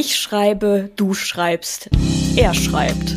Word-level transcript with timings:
Ich 0.00 0.14
schreibe, 0.14 0.90
du 0.94 1.12
schreibst, 1.12 1.90
er 2.36 2.54
schreibt. 2.54 3.16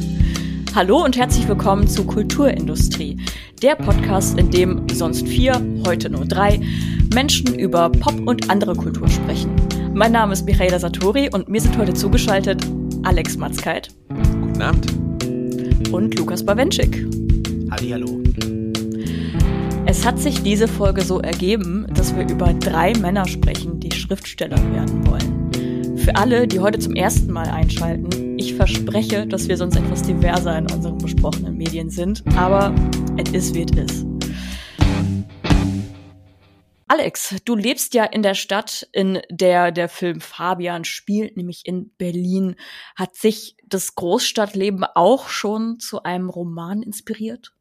Hallo 0.73 1.05
und 1.05 1.15
herzlich 1.15 1.47
willkommen 1.47 1.87
zu 1.87 2.05
Kulturindustrie, 2.05 3.17
der 3.61 3.75
Podcast, 3.75 4.39
in 4.39 4.49
dem 4.49 4.87
sonst 4.91 5.27
vier, 5.27 5.63
heute 5.85 6.09
nur 6.09 6.25
drei 6.25 6.59
Menschen 7.13 7.53
über 7.53 7.91
Pop 7.91 8.19
und 8.25 8.49
andere 8.49 8.73
Kultur 8.73 9.07
sprechen. 9.07 9.55
Mein 9.93 10.11
Name 10.11 10.33
ist 10.33 10.43
Michaela 10.47 10.79
Satori 10.79 11.29
und 11.31 11.47
mir 11.47 11.61
sind 11.61 11.77
heute 11.77 11.93
zugeschaltet 11.93 12.65
Alex 13.03 13.37
Matzkeit. 13.37 13.89
Guten 14.09 14.61
Abend. 14.63 15.93
Und 15.93 16.17
Lukas 16.17 16.43
Bawenschik. 16.43 17.05
Hallo. 17.69 18.23
Es 19.85 20.03
hat 20.03 20.17
sich 20.17 20.41
diese 20.41 20.67
Folge 20.67 21.03
so 21.03 21.19
ergeben, 21.19 21.85
dass 21.93 22.15
wir 22.15 22.27
über 22.27 22.55
drei 22.55 22.93
Männer 22.97 23.27
sprechen, 23.27 23.79
die 23.79 23.91
Schriftsteller 23.91 24.57
werden 24.73 25.05
wollen. 25.05 25.40
Für 26.03 26.15
alle, 26.15 26.47
die 26.47 26.59
heute 26.59 26.79
zum 26.79 26.95
ersten 26.95 27.31
Mal 27.31 27.47
einschalten, 27.47 28.39
ich 28.39 28.55
verspreche, 28.55 29.27
dass 29.27 29.47
wir 29.47 29.55
sonst 29.55 29.75
etwas 29.75 30.01
diverser 30.01 30.57
in 30.57 30.71
unseren 30.71 30.97
besprochenen 30.97 31.55
Medien 31.55 31.91
sind, 31.91 32.23
aber 32.35 32.73
es 33.23 33.31
ist 33.31 33.53
wie 33.53 33.63
es 33.63 33.93
ist. 33.93 34.05
Alex, 36.87 37.35
du 37.45 37.55
lebst 37.55 37.93
ja 37.93 38.03
in 38.03 38.23
der 38.23 38.33
Stadt, 38.33 38.89
in 38.93 39.21
der 39.29 39.71
der 39.71 39.89
Film 39.89 40.21
Fabian 40.21 40.85
spielt, 40.85 41.37
nämlich 41.37 41.67
in 41.67 41.91
Berlin. 41.97 42.55
Hat 42.95 43.15
sich 43.15 43.55
das 43.63 43.93
Großstadtleben 43.93 44.83
auch 44.83 45.29
schon 45.29 45.79
zu 45.79 46.01
einem 46.01 46.31
Roman 46.31 46.81
inspiriert? 46.81 47.53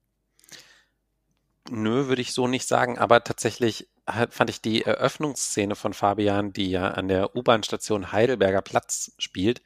Nö, 1.71 2.09
würde 2.09 2.23
ich 2.23 2.33
so 2.33 2.49
nicht 2.49 2.67
sagen, 2.67 2.99
aber 2.99 3.23
tatsächlich 3.23 3.91
fand 4.31 4.51
ich 4.51 4.61
die 4.61 4.83
Eröffnungsszene 4.83 5.75
von 5.75 5.93
Fabian, 5.93 6.53
die 6.53 6.71
ja 6.71 6.89
an 6.89 7.09
der 7.09 7.35
U-Bahn-Station 7.37 8.13
Heidelberger 8.13 8.63
Platz 8.63 9.13
spielt, 9.19 9.63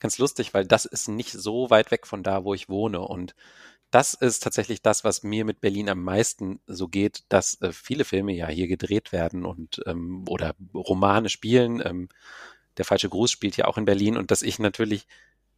ganz 0.00 0.18
lustig, 0.18 0.54
weil 0.54 0.66
das 0.66 0.84
ist 0.84 1.08
nicht 1.08 1.32
so 1.32 1.70
weit 1.70 1.90
weg 1.90 2.06
von 2.06 2.22
da, 2.22 2.44
wo 2.44 2.54
ich 2.54 2.68
wohne. 2.68 3.00
Und 3.00 3.34
das 3.90 4.14
ist 4.14 4.42
tatsächlich 4.42 4.82
das, 4.82 5.04
was 5.04 5.22
mir 5.22 5.44
mit 5.44 5.60
Berlin 5.60 5.88
am 5.88 6.02
meisten 6.02 6.60
so 6.66 6.88
geht, 6.88 7.24
dass 7.28 7.60
äh, 7.62 7.72
viele 7.72 8.04
Filme 8.04 8.32
ja 8.32 8.48
hier 8.48 8.68
gedreht 8.68 9.12
werden 9.12 9.44
und 9.44 9.80
ähm, 9.86 10.24
oder 10.28 10.54
Romane 10.74 11.28
spielen. 11.28 11.82
Ähm, 11.84 12.08
der 12.76 12.84
falsche 12.84 13.08
Gruß 13.08 13.30
spielt 13.30 13.56
ja 13.56 13.64
auch 13.64 13.78
in 13.78 13.86
Berlin 13.86 14.16
und 14.16 14.30
dass 14.30 14.42
ich 14.42 14.58
natürlich 14.58 15.06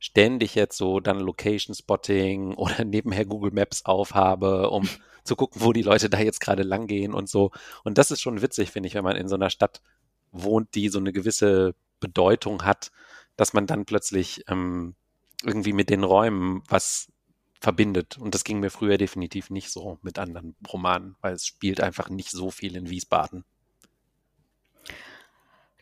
ständig 0.01 0.57
jetzt 0.57 0.77
so 0.77 0.99
dann 0.99 1.21
Location 1.21 1.75
Spotting 1.75 2.55
oder 2.57 2.85
nebenher 2.85 3.25
Google 3.25 3.53
Maps 3.53 3.85
aufhabe, 3.85 4.71
um 4.71 4.89
zu 5.25 5.37
gucken, 5.37 5.63
wo 5.63 5.73
die 5.73 5.83
Leute 5.83 6.11
da 6.11 6.19
jetzt 6.19 6.41
gerade 6.41 6.65
lang 6.65 6.89
gehen 6.89 7.15
und 7.15 7.29
so. 7.29 7.53
Und 7.85 7.99
das 7.99 8.11
ist 8.11 8.21
schon 8.23 8.43
witzig, 8.43 8.73
finde 8.73 8.89
ich, 8.89 8.95
wenn 8.95 9.05
man 9.05 9.17
in 9.17 9.29
so 9.29 9.37
einer 9.37 9.51
Stadt 9.51 9.81
wohnt, 10.33 10.75
die 10.75 10.89
so 10.89 10.99
eine 10.99 11.13
gewisse 11.13 11.75
Bedeutung 12.01 12.65
hat, 12.65 12.91
dass 13.37 13.53
man 13.53 13.67
dann 13.67 13.85
plötzlich 13.85 14.43
ähm, 14.49 14.95
irgendwie 15.45 15.75
mit 15.75 15.91
den 15.91 16.03
Räumen 16.03 16.63
was 16.69 17.09
verbindet. 17.61 18.17
Und 18.17 18.35
das 18.35 18.45
ging 18.45 18.61
mir 18.61 18.71
früher 18.71 18.97
definitiv 18.97 19.51
nicht 19.51 19.71
so 19.71 19.99
mit 20.03 20.19
anderen 20.19 20.57
Romanen, 20.73 21.17
weil 21.21 21.35
es 21.35 21.45
spielt 21.45 21.81
einfach 21.81 22.09
nicht 22.09 22.31
so 22.31 22.51
viel 22.51 22.75
in 22.75 22.89
Wiesbaden. 22.89 23.45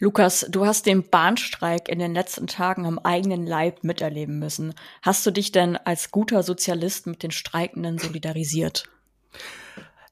Lukas, 0.01 0.47
du 0.49 0.65
hast 0.65 0.87
den 0.87 1.09
Bahnstreik 1.09 1.89
in 1.89 1.99
den 1.99 2.15
letzten 2.15 2.47
Tagen 2.47 2.87
am 2.87 3.01
eigenen 3.01 3.45
Leib 3.45 3.83
miterleben 3.83 4.39
müssen. 4.39 4.75
Hast 5.03 5.27
du 5.27 5.33
dich 5.33 5.51
denn 5.51 5.77
als 5.77 6.13
guter 6.13 6.45
Sozialist 6.45 7.09
mit 7.09 7.25
den 7.25 7.33
Streikenden 7.33 7.99
solidarisiert? 7.99 8.85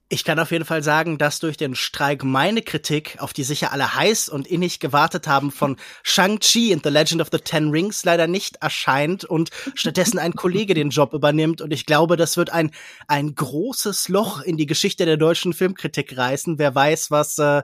Ich 0.09 0.25
kann 0.25 0.39
auf 0.39 0.53
jeden 0.53 0.65
Fall 0.65 0.85
sagen, 0.85 1.19
dass 1.19 1.41
durch 1.41 1.57
den 1.57 1.75
Streik 1.75 2.23
meine 2.23 2.63
Kritik, 2.63 3.17
auf 3.19 3.33
die 3.33 3.43
sicher 3.43 3.73
alle 3.73 3.97
heiß 3.97 4.29
und 4.29 4.47
innig 4.47 4.79
gewartet 4.79 5.27
haben, 5.27 5.51
von 5.51 5.77
Shang-Chi 6.05 6.71
in 6.71 6.81
The 6.83 6.91
Legend 6.91 7.21
of 7.21 7.29
the 7.33 7.39
Ten 7.39 7.71
Rings 7.71 8.05
leider 8.05 8.29
nicht 8.29 8.57
erscheint 8.57 9.25
und 9.25 9.51
stattdessen 9.75 10.21
ein 10.21 10.33
Kollege 10.33 10.75
den 10.75 10.91
Job 10.91 11.13
übernimmt. 11.13 11.61
Und 11.61 11.73
ich 11.73 11.87
glaube, 11.87 12.17
das 12.17 12.37
wird 12.37 12.51
ein, 12.51 12.71
ein 13.09 13.35
großes 13.35 14.09
Loch 14.09 14.43
in 14.43 14.57
die 14.57 14.67
Geschichte 14.67 15.07
der 15.07 15.17
deutschen 15.17 15.53
Filmkritik 15.53 16.17
reißen. 16.17 16.59
Wer 16.59 16.73
weiß, 16.73 17.11
was 17.11 17.39
äh, 17.39 17.63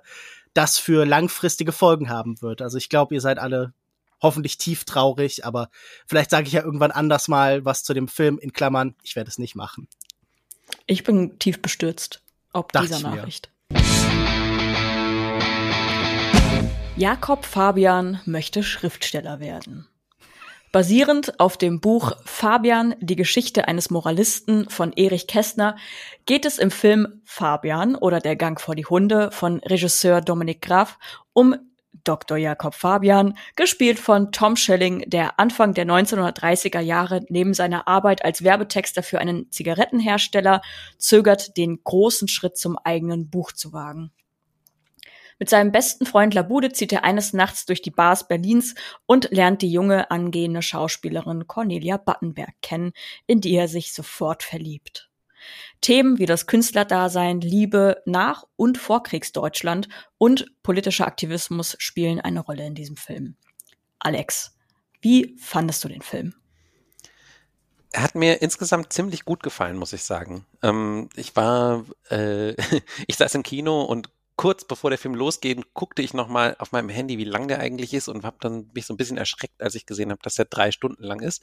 das 0.55 0.79
für 0.79 1.05
langfristige 1.05 1.73
Folgen 1.73 2.09
haben 2.09 2.41
wird. 2.43 2.63
Also 2.63 2.79
ich 2.79 2.89
glaube, 2.89 3.15
ihr 3.15 3.21
seid 3.21 3.39
alle 3.39 3.73
hoffentlich 4.21 4.59
tief 4.59 4.85
traurig, 4.85 5.45
aber 5.45 5.69
vielleicht 6.07 6.31
sage 6.31 6.47
ich 6.47 6.53
ja 6.53 6.63
irgendwann 6.63 6.93
anders 6.93 7.29
mal 7.29 7.65
was 7.65 7.83
zu 7.83 7.95
dem 7.95 8.09
Film 8.09 8.39
in 8.39 8.53
Klammern. 8.53 8.95
Ich 9.03 9.17
werde 9.17 9.29
es 9.29 9.39
nicht 9.39 9.57
machen. 9.57 9.89
Ich 10.87 11.05
bin 11.05 11.39
tief 11.39 11.61
bestürzt 11.61 12.23
ob 12.53 12.73
Dacht 12.73 12.85
dieser 12.85 13.01
Nachricht. 13.01 13.51
Jakob 16.97 17.47
Fabian 17.47 18.21
möchte 18.27 18.63
Schriftsteller 18.63 19.41
werden. 19.41 19.89
Basierend 20.73 21.39
auf 21.39 21.59
dem 21.59 21.81
Buch 21.81 22.13
Fabian, 22.25 22.95
die 22.99 23.15
Geschichte 23.15 23.69
eines 23.69 23.91
Moralisten 23.91 24.71
von 24.71 24.95
Erich 24.95 25.27
Kästner, 25.27 25.77
geht 26.25 26.47
es 26.47 26.57
im 26.57 26.71
Film 26.71 27.21
Fabian 27.27 27.95
oder 27.95 28.21
Der 28.21 28.37
Gang 28.37 28.59
vor 28.59 28.75
die 28.75 28.87
Hunde 28.87 29.31
von 29.33 29.59
Regisseur 29.59 30.23
Dominik 30.23 30.63
Graf 30.63 30.99
um 31.35 31.55
Dr. 32.05 32.39
Jakob 32.39 32.75
Fabian, 32.75 33.37
gespielt 33.55 33.99
von 33.99 34.33
Tom 34.33 34.57
Schelling, 34.57 35.05
der 35.07 35.39
Anfang 35.39 35.75
der 35.75 35.85
1930er 35.85 36.81
Jahre 36.81 37.21
neben 37.29 37.53
seiner 37.53 37.87
Arbeit 37.87 38.25
als 38.25 38.43
Werbetexter 38.43 39.03
für 39.03 39.19
einen 39.19 39.51
Zigarettenhersteller 39.51 40.63
zögert, 40.97 41.59
den 41.59 41.85
großen 41.85 42.29
Schritt 42.29 42.57
zum 42.57 42.79
eigenen 42.79 43.29
Buch 43.29 43.53
zu 43.53 43.75
wagen. 43.75 44.11
Mit 45.43 45.51
seinem 45.51 45.73
besten 45.73 46.07
Freund 46.07 46.35
Labude 46.35 46.71
zieht 46.71 46.93
er 46.93 47.03
eines 47.03 47.33
Nachts 47.33 47.67
durch 47.67 47.83
die 47.83 47.91
Bars 47.91 48.29
Berlins 48.29 48.77
und 49.07 49.33
lernt 49.33 49.61
die 49.61 49.73
junge 49.73 50.09
angehende 50.13 50.63
Schauspielerin 50.63 51.49
Cornelia 51.49 51.97
Battenberg 51.97 52.55
kennen, 52.63 52.93
in 53.27 53.41
die 53.41 53.53
er 53.57 53.67
sich 53.67 53.93
sofort 53.93 54.45
verliebt. 54.45 55.11
Themen 55.81 56.21
wie 56.21 56.27
das 56.27 56.47
Künstlerdasein, 56.47 57.41
Liebe 57.41 58.05
nach 58.07 58.45
und 58.55 58.79
vor 58.79 59.03
Kriegsdeutschland 59.03 59.89
und 60.17 60.47
politischer 60.63 61.09
Aktivismus 61.09 61.75
spielen 61.81 62.21
eine 62.21 62.39
Rolle 62.39 62.65
in 62.65 62.77
diesem 62.77 62.97
Film. 62.97 63.35
Alex, 63.99 64.57
wie 65.01 65.35
fandest 65.41 65.83
du 65.83 65.89
den 65.89 66.03
Film? 66.03 66.35
Er 67.91 68.05
hat 68.05 68.15
mir 68.15 68.43
insgesamt 68.43 68.93
ziemlich 68.93 69.25
gut 69.25 69.43
gefallen, 69.43 69.77
muss 69.77 69.93
ich 69.93 70.05
sagen. 70.05 70.47
Ähm, 70.63 71.09
ich 71.17 71.35
war, 71.35 71.85
äh, 72.11 72.53
ich 73.09 73.17
saß 73.17 73.35
im 73.35 73.43
Kino 73.43 73.83
und 73.83 74.09
kurz 74.37 74.65
bevor 74.65 74.91
der 74.91 74.99
Film 74.99 75.15
losgeht, 75.15 75.75
guckte 75.75 76.03
ich 76.03 76.15
nochmal 76.15 76.57
auf 76.59 76.73
meinem 76.73 76.89
Handy, 76.89 77.19
wie 77.19 77.25
lang 77.25 77.49
der 77.49 77.61
eigentlich 77.61 77.95
ist 77.95 78.09
und 78.09 78.25
habe 78.25 78.39
dann 78.41 78.71
mich 78.75 78.87
so 78.87 78.95
ein 78.95 78.97
bisschen 78.97 79.19
erschreckt, 79.19 79.63
als 79.63 79.75
ich 79.75 79.87
gesehen 79.87 80.11
habe, 80.11 80.23
dass 80.23 80.35
der 80.35 80.47
drei 80.47 80.71
Stunden 80.71 81.03
lang 81.03 81.21
ist. 81.21 81.43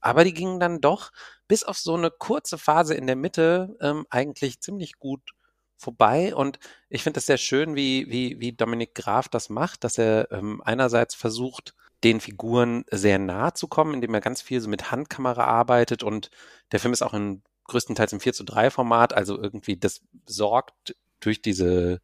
Aber 0.00 0.24
die 0.24 0.34
gingen 0.34 0.60
dann 0.60 0.80
doch 0.80 1.12
bis 1.48 1.64
auf 1.64 1.78
so 1.78 1.94
eine 1.94 2.10
kurze 2.10 2.58
Phase 2.58 2.94
in 2.94 3.06
der 3.06 3.16
Mitte 3.16 3.76
ähm, 3.80 4.06
eigentlich 4.10 4.60
ziemlich 4.60 4.98
gut 4.98 5.32
vorbei. 5.76 6.34
Und 6.34 6.58
ich 6.88 7.02
finde 7.02 7.18
es 7.18 7.26
sehr 7.26 7.38
schön, 7.38 7.76
wie, 7.76 8.10
wie, 8.10 8.40
wie 8.40 8.52
Dominik 8.52 8.94
Graf 8.94 9.28
das 9.28 9.48
macht, 9.48 9.84
dass 9.84 9.98
er 9.98 10.30
ähm, 10.32 10.60
einerseits 10.64 11.14
versucht, 11.14 11.74
den 12.02 12.20
Figuren 12.20 12.84
sehr 12.90 13.18
nahe 13.18 13.54
zu 13.54 13.66
kommen, 13.66 13.94
indem 13.94 14.12
er 14.12 14.20
ganz 14.20 14.42
viel 14.42 14.60
so 14.60 14.68
mit 14.68 14.90
Handkamera 14.90 15.44
arbeitet 15.44 16.02
und 16.02 16.30
der 16.70 16.80
Film 16.80 16.92
ist 16.92 17.02
auch 17.02 17.14
in 17.14 17.42
größtenteils 17.64 18.12
im 18.12 18.20
4 18.20 18.34
zu 18.34 18.44
3 18.44 18.70
Format, 18.70 19.14
also 19.14 19.40
irgendwie 19.40 19.78
das 19.78 20.02
sorgt 20.26 20.94
durch 21.24 21.42
diese, 21.42 22.00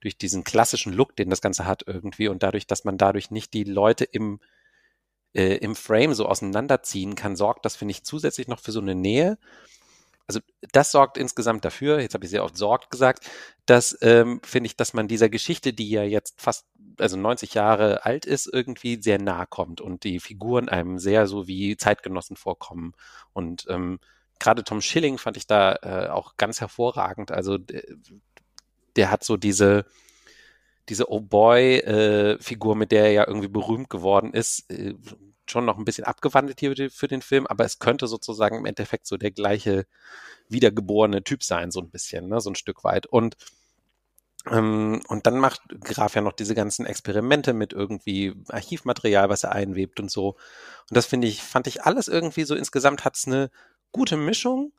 durch 0.00 0.18
diesen 0.18 0.44
klassischen 0.44 0.92
Look, 0.92 1.16
den 1.16 1.30
das 1.30 1.40
Ganze 1.40 1.66
hat 1.66 1.84
irgendwie 1.86 2.28
und 2.28 2.42
dadurch, 2.42 2.66
dass 2.66 2.84
man 2.84 2.98
dadurch 2.98 3.30
nicht 3.30 3.54
die 3.54 3.64
Leute 3.64 4.04
im 4.04 4.40
äh, 5.36 5.56
im 5.56 5.76
Frame 5.76 6.14
so 6.14 6.26
auseinanderziehen 6.26 7.14
kann, 7.14 7.36
sorgt 7.36 7.64
das, 7.64 7.76
finde 7.76 7.92
ich, 7.92 8.04
zusätzlich 8.04 8.48
noch 8.48 8.60
für 8.60 8.72
so 8.72 8.80
eine 8.80 8.94
Nähe. 8.94 9.38
Also 10.26 10.40
das 10.72 10.90
sorgt 10.90 11.18
insgesamt 11.18 11.64
dafür, 11.64 12.00
jetzt 12.00 12.14
habe 12.14 12.24
ich 12.24 12.30
sehr 12.30 12.42
oft 12.42 12.56
sorgt 12.56 12.90
gesagt, 12.90 13.30
dass, 13.66 13.96
ähm, 14.00 14.40
finde 14.42 14.66
ich, 14.66 14.76
dass 14.76 14.92
man 14.92 15.06
dieser 15.06 15.28
Geschichte, 15.28 15.72
die 15.72 15.90
ja 15.90 16.02
jetzt 16.02 16.40
fast, 16.40 16.66
also 16.98 17.16
90 17.16 17.54
Jahre 17.54 18.04
alt 18.04 18.24
ist, 18.24 18.48
irgendwie 18.52 19.00
sehr 19.00 19.20
nahe 19.20 19.46
kommt 19.46 19.80
und 19.80 20.02
die 20.02 20.18
Figuren 20.18 20.68
einem 20.68 20.98
sehr 20.98 21.26
so 21.28 21.46
wie 21.46 21.76
Zeitgenossen 21.76 22.36
vorkommen. 22.36 22.94
Und 23.34 23.66
ähm, 23.68 24.00
gerade 24.40 24.64
Tom 24.64 24.80
Schilling 24.80 25.18
fand 25.18 25.36
ich 25.36 25.46
da 25.46 25.76
äh, 25.82 26.08
auch 26.08 26.36
ganz 26.36 26.60
hervorragend. 26.60 27.30
Also 27.30 27.58
der, 28.96 29.10
hat 29.10 29.24
so 29.24 29.36
diese, 29.36 29.86
diese 30.88 31.10
Oh 31.10 31.20
Boy-Figur, 31.20 32.74
äh, 32.74 32.78
mit 32.78 32.92
der 32.92 33.04
er 33.04 33.12
ja 33.12 33.26
irgendwie 33.26 33.48
berühmt 33.48 33.90
geworden 33.90 34.32
ist, 34.32 34.70
äh, 34.70 34.94
schon 35.48 35.64
noch 35.64 35.78
ein 35.78 35.84
bisschen 35.84 36.04
abgewandelt 36.04 36.60
hier 36.60 36.90
für 36.90 37.08
den 37.08 37.22
Film, 37.22 37.46
aber 37.46 37.64
es 37.64 37.78
könnte 37.78 38.06
sozusagen 38.06 38.58
im 38.58 38.66
Endeffekt 38.66 39.06
so 39.06 39.16
der 39.16 39.30
gleiche 39.30 39.86
wiedergeborene 40.48 41.22
Typ 41.22 41.42
sein, 41.42 41.70
so 41.70 41.80
ein 41.80 41.90
bisschen, 41.90 42.28
ne, 42.28 42.40
so 42.40 42.50
ein 42.50 42.56
Stück 42.56 42.84
weit. 42.84 43.06
Und 43.06 43.36
ähm, 44.50 45.00
und 45.08 45.26
dann 45.26 45.38
macht 45.38 45.60
Graf 45.80 46.14
ja 46.14 46.20
noch 46.22 46.32
diese 46.32 46.54
ganzen 46.54 46.86
Experimente 46.86 47.52
mit 47.52 47.72
irgendwie 47.72 48.34
Archivmaterial, 48.48 49.28
was 49.28 49.44
er 49.44 49.52
einwebt 49.52 49.98
und 49.98 50.10
so. 50.10 50.36
Und 50.88 50.96
das 50.96 51.06
finde 51.06 51.26
ich, 51.26 51.42
fand 51.42 51.66
ich 51.66 51.82
alles 51.82 52.06
irgendwie 52.08 52.44
so 52.44 52.54
insgesamt 52.54 53.04
hat 53.04 53.16
es 53.16 53.26
eine 53.26 53.50
gute 53.92 54.16
Mischung 54.16 54.72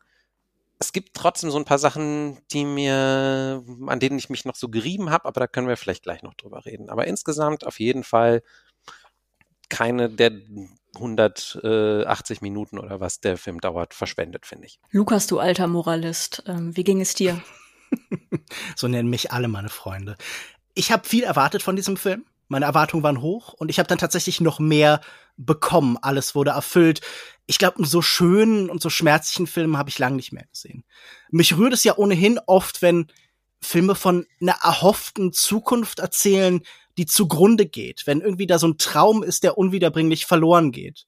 es 0.80 0.94
gibt 0.94 1.16
trotzdem 1.16 1.50
so 1.50 1.58
ein 1.58 1.66
paar 1.66 1.80
Sachen, 1.80 2.38
die 2.52 2.66
mir, 2.66 3.64
an 3.88 4.00
denen 4.00 4.20
ich 4.20 4.30
mich 4.30 4.46
noch 4.46 4.56
so 4.56 4.70
gerieben 4.70 5.10
habe, 5.10 5.26
aber 5.26 5.40
da 5.40 5.48
können 5.48 5.68
wir 5.68 5.78
vielleicht 5.78 6.04
gleich 6.04 6.22
noch 6.24 6.36
drüber 6.36 6.66
reden. 6.66 6.90
Aber 6.90 7.08
insgesamt 7.08 7.66
auf 7.66 7.80
jeden 7.80 8.04
Fall 8.04 8.44
keine 9.70 10.10
der 10.10 10.32
180 10.96 12.42
Minuten 12.42 12.78
oder 12.80 13.00
was 13.00 13.20
der 13.20 13.38
Film 13.38 13.60
dauert, 13.60 13.94
verschwendet, 13.94 14.46
finde 14.46 14.68
ich. 14.68 14.80
Lukas, 14.92 15.28
du 15.28 15.40
alter 15.40 15.68
Moralist, 15.68 16.44
ähm, 16.48 16.76
wie 16.76 16.84
ging 16.84 17.02
es 17.02 17.14
dir? 17.14 17.42
so 18.76 18.88
nennen 18.88 19.10
mich 19.10 19.32
alle 19.32 19.48
meine 19.48 19.70
Freunde. 19.70 20.18
Ich 20.74 20.92
habe 20.92 21.08
viel 21.08 21.24
erwartet 21.24 21.64
von 21.64 21.76
diesem 21.76 21.98
Film. 21.98 22.26
Meine 22.48 22.66
Erwartungen 22.66 23.04
waren 23.04 23.22
hoch 23.22 23.54
und 23.54 23.70
ich 23.70 23.80
habe 23.80 23.88
dann 23.88 23.98
tatsächlich 23.98 24.42
noch 24.42 24.60
mehr 24.60 25.02
bekommen. 25.36 25.98
Alles 26.02 26.36
wurde 26.36 26.52
erfüllt. 26.52 27.02
Ich 27.46 27.58
glaube, 27.58 27.78
einen 27.78 27.86
so 27.86 28.02
schönen 28.02 28.70
und 28.70 28.82
so 28.82 28.90
schmerzlichen 28.90 29.48
Film 29.48 29.78
habe 29.78 29.90
ich 29.90 30.00
lange 30.00 30.16
nicht 30.16 30.32
mehr 30.32 30.46
gesehen. 30.52 30.84
Mich 31.30 31.58
rührt 31.58 31.74
es 31.74 31.84
ja 31.84 31.98
ohnehin 31.98 32.40
oft, 32.46 32.82
wenn 32.82 33.08
Filme 33.62 33.96
von 33.96 34.26
einer 34.42 34.58
erhofften 34.64 35.34
Zukunft 35.34 36.00
erzählen, 36.00 36.62
die 36.98 37.06
zugrunde 37.06 37.66
geht, 37.66 38.04
wenn 38.06 38.22
irgendwie 38.22 38.48
da 38.48 38.60
so 38.60 38.68
ein 38.68 38.78
Traum 38.78 39.24
ist, 39.24 39.44
der 39.44 39.58
unwiederbringlich 39.58 40.26
verloren 40.26 40.72
geht. 40.72 41.06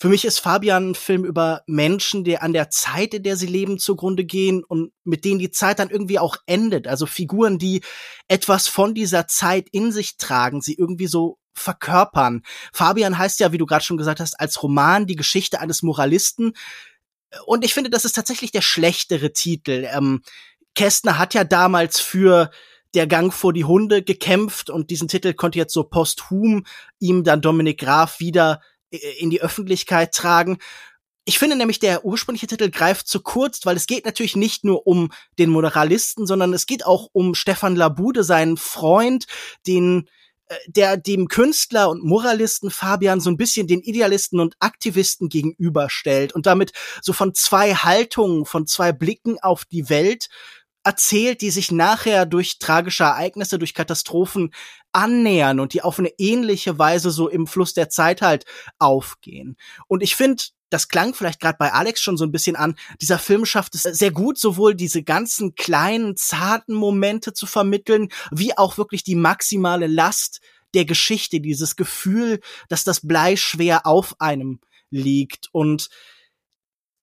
Für 0.00 0.08
mich 0.08 0.24
ist 0.24 0.38
Fabian 0.38 0.90
ein 0.90 0.94
Film 0.94 1.24
über 1.24 1.62
Menschen, 1.66 2.22
die 2.22 2.38
an 2.38 2.52
der 2.52 2.70
Zeit, 2.70 3.14
in 3.14 3.24
der 3.24 3.36
sie 3.36 3.46
leben, 3.46 3.78
zugrunde 3.78 4.24
gehen 4.24 4.62
und 4.62 4.92
mit 5.02 5.24
denen 5.24 5.40
die 5.40 5.50
Zeit 5.50 5.80
dann 5.80 5.90
irgendwie 5.90 6.20
auch 6.20 6.36
endet. 6.46 6.86
Also 6.86 7.04
Figuren, 7.06 7.58
die 7.58 7.82
etwas 8.28 8.68
von 8.68 8.94
dieser 8.94 9.26
Zeit 9.26 9.68
in 9.72 9.90
sich 9.90 10.16
tragen, 10.16 10.60
sie 10.60 10.74
irgendwie 10.74 11.08
so 11.08 11.38
verkörpern. 11.52 12.42
Fabian 12.72 13.18
heißt 13.18 13.40
ja, 13.40 13.50
wie 13.50 13.58
du 13.58 13.66
gerade 13.66 13.84
schon 13.84 13.96
gesagt 13.96 14.20
hast, 14.20 14.38
als 14.38 14.62
Roman 14.62 15.06
die 15.06 15.16
Geschichte 15.16 15.60
eines 15.60 15.82
Moralisten. 15.82 16.52
Und 17.46 17.64
ich 17.64 17.74
finde, 17.74 17.90
das 17.90 18.04
ist 18.04 18.12
tatsächlich 18.12 18.52
der 18.52 18.62
schlechtere 18.62 19.32
Titel. 19.32 19.88
Ähm, 19.92 20.22
Kästner 20.76 21.18
hat 21.18 21.34
ja 21.34 21.42
damals 21.42 21.98
für 22.00 22.50
der 22.94 23.08
Gang 23.08 23.34
vor 23.34 23.52
die 23.52 23.64
Hunde 23.64 24.02
gekämpft 24.02 24.70
und 24.70 24.90
diesen 24.90 25.08
Titel 25.08 25.34
konnte 25.34 25.58
jetzt 25.58 25.74
so 25.74 25.82
posthum 25.82 26.64
ihm 27.00 27.24
dann 27.24 27.42
Dominik 27.42 27.80
Graf 27.80 28.20
wieder 28.20 28.60
in 28.90 29.30
die 29.30 29.40
Öffentlichkeit 29.40 30.12
tragen. 30.12 30.58
Ich 31.24 31.38
finde 31.38 31.56
nämlich, 31.56 31.78
der 31.78 32.06
ursprüngliche 32.06 32.46
Titel 32.46 32.70
greift 32.70 33.06
zu 33.06 33.20
kurz, 33.20 33.66
weil 33.66 33.76
es 33.76 33.86
geht 33.86 34.06
natürlich 34.06 34.34
nicht 34.34 34.64
nur 34.64 34.86
um 34.86 35.12
den 35.38 35.50
Moralisten, 35.50 36.26
sondern 36.26 36.54
es 36.54 36.64
geht 36.64 36.86
auch 36.86 37.08
um 37.12 37.34
Stefan 37.34 37.76
Labude, 37.76 38.24
seinen 38.24 38.56
Freund, 38.56 39.26
den 39.66 40.08
äh, 40.46 40.54
der 40.66 40.96
dem 40.96 41.28
Künstler 41.28 41.90
und 41.90 42.02
Moralisten 42.02 42.70
Fabian 42.70 43.20
so 43.20 43.28
ein 43.30 43.36
bisschen 43.36 43.66
den 43.66 43.80
Idealisten 43.80 44.40
und 44.40 44.56
Aktivisten 44.58 45.28
gegenüberstellt 45.28 46.32
und 46.32 46.46
damit 46.46 46.72
so 47.02 47.12
von 47.12 47.34
zwei 47.34 47.74
Haltungen, 47.74 48.46
von 48.46 48.66
zwei 48.66 48.92
Blicken 48.92 49.38
auf 49.38 49.66
die 49.66 49.90
Welt 49.90 50.28
erzählt, 50.82 51.42
die 51.42 51.50
sich 51.50 51.70
nachher 51.70 52.24
durch 52.24 52.58
tragische 52.58 53.04
Ereignisse, 53.04 53.58
durch 53.58 53.74
Katastrophen 53.74 54.54
annähern 54.98 55.60
und 55.60 55.74
die 55.74 55.82
auf 55.82 56.00
eine 56.00 56.10
ähnliche 56.18 56.76
Weise 56.76 57.12
so 57.12 57.28
im 57.28 57.46
Fluss 57.46 57.72
der 57.72 57.88
Zeit 57.88 58.20
halt 58.20 58.44
aufgehen. 58.80 59.56
Und 59.86 60.02
ich 60.02 60.16
finde, 60.16 60.42
das 60.70 60.88
klang 60.88 61.14
vielleicht 61.14 61.38
gerade 61.40 61.56
bei 61.56 61.72
Alex 61.72 62.00
schon 62.00 62.16
so 62.16 62.24
ein 62.24 62.32
bisschen 62.32 62.56
an, 62.56 62.74
dieser 63.00 63.20
Film 63.20 63.46
schafft 63.46 63.76
es 63.76 63.84
sehr 63.84 64.10
gut, 64.10 64.38
sowohl 64.38 64.74
diese 64.74 65.04
ganzen 65.04 65.54
kleinen, 65.54 66.16
zarten 66.16 66.74
Momente 66.74 67.32
zu 67.32 67.46
vermitteln, 67.46 68.08
wie 68.32 68.58
auch 68.58 68.76
wirklich 68.76 69.04
die 69.04 69.14
maximale 69.14 69.86
Last 69.86 70.40
der 70.74 70.84
Geschichte, 70.84 71.40
dieses 71.40 71.76
Gefühl, 71.76 72.40
dass 72.68 72.82
das 72.82 73.06
Blei 73.06 73.36
schwer 73.36 73.86
auf 73.86 74.20
einem 74.20 74.58
liegt. 74.90 75.48
Und 75.52 75.90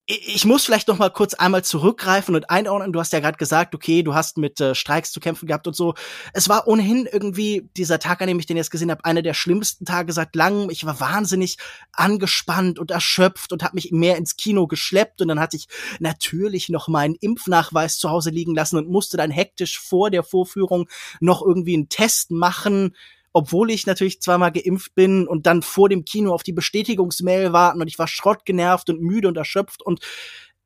ich 0.08 0.46
muss 0.46 0.66
vielleicht 0.66 0.88
noch 0.88 1.00
mal 1.00 1.10
kurz 1.10 1.34
einmal 1.34 1.64
zurückgreifen 1.64 2.36
und 2.36 2.52
einordnen. 2.52 2.94
Du 2.94 3.00
hast 3.00 3.12
ja 3.12 3.20
gerade 3.20 3.40
gesagt, 3.40 3.74
okay, 3.74 4.04
du 4.04 4.14
hast 4.14 4.38
mit 4.38 4.62
äh, 4.62 4.76
Streiks 4.76 5.12
zu 5.12 5.20
kämpfen 5.20 5.48
gehabt 5.48 5.66
und 5.66 5.76
so. 5.76 5.96
Es 6.32 6.48
war 6.48 6.68
ohnehin 6.68 7.08
irgendwie 7.12 7.68
dieser 7.76 7.98
Tag, 7.98 8.22
an 8.22 8.28
dem 8.28 8.38
ich 8.38 8.46
den 8.46 8.58
jetzt 8.58 8.70
gesehen 8.70 8.92
habe, 8.92 9.04
einer 9.04 9.24
der 9.24 9.34
schlimmsten 9.34 9.84
Tage 9.84 10.14
seit 10.14 10.36
langem. 10.36 10.70
Ich 10.70 10.86
war 10.86 11.00
wahnsinnig 11.00 11.58
angespannt 11.92 12.78
und 12.78 12.92
erschöpft 12.92 13.52
und 13.52 13.64
habe 13.64 13.76
mich 13.76 13.92
mehr 13.92 14.18
ins 14.18 14.36
Kino 14.36 14.68
geschleppt 14.68 15.22
und 15.22 15.28
dann 15.28 15.40
hatte 15.40 15.58
ich 15.58 15.68
natürlich 16.00 16.70
noch 16.70 16.88
meinen 16.88 17.16
Impfnachweis 17.16 17.98
zu 17.98 18.12
Hause 18.12 18.30
liegen 18.30 18.54
lassen 18.54 18.78
und 18.78 18.88
musste 18.88 19.18
dann 19.18 19.32
hektisch 19.32 19.80
vor 19.80 20.12
der 20.12 20.22
Vorführung 20.22 20.88
noch 21.20 21.42
irgendwie 21.42 21.74
einen 21.74 21.90
Test 21.90 22.30
machen 22.30 22.96
obwohl 23.36 23.70
ich 23.70 23.86
natürlich 23.86 24.22
zweimal 24.22 24.54
geimpft 24.54 24.96
bin 24.96 25.28
und 25.28 25.46
dann 25.46 25.62
vor 25.62 25.90
dem 25.90 26.06
Kino 26.06 26.34
auf 26.34 26.42
die 26.42 26.54
Bestätigungsmail 26.54 27.52
warten 27.52 27.82
und 27.82 27.88
ich 27.90 28.00
war 28.00 28.08
schrottgenervt 28.08 28.90
und 28.90 29.02
müde 29.02 29.28
und 29.28 29.36
erschöpft 29.36 29.82
und 29.82 30.00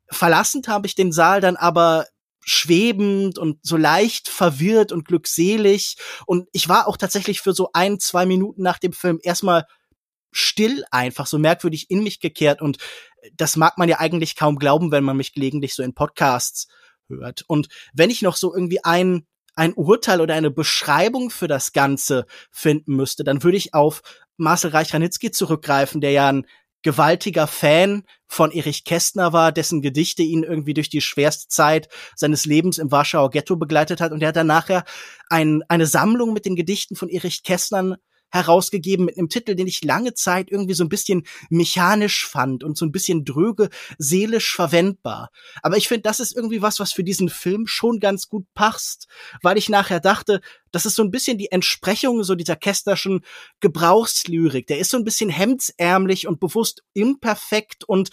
verlassend 0.08 0.68
habe 0.68 0.86
ich 0.86 0.94
den 0.94 1.10
Saal 1.10 1.40
dann 1.40 1.56
aber 1.56 2.06
schwebend 2.44 3.38
und 3.38 3.58
so 3.64 3.76
leicht 3.76 4.28
verwirrt 4.28 4.92
und 4.92 5.04
glückselig 5.04 5.96
und 6.26 6.48
ich 6.52 6.68
war 6.68 6.86
auch 6.86 6.96
tatsächlich 6.96 7.40
für 7.40 7.54
so 7.54 7.70
ein, 7.72 7.98
zwei 7.98 8.24
Minuten 8.24 8.62
nach 8.62 8.78
dem 8.78 8.92
Film 8.92 9.18
erstmal 9.20 9.66
still 10.30 10.84
einfach, 10.92 11.26
so 11.26 11.40
merkwürdig 11.40 11.90
in 11.90 12.04
mich 12.04 12.20
gekehrt 12.20 12.62
und 12.62 12.78
das 13.34 13.56
mag 13.56 13.78
man 13.78 13.88
ja 13.88 13.98
eigentlich 13.98 14.36
kaum 14.36 14.60
glauben, 14.60 14.92
wenn 14.92 15.02
man 15.02 15.16
mich 15.16 15.34
gelegentlich 15.34 15.74
so 15.74 15.82
in 15.82 15.92
Podcasts 15.92 16.68
hört. 17.08 17.42
Und 17.48 17.66
wenn 17.92 18.10
ich 18.10 18.22
noch 18.22 18.36
so 18.36 18.54
irgendwie 18.54 18.84
ein 18.84 19.26
ein 19.54 19.74
Urteil 19.74 20.20
oder 20.20 20.34
eine 20.34 20.50
Beschreibung 20.50 21.30
für 21.30 21.48
das 21.48 21.72
Ganze 21.72 22.26
finden 22.50 22.96
müsste, 22.96 23.24
dann 23.24 23.42
würde 23.42 23.56
ich 23.56 23.74
auf 23.74 24.02
Marcel 24.36 24.70
Reich-Ranitzky 24.70 25.30
zurückgreifen, 25.30 26.00
der 26.00 26.12
ja 26.12 26.28
ein 26.28 26.46
gewaltiger 26.82 27.46
Fan 27.46 28.04
von 28.26 28.52
Erich 28.52 28.84
Kästner 28.84 29.32
war, 29.32 29.52
dessen 29.52 29.82
Gedichte 29.82 30.22
ihn 30.22 30.44
irgendwie 30.44 30.74
durch 30.74 30.88
die 30.88 31.00
schwerste 31.00 31.48
Zeit 31.48 31.88
seines 32.16 32.46
Lebens 32.46 32.78
im 32.78 32.90
Warschauer 32.90 33.30
Ghetto 33.30 33.56
begleitet 33.56 34.00
hat. 34.00 34.12
Und 34.12 34.22
er 34.22 34.28
hat 34.28 34.36
dann 34.36 34.46
nachher 34.46 34.84
ein, 35.28 35.62
eine 35.68 35.86
Sammlung 35.86 36.32
mit 36.32 36.46
den 36.46 36.56
Gedichten 36.56 36.96
von 36.96 37.08
Erich 37.08 37.42
Kästner 37.42 37.98
herausgegeben 38.30 39.04
mit 39.06 39.18
einem 39.18 39.28
Titel, 39.28 39.54
den 39.54 39.66
ich 39.66 39.84
lange 39.84 40.14
Zeit 40.14 40.50
irgendwie 40.50 40.74
so 40.74 40.84
ein 40.84 40.88
bisschen 40.88 41.24
mechanisch 41.48 42.26
fand 42.26 42.64
und 42.64 42.76
so 42.76 42.84
ein 42.84 42.92
bisschen 42.92 43.24
dröge, 43.24 43.68
seelisch 43.98 44.54
verwendbar. 44.54 45.30
Aber 45.62 45.76
ich 45.76 45.88
finde, 45.88 46.02
das 46.02 46.20
ist 46.20 46.36
irgendwie 46.36 46.62
was, 46.62 46.80
was 46.80 46.92
für 46.92 47.04
diesen 47.04 47.28
Film 47.28 47.66
schon 47.66 48.00
ganz 48.00 48.28
gut 48.28 48.46
passt, 48.54 49.08
weil 49.42 49.58
ich 49.58 49.68
nachher 49.68 50.00
dachte, 50.00 50.40
das 50.72 50.86
ist 50.86 50.94
so 50.94 51.02
ein 51.02 51.10
bisschen 51.10 51.38
die 51.38 51.50
Entsprechung 51.50 52.22
so 52.22 52.34
dieser 52.34 52.56
Kästerschen 52.56 53.24
Gebrauchslyrik. 53.60 54.66
Der 54.66 54.78
ist 54.78 54.90
so 54.90 54.96
ein 54.96 55.04
bisschen 55.04 55.30
hemdsärmlich 55.30 56.26
und 56.26 56.40
bewusst 56.40 56.82
imperfekt 56.94 57.84
und 57.84 58.10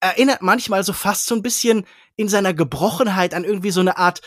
erinnert 0.00 0.42
manchmal 0.42 0.82
so 0.82 0.92
fast 0.92 1.26
so 1.26 1.34
ein 1.34 1.42
bisschen 1.42 1.86
in 2.16 2.28
seiner 2.28 2.54
Gebrochenheit 2.54 3.34
an 3.34 3.44
irgendwie 3.44 3.70
so 3.70 3.80
eine 3.80 3.98
Art 3.98 4.20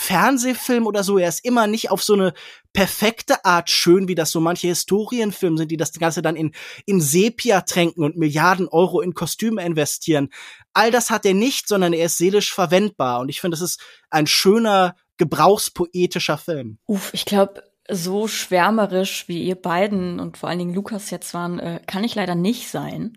Fernsehfilm 0.00 0.86
oder 0.86 1.04
so. 1.04 1.18
Er 1.18 1.28
ist 1.28 1.44
immer 1.44 1.66
nicht 1.66 1.90
auf 1.90 2.02
so 2.02 2.14
eine 2.14 2.32
perfekte 2.72 3.44
Art 3.44 3.68
schön, 3.68 4.08
wie 4.08 4.14
das 4.14 4.30
so 4.30 4.40
manche 4.40 4.68
Historienfilme 4.68 5.58
sind, 5.58 5.70
die 5.70 5.76
das 5.76 5.92
Ganze 5.92 6.22
dann 6.22 6.36
in, 6.36 6.52
in 6.86 7.02
Sepia 7.02 7.60
tränken 7.60 8.02
und 8.02 8.16
Milliarden 8.16 8.66
Euro 8.66 9.02
in 9.02 9.12
Kostüme 9.12 9.62
investieren. 9.62 10.30
All 10.72 10.90
das 10.90 11.10
hat 11.10 11.26
er 11.26 11.34
nicht, 11.34 11.68
sondern 11.68 11.92
er 11.92 12.06
ist 12.06 12.16
seelisch 12.16 12.52
verwendbar. 12.52 13.20
Und 13.20 13.28
ich 13.28 13.42
finde, 13.42 13.56
das 13.56 13.62
ist 13.62 13.80
ein 14.08 14.26
schöner, 14.26 14.96
gebrauchspoetischer 15.18 16.38
Film. 16.38 16.78
Uff, 16.86 17.10
ich 17.12 17.26
glaube, 17.26 17.62
so 17.90 18.26
schwärmerisch 18.26 19.28
wie 19.28 19.42
ihr 19.42 19.56
beiden 19.56 20.18
und 20.18 20.38
vor 20.38 20.48
allen 20.48 20.60
Dingen 20.60 20.74
Lukas 20.74 21.10
jetzt 21.10 21.34
waren, 21.34 21.58
äh, 21.58 21.80
kann 21.86 22.04
ich 22.04 22.14
leider 22.14 22.34
nicht 22.34 22.70
sein. 22.70 23.16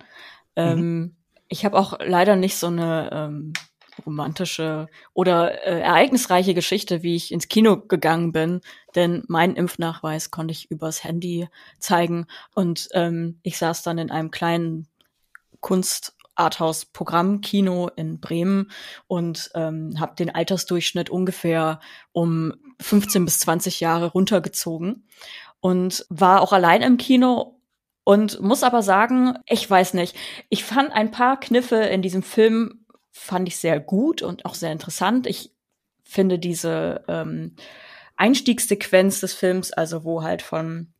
Ähm, 0.58 0.80
mhm. 0.80 1.16
Ich 1.48 1.64
habe 1.64 1.78
auch 1.78 2.00
leider 2.04 2.36
nicht 2.36 2.58
so 2.58 2.68
eine 2.68 3.10
ähm, 3.14 3.54
romantische 4.06 4.88
oder 5.14 5.66
äh, 5.66 5.82
ereignisreiche 5.82 6.54
Geschichte, 6.54 7.04
wie 7.04 7.16
ich 7.16 7.32
ins 7.32 7.48
Kino 7.48 7.78
gegangen 7.78 8.32
bin, 8.32 8.62
denn 8.96 9.24
meinen 9.28 9.56
Impfnachweis 9.56 10.32
konnte 10.32 10.52
ich 10.52 10.70
übers 10.72 11.04
Handy 11.04 11.48
zeigen. 11.80 12.28
Und 12.54 12.90
ähm, 12.94 13.40
ich 13.44 13.58
saß 13.58 13.84
dann 13.84 13.98
in 13.98 14.12
einem 14.12 14.32
kleinen 14.32 14.88
Kunst 15.60 16.16
Arthouse 16.36 16.86
Programmkino 16.86 17.90
in 17.96 18.20
Bremen 18.20 18.72
und 19.08 19.52
ähm, 19.56 20.00
habe 20.00 20.16
den 20.16 20.34
Altersdurchschnitt 20.34 21.10
ungefähr 21.10 21.80
um 22.12 22.54
15 22.82 23.26
bis 23.26 23.40
20 23.40 23.80
Jahre 23.80 24.08
runtergezogen 24.08 25.08
und 25.60 26.06
war 26.10 26.42
auch 26.42 26.54
allein 26.54 26.82
im 26.82 26.98
Kino. 26.98 27.60
Und 28.06 28.42
muss 28.42 28.64
aber 28.64 28.82
sagen, 28.82 29.38
ich 29.48 29.70
weiß 29.70 29.94
nicht, 29.94 30.14
ich 30.50 30.66
fand 30.66 30.92
ein 30.92 31.12
paar 31.12 31.40
Kniffe 31.40 31.78
in 31.78 32.02
diesem 32.02 32.22
Film 32.22 32.83
fand 33.14 33.48
ich 33.48 33.58
sehr 33.58 33.80
gut 33.80 34.22
und 34.22 34.46
auch 34.46 34.56
sehr 34.56 34.72
interessant. 34.72 35.28
Ich 35.28 35.54
finde 36.04 36.40
diese 36.40 37.06
ähm, 37.08 37.56
Einstiegssequenz 38.18 39.22
des 39.22 39.34
Films, 39.34 39.72
also 39.72 40.04
wo 40.04 40.24
halt 40.24 40.42
von 40.42 40.92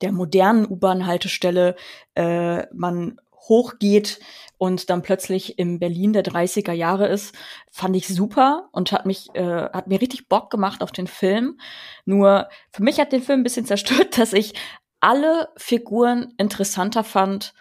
der 0.00 0.12
modernen 0.12 0.66
U-Bahn-Haltestelle 0.66 1.74
äh, 2.14 2.66
man 2.72 3.20
hochgeht 3.48 4.20
und 4.58 4.90
dann 4.90 5.02
plötzlich 5.02 5.58
im 5.58 5.78
Berlin 5.78 6.12
der 6.12 6.22
30er 6.22 6.72
Jahre 6.72 7.08
ist, 7.08 7.34
fand 7.70 7.96
ich 7.96 8.06
super 8.06 8.68
und 8.72 8.92
hat 8.92 9.06
mich, 9.06 9.28
äh, 9.34 9.70
hat 9.72 9.86
mir 9.88 10.00
richtig 10.00 10.28
Bock 10.28 10.50
gemacht 10.50 10.82
auf 10.82 10.92
den 10.92 11.06
Film. 11.06 11.58
Nur 12.04 12.48
für 12.70 12.82
mich 12.82 13.00
hat 13.00 13.12
den 13.12 13.22
Film 13.22 13.40
ein 13.40 13.44
bisschen 13.44 13.66
zerstört, 13.66 14.18
dass 14.18 14.32
ich 14.32 14.54
alle 15.00 15.48
Figuren 15.56 16.34
interessanter 16.36 17.04
fand 17.04 17.54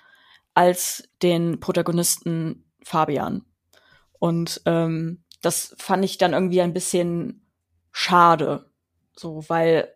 als 0.54 1.08
den 1.22 1.60
Protagonisten 1.60 2.66
Fabian. 2.84 3.47
Und 4.20 4.62
ähm, 4.66 5.24
das 5.42 5.76
fand 5.78 6.04
ich 6.04 6.18
dann 6.18 6.34
irgendwie 6.34 6.62
ein 6.62 6.74
bisschen 6.74 7.46
schade. 7.92 8.70
So, 9.16 9.44
weil 9.48 9.94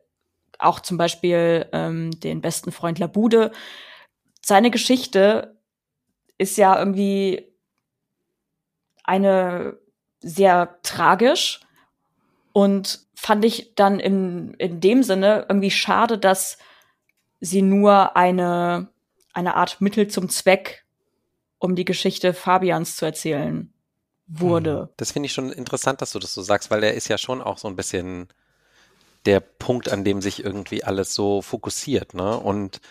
auch 0.59 0.79
zum 0.79 0.97
Beispiel 0.97 1.67
ähm, 1.71 2.11
den 2.19 2.41
besten 2.41 2.71
Freund 2.71 2.99
Labude. 2.99 3.51
Seine 4.41 4.71
Geschichte 4.71 5.57
ist 6.37 6.57
ja 6.57 6.77
irgendwie 6.77 7.47
eine 9.03 9.77
sehr 10.19 10.79
tragisch 10.83 11.61
und 12.53 13.05
fand 13.15 13.45
ich 13.45 13.75
dann 13.75 13.99
in, 13.99 14.53
in 14.55 14.79
dem 14.79 15.03
Sinne 15.03 15.45
irgendwie 15.47 15.71
schade, 15.71 16.17
dass 16.17 16.57
sie 17.39 17.61
nur 17.61 18.15
eine, 18.15 18.89
eine 19.33 19.55
Art 19.55 19.81
Mittel 19.81 20.07
zum 20.07 20.29
Zweck, 20.29 20.85
um 21.57 21.75
die 21.75 21.85
Geschichte 21.85 22.33
Fabians 22.33 22.95
zu 22.95 23.05
erzählen, 23.05 23.73
wurde. 24.39 24.83
Mhm. 24.83 24.93
Das 24.97 25.11
finde 25.11 25.27
ich 25.27 25.33
schon 25.33 25.51
interessant, 25.51 26.01
dass 26.01 26.11
du 26.11 26.19
das 26.19 26.33
so 26.33 26.41
sagst, 26.41 26.71
weil 26.71 26.83
er 26.83 26.93
ist 26.93 27.07
ja 27.07 27.17
schon 27.17 27.41
auch 27.41 27.57
so 27.57 27.67
ein 27.67 27.75
bisschen 27.75 28.27
der 29.25 29.39
Punkt, 29.39 29.89
an 29.89 30.03
dem 30.03 30.21
sich 30.21 30.43
irgendwie 30.43 30.83
alles 30.83 31.13
so 31.13 31.41
fokussiert, 31.41 32.13
ne? 32.13 32.37
Und 32.37 32.81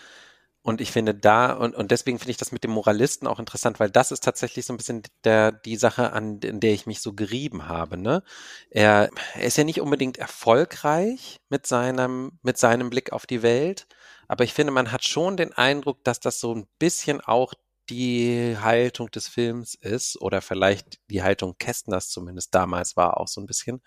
und 0.63 0.79
ich 0.79 0.91
finde 0.91 1.15
da, 1.15 1.53
und, 1.53 1.73
und 1.73 1.89
deswegen 1.89 2.19
finde 2.19 2.31
ich 2.31 2.37
das 2.37 2.51
mit 2.51 2.63
dem 2.63 2.71
Moralisten 2.71 3.25
auch 3.25 3.39
interessant, 3.39 3.79
weil 3.79 3.89
das 3.89 4.11
ist 4.11 4.23
tatsächlich 4.23 4.65
so 4.65 4.73
ein 4.73 4.77
bisschen 4.77 5.01
der, 5.23 5.51
die 5.51 5.75
Sache, 5.75 6.13
an 6.13 6.39
in 6.39 6.59
der 6.59 6.73
ich 6.73 6.85
mich 6.85 7.01
so 7.01 7.13
gerieben 7.13 7.67
habe. 7.67 7.97
Ne? 7.97 8.21
Er, 8.69 9.09
er 9.33 9.41
ist 9.43 9.57
ja 9.57 9.63
nicht 9.63 9.81
unbedingt 9.81 10.17
erfolgreich 10.17 11.39
mit 11.49 11.65
seinem, 11.65 12.37
mit 12.43 12.59
seinem 12.59 12.91
Blick 12.91 13.11
auf 13.11 13.25
die 13.25 13.41
Welt, 13.41 13.87
aber 14.27 14.43
ich 14.43 14.53
finde, 14.53 14.71
man 14.71 14.91
hat 14.91 15.03
schon 15.03 15.35
den 15.35 15.51
Eindruck, 15.51 16.03
dass 16.03 16.19
das 16.19 16.39
so 16.39 16.53
ein 16.53 16.67
bisschen 16.77 17.21
auch 17.21 17.53
die 17.89 18.57
Haltung 18.59 19.09
des 19.11 19.27
Films 19.27 19.75
ist 19.75 20.21
oder 20.21 20.41
vielleicht 20.41 20.99
die 21.09 21.23
Haltung 21.23 21.55
Kästners 21.57 22.09
zumindest 22.09 22.53
damals 22.55 22.95
war 22.95 23.17
auch 23.17 23.27
so 23.27 23.41
ein 23.41 23.47
bisschen. 23.47 23.81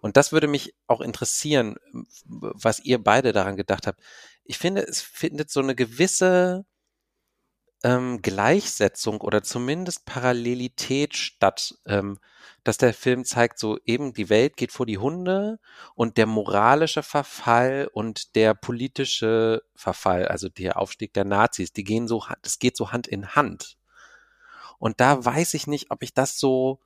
Und 0.00 0.16
das 0.16 0.32
würde 0.32 0.48
mich 0.48 0.74
auch 0.86 1.00
interessieren, 1.00 1.76
was 2.24 2.80
ihr 2.80 3.02
beide 3.02 3.32
daran 3.32 3.56
gedacht 3.56 3.86
habt 3.86 4.00
ich 4.44 4.58
finde, 4.58 4.82
es 4.82 5.00
findet 5.00 5.50
so 5.50 5.60
eine 5.60 5.74
gewisse 5.74 6.64
ähm, 7.82 8.22
Gleichsetzung 8.22 9.20
oder 9.20 9.42
zumindest 9.42 10.04
Parallelität 10.04 11.16
statt, 11.16 11.74
ähm, 11.86 12.18
dass 12.64 12.78
der 12.78 12.94
Film 12.94 13.24
zeigt, 13.24 13.58
so 13.58 13.78
eben 13.84 14.14
die 14.14 14.30
Welt 14.30 14.56
geht 14.56 14.72
vor 14.72 14.86
die 14.86 14.98
Hunde 14.98 15.60
und 15.94 16.16
der 16.16 16.26
moralische 16.26 17.02
Verfall 17.02 17.88
und 17.92 18.34
der 18.34 18.54
politische 18.54 19.62
Verfall, 19.74 20.26
also 20.26 20.48
der 20.48 20.78
Aufstieg 20.78 21.12
der 21.12 21.24
Nazis, 21.24 21.72
die 21.72 21.84
gehen 21.84 22.08
so, 22.08 22.24
das 22.42 22.58
geht 22.58 22.76
so 22.76 22.90
Hand 22.90 23.06
in 23.06 23.36
Hand. 23.36 23.76
Und 24.78 25.00
da 25.00 25.24
weiß 25.24 25.54
ich 25.54 25.66
nicht, 25.66 25.90
ob 25.90 26.02
ich 26.02 26.14
das 26.14 26.38
so 26.38 26.80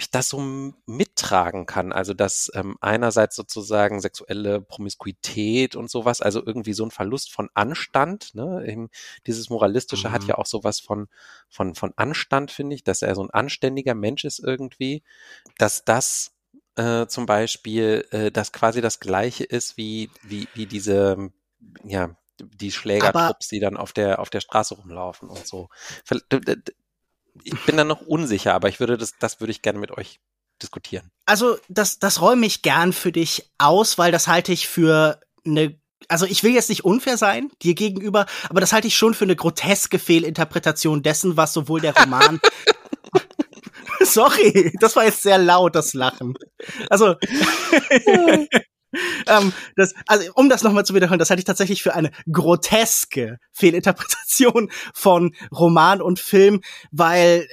ich 0.00 0.10
das 0.10 0.28
so 0.28 0.40
mittragen 0.86 1.66
kann. 1.66 1.92
Also 1.92 2.14
dass 2.14 2.50
ähm, 2.54 2.76
einerseits 2.80 3.36
sozusagen 3.36 4.00
sexuelle 4.00 4.60
Promiskuität 4.60 5.76
und 5.76 5.90
sowas, 5.90 6.20
also 6.20 6.44
irgendwie 6.44 6.72
so 6.72 6.84
ein 6.84 6.90
Verlust 6.90 7.32
von 7.32 7.50
Anstand. 7.54 8.34
Ne? 8.34 8.64
Eben 8.66 8.88
dieses 9.26 9.50
Moralistische 9.50 10.08
mhm. 10.08 10.12
hat 10.12 10.24
ja 10.24 10.38
auch 10.38 10.46
sowas 10.46 10.80
von, 10.80 11.08
von, 11.48 11.74
von 11.74 11.92
Anstand, 11.96 12.50
finde 12.50 12.74
ich, 12.74 12.82
dass 12.82 13.02
er 13.02 13.14
so 13.14 13.22
ein 13.22 13.30
anständiger 13.30 13.94
Mensch 13.94 14.24
ist 14.24 14.38
irgendwie, 14.38 15.02
dass 15.58 15.84
das 15.84 16.32
äh, 16.76 17.06
zum 17.06 17.26
Beispiel, 17.26 18.06
äh, 18.10 18.30
dass 18.30 18.52
quasi 18.52 18.80
das 18.80 19.00
Gleiche 19.00 19.44
ist 19.44 19.76
wie, 19.76 20.10
wie, 20.22 20.48
wie 20.54 20.66
diese, 20.66 21.30
ja, 21.84 22.16
die 22.40 22.72
Schlägertrupps, 22.72 23.48
die 23.48 23.60
dann 23.60 23.76
auf 23.76 23.92
der, 23.92 24.18
auf 24.18 24.30
der 24.30 24.40
Straße 24.40 24.74
rumlaufen 24.74 25.28
und 25.28 25.46
so 25.46 25.68
ich 27.44 27.58
bin 27.66 27.76
da 27.76 27.84
noch 27.84 28.00
unsicher, 28.02 28.54
aber 28.54 28.68
ich 28.68 28.80
würde 28.80 28.96
das, 28.96 29.14
das 29.18 29.40
würde 29.40 29.50
ich 29.50 29.62
gerne 29.62 29.78
mit 29.78 29.90
euch 29.90 30.20
diskutieren. 30.62 31.10
Also, 31.26 31.58
das, 31.68 31.98
das 31.98 32.20
räume 32.20 32.46
ich 32.46 32.62
gern 32.62 32.92
für 32.92 33.12
dich 33.12 33.50
aus, 33.58 33.98
weil 33.98 34.12
das 34.12 34.28
halte 34.28 34.52
ich 34.52 34.68
für 34.68 35.20
eine 35.44 35.78
also 36.08 36.26
ich 36.26 36.42
will 36.42 36.52
jetzt 36.52 36.70
nicht 36.70 36.84
unfair 36.84 37.16
sein 37.16 37.50
dir 37.62 37.74
gegenüber, 37.74 38.26
aber 38.48 38.60
das 38.60 38.72
halte 38.72 38.88
ich 38.88 38.96
schon 38.96 39.14
für 39.14 39.24
eine 39.24 39.36
groteske 39.36 39.98
Fehlinterpretation 39.98 41.02
dessen, 41.02 41.36
was 41.36 41.52
sowohl 41.52 41.82
der 41.82 41.94
Roman 41.94 42.40
Sorry, 44.00 44.72
das 44.80 44.96
war 44.96 45.04
jetzt 45.04 45.22
sehr 45.22 45.38
laut, 45.38 45.74
das 45.74 45.92
Lachen. 45.92 46.34
Also, 46.88 47.16
ähm, 49.26 49.52
das, 49.76 49.94
also 50.06 50.30
um 50.34 50.48
das 50.48 50.62
nochmal 50.62 50.84
zu 50.84 50.94
wiederholen, 50.94 51.18
das 51.18 51.30
halte 51.30 51.40
ich 51.40 51.46
tatsächlich 51.46 51.82
für 51.82 51.94
eine 51.94 52.10
groteske 52.30 53.38
Fehlinterpretation 53.52 54.70
von 54.94 55.34
Roman 55.52 56.02
und 56.02 56.18
Film, 56.18 56.60
weil 56.90 57.46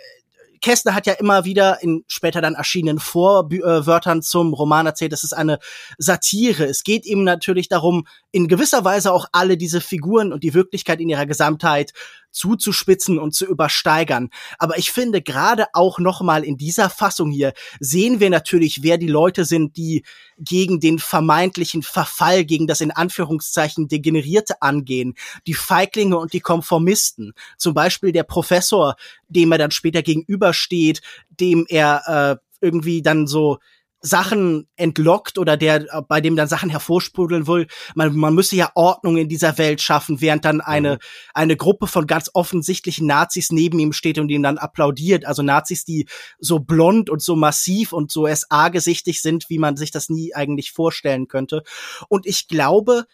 Kästner 0.62 0.96
hat 0.96 1.06
ja 1.06 1.14
immer 1.14 1.46
wieder 1.46 1.82
in 1.82 2.04
später 2.08 2.42
dann 2.42 2.56
erschienenen 2.56 3.00
Vorwörtern 3.00 4.22
zum 4.22 4.54
Roman 4.54 4.86
erzählt, 4.86 5.12
das 5.12 5.24
ist 5.24 5.34
eine 5.34 5.60
Satire. 5.98 6.66
Es 6.66 6.84
geht 6.84 7.06
ihm 7.06 7.24
natürlich 7.24 7.70
darum, 7.70 8.08
in 8.32 8.48
gewisser 8.48 8.84
Weise 8.84 9.14
auch 9.14 9.28
alle 9.32 9.58
diese 9.58 9.82
Figuren 9.82 10.34
und 10.34 10.44
die 10.44 10.54
Wirklichkeit 10.54 11.00
in 11.00 11.10
ihrer 11.10 11.26
Gesamtheit 11.26 11.94
zuzuspitzen 12.32 13.20
und 13.20 13.34
zu 13.34 13.46
übersteigern. 13.46 14.30
Aber 14.60 14.78
ich 14.78 14.92
finde 14.92 15.22
gerade 15.22 15.66
auch 15.74 16.00
noch 16.00 16.22
mal 16.22 16.44
in 16.44 16.58
dieser 16.58 16.90
Fassung 16.90 17.32
hier 17.32 17.54
sehen 17.80 18.20
wir 18.20 18.30
natürlich, 18.30 18.84
wer 18.84 18.98
die 18.98 19.08
Leute 19.08 19.46
sind, 19.46 19.78
die 19.78 20.04
gegen 20.38 20.80
den 20.80 21.00
vermeintlichen 21.00 21.84
Verfall, 21.84 22.46
gegen 22.46 22.68
das 22.68 22.82
in 22.82 22.92
Anführungszeichen 22.92 23.88
Degenerierte 23.88 24.62
angehen. 24.62 25.16
Die 25.48 25.54
Feiglinge 25.54 26.18
und 26.18 26.34
die 26.34 26.42
Konformisten. 26.42 27.34
Zum 27.58 27.74
Beispiel 27.74 28.12
der 28.12 28.24
Professor, 28.24 28.96
dem 29.28 29.52
er 29.52 29.58
dann 29.58 29.72
später 29.72 30.04
gegenübersteht, 30.04 31.02
dem 31.30 31.66
er 31.68 32.40
äh, 32.42 32.66
irgendwie 32.66 33.02
dann 33.02 33.28
so 33.28 33.60
Sachen 34.00 34.68
entlockt 34.76 35.38
oder 35.38 35.58
der, 35.58 35.82
äh, 35.82 36.02
bei 36.08 36.22
dem 36.22 36.36
dann 36.36 36.48
Sachen 36.48 36.70
hervorsprudeln 36.70 37.48
will. 37.48 37.68
Man, 37.96 38.16
man 38.16 38.36
müsse 38.36 38.56
ja 38.56 38.72
Ordnung 38.76 39.18
in 39.18 39.28
dieser 39.28 39.58
Welt 39.58 39.82
schaffen, 39.82 40.22
während 40.22 40.46
dann 40.46 40.62
eine, 40.62 40.94
mhm. 40.94 41.00
eine 41.34 41.58
Gruppe 41.58 41.88
von 41.88 42.06
ganz 42.06 42.30
offensichtlichen 42.34 43.08
Nazis 43.08 43.52
neben 43.52 43.80
ihm 43.80 43.94
steht 43.94 44.20
und 44.20 44.30
ihm 44.30 44.44
dann 44.44 44.58
applaudiert. 44.58 45.26
Also 45.26 45.42
Nazis, 45.42 45.84
die 45.84 46.08
so 46.40 46.60
blond 46.60 47.10
und 47.10 47.22
so 47.22 47.36
massiv 47.36 47.92
und 47.92 48.12
so 48.12 48.28
SA-gesichtig 48.28 49.22
sind, 49.22 49.50
wie 49.50 49.60
man 49.60 49.78
sich 49.78 49.92
das 49.92 50.10
nie 50.10 50.36
eigentlich 50.36 50.72
vorstellen 50.72 51.28
könnte. 51.28 51.64
Und 52.08 52.26
ich 52.28 52.48
glaube, 52.48 53.06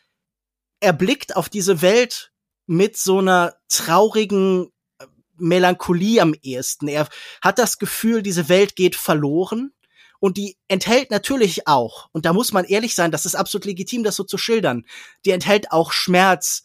er 0.81 0.93
blickt 0.93 1.35
auf 1.35 1.47
diese 1.47 1.81
Welt 1.81 2.31
mit 2.65 2.97
so 2.97 3.19
einer 3.19 3.55
traurigen 3.69 4.67
äh, 4.99 5.05
Melancholie 5.37 6.21
am 6.21 6.35
ehesten. 6.41 6.89
Er 6.89 7.07
hat 7.41 7.57
das 7.57 7.77
Gefühl, 7.77 8.21
diese 8.21 8.49
Welt 8.49 8.75
geht 8.75 8.95
verloren 8.97 9.71
und 10.23 10.37
die 10.37 10.55
enthält 10.69 11.11
natürlich 11.11 11.67
auch, 11.67 12.07
und 12.13 12.23
da 12.23 12.31
muss 12.31 12.53
man 12.53 12.63
ehrlich 12.63 12.95
sein, 12.95 13.11
das 13.11 13.25
ist 13.25 13.35
absolut 13.35 13.65
legitim, 13.65 14.03
das 14.03 14.15
so 14.15 14.23
zu 14.23 14.37
schildern, 14.37 14.85
die 15.25 15.31
enthält 15.31 15.73
auch 15.73 15.91
Schmerz. 15.91 16.63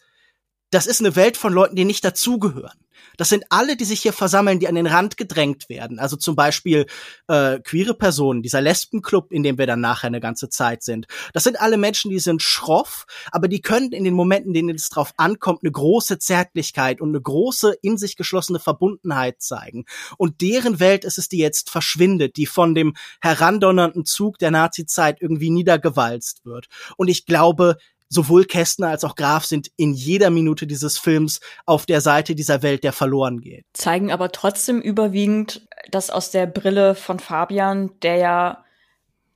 Das 0.70 0.86
ist 0.86 1.00
eine 1.00 1.16
Welt 1.16 1.36
von 1.36 1.52
Leuten, 1.52 1.76
die 1.76 1.84
nicht 1.84 2.04
dazugehören. 2.04 2.78
Das 3.16 3.28
sind 3.28 3.44
alle, 3.50 3.76
die 3.76 3.84
sich 3.84 4.00
hier 4.00 4.12
versammeln, 4.12 4.60
die 4.60 4.68
an 4.68 4.74
den 4.74 4.86
Rand 4.86 5.16
gedrängt 5.16 5.68
werden. 5.68 5.98
Also 5.98 6.16
zum 6.16 6.36
Beispiel 6.36 6.86
äh, 7.26 7.58
queere 7.60 7.94
Personen, 7.94 8.42
dieser 8.42 8.60
Lesbenclub, 8.60 9.32
in 9.32 9.42
dem 9.42 9.58
wir 9.58 9.66
dann 9.66 9.80
nachher 9.80 10.06
eine 10.06 10.20
ganze 10.20 10.48
Zeit 10.48 10.82
sind. 10.82 11.06
Das 11.32 11.44
sind 11.44 11.60
alle 11.60 11.78
Menschen, 11.78 12.10
die 12.10 12.20
sind 12.20 12.42
schroff, 12.42 13.06
aber 13.32 13.48
die 13.48 13.60
können 13.60 13.92
in 13.92 14.04
den 14.04 14.14
Momenten, 14.14 14.50
in 14.50 14.66
denen 14.66 14.76
es 14.76 14.88
drauf 14.88 15.12
ankommt, 15.16 15.60
eine 15.62 15.72
große 15.72 16.18
Zärtlichkeit 16.18 17.00
und 17.00 17.10
eine 17.10 17.20
große 17.20 17.74
in 17.82 17.98
sich 17.98 18.16
geschlossene 18.16 18.60
Verbundenheit 18.60 19.40
zeigen. 19.40 19.84
Und 20.16 20.40
deren 20.40 20.78
Welt 20.80 21.04
ist 21.04 21.18
es, 21.18 21.28
die 21.28 21.38
jetzt 21.38 21.70
verschwindet, 21.70 22.36
die 22.36 22.46
von 22.46 22.74
dem 22.74 22.94
herandonnernden 23.20 24.04
Zug 24.04 24.38
der 24.38 24.50
Nazizeit 24.50 25.20
irgendwie 25.20 25.50
niedergewalzt 25.50 26.44
wird. 26.44 26.68
Und 26.96 27.08
ich 27.08 27.26
glaube, 27.26 27.76
sowohl 28.08 28.44
Kästner 28.44 28.88
als 28.88 29.04
auch 29.04 29.14
Graf 29.14 29.44
sind 29.44 29.70
in 29.76 29.92
jeder 29.92 30.30
Minute 30.30 30.66
dieses 30.66 30.98
Films 30.98 31.40
auf 31.66 31.86
der 31.86 32.00
Seite 32.00 32.34
dieser 32.34 32.62
Welt, 32.62 32.84
der 32.84 32.92
verloren 32.92 33.40
geht. 33.40 33.64
Zeigen 33.74 34.10
aber 34.10 34.32
trotzdem 34.32 34.80
überwiegend 34.80 35.66
das 35.90 36.10
aus 36.10 36.30
der 36.30 36.46
Brille 36.46 36.94
von 36.94 37.18
Fabian, 37.18 37.90
der 38.02 38.16
ja 38.16 38.64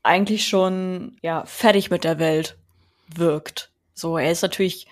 eigentlich 0.03 0.47
schon 0.47 1.17
ja 1.23 1.45
fertig 1.47 1.91
mit 1.91 2.05
der 2.05 2.19
Welt 2.19 2.57
wirkt. 3.15 3.71
So, 3.95 4.17
er 4.17 4.33
ist 4.33 4.43
natürlich 4.43 4.87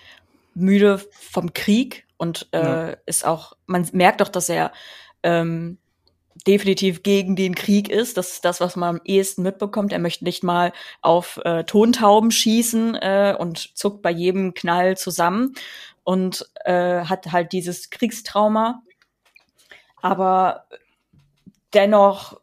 müde 0.54 1.00
vom 1.12 1.52
Krieg 1.52 2.06
und 2.16 2.49
äh, 2.52 2.90
ja. 2.90 2.96
ist 3.06 3.25
auch, 3.25 3.56
man 3.66 3.88
merkt 3.92 4.20
doch, 4.20 4.28
dass 4.28 4.49
er 4.49 4.72
ähm, 5.22 5.78
definitiv 6.47 7.02
gegen 7.02 7.37
den 7.37 7.54
Krieg 7.54 7.88
ist. 7.88 8.16
Das 8.16 8.32
ist 8.32 8.44
das, 8.44 8.61
was 8.61 8.76
man 8.76 8.97
am 8.97 9.00
ehesten 9.04 9.42
mitbekommt. 9.42 9.92
Er 9.92 9.99
möchte 9.99 10.25
nicht 10.25 10.42
mal 10.42 10.73
auf 11.02 11.40
äh, 11.44 11.64
Tontauben 11.64 12.30
schießen 12.30 12.94
äh, 12.97 13.35
und 13.38 13.76
zuckt 13.76 14.02
bei 14.02 14.11
jedem 14.11 14.54
Knall 14.54 14.97
zusammen 14.97 15.54
und 16.04 16.47
äh, 16.64 17.04
hat 17.04 17.32
halt 17.32 17.52
dieses 17.52 17.90
Kriegstrauma. 17.90 18.82
Aber 20.00 20.64
dennoch 21.75 22.40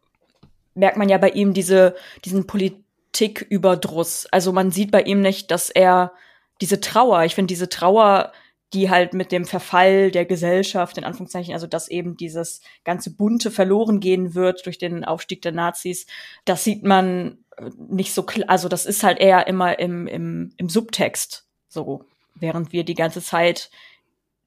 merkt 0.76 0.98
man 0.98 1.10
ja 1.10 1.18
bei 1.18 1.30
ihm 1.30 1.54
diese, 1.54 1.96
diesen 2.24 2.48
Politiküberdruss. 2.48 4.28
Also 4.32 4.54
man 4.54 4.72
sieht 4.72 4.92
bei 4.92 5.02
ihm 5.02 5.22
nicht, 5.22 5.52
dass 5.52 5.70
er 5.70 6.14
diese 6.62 6.82
Trauer, 6.82 7.24
ich 7.24 7.36
finde 7.36 7.52
diese 7.52 7.70
Trauer 7.70 8.32
die 8.74 8.90
halt 8.90 9.14
mit 9.14 9.32
dem 9.32 9.46
Verfall 9.46 10.12
der 10.12 10.26
Gesellschaft, 10.26 10.98
in 10.98 11.04
Anführungszeichen, 11.04 11.54
also 11.54 11.68
dass 11.68 11.88
eben 11.88 12.18
dieses 12.18 12.62
ganze 12.84 13.12
Bunte 13.16 13.50
verloren 13.50 14.00
gehen 14.00 14.36
wird 14.36 14.66
durch 14.66 14.78
den 14.78 15.06
Aufstieg 15.06 15.42
der 15.42 15.54
Nazis, 15.54 16.06
das 16.46 16.64
sieht 16.64 16.84
man 16.84 17.38
äh, 17.58 17.70
nicht 17.90 18.14
so 18.14 18.24
klar, 18.24 18.50
also 18.50 18.68
das 18.68 18.86
ist 18.86 19.04
halt 19.04 19.20
eher 19.20 19.48
immer 19.48 19.80
im, 19.80 20.08
im, 20.08 20.54
im 20.58 20.70
Subtext. 20.70 21.46
So, 21.70 22.06
während 22.36 22.72
wir 22.72 22.84
die 22.84 22.94
ganze 22.94 23.22
Zeit 23.22 23.70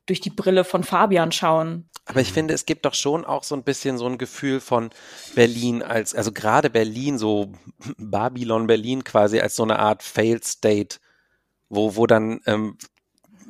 durch 0.06 0.20
die 0.20 0.30
Brille 0.30 0.64
von 0.64 0.84
Fabian 0.84 1.32
schauen. 1.32 1.88
Aber 2.04 2.20
ich 2.20 2.32
finde, 2.32 2.54
es 2.54 2.66
gibt 2.66 2.84
doch 2.84 2.94
schon 2.94 3.24
auch 3.24 3.44
so 3.44 3.54
ein 3.54 3.62
bisschen 3.62 3.96
so 3.96 4.06
ein 4.06 4.18
Gefühl 4.18 4.60
von 4.60 4.90
Berlin 5.34 5.82
als, 5.82 6.14
also 6.14 6.32
gerade 6.32 6.68
Berlin, 6.70 7.18
so 7.18 7.52
Babylon 7.96 8.66
Berlin 8.66 9.04
quasi 9.04 9.38
als 9.38 9.54
so 9.54 9.62
eine 9.62 9.78
Art 9.78 10.02
Failed 10.02 10.44
State, 10.44 10.98
wo, 11.68 11.94
wo 11.94 12.06
dann, 12.06 12.40
ähm, 12.46 12.76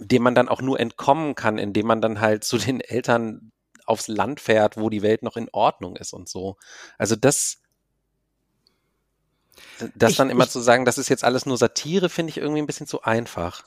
dem 0.00 0.22
man 0.22 0.34
dann 0.34 0.48
auch 0.48 0.62
nur 0.62 0.80
entkommen 0.80 1.34
kann, 1.34 1.58
indem 1.58 1.86
man 1.86 2.00
dann 2.00 2.20
halt 2.20 2.42
zu 2.44 2.58
den 2.58 2.80
Eltern 2.80 3.52
aufs 3.84 4.08
Land 4.08 4.40
fährt, 4.40 4.76
wo 4.76 4.88
die 4.88 5.02
Welt 5.02 5.22
noch 5.22 5.36
in 5.36 5.48
Ordnung 5.52 5.96
ist 5.96 6.12
und 6.12 6.28
so. 6.28 6.56
Also 6.96 7.16
das, 7.16 7.58
das 9.94 10.12
ich, 10.12 10.16
dann 10.16 10.30
immer 10.30 10.44
ich, 10.44 10.50
zu 10.50 10.60
sagen, 10.60 10.84
das 10.84 10.98
ist 10.98 11.08
jetzt 11.08 11.24
alles 11.24 11.44
nur 11.44 11.58
Satire, 11.58 12.08
finde 12.08 12.30
ich 12.30 12.38
irgendwie 12.38 12.62
ein 12.62 12.66
bisschen 12.66 12.86
zu 12.86 13.02
einfach. 13.02 13.64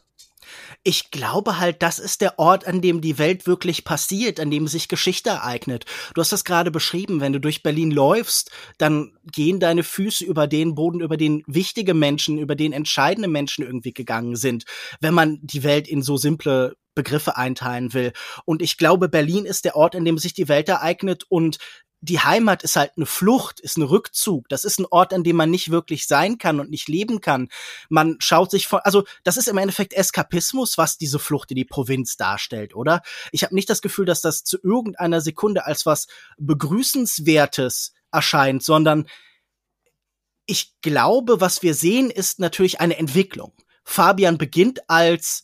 Ich 0.83 1.12
glaube 1.12 1.59
halt, 1.59 1.81
das 1.81 2.00
ist 2.00 2.21
der 2.21 2.39
Ort, 2.39 2.67
an 2.67 2.81
dem 2.81 3.01
die 3.01 3.17
Welt 3.17 3.47
wirklich 3.47 3.83
passiert, 3.83 4.39
an 4.39 4.51
dem 4.51 4.67
sich 4.67 4.88
Geschichte 4.88 5.29
ereignet. 5.29 5.85
Du 6.13 6.21
hast 6.21 6.31
das 6.31 6.43
gerade 6.43 6.71
beschrieben, 6.71 7.21
wenn 7.21 7.33
du 7.33 7.39
durch 7.39 7.63
Berlin 7.63 7.91
läufst, 7.91 8.51
dann 8.77 9.13
gehen 9.31 9.59
deine 9.59 9.83
Füße 9.83 10.25
über 10.25 10.47
den 10.47 10.75
Boden, 10.75 11.01
über 11.01 11.17
den 11.17 11.43
wichtige 11.47 11.93
Menschen, 11.93 12.38
über 12.38 12.55
den 12.55 12.73
entscheidende 12.73 13.29
Menschen 13.29 13.65
irgendwie 13.65 13.93
gegangen 13.93 14.35
sind, 14.35 14.65
wenn 15.00 15.13
man 15.13 15.39
die 15.41 15.63
Welt 15.63 15.88
in 15.88 16.01
so 16.01 16.17
simple 16.17 16.75
Begriffe 16.95 17.38
einteilen 17.38 17.93
will. 17.93 18.13
Und 18.45 18.62
ich 18.62 18.77
glaube, 18.77 19.09
Berlin 19.09 19.45
ist 19.45 19.65
der 19.65 19.75
Ort, 19.75 19.95
an 19.95 20.05
dem 20.05 20.17
sich 20.17 20.33
die 20.33 20.47
Welt 20.47 20.69
ereignet 20.69 21.23
und 21.27 21.57
die 22.03 22.19
Heimat 22.19 22.63
ist 22.63 22.75
halt 22.75 22.91
eine 22.98 23.05
Flucht, 23.05 23.62
ist 23.62 23.77
ein 23.77 23.83
Rückzug. 23.83 24.50
Das 24.50 24.65
ist 24.65 24.77
ein 24.77 24.86
Ort, 24.86 25.13
an 25.13 25.24
dem 25.24 25.38
man 25.38 25.50
nicht 25.50 25.72
wirklich 25.72 26.05
sein 26.05 26.38
kann 26.38 26.60
und 26.60 26.69
nicht 26.69 26.89
leben 26.89 27.22
kann. 27.22 27.48
Man 27.88 28.17
schaut 28.19 28.51
sich 28.51 28.67
von, 28.67 28.81
also 28.83 29.05
das 29.24 29.38
ist 29.38 29.48
im 29.48 29.57
Endeffekt 29.57 29.93
Eskapismus, 29.93 30.77
was 30.77 30.98
diese 30.98 31.17
Flucht 31.17 31.51
in 31.51 31.55
die 31.55 31.63
Provinz 31.63 32.17
darstellt, 32.17 32.75
oder? 32.75 33.03
Ich 33.31 33.43
habe 33.43 33.55
nicht 33.55 33.69
das 33.69 33.81
Gefühl, 33.81 34.05
dass 34.05 34.19
das 34.19 34.43
zu 34.43 34.57
irgendeiner 34.62 35.22
Sekunde 35.22 35.65
als 35.65 35.86
was 35.86 36.07
begrüßenswertes 36.38 37.93
erscheint, 38.12 38.63
sondern 38.63 39.07
ich 40.45 40.74
glaube, 40.81 41.39
was 41.39 41.63
wir 41.63 41.74
sehen, 41.74 42.10
ist 42.10 42.38
natürlich 42.38 42.81
eine 42.81 42.98
Entwicklung. 42.98 43.53
Fabian 43.86 44.38
beginnt 44.38 44.89
als 44.89 45.43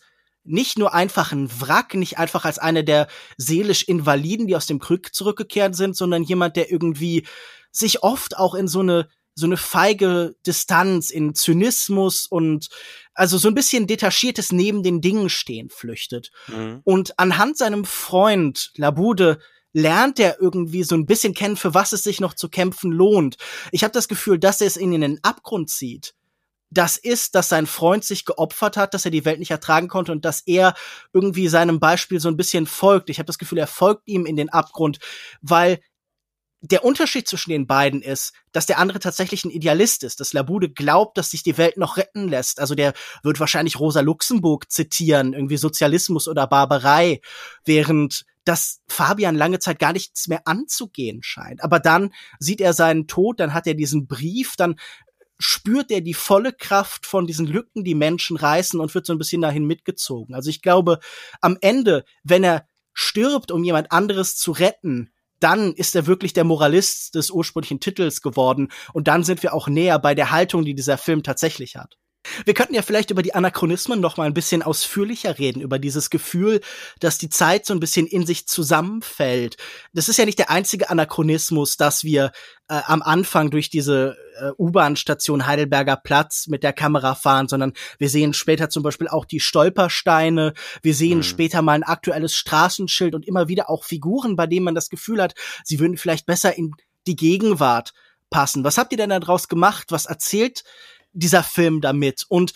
nicht 0.49 0.77
nur 0.77 0.93
einfach 0.93 1.31
ein 1.31 1.49
Wrack, 1.61 1.93
nicht 1.93 2.17
einfach 2.17 2.45
als 2.45 2.59
einer 2.59 2.83
der 2.83 3.07
seelisch 3.37 3.83
Invaliden, 3.83 4.47
die 4.47 4.55
aus 4.55 4.65
dem 4.65 4.79
Krieg 4.79 5.13
zurückgekehrt 5.13 5.75
sind, 5.75 5.95
sondern 5.95 6.23
jemand, 6.23 6.55
der 6.55 6.71
irgendwie 6.71 7.25
sich 7.71 8.03
oft 8.03 8.37
auch 8.37 8.55
in 8.55 8.67
so 8.67 8.79
eine 8.79 9.07
so 9.35 9.45
eine 9.45 9.57
feige 9.57 10.35
Distanz 10.45 11.11
in 11.11 11.33
Zynismus 11.33 12.25
und 12.25 12.67
also 13.13 13.37
so 13.37 13.47
ein 13.47 13.55
bisschen 13.55 13.87
detachiertes 13.87 14.51
neben 14.51 14.83
den 14.83 14.99
Dingen 14.99 15.29
stehen 15.29 15.69
flüchtet. 15.69 16.31
Mhm. 16.47 16.81
Und 16.83 17.17
anhand 17.17 17.57
seinem 17.57 17.85
Freund 17.85 18.71
Labude 18.75 19.39
lernt 19.71 20.19
er 20.19 20.41
irgendwie 20.41 20.83
so 20.83 20.95
ein 20.95 21.05
bisschen 21.05 21.33
kennen, 21.33 21.55
für 21.55 21.73
was 21.73 21.93
es 21.93 22.03
sich 22.03 22.19
noch 22.19 22.33
zu 22.33 22.49
kämpfen 22.49 22.91
lohnt. 22.91 23.37
Ich 23.71 23.83
habe 23.83 23.93
das 23.93 24.09
Gefühl, 24.09 24.39
dass 24.39 24.59
er 24.59 24.67
es 24.67 24.77
ihn 24.77 24.91
in 24.91 25.01
den 25.01 25.23
Abgrund 25.23 25.69
zieht 25.69 26.15
das 26.71 26.97
ist, 26.97 27.35
dass 27.35 27.49
sein 27.49 27.67
Freund 27.67 28.03
sich 28.03 28.25
geopfert 28.25 28.77
hat, 28.77 28.93
dass 28.93 29.05
er 29.05 29.11
die 29.11 29.25
Welt 29.25 29.39
nicht 29.39 29.51
ertragen 29.51 29.87
konnte 29.87 30.11
und 30.11 30.25
dass 30.25 30.41
er 30.41 30.75
irgendwie 31.13 31.47
seinem 31.47 31.79
Beispiel 31.79 32.19
so 32.19 32.29
ein 32.29 32.37
bisschen 32.37 32.67
folgt. 32.67 33.09
Ich 33.09 33.17
habe 33.17 33.27
das 33.27 33.39
Gefühl, 33.39 33.57
er 33.57 33.67
folgt 33.67 34.07
ihm 34.07 34.25
in 34.25 34.35
den 34.35 34.49
Abgrund, 34.49 34.99
weil 35.41 35.79
der 36.61 36.83
Unterschied 36.83 37.27
zwischen 37.27 37.51
den 37.51 37.67
beiden 37.67 38.01
ist, 38.01 38.33
dass 38.51 38.65
der 38.65 38.79
andere 38.79 38.99
tatsächlich 38.99 39.45
ein 39.45 39.51
Idealist 39.51 40.03
ist, 40.03 40.19
dass 40.19 40.33
Labude 40.33 40.69
glaubt, 40.69 41.17
dass 41.17 41.31
sich 41.31 41.41
die 41.41 41.57
Welt 41.57 41.77
noch 41.77 41.97
retten 41.97 42.27
lässt. 42.27 42.59
Also 42.59 42.75
der 42.75 42.93
wird 43.23 43.39
wahrscheinlich 43.39 43.79
Rosa 43.79 44.01
Luxemburg 44.01 44.69
zitieren, 44.69 45.33
irgendwie 45.33 45.57
Sozialismus 45.57 46.27
oder 46.27 46.47
Barbarei, 46.47 47.21
während 47.63 48.25
dass 48.45 48.79
Fabian 48.87 49.35
lange 49.35 49.59
Zeit 49.59 49.79
gar 49.79 49.93
nichts 49.93 50.27
mehr 50.27 50.41
anzugehen 50.45 51.21
scheint. 51.21 51.63
Aber 51.63 51.79
dann 51.79 52.11
sieht 52.39 52.61
er 52.61 52.73
seinen 52.73 53.07
Tod, 53.07 53.39
dann 53.39 53.53
hat 53.53 53.67
er 53.67 53.75
diesen 53.75 54.07
Brief, 54.07 54.55
dann 54.57 54.75
spürt 55.39 55.89
er 55.89 56.01
die 56.01 56.13
volle 56.13 56.53
Kraft 56.53 57.05
von 57.05 57.25
diesen 57.25 57.47
Lücken, 57.47 57.83
die 57.83 57.95
Menschen 57.95 58.37
reißen 58.37 58.79
und 58.79 58.93
wird 58.93 59.05
so 59.05 59.13
ein 59.13 59.17
bisschen 59.17 59.41
dahin 59.41 59.65
mitgezogen. 59.65 60.35
Also 60.35 60.49
ich 60.49 60.61
glaube, 60.61 60.99
am 61.41 61.57
Ende, 61.61 62.03
wenn 62.23 62.43
er 62.43 62.67
stirbt, 62.93 63.51
um 63.51 63.63
jemand 63.63 63.91
anderes 63.91 64.35
zu 64.35 64.51
retten, 64.51 65.11
dann 65.39 65.73
ist 65.73 65.95
er 65.95 66.05
wirklich 66.05 66.33
der 66.33 66.43
Moralist 66.43 67.15
des 67.15 67.31
ursprünglichen 67.31 67.79
Titels 67.79 68.21
geworden. 68.21 68.69
Und 68.93 69.07
dann 69.07 69.23
sind 69.23 69.41
wir 69.41 69.53
auch 69.53 69.67
näher 69.67 69.99
bei 69.99 70.13
der 70.15 70.31
Haltung, 70.31 70.65
die 70.65 70.75
dieser 70.75 70.97
Film 70.97 71.23
tatsächlich 71.23 71.77
hat. 71.77 71.98
Wir 72.45 72.53
könnten 72.53 72.73
ja 72.73 72.81
vielleicht 72.81 73.11
über 73.11 73.21
die 73.21 73.33
Anachronismen 73.33 74.01
noch 74.01 74.17
mal 74.17 74.25
ein 74.25 74.33
bisschen 74.33 74.61
ausführlicher 74.61 75.39
reden, 75.39 75.61
über 75.61 75.79
dieses 75.79 76.09
Gefühl, 76.09 76.59
dass 76.99 77.17
die 77.17 77.29
Zeit 77.29 77.65
so 77.65 77.73
ein 77.73 77.79
bisschen 77.79 78.07
in 78.07 78.25
sich 78.25 78.45
zusammenfällt. 78.45 79.55
Das 79.93 80.09
ist 80.09 80.17
ja 80.17 80.25
nicht 80.25 80.37
der 80.37 80.49
einzige 80.49 80.89
Anachronismus, 80.89 81.77
dass 81.77 82.03
wir 82.03 82.31
äh, 82.67 82.81
am 82.85 83.01
Anfang 83.01 83.51
durch 83.51 83.69
diese 83.69 84.17
äh, 84.37 84.51
U-Bahn-Station 84.57 85.47
Heidelberger 85.47 85.95
Platz 85.95 86.47
mit 86.47 86.61
der 86.61 86.73
Kamera 86.73 87.15
fahren, 87.15 87.47
sondern 87.47 87.73
wir 87.97 88.09
sehen 88.09 88.33
später 88.33 88.69
zum 88.69 88.83
Beispiel 88.83 89.07
auch 89.07 89.23
die 89.23 89.39
Stolpersteine, 89.39 90.53
wir 90.81 90.93
sehen 90.93 91.19
mhm. 91.19 91.23
später 91.23 91.61
mal 91.61 91.73
ein 91.73 91.83
aktuelles 91.83 92.35
Straßenschild 92.35 93.15
und 93.15 93.25
immer 93.25 93.47
wieder 93.47 93.69
auch 93.69 93.85
Figuren, 93.85 94.35
bei 94.35 94.45
denen 94.45 94.65
man 94.65 94.75
das 94.75 94.89
Gefühl 94.89 95.21
hat, 95.21 95.35
sie 95.63 95.79
würden 95.79 95.97
vielleicht 95.97 96.25
besser 96.25 96.57
in 96.57 96.73
die 97.07 97.15
Gegenwart 97.15 97.93
passen. 98.29 98.63
Was 98.63 98.77
habt 98.77 98.91
ihr 98.91 98.97
denn 98.97 99.09
daraus 99.09 99.47
gemacht? 99.47 99.87
Was 99.89 100.05
erzählt 100.05 100.63
dieser 101.13 101.43
Film 101.43 101.81
damit? 101.81 102.25
Und 102.27 102.53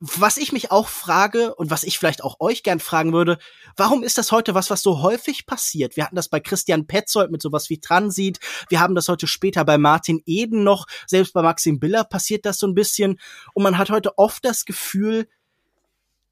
was 0.00 0.36
ich 0.36 0.52
mich 0.52 0.70
auch 0.70 0.88
frage 0.88 1.54
und 1.54 1.70
was 1.70 1.82
ich 1.82 1.98
vielleicht 1.98 2.22
auch 2.22 2.36
euch 2.40 2.62
gern 2.62 2.80
fragen 2.80 3.12
würde, 3.12 3.38
warum 3.76 4.02
ist 4.02 4.18
das 4.18 4.32
heute 4.32 4.54
was, 4.54 4.68
was 4.68 4.82
so 4.82 5.00
häufig 5.00 5.46
passiert? 5.46 5.96
Wir 5.96 6.04
hatten 6.04 6.16
das 6.16 6.28
bei 6.28 6.40
Christian 6.40 6.86
Petzold 6.86 7.30
mit 7.30 7.40
sowas 7.40 7.70
wie 7.70 7.80
Transit. 7.80 8.38
Wir 8.68 8.80
haben 8.80 8.94
das 8.94 9.08
heute 9.08 9.26
später 9.26 9.64
bei 9.64 9.78
Martin 9.78 10.20
Eden 10.26 10.62
noch. 10.62 10.86
Selbst 11.06 11.32
bei 11.32 11.42
Maxim 11.42 11.80
Biller 11.80 12.04
passiert 12.04 12.44
das 12.44 12.58
so 12.58 12.66
ein 12.66 12.74
bisschen. 12.74 13.18
Und 13.54 13.62
man 13.62 13.78
hat 13.78 13.90
heute 13.90 14.18
oft 14.18 14.44
das 14.44 14.64
Gefühl, 14.64 15.26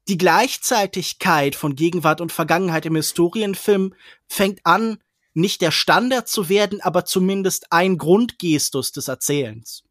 die 0.07 0.17
Gleichzeitigkeit 0.17 1.55
von 1.55 1.75
Gegenwart 1.75 2.21
und 2.21 2.31
Vergangenheit 2.31 2.85
im 2.85 2.95
Historienfilm 2.95 3.95
fängt 4.27 4.59
an, 4.65 4.97
nicht 5.33 5.61
der 5.61 5.71
Standard 5.71 6.27
zu 6.27 6.49
werden, 6.49 6.81
aber 6.81 7.05
zumindest 7.05 7.71
ein 7.71 7.97
Grundgestus 7.97 8.91
des 8.91 9.07
Erzählens. 9.07 9.83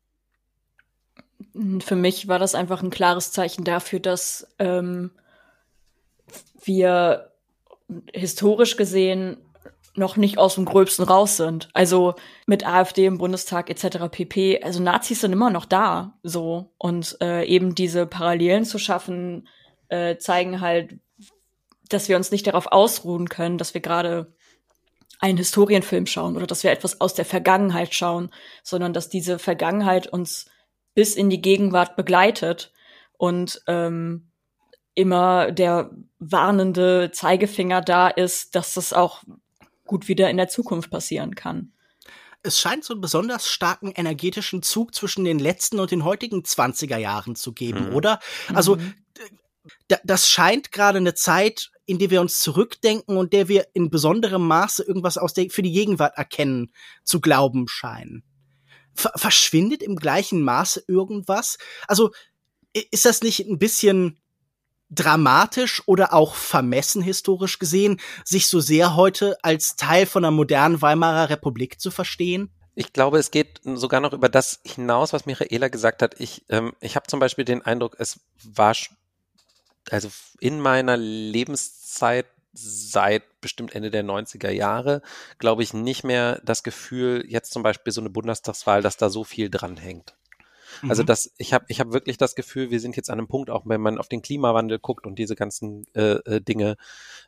Für 1.81 1.97
mich 1.97 2.29
war 2.29 2.39
das 2.39 2.55
einfach 2.55 2.83
ein 2.83 2.91
klares 2.91 3.33
Zeichen 3.33 3.65
dafür, 3.65 4.01
dass 4.01 4.47
ähm, 4.59 5.11
wir 6.65 7.33
historisch 8.13 8.77
gesehen 8.77 9.39
noch 9.95 10.17
nicht 10.17 10.39
aus 10.39 10.55
dem 10.55 10.65
Gröbsten 10.65 11.05
raus 11.05 11.37
sind. 11.37 11.69
Also 11.75 12.15
mit 12.47 12.67
AfD 12.67 13.07
im 13.07 13.19
Bundestag 13.19 13.69
etc. 13.69 14.09
pp. 14.11 14.63
Also 14.63 14.83
Nazis 14.83 15.21
sind 15.21 15.33
immer 15.33 15.51
noch 15.51 15.67
da, 15.67 16.19
so 16.23 16.73
und 16.79 17.19
äh, 17.21 17.45
eben 17.45 17.75
diese 17.75 18.07
Parallelen 18.07 18.65
zu 18.65 18.79
schaffen 18.79 19.49
äh, 19.89 20.17
zeigen 20.17 20.61
halt, 20.63 20.99
dass 21.91 22.09
wir 22.09 22.17
uns 22.17 22.31
nicht 22.31 22.47
darauf 22.47 22.69
ausruhen 22.73 23.29
können, 23.29 23.59
dass 23.59 23.75
wir 23.75 23.83
gerade 23.83 24.33
einen 25.21 25.37
Historienfilm 25.37 26.07
schauen 26.07 26.37
oder 26.37 26.47
dass 26.47 26.65
wir 26.65 26.73
etwas 26.73 27.01
aus 27.01 27.15
der 27.15 27.27
Vergangenheit 27.27 27.95
schauen, 27.95 28.31
sondern 28.63 28.95
dass 28.95 29.11
diese 29.11 29.39
Vergangenheit 29.39 30.07
uns 30.07 30.47
bis 30.95 31.15
in 31.15 31.31
die 31.31 31.41
Gegenwart 31.41 31.97
begleitet 31.97 32.73
und 33.17 33.63
ähm, 33.67 34.33
immer 34.95 35.53
der 35.53 35.91
warnende 36.19 37.11
Zeigefinger 37.13 37.81
da 37.81 38.09
ist, 38.09 38.55
dass 38.55 38.75
das 38.75 38.93
auch 38.93 39.23
gut 39.87 40.09
wieder 40.09 40.31
in 40.31 40.37
der 40.37 40.49
Zukunft 40.49 40.91
passieren 40.91 41.35
kann. 41.35 41.73
Es 42.43 42.59
scheint 42.59 42.85
so 42.85 42.95
einen 42.95 43.01
besonders 43.01 43.47
starken 43.47 43.93
energetischen 43.93 44.63
Zug 44.63 44.95
zwischen 44.95 45.25
den 45.25 45.39
letzten 45.39 45.79
und 45.79 45.93
den 45.93 46.05
heutigen 46.05 46.41
20er 46.41 46.97
Jahren 46.97 47.37
zu 47.37 47.53
geben, 47.53 47.91
mhm. 47.91 47.95
oder? 47.95 48.19
Also 48.53 48.77
mhm. 48.77 48.95
das 50.05 50.29
scheint 50.29 50.73
gerade 50.73 50.99
eine 50.99 51.15
Zeit, 51.15 51.71
in 51.87 51.99
der 51.99 52.11
wir 52.11 52.21
uns 52.21 52.41
zurückdenken 52.41 53.17
und 53.17 53.33
der 53.33 53.49
wir 53.49 53.69
in 53.75 53.91
besonderem 53.91 54.47
Maße 54.47 54.83
irgendwas 54.83 55.19
aus 55.19 55.35
der 55.35 55.51
für 55.51 55.63
die 55.63 55.73
Gegenwart 55.73 56.17
erkennen 56.17 56.73
zu 57.05 57.21
glauben 57.21 57.69
scheinen 57.69 58.25
verschwindet 58.95 59.83
im 59.83 59.97
gleichen 59.97 60.43
Maße 60.43 60.85
irgendwas? 60.87 61.59
Also 61.89 62.11
ist 62.73 63.05
das 63.05 63.23
nicht 63.23 63.47
ein 63.47 63.59
bisschen 63.59 64.19
dramatisch 64.91 65.83
oder 65.87 66.13
auch 66.13 66.35
vermessen 66.35 67.03
historisch 67.03 67.59
gesehen, 67.59 68.01
sich 68.25 68.47
so 68.47 68.61
sehr 68.61 68.95
heute 68.95 69.37
als 69.43 69.77
Teil 69.77 70.07
von 70.07 70.25
einer 70.25 70.31
modernen 70.31 70.83
Weimarer 70.83 71.31
Republik 71.31 71.81
zu 71.81 71.91
verstehen? 71.91 72.51
Ich 72.75 72.93
glaube, 72.93 73.19
es 73.19 73.31
geht 73.31 73.61
sogar 73.65 74.01
noch 74.01 74.13
über 74.13 74.29
das 74.29 74.61
hinaus, 74.65 75.13
was 75.13 75.27
Michaela 75.27 75.69
gesagt 75.69 76.03
hat. 76.03 76.19
Ich, 76.21 76.45
ähm, 76.49 76.73
ich 76.81 76.97
habe 76.97 77.07
zum 77.07 77.21
Beispiel 77.21 77.45
den 77.45 77.63
Eindruck, 77.63 77.97
es 77.99 78.21
war 78.45 78.75
also 79.91 80.09
in 80.41 80.61
meiner 80.61 80.97
Lebenszeit 80.97 82.27
seit 82.53 83.41
bestimmt 83.41 83.75
Ende 83.75 83.91
der 83.91 84.05
90er 84.05 84.51
Jahre, 84.51 85.03
glaube 85.39 85.63
ich, 85.63 85.73
nicht 85.73 86.05
mehr 86.05 86.41
das 86.45 86.63
Gefühl, 86.63 87.25
jetzt 87.27 87.53
zum 87.53 87.63
Beispiel 87.63 87.93
so 87.93 88.01
eine 88.01 88.11
Bundestagswahl, 88.11 88.83
dass 88.83 88.97
da 88.97 89.09
so 89.09 89.25
viel 89.25 89.51
dranhängt. 89.51 90.15
Also 90.89 91.03
mhm. 91.03 91.07
das, 91.07 91.33
ich 91.37 91.53
habe 91.53 91.65
ich 91.69 91.81
hab 91.81 91.93
wirklich 91.93 92.17
das 92.17 92.35
Gefühl, 92.35 92.71
wir 92.71 92.81
sind 92.81 92.97
jetzt 92.97 93.11
an 93.11 93.19
einem 93.19 93.29
Punkt, 93.29 93.51
auch 93.51 93.65
wenn 93.67 93.81
man 93.81 93.99
auf 93.99 94.09
den 94.09 94.23
Klimawandel 94.23 94.79
guckt 94.79 95.07
und 95.07 95.19
diese 95.19 95.37
ganzen 95.37 95.85
äh, 95.95 96.15
äh, 96.25 96.41
Dinge, 96.41 96.77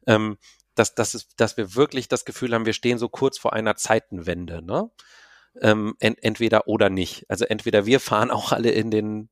ähm, 0.07 0.39
dass, 0.75 0.95
dass, 0.95 1.15
es, 1.15 1.29
dass 1.37 1.57
wir 1.57 1.75
wirklich 1.75 2.09
das 2.09 2.25
Gefühl 2.25 2.55
haben, 2.55 2.67
wir 2.67 2.73
stehen 2.73 2.99
so 2.99 3.09
kurz 3.09 3.39
vor 3.39 3.53
einer 3.53 3.77
Zeitenwende, 3.77 4.63
ne? 4.63 4.91
Ähm, 5.61 5.95
ent, 6.01 6.19
entweder 6.23 6.67
oder 6.67 6.91
nicht. 6.91 7.27
Also 7.29 7.45
entweder 7.45 7.87
wir 7.87 8.01
fahren 8.01 8.33
auch 8.33 8.51
alle 8.51 8.71
in 8.71 8.91
den 8.91 9.29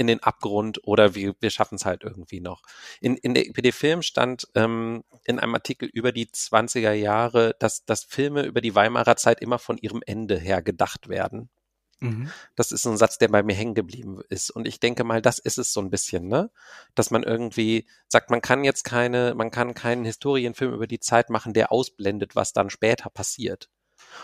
in 0.00 0.06
den 0.06 0.22
Abgrund 0.22 0.80
oder 0.84 1.14
wir, 1.14 1.34
wir 1.40 1.50
schaffen 1.50 1.74
es 1.74 1.84
halt 1.84 2.04
irgendwie 2.04 2.40
noch. 2.40 2.62
In, 3.02 3.18
in 3.18 3.34
der 3.34 3.46
IPD 3.46 3.70
Film 3.70 4.00
stand 4.00 4.48
ähm, 4.54 5.04
in 5.24 5.38
einem 5.38 5.54
Artikel 5.54 5.90
über 5.92 6.10
die 6.10 6.26
20er 6.26 6.92
Jahre, 6.92 7.54
dass, 7.58 7.84
dass 7.84 8.04
Filme 8.04 8.46
über 8.46 8.62
die 8.62 8.74
Weimarer 8.74 9.16
Zeit 9.16 9.42
immer 9.42 9.58
von 9.58 9.76
ihrem 9.76 10.00
Ende 10.06 10.38
her 10.38 10.62
gedacht 10.62 11.10
werden. 11.10 11.50
Mhm. 11.98 12.30
Das 12.56 12.72
ist 12.72 12.86
ein 12.86 12.96
Satz, 12.96 13.18
der 13.18 13.28
bei 13.28 13.42
mir 13.42 13.54
hängen 13.54 13.74
geblieben 13.74 14.22
ist. 14.30 14.50
Und 14.50 14.66
ich 14.66 14.80
denke 14.80 15.04
mal, 15.04 15.20
das 15.20 15.38
ist 15.38 15.58
es 15.58 15.74
so 15.74 15.82
ein 15.82 15.90
bisschen, 15.90 16.28
ne? 16.28 16.50
Dass 16.94 17.10
man 17.10 17.22
irgendwie 17.22 17.86
sagt, 18.08 18.30
man 18.30 18.40
kann 18.40 18.64
jetzt 18.64 18.84
keine, 18.84 19.34
man 19.34 19.50
kann 19.50 19.74
keinen 19.74 20.06
Historienfilm 20.06 20.72
über 20.72 20.86
die 20.86 21.00
Zeit 21.00 21.28
machen, 21.28 21.52
der 21.52 21.70
ausblendet, 21.70 22.34
was 22.34 22.54
dann 22.54 22.70
später 22.70 23.10
passiert. 23.10 23.68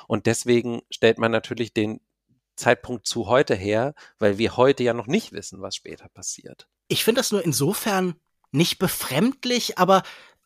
Und 0.08 0.24
deswegen 0.24 0.80
stellt 0.90 1.18
man 1.18 1.32
natürlich 1.32 1.74
den 1.74 2.00
Zeitpunkt 2.56 3.06
zu 3.06 3.28
heute 3.28 3.54
her, 3.54 3.94
weil 4.18 4.38
wir 4.38 4.56
heute 4.56 4.82
ja 4.82 4.94
noch 4.94 5.06
nicht 5.06 5.32
wissen, 5.32 5.60
was 5.60 5.76
später 5.76 6.08
passiert. 6.08 6.68
Ich 6.88 7.04
finde 7.04 7.20
das 7.20 7.32
nur 7.32 7.44
insofern 7.44 8.14
nicht 8.50 8.78
befremdlich, 8.78 9.78
aber 9.78 10.02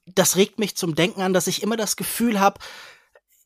das 0.07 0.37
regt 0.37 0.59
mich 0.59 0.77
zum 0.77 0.95
Denken 0.95 1.23
an, 1.23 1.33
dass 1.33 1.47
ich 1.47 1.63
immer 1.63 1.77
das 1.77 1.97
Gefühl 1.97 2.41
habe, 2.41 2.61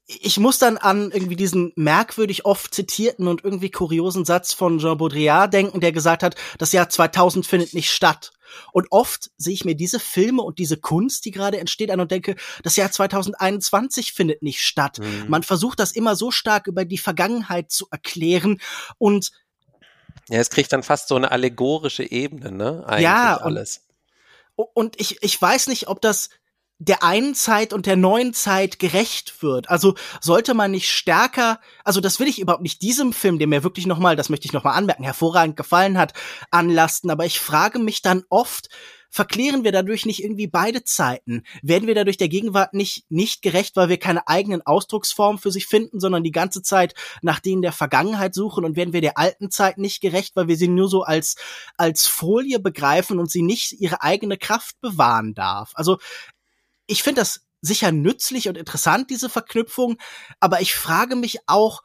ich 0.06 0.38
muss 0.38 0.58
dann 0.58 0.76
an 0.76 1.10
irgendwie 1.10 1.36
diesen 1.36 1.72
merkwürdig 1.76 2.44
oft 2.44 2.74
zitierten 2.74 3.26
und 3.26 3.42
irgendwie 3.42 3.70
kuriosen 3.70 4.24
Satz 4.24 4.52
von 4.52 4.78
Jean 4.78 4.98
Baudrillard 4.98 5.52
denken, 5.52 5.80
der 5.80 5.92
gesagt 5.92 6.22
hat, 6.22 6.36
das 6.58 6.72
Jahr 6.72 6.90
2000 6.90 7.46
findet 7.46 7.72
nicht 7.72 7.90
statt. 7.90 8.32
Und 8.72 8.86
oft 8.90 9.30
sehe 9.36 9.54
ich 9.54 9.64
mir 9.64 9.74
diese 9.74 9.98
Filme 9.98 10.42
und 10.42 10.58
diese 10.58 10.76
Kunst, 10.76 11.24
die 11.24 11.30
gerade 11.30 11.58
entsteht, 11.58 11.90
an 11.90 12.00
und 12.00 12.10
denke, 12.10 12.36
das 12.62 12.76
Jahr 12.76 12.92
2021 12.92 14.12
findet 14.12 14.42
nicht 14.42 14.60
statt. 14.60 14.98
Mhm. 14.98 15.24
Man 15.28 15.42
versucht 15.42 15.80
das 15.80 15.92
immer 15.92 16.16
so 16.16 16.30
stark 16.30 16.66
über 16.66 16.84
die 16.84 16.98
Vergangenheit 16.98 17.70
zu 17.70 17.86
erklären 17.90 18.60
und 18.98 19.32
ja, 20.28 20.38
es 20.38 20.48
kriegt 20.48 20.72
dann 20.72 20.82
fast 20.82 21.08
so 21.08 21.16
eine 21.16 21.32
allegorische 21.32 22.10
Ebene, 22.10 22.50
ne? 22.50 22.84
Eigentlich 22.86 23.02
ja, 23.02 23.36
alles. 23.36 23.82
Und, 24.54 24.68
und 24.72 25.00
ich, 25.00 25.22
ich 25.22 25.40
weiß 25.40 25.66
nicht, 25.66 25.88
ob 25.88 26.00
das 26.00 26.30
der 26.78 27.02
einen 27.02 27.34
Zeit 27.34 27.72
und 27.72 27.86
der 27.86 27.96
neuen 27.96 28.34
Zeit 28.34 28.78
gerecht 28.78 29.42
wird. 29.42 29.70
Also 29.70 29.94
sollte 30.20 30.54
man 30.54 30.72
nicht 30.72 30.90
stärker, 30.90 31.60
also 31.84 32.00
das 32.00 32.18
will 32.18 32.28
ich 32.28 32.40
überhaupt 32.40 32.62
nicht 32.62 32.82
diesem 32.82 33.12
Film, 33.12 33.38
der 33.38 33.48
mir 33.48 33.62
wirklich 33.62 33.86
nochmal, 33.86 34.16
das 34.16 34.28
möchte 34.28 34.46
ich 34.46 34.52
nochmal 34.52 34.76
anmerken, 34.76 35.04
hervorragend 35.04 35.56
gefallen 35.56 35.98
hat, 35.98 36.14
anlasten. 36.50 37.10
Aber 37.10 37.24
ich 37.24 37.38
frage 37.38 37.78
mich 37.78 38.02
dann 38.02 38.24
oft, 38.28 38.68
verklären 39.14 39.62
wir 39.62 39.70
dadurch 39.70 40.06
nicht 40.06 40.24
irgendwie 40.24 40.48
beide 40.48 40.82
Zeiten? 40.82 41.44
Werden 41.62 41.86
wir 41.86 41.94
dadurch 41.94 42.16
der 42.16 42.28
Gegenwart 42.28 42.74
nicht, 42.74 43.04
nicht 43.10 43.42
gerecht, 43.42 43.76
weil 43.76 43.88
wir 43.88 43.98
keine 43.98 44.26
eigenen 44.26 44.62
Ausdrucksformen 44.62 45.38
für 45.38 45.52
sich 45.52 45.66
finden, 45.66 46.00
sondern 46.00 46.24
die 46.24 46.32
ganze 46.32 46.62
Zeit 46.62 46.94
nach 47.22 47.38
denen 47.38 47.62
der 47.62 47.70
Vergangenheit 47.70 48.34
suchen 48.34 48.64
und 48.64 48.74
werden 48.74 48.92
wir 48.92 49.00
der 49.00 49.16
alten 49.16 49.52
Zeit 49.52 49.78
nicht 49.78 50.00
gerecht, 50.00 50.34
weil 50.34 50.48
wir 50.48 50.56
sie 50.56 50.66
nur 50.66 50.88
so 50.88 51.04
als, 51.04 51.36
als 51.76 52.08
Folie 52.08 52.58
begreifen 52.58 53.20
und 53.20 53.30
sie 53.30 53.42
nicht 53.42 53.74
ihre 53.74 54.02
eigene 54.02 54.36
Kraft 54.36 54.80
bewahren 54.80 55.32
darf? 55.32 55.70
Also 55.74 55.98
ich 56.86 57.02
finde 57.02 57.20
das 57.20 57.46
sicher 57.60 57.92
nützlich 57.92 58.48
und 58.48 58.58
interessant, 58.58 59.10
diese 59.10 59.28
Verknüpfung, 59.28 59.96
aber 60.40 60.60
ich 60.60 60.74
frage 60.74 61.16
mich 61.16 61.38
auch, 61.46 61.82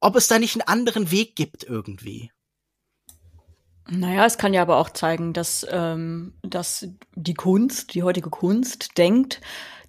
ob 0.00 0.16
es 0.16 0.28
da 0.28 0.38
nicht 0.38 0.54
einen 0.54 0.68
anderen 0.68 1.10
Weg 1.10 1.36
gibt 1.36 1.64
irgendwie. 1.64 2.30
Naja, 3.88 4.26
es 4.26 4.38
kann 4.38 4.52
ja 4.52 4.62
aber 4.62 4.78
auch 4.78 4.90
zeigen, 4.90 5.32
dass, 5.32 5.64
ähm, 5.70 6.34
dass 6.42 6.88
die 7.14 7.34
Kunst, 7.34 7.94
die 7.94 8.02
heutige 8.02 8.30
Kunst, 8.30 8.98
denkt, 8.98 9.40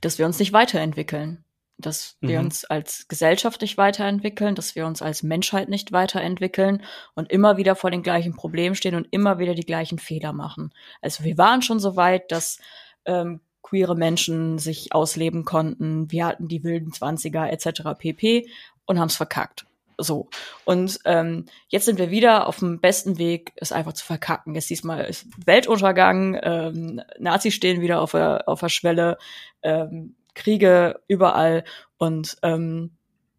dass 0.01 0.19
wir 0.19 0.25
uns 0.27 0.37
nicht 0.37 0.53
weiterentwickeln. 0.53 1.43
Dass 1.79 2.17
wir 2.21 2.39
mhm. 2.39 2.45
uns 2.45 2.65
als 2.65 3.07
Gesellschaft 3.07 3.61
nicht 3.61 3.77
weiterentwickeln, 3.77 4.55
dass 4.55 4.75
wir 4.75 4.87
uns 4.87 5.01
als 5.01 5.21
Menschheit 5.23 5.69
nicht 5.69 5.91
weiterentwickeln 5.91 6.83
und 7.13 7.31
immer 7.31 7.57
wieder 7.57 7.75
vor 7.75 7.91
den 7.91 8.01
gleichen 8.01 8.35
Problemen 8.35 8.75
stehen 8.75 8.95
und 8.95 9.07
immer 9.11 9.37
wieder 9.37 9.53
die 9.53 9.65
gleichen 9.65 9.99
Fehler 9.99 10.33
machen. 10.33 10.73
Also 11.01 11.23
wir 11.23 11.37
waren 11.37 11.61
schon 11.61 11.79
so 11.79 11.95
weit, 11.95 12.31
dass 12.31 12.57
ähm, 13.05 13.41
queere 13.67 13.95
Menschen 13.95 14.59
sich 14.59 14.93
ausleben 14.93 15.43
konnten. 15.43 16.11
Wir 16.11 16.25
hatten 16.25 16.47
die 16.47 16.63
wilden 16.63 16.93
Zwanziger 16.93 17.51
etc. 17.51 17.81
pp. 17.97 18.49
und 18.85 18.99
haben 18.99 19.07
es 19.07 19.17
verkackt. 19.17 19.65
So. 19.97 20.29
Und 20.63 20.99
ähm, 21.05 21.45
jetzt 21.69 21.85
sind 21.85 21.97
wir 21.97 22.11
wieder 22.11 22.47
auf 22.47 22.59
dem 22.59 22.79
besten 22.79 23.17
Weg, 23.17 23.51
es 23.55 23.71
einfach 23.71 23.93
zu 23.93 24.05
verkacken. 24.05 24.53
Jetzt 24.55 24.69
diesmal 24.69 25.05
ist 25.05 25.25
Weltuntergang, 25.45 26.39
ähm, 26.41 27.01
Nazis 27.19 27.55
stehen 27.55 27.81
wieder 27.81 28.01
auf 28.01 28.11
der, 28.11 28.47
auf 28.47 28.59
der 28.59 28.69
Schwelle, 28.69 29.17
ähm, 29.63 30.15
Kriege 30.35 30.99
überall 31.07 31.63
und 31.97 32.37
ähm, 32.43 32.91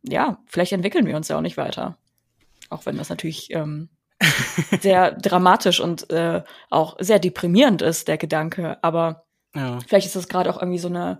ja, 0.03 0.39
vielleicht 0.47 0.73
entwickeln 0.73 1.07
wir 1.07 1.17
uns 1.17 1.29
ja 1.29 1.37
auch 1.37 1.43
nicht 1.43 1.57
weiter. 1.57 1.97
Auch 2.71 2.87
wenn 2.87 2.97
das 2.97 3.09
natürlich 3.09 3.53
ähm, 3.53 3.89
sehr 4.81 5.13
dramatisch 5.13 5.79
und 5.79 6.11
äh, 6.11 6.43
auch 6.71 6.97
sehr 6.99 7.21
deprimierend 7.21 7.83
ist, 7.83 8.09
der 8.09 8.19
Gedanke. 8.19 8.83
Aber 8.83 9.28
Vielleicht 9.87 10.07
ist 10.07 10.17
das 10.17 10.29
gerade 10.29 10.51
auch 10.51 10.61
irgendwie 10.61 10.79
so 10.79 10.89
eine 10.89 11.19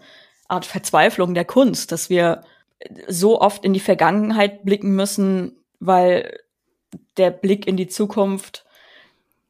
Art 0.49 0.65
Verzweiflung 0.65 1.35
der 1.35 1.45
Kunst, 1.45 1.93
dass 1.93 2.11
wir 2.11 2.43
so 3.09 3.41
oft 3.41 3.65
in 3.65 3.73
die 3.73 3.81
Vergangenheit 3.81 4.65
blicken 4.65 4.95
müssen, 4.95 5.57
weil 5.81 6.39
der 7.17 7.31
Blick 7.31 7.67
in 7.67 7.77
die 7.77 7.89
Zukunft 7.89 8.65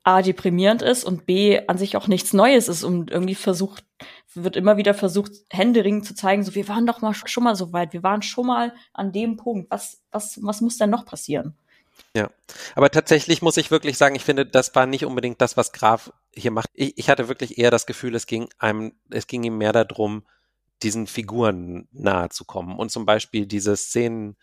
A 0.03 0.23
deprimierend 0.23 0.81
ist 0.81 1.05
und 1.05 1.27
B 1.27 1.61
an 1.67 1.77
sich 1.77 1.97
auch 1.97 2.09
nichts 2.09 2.33
Neues 2.33 2.69
ist 2.69 2.83
und 2.83 3.11
irgendwie 3.11 3.35
versucht, 3.35 3.85
wird 4.35 4.57
immer 4.57 4.77
wieder 4.77 4.95
versucht, 4.95 5.33
händeringend 5.51 6.07
zu 6.07 6.15
zeigen, 6.15 6.43
so 6.43 6.55
wir 6.55 6.67
waren 6.69 6.87
doch 6.87 7.01
mal 7.01 7.13
schon 7.13 7.45
mal 7.45 7.57
so 7.57 7.73
weit, 7.73 7.93
wir 7.93 8.03
waren 8.03 8.23
schon 8.23 8.47
mal 8.47 8.73
an 8.95 9.13
dem 9.13 9.37
Punkt. 9.37 9.71
Was, 9.71 10.03
was, 10.11 10.39
was 10.43 10.61
muss 10.61 10.79
denn 10.79 10.91
noch 10.91 11.05
passieren? 11.05 11.55
Ja, 12.15 12.31
aber 12.75 12.91
tatsächlich 12.91 13.43
muss 13.43 13.57
ich 13.57 13.71
wirklich 13.71 13.99
sagen, 13.99 14.15
ich 14.15 14.25
finde, 14.25 14.47
das 14.47 14.75
war 14.75 14.87
nicht 14.87 15.05
unbedingt 15.05 15.41
das, 15.41 15.57
was 15.57 15.73
Graf 15.73 16.13
hier 16.35 16.51
macht. 16.51 16.71
Ich, 16.75 16.97
ich 16.97 17.11
hatte 17.11 17.29
wirklich 17.29 17.59
eher 17.59 17.71
das 17.71 17.87
Gefühl, 17.87 18.15
es 18.15 18.27
ging 18.27 18.49
einem, 18.59 18.93
es 19.11 19.27
ging 19.27 19.43
ihm 19.45 19.59
mehr 19.59 19.73
darum, 19.73 20.25
diesen 20.83 21.07
Figuren 21.07 21.89
nahe 21.93 22.29
zu 22.31 22.45
kommen 22.45 22.79
und 22.79 22.91
zum 22.91 23.05
Beispiel 23.05 23.47
diese 23.47 23.77
Szenen, 23.77 24.37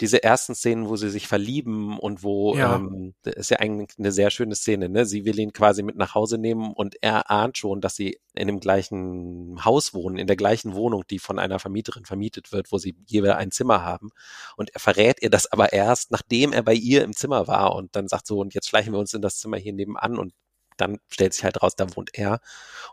diese 0.00 0.22
ersten 0.22 0.54
Szenen, 0.54 0.88
wo 0.88 0.96
sie 0.96 1.10
sich 1.10 1.26
verlieben 1.26 1.98
und 1.98 2.22
wo, 2.22 2.56
ja. 2.56 2.76
ähm, 2.76 3.14
das 3.22 3.34
ist 3.34 3.50
ja 3.50 3.58
eigentlich 3.58 3.98
eine 3.98 4.12
sehr 4.12 4.30
schöne 4.30 4.54
Szene, 4.54 4.88
ne? 4.88 5.04
Sie 5.04 5.24
will 5.24 5.38
ihn 5.38 5.52
quasi 5.52 5.82
mit 5.82 5.96
nach 5.96 6.14
Hause 6.14 6.38
nehmen 6.38 6.72
und 6.72 6.96
er 7.00 7.30
ahnt 7.30 7.58
schon, 7.58 7.80
dass 7.80 7.96
sie 7.96 8.20
in 8.34 8.46
dem 8.46 8.60
gleichen 8.60 9.64
Haus 9.64 9.94
wohnen, 9.94 10.16
in 10.16 10.28
der 10.28 10.36
gleichen 10.36 10.74
Wohnung, 10.74 11.04
die 11.10 11.18
von 11.18 11.38
einer 11.38 11.58
Vermieterin 11.58 12.04
vermietet 12.04 12.52
wird, 12.52 12.70
wo 12.70 12.78
sie 12.78 12.96
jeweils 13.06 13.36
ein 13.36 13.50
Zimmer 13.50 13.84
haben. 13.84 14.10
Und 14.56 14.70
er 14.74 14.80
verrät 14.80 15.20
ihr 15.20 15.30
das 15.30 15.50
aber 15.50 15.72
erst, 15.72 16.12
nachdem 16.12 16.52
er 16.52 16.62
bei 16.62 16.74
ihr 16.74 17.02
im 17.02 17.14
Zimmer 17.14 17.48
war 17.48 17.74
und 17.74 17.96
dann 17.96 18.06
sagt 18.06 18.26
so, 18.26 18.38
und 18.38 18.54
jetzt 18.54 18.68
schleichen 18.68 18.92
wir 18.92 19.00
uns 19.00 19.14
in 19.14 19.22
das 19.22 19.38
Zimmer 19.38 19.56
hier 19.56 19.72
nebenan 19.72 20.18
und 20.18 20.32
dann 20.76 20.98
stellt 21.08 21.34
sich 21.34 21.44
halt 21.44 21.60
raus, 21.62 21.74
da 21.76 21.86
wohnt 21.96 22.10
er. 22.16 22.40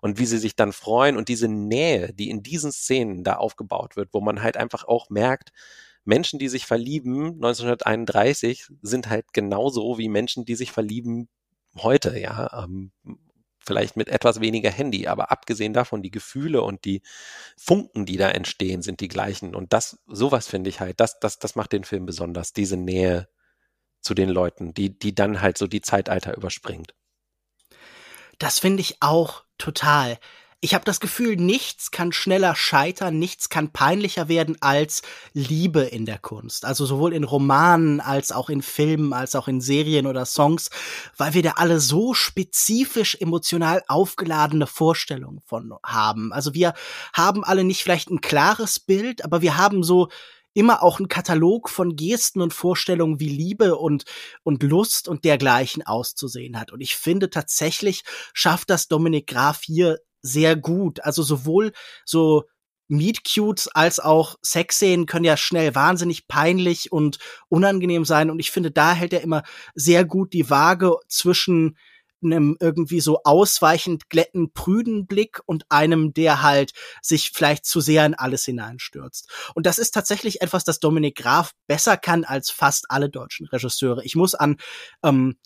Und 0.01 0.17
wie 0.17 0.25
sie 0.25 0.39
sich 0.39 0.55
dann 0.55 0.73
freuen 0.73 1.17
und 1.17 1.29
diese 1.29 1.47
Nähe, 1.47 2.13
die 2.13 2.29
in 2.29 2.41
diesen 2.43 2.71
Szenen 2.71 3.23
da 3.23 3.35
aufgebaut 3.35 3.95
wird, 3.95 4.09
wo 4.11 4.21
man 4.21 4.41
halt 4.41 4.57
einfach 4.57 4.85
auch 4.85 5.09
merkt, 5.09 5.51
Menschen, 6.05 6.39
die 6.39 6.49
sich 6.49 6.65
verlieben 6.65 7.33
1931, 7.35 8.67
sind 8.81 9.09
halt 9.09 9.33
genauso 9.33 9.97
wie 9.97 10.07
Menschen, 10.07 10.45
die 10.45 10.55
sich 10.55 10.71
verlieben 10.71 11.27
heute, 11.77 12.17
ja. 12.17 12.63
Ähm, 12.63 12.91
vielleicht 13.65 13.97
mit 13.97 14.09
etwas 14.09 14.39
weniger 14.39 14.69
Handy, 14.69 15.07
aber 15.07 15.31
abgesehen 15.31 15.73
davon, 15.73 16.03
die 16.03 16.11
Gefühle 16.11 16.61
und 16.61 16.85
die 16.85 17.01
Funken, 17.57 18.05
die 18.05 18.17
da 18.17 18.29
entstehen, 18.29 18.83
sind 18.83 18.99
die 18.99 19.07
gleichen. 19.07 19.55
Und 19.55 19.73
das, 19.73 19.99
sowas 20.05 20.47
finde 20.47 20.69
ich 20.69 20.79
halt, 20.79 20.99
das, 20.99 21.19
das, 21.19 21.39
das 21.39 21.55
macht 21.55 21.71
den 21.71 21.83
Film 21.83 22.05
besonders, 22.05 22.53
diese 22.53 22.77
Nähe 22.77 23.27
zu 24.01 24.13
den 24.13 24.29
Leuten, 24.29 24.73
die, 24.73 24.97
die 24.97 25.15
dann 25.15 25.41
halt 25.41 25.57
so 25.57 25.65
die 25.65 25.81
Zeitalter 25.81 26.37
überspringt. 26.37 26.93
Das 28.37 28.59
finde 28.59 28.81
ich 28.81 28.97
auch 29.01 29.43
total 29.57 30.19
ich 30.65 30.73
habe 30.73 30.83
das 30.83 30.99
Gefühl, 30.99 31.35
nichts 31.35 31.91
kann 31.91 32.11
schneller 32.11 32.55
scheitern, 32.55 33.19
nichts 33.19 33.49
kann 33.49 33.69
peinlicher 33.71 34.29
werden 34.29 34.57
als 34.61 35.03
Liebe 35.31 35.81
in 35.81 36.07
der 36.07 36.17
Kunst. 36.17 36.65
Also 36.65 36.87
sowohl 36.87 37.13
in 37.13 37.23
Romanen 37.23 37.99
als 37.99 38.31
auch 38.31 38.49
in 38.49 38.63
Filmen, 38.63 39.13
als 39.13 39.35
auch 39.35 39.47
in 39.47 39.61
Serien 39.61 40.07
oder 40.07 40.25
Songs, 40.25 40.71
weil 41.17 41.35
wir 41.35 41.43
da 41.43 41.51
alle 41.57 41.79
so 41.79 42.15
spezifisch 42.15 43.13
emotional 43.13 43.83
aufgeladene 43.87 44.65
Vorstellungen 44.65 45.39
von 45.45 45.71
haben. 45.83 46.33
Also 46.33 46.55
wir 46.55 46.73
haben 47.13 47.43
alle 47.43 47.63
nicht 47.63 47.83
vielleicht 47.83 48.09
ein 48.09 48.21
klares 48.21 48.79
Bild, 48.79 49.23
aber 49.23 49.43
wir 49.43 49.57
haben 49.57 49.83
so 49.83 50.07
immer 50.55 50.81
auch 50.81 50.97
einen 50.97 51.09
Katalog 51.09 51.69
von 51.69 51.95
Gesten 51.95 52.41
und 52.41 52.55
Vorstellungen, 52.55 53.19
wie 53.19 53.29
Liebe 53.29 53.75
und, 53.75 54.05
und 54.41 54.63
Lust 54.63 55.07
und 55.07 55.25
dergleichen 55.25 55.85
auszusehen 55.85 56.59
hat. 56.59 56.71
Und 56.71 56.81
ich 56.81 56.95
finde 56.95 57.29
tatsächlich 57.29 58.03
schafft 58.33 58.71
das 58.71 58.87
Dominik 58.87 59.27
Graf 59.27 59.61
hier 59.61 59.99
sehr 60.25 60.55
gut. 60.55 61.03
Also 61.03 61.23
sowohl 61.23 61.71
so 62.03 62.43
Meet 62.87 63.23
Cutes 63.23 63.67
als 63.67 63.99
auch 63.99 64.35
Sexszenen 64.43 65.05
können 65.05 65.25
ja 65.25 65.37
schnell 65.37 65.73
wahnsinnig 65.73 66.27
peinlich 66.27 66.91
und 66.91 67.17
unangenehm 67.49 68.05
sein. 68.05 68.29
Und 68.29 68.39
ich 68.39 68.51
finde, 68.51 68.71
da 68.71 68.93
hält 68.93 69.13
er 69.13 69.21
immer 69.21 69.43
sehr 69.73 70.05
gut 70.05 70.33
die 70.33 70.49
Waage 70.49 70.95
zwischen 71.07 71.77
einem 72.23 72.57
irgendwie 72.59 73.01
so 73.01 73.21
ausweichend 73.23 74.09
glätten, 74.09 74.51
prüden 74.51 75.05
Blick 75.05 75.41
und 75.45 75.65
einem, 75.69 76.13
der 76.13 76.41
halt 76.41 76.73
sich 77.01 77.31
vielleicht 77.31 77.65
zu 77.65 77.81
sehr 77.81 78.05
in 78.05 78.15
alles 78.15 78.45
hineinstürzt. 78.45 79.29
Und 79.53 79.65
das 79.65 79.77
ist 79.77 79.91
tatsächlich 79.91 80.41
etwas, 80.41 80.63
das 80.63 80.79
Dominik 80.79 81.17
Graf 81.17 81.51
besser 81.67 81.97
kann 81.97 82.23
als 82.23 82.49
fast 82.49 82.89
alle 82.89 83.09
deutschen 83.09 83.47
Regisseure. 83.47 84.03
Ich 84.03 84.15
muss 84.15 84.33
an 84.33 84.57
ähm, 85.03 85.37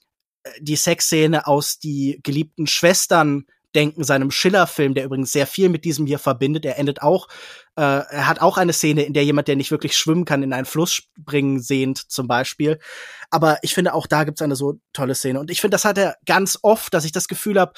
die 0.62 0.78
Sexszene 0.78 1.48
aus 1.48 1.80
Die 1.80 2.20
geliebten 2.24 2.68
Schwestern 2.68 3.46
denken, 3.76 4.04
seinem 4.04 4.32
Schiller-Film, 4.32 4.94
der 4.94 5.06
übrigens 5.06 5.32
sehr 5.32 5.48
viel 5.48 5.70
mit 5.70 5.86
diesem 5.86 6.06
hier 6.06 6.20
verbindet. 6.20 6.66
Er 6.66 6.78
endet 6.78 7.02
auch, 7.02 7.28
äh, 7.76 7.82
er 7.82 8.28
hat 8.28 8.42
auch 8.42 8.58
eine 8.58 8.74
Szene, 8.74 9.04
in 9.04 9.14
der 9.14 9.24
jemand, 9.24 9.48
der 9.48 9.56
nicht 9.56 9.72
wirklich 9.72 9.96
schwimmen 9.96 10.26
kann, 10.26 10.44
in 10.44 10.54
einen 10.54 10.66
Fluss 10.66 10.94
springen 10.94 11.60
sehnt, 11.60 11.98
zum 12.12 12.28
Beispiel. 12.28 12.80
Aber 13.30 13.60
ich 13.62 13.74
finde, 13.74 13.94
auch 13.94 14.08
da 14.08 14.24
gibt's 14.24 14.42
eine 14.42 14.56
so 14.56 14.80
tolle 14.94 15.16
Szene. 15.16 15.40
Und 15.40 15.52
ich 15.52 15.62
finde, 15.62 15.76
das 15.76 15.86
hat 15.86 15.98
er 15.98 16.18
ganz 16.26 16.58
oft, 16.62 16.94
dass 16.94 17.06
ich 17.06 17.12
das 17.12 17.28
Gefühl 17.28 17.60
habe, 17.60 17.74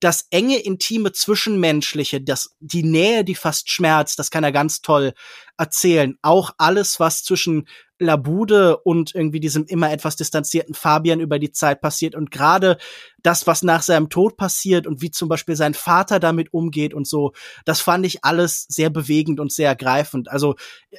das 0.00 0.26
enge, 0.30 0.58
intime, 0.58 1.12
zwischenmenschliche, 1.12 2.20
das, 2.20 2.54
die 2.60 2.84
Nähe, 2.84 3.24
die 3.24 3.34
fast 3.34 3.70
schmerzt, 3.70 4.18
das 4.18 4.30
kann 4.30 4.44
er 4.44 4.52
ganz 4.52 4.80
toll 4.80 5.12
erzählen. 5.56 6.16
Auch 6.22 6.52
alles, 6.56 7.00
was 7.00 7.24
zwischen 7.24 7.66
Labude 7.98 8.76
und 8.78 9.14
irgendwie 9.14 9.40
diesem 9.40 9.64
immer 9.66 9.90
etwas 9.90 10.16
distanzierten 10.16 10.74
Fabian 10.74 11.20
über 11.20 11.38
die 11.38 11.52
Zeit 11.52 11.80
passiert 11.80 12.14
und 12.14 12.30
gerade 12.30 12.78
das, 13.22 13.46
was 13.46 13.62
nach 13.62 13.82
seinem 13.82 14.08
Tod 14.08 14.36
passiert 14.36 14.86
und 14.86 15.02
wie 15.02 15.10
zum 15.10 15.28
Beispiel 15.28 15.56
sein 15.56 15.74
Vater 15.74 16.20
damit 16.20 16.52
umgeht 16.52 16.94
und 16.94 17.06
so, 17.06 17.32
das 17.64 17.80
fand 17.80 18.06
ich 18.06 18.24
alles 18.24 18.66
sehr 18.68 18.90
bewegend 18.90 19.40
und 19.40 19.52
sehr 19.52 19.68
ergreifend. 19.68 20.30
Also 20.30 20.54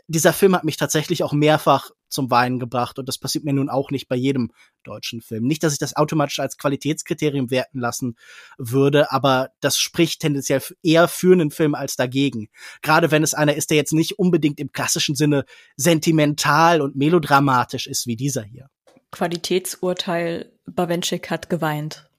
dieser 0.07 0.33
Film 0.33 0.55
hat 0.55 0.63
mich 0.63 0.77
tatsächlich 0.77 1.23
auch 1.23 1.33
mehrfach 1.33 1.91
zum 2.09 2.31
Weinen 2.31 2.59
gebracht 2.59 2.99
und 2.99 3.07
das 3.07 3.17
passiert 3.17 3.43
mir 3.45 3.53
nun 3.53 3.69
auch 3.69 3.91
nicht 3.91 4.07
bei 4.07 4.15
jedem 4.15 4.51
deutschen 4.83 5.21
Film. 5.21 5.45
Nicht, 5.45 5.63
dass 5.63 5.73
ich 5.73 5.79
das 5.79 5.95
automatisch 5.95 6.39
als 6.39 6.57
Qualitätskriterium 6.57 7.51
werten 7.51 7.79
lassen 7.79 8.15
würde, 8.57 9.11
aber 9.11 9.49
das 9.59 9.77
spricht 9.77 10.21
tendenziell 10.21 10.61
eher 10.83 11.07
für 11.07 11.33
einen 11.33 11.51
Film 11.51 11.75
als 11.75 11.95
dagegen. 11.95 12.49
Gerade 12.81 13.11
wenn 13.11 13.23
es 13.23 13.33
einer 13.33 13.55
ist, 13.55 13.69
der 13.69 13.77
jetzt 13.77 13.93
nicht 13.93 14.19
unbedingt 14.19 14.59
im 14.59 14.71
klassischen 14.71 15.15
Sinne 15.15 15.45
sentimental 15.75 16.81
und 16.81 16.95
melodramatisch 16.95 17.87
ist 17.87 18.07
wie 18.07 18.15
dieser 18.15 18.43
hier. 18.43 18.69
Qualitätsurteil, 19.11 20.51
Bawenschik 20.65 21.29
hat 21.29 21.49
geweint. 21.49 22.09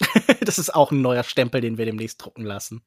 das 0.40 0.58
ist 0.58 0.74
auch 0.74 0.90
ein 0.90 1.02
neuer 1.02 1.22
Stempel, 1.22 1.60
den 1.60 1.78
wir 1.78 1.84
demnächst 1.84 2.22
drucken 2.22 2.44
lassen. 2.44 2.82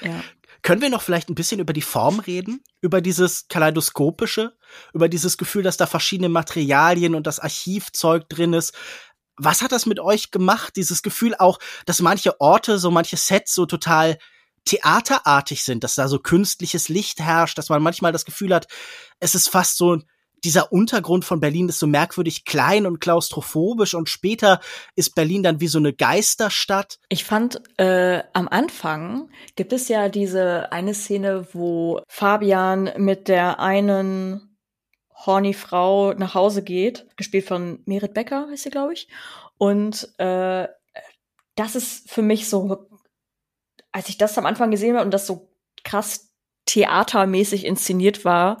Ja. 0.00 0.22
Können 0.62 0.82
wir 0.82 0.90
noch 0.90 1.02
vielleicht 1.02 1.28
ein 1.28 1.34
bisschen 1.34 1.60
über 1.60 1.72
die 1.72 1.82
Form 1.82 2.20
reden? 2.20 2.62
Über 2.80 3.00
dieses 3.00 3.48
kaleidoskopische? 3.48 4.56
Über 4.92 5.08
dieses 5.08 5.38
Gefühl, 5.38 5.62
dass 5.62 5.76
da 5.76 5.86
verschiedene 5.86 6.28
Materialien 6.28 7.14
und 7.14 7.26
das 7.26 7.40
Archivzeug 7.40 8.28
drin 8.28 8.52
ist? 8.52 8.74
Was 9.36 9.62
hat 9.62 9.72
das 9.72 9.86
mit 9.86 10.00
euch 10.00 10.30
gemacht? 10.30 10.74
Dieses 10.76 11.02
Gefühl 11.02 11.34
auch, 11.36 11.58
dass 11.86 12.00
manche 12.00 12.40
Orte, 12.40 12.78
so 12.78 12.90
manche 12.90 13.16
Sets 13.16 13.54
so 13.54 13.66
total 13.66 14.18
theaterartig 14.64 15.62
sind, 15.62 15.84
dass 15.84 15.94
da 15.94 16.08
so 16.08 16.18
künstliches 16.18 16.88
Licht 16.88 17.20
herrscht, 17.20 17.56
dass 17.56 17.68
man 17.68 17.82
manchmal 17.82 18.12
das 18.12 18.24
Gefühl 18.24 18.54
hat, 18.54 18.66
es 19.20 19.34
ist 19.34 19.48
fast 19.48 19.76
so 19.76 19.98
dieser 20.44 20.72
Untergrund 20.72 21.24
von 21.24 21.40
Berlin 21.40 21.68
ist 21.68 21.78
so 21.78 21.86
merkwürdig 21.86 22.44
klein 22.44 22.86
und 22.86 23.00
klaustrophobisch 23.00 23.94
und 23.94 24.08
später 24.08 24.60
ist 24.96 25.14
Berlin 25.14 25.42
dann 25.42 25.60
wie 25.60 25.68
so 25.68 25.78
eine 25.78 25.92
Geisterstadt. 25.92 26.98
Ich 27.08 27.24
fand, 27.24 27.60
äh, 27.78 28.22
am 28.32 28.48
Anfang 28.48 29.30
gibt 29.56 29.72
es 29.72 29.88
ja 29.88 30.08
diese 30.08 30.72
eine 30.72 30.94
Szene, 30.94 31.46
wo 31.52 32.00
Fabian 32.08 32.90
mit 32.96 33.28
der 33.28 33.60
einen 33.60 34.56
horny 35.26 35.54
Frau 35.54 36.12
nach 36.12 36.34
Hause 36.34 36.62
geht, 36.62 37.06
gespielt 37.16 37.46
von 37.46 37.80
Merit 37.86 38.14
Becker, 38.14 38.48
heißt 38.50 38.62
sie, 38.62 38.70
glaube 38.70 38.92
ich. 38.92 39.08
Und 39.58 40.08
äh, 40.18 40.68
das 41.56 41.74
ist 41.74 42.08
für 42.08 42.22
mich 42.22 42.48
so, 42.48 42.88
als 43.90 44.08
ich 44.08 44.18
das 44.18 44.38
am 44.38 44.46
Anfang 44.46 44.70
gesehen 44.70 44.94
habe 44.94 45.04
und 45.04 45.12
das 45.12 45.26
so 45.26 45.50
krass 45.82 46.28
theatermäßig 46.66 47.64
inszeniert 47.64 48.24
war, 48.24 48.60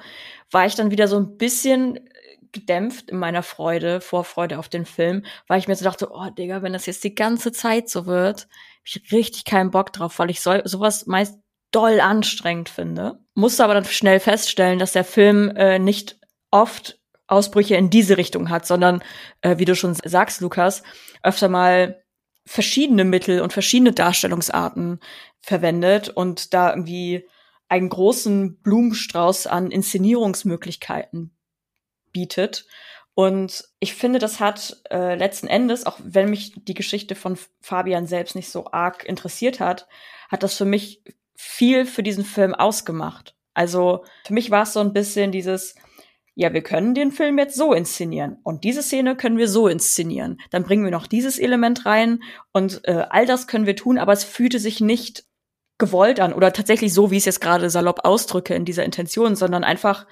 war 0.50 0.66
ich 0.66 0.74
dann 0.74 0.90
wieder 0.90 1.08
so 1.08 1.16
ein 1.16 1.36
bisschen 1.36 2.00
gedämpft 2.52 3.10
in 3.10 3.18
meiner 3.18 3.42
Freude, 3.42 4.00
Vorfreude 4.00 4.58
auf 4.58 4.68
den 4.68 4.86
Film, 4.86 5.24
weil 5.46 5.58
ich 5.58 5.68
mir 5.68 5.76
so 5.76 5.84
dachte, 5.84 6.08
oh 6.10 6.30
Digga, 6.30 6.62
wenn 6.62 6.72
das 6.72 6.86
jetzt 6.86 7.04
die 7.04 7.14
ganze 7.14 7.52
Zeit 7.52 7.88
so 7.88 8.06
wird, 8.06 8.42
hab 8.42 8.48
ich 8.84 9.12
richtig 9.12 9.44
keinen 9.44 9.70
Bock 9.70 9.92
drauf, 9.92 10.18
weil 10.18 10.30
ich 10.30 10.40
so, 10.40 10.58
sowas 10.64 11.06
meist 11.06 11.38
doll 11.70 12.00
anstrengend 12.00 12.68
finde. 12.68 13.18
Musste 13.34 13.64
aber 13.64 13.74
dann 13.74 13.84
schnell 13.84 14.20
feststellen, 14.20 14.78
dass 14.78 14.92
der 14.92 15.04
Film 15.04 15.50
äh, 15.56 15.78
nicht 15.78 16.18
oft 16.50 16.98
Ausbrüche 17.26 17.76
in 17.76 17.90
diese 17.90 18.16
Richtung 18.16 18.48
hat, 18.48 18.66
sondern, 18.66 19.02
äh, 19.42 19.58
wie 19.58 19.66
du 19.66 19.76
schon 19.76 19.94
sagst, 19.94 20.40
Lukas, 20.40 20.82
öfter 21.22 21.50
mal 21.50 22.02
verschiedene 22.46 23.04
Mittel 23.04 23.42
und 23.42 23.52
verschiedene 23.52 23.92
Darstellungsarten 23.92 25.00
verwendet 25.42 26.08
und 26.08 26.54
da 26.54 26.70
irgendwie 26.70 27.28
einen 27.68 27.88
großen 27.88 28.60
Blumenstrauß 28.62 29.46
an 29.46 29.70
Inszenierungsmöglichkeiten 29.70 31.36
bietet. 32.12 32.66
Und 33.14 33.68
ich 33.80 33.94
finde, 33.94 34.18
das 34.18 34.40
hat 34.40 34.80
äh, 34.90 35.16
letzten 35.16 35.48
Endes, 35.48 35.86
auch 35.86 35.98
wenn 36.02 36.30
mich 36.30 36.52
die 36.56 36.74
Geschichte 36.74 37.14
von 37.14 37.36
Fabian 37.60 38.06
selbst 38.06 38.36
nicht 38.36 38.48
so 38.48 38.70
arg 38.70 39.04
interessiert 39.04 39.60
hat, 39.60 39.88
hat 40.28 40.42
das 40.42 40.56
für 40.56 40.64
mich 40.64 41.02
viel 41.34 41.84
für 41.84 42.02
diesen 42.02 42.24
Film 42.24 42.54
ausgemacht. 42.54 43.34
Also 43.54 44.04
für 44.24 44.34
mich 44.34 44.50
war 44.50 44.62
es 44.62 44.72
so 44.72 44.80
ein 44.80 44.92
bisschen 44.92 45.32
dieses, 45.32 45.74
ja, 46.36 46.52
wir 46.52 46.62
können 46.62 46.94
den 46.94 47.10
Film 47.10 47.38
jetzt 47.38 47.56
so 47.56 47.72
inszenieren 47.72 48.38
und 48.44 48.62
diese 48.62 48.82
Szene 48.82 49.16
können 49.16 49.38
wir 49.38 49.48
so 49.48 49.66
inszenieren. 49.66 50.40
Dann 50.50 50.62
bringen 50.62 50.84
wir 50.84 50.92
noch 50.92 51.08
dieses 51.08 51.40
Element 51.40 51.84
rein 51.84 52.22
und 52.52 52.82
äh, 52.84 53.06
all 53.10 53.26
das 53.26 53.48
können 53.48 53.66
wir 53.66 53.74
tun, 53.74 53.98
aber 53.98 54.12
es 54.12 54.22
fühlte 54.22 54.60
sich 54.60 54.80
nicht 54.80 55.24
gewollt 55.78 56.20
an 56.20 56.32
oder 56.32 56.52
tatsächlich 56.52 56.92
so, 56.92 57.10
wie 57.10 57.16
ich 57.16 57.22
es 57.22 57.26
jetzt 57.26 57.40
gerade 57.40 57.70
salopp 57.70 58.04
ausdrücke 58.04 58.54
in 58.54 58.64
dieser 58.64 58.84
Intention, 58.84 59.36
sondern 59.36 59.64
einfach 59.64 60.06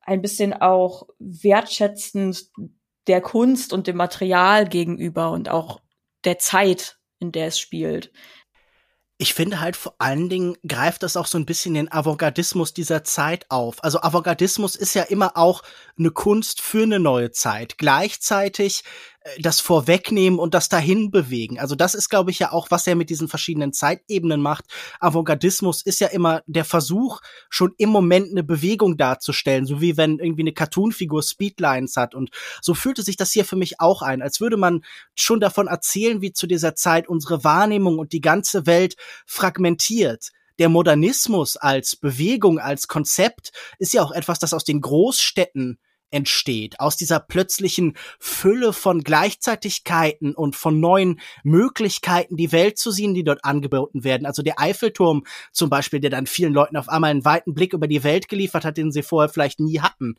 ein 0.00 0.22
bisschen 0.22 0.52
auch 0.52 1.06
wertschätzend 1.18 2.50
der 3.06 3.20
Kunst 3.20 3.72
und 3.72 3.86
dem 3.86 3.96
Material 3.96 4.68
gegenüber 4.68 5.30
und 5.30 5.48
auch 5.48 5.80
der 6.24 6.38
Zeit, 6.38 6.98
in 7.18 7.32
der 7.32 7.48
es 7.48 7.58
spielt. 7.58 8.12
Ich 9.18 9.34
finde 9.34 9.60
halt 9.60 9.76
vor 9.76 9.94
allen 9.98 10.28
Dingen 10.28 10.56
greift 10.66 11.04
das 11.04 11.16
auch 11.16 11.26
so 11.26 11.38
ein 11.38 11.46
bisschen 11.46 11.74
den 11.74 11.92
Avantgardismus 11.92 12.74
dieser 12.74 13.04
Zeit 13.04 13.46
auf. 13.50 13.84
Also 13.84 14.00
Avantgardismus 14.00 14.74
ist 14.74 14.94
ja 14.94 15.02
immer 15.02 15.36
auch 15.36 15.62
eine 15.96 16.10
Kunst 16.10 16.60
für 16.60 16.82
eine 16.82 16.98
neue 16.98 17.30
Zeit. 17.30 17.78
Gleichzeitig 17.78 18.82
das 19.38 19.60
Vorwegnehmen 19.60 20.38
und 20.38 20.54
das 20.54 20.68
dahin 20.68 21.10
bewegen. 21.10 21.58
Also 21.58 21.74
das 21.74 21.94
ist, 21.94 22.08
glaube 22.08 22.30
ich, 22.30 22.38
ja 22.38 22.52
auch, 22.52 22.70
was 22.70 22.86
er 22.86 22.94
mit 22.94 23.10
diesen 23.10 23.28
verschiedenen 23.28 23.72
Zeitebenen 23.72 24.40
macht. 24.40 24.64
Avantgardismus 25.00 25.82
ist 25.82 26.00
ja 26.00 26.08
immer 26.08 26.42
der 26.46 26.64
Versuch, 26.64 27.20
schon 27.48 27.72
im 27.78 27.90
Moment 27.90 28.30
eine 28.30 28.42
Bewegung 28.42 28.96
darzustellen, 28.96 29.66
so 29.66 29.80
wie 29.80 29.96
wenn 29.96 30.18
irgendwie 30.18 30.42
eine 30.42 30.52
Cartoonfigur 30.52 31.22
Speedlines 31.22 31.96
hat. 31.96 32.14
Und 32.14 32.30
so 32.60 32.74
fühlte 32.74 33.02
sich 33.02 33.16
das 33.16 33.32
hier 33.32 33.44
für 33.44 33.56
mich 33.56 33.80
auch 33.80 34.02
ein, 34.02 34.22
als 34.22 34.40
würde 34.40 34.56
man 34.56 34.84
schon 35.14 35.40
davon 35.40 35.66
erzählen, 35.66 36.20
wie 36.20 36.32
zu 36.32 36.46
dieser 36.46 36.74
Zeit 36.74 37.08
unsere 37.08 37.44
Wahrnehmung 37.44 37.98
und 37.98 38.12
die 38.12 38.20
ganze 38.20 38.66
Welt 38.66 38.96
fragmentiert 39.26 40.30
der 40.58 40.68
Modernismus 40.68 41.56
als 41.56 41.96
Bewegung, 41.96 42.58
als 42.58 42.86
Konzept 42.86 43.52
ist 43.78 43.94
ja 43.94 44.02
auch 44.02 44.12
etwas, 44.12 44.38
das 44.38 44.52
aus 44.52 44.64
den 44.64 44.80
Großstädten 44.80 45.78
entsteht, 46.12 46.78
aus 46.78 46.96
dieser 46.96 47.20
plötzlichen 47.20 47.96
Fülle 48.18 48.72
von 48.72 49.02
Gleichzeitigkeiten 49.02 50.34
und 50.34 50.54
von 50.54 50.78
neuen 50.78 51.20
Möglichkeiten, 51.42 52.36
die 52.36 52.52
Welt 52.52 52.78
zu 52.78 52.90
sehen, 52.90 53.14
die 53.14 53.24
dort 53.24 53.44
angeboten 53.44 54.04
werden. 54.04 54.26
Also 54.26 54.42
der 54.42 54.60
Eiffelturm 54.60 55.24
zum 55.50 55.70
Beispiel, 55.70 56.00
der 56.00 56.10
dann 56.10 56.26
vielen 56.26 56.52
Leuten 56.52 56.76
auf 56.76 56.88
einmal 56.88 57.10
einen 57.10 57.24
weiten 57.24 57.54
Blick 57.54 57.72
über 57.72 57.88
die 57.88 58.04
Welt 58.04 58.28
geliefert 58.28 58.64
hat, 58.64 58.76
den 58.76 58.92
sie 58.92 59.02
vorher 59.02 59.28
vielleicht 59.28 59.60
nie 59.60 59.80
hatten. 59.80 60.16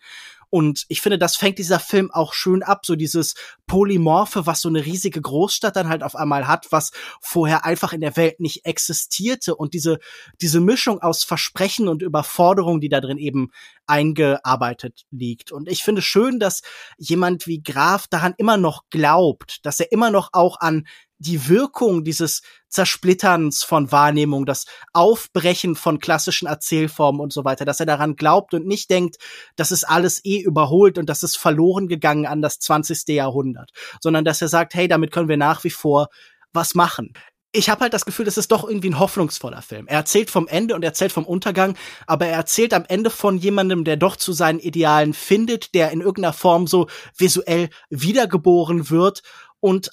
Und 0.54 0.86
ich 0.88 1.02
finde, 1.02 1.18
das 1.18 1.36
fängt 1.36 1.58
dieser 1.58 1.80
Film 1.80 2.12
auch 2.12 2.36
schön 2.36 2.62
ab, 2.62 2.86
so 2.86 2.96
dieses 2.96 3.34
Polymorphe, 3.66 4.46
was 4.46 4.62
so 4.62 4.70
eine 4.70 4.86
riesige 4.86 5.20
Großstadt 5.20 5.76
dann 5.76 5.90
halt 5.90 6.04
auf 6.04 6.16
einmal 6.16 6.48
hat, 6.48 6.68
was 6.70 6.92
vorher 7.22 7.66
einfach 7.66 7.92
in 7.92 8.02
der 8.02 8.16
Welt 8.18 8.40
nicht 8.40 8.64
existierte 8.64 9.56
und 9.56 9.74
diese, 9.74 9.98
diese 10.42 10.60
Mischung 10.60 11.02
aus 11.02 11.24
Versprechen 11.24 11.88
und 11.88 12.04
Überforderung, 12.04 12.82
die 12.82 12.90
da 12.90 13.02
drin 13.02 13.18
eben 13.18 13.50
eingearbeitet 13.88 15.06
liegt. 15.10 15.52
Und 15.52 15.68
ich 15.68 15.82
finde 15.82 16.04
schön, 16.04 16.38
dass 16.40 16.62
jemand 17.00 17.48
wie 17.48 17.64
Graf 17.64 18.06
daran 18.08 18.36
immer 18.38 18.58
noch 18.58 18.84
glaubt, 18.92 19.66
dass 19.66 19.80
er 19.80 19.92
immer 19.92 20.12
noch 20.12 20.30
auch 20.34 20.60
an 20.60 20.86
die 21.24 21.48
Wirkung 21.48 22.04
dieses 22.04 22.42
Zersplitterns 22.70 23.64
von 23.64 23.92
Wahrnehmung, 23.92 24.46
das 24.46 24.66
Aufbrechen 24.94 25.76
von 25.76 26.00
klassischen 26.00 26.48
Erzählformen 26.48 27.22
und 27.22 27.32
so 27.32 27.46
weiter, 27.46 27.66
dass 27.66 27.80
er 27.80 27.86
daran 27.86 28.16
glaubt 28.16 28.54
und 28.54 28.66
nicht 28.66 28.90
denkt, 28.90 29.18
das 29.56 29.72
ist 29.72 29.84
alles 29.84 30.24
eh 30.26 30.40
überholt 30.42 30.98
und 30.98 31.08
das 31.08 31.24
ist 31.24 31.38
verloren 31.38 31.88
gegangen 31.88 32.26
an 32.26 32.42
das 32.42 32.60
20. 32.60 33.08
Jahrhundert, 33.10 33.72
sondern 34.02 34.26
dass 34.26 34.42
er 34.42 34.48
sagt, 34.48 34.74
hey, 34.74 34.88
damit 34.88 35.12
können 35.12 35.30
wir 35.30 35.38
nach 35.38 35.64
wie 35.64 35.70
vor 35.70 36.08
was 36.52 36.76
machen. 36.76 37.14
ich 37.56 37.70
habe 37.70 37.82
halt 37.82 37.94
das 37.94 38.06
Gefühl, 38.06 38.26
das 38.26 38.38
ist 38.38 38.52
doch 38.52 38.68
irgendwie 38.68 38.90
ein 38.90 39.00
hoffnungsvoller 39.00 39.62
Film. 39.62 39.88
Er 39.88 39.98
erzählt 39.98 40.32
vom 40.32 40.48
Ende 40.48 40.74
und 40.74 40.84
er 40.84 40.90
erzählt 40.90 41.12
vom 41.12 41.26
Untergang, 41.26 41.78
aber 42.08 42.26
er 42.26 42.38
erzählt 42.38 42.74
am 42.74 42.86
Ende 42.88 43.12
von 43.12 43.38
jemandem, 43.38 43.84
der 43.84 43.96
doch 43.96 44.16
zu 44.16 44.34
seinen 44.34 44.60
Idealen 44.60 45.14
findet, 45.14 45.76
der 45.76 45.92
in 45.92 46.02
irgendeiner 46.02 46.34
Form 46.34 46.66
so 46.66 46.88
visuell 47.16 47.70
wiedergeboren 47.90 48.90
wird. 48.90 49.22
Und 49.60 49.92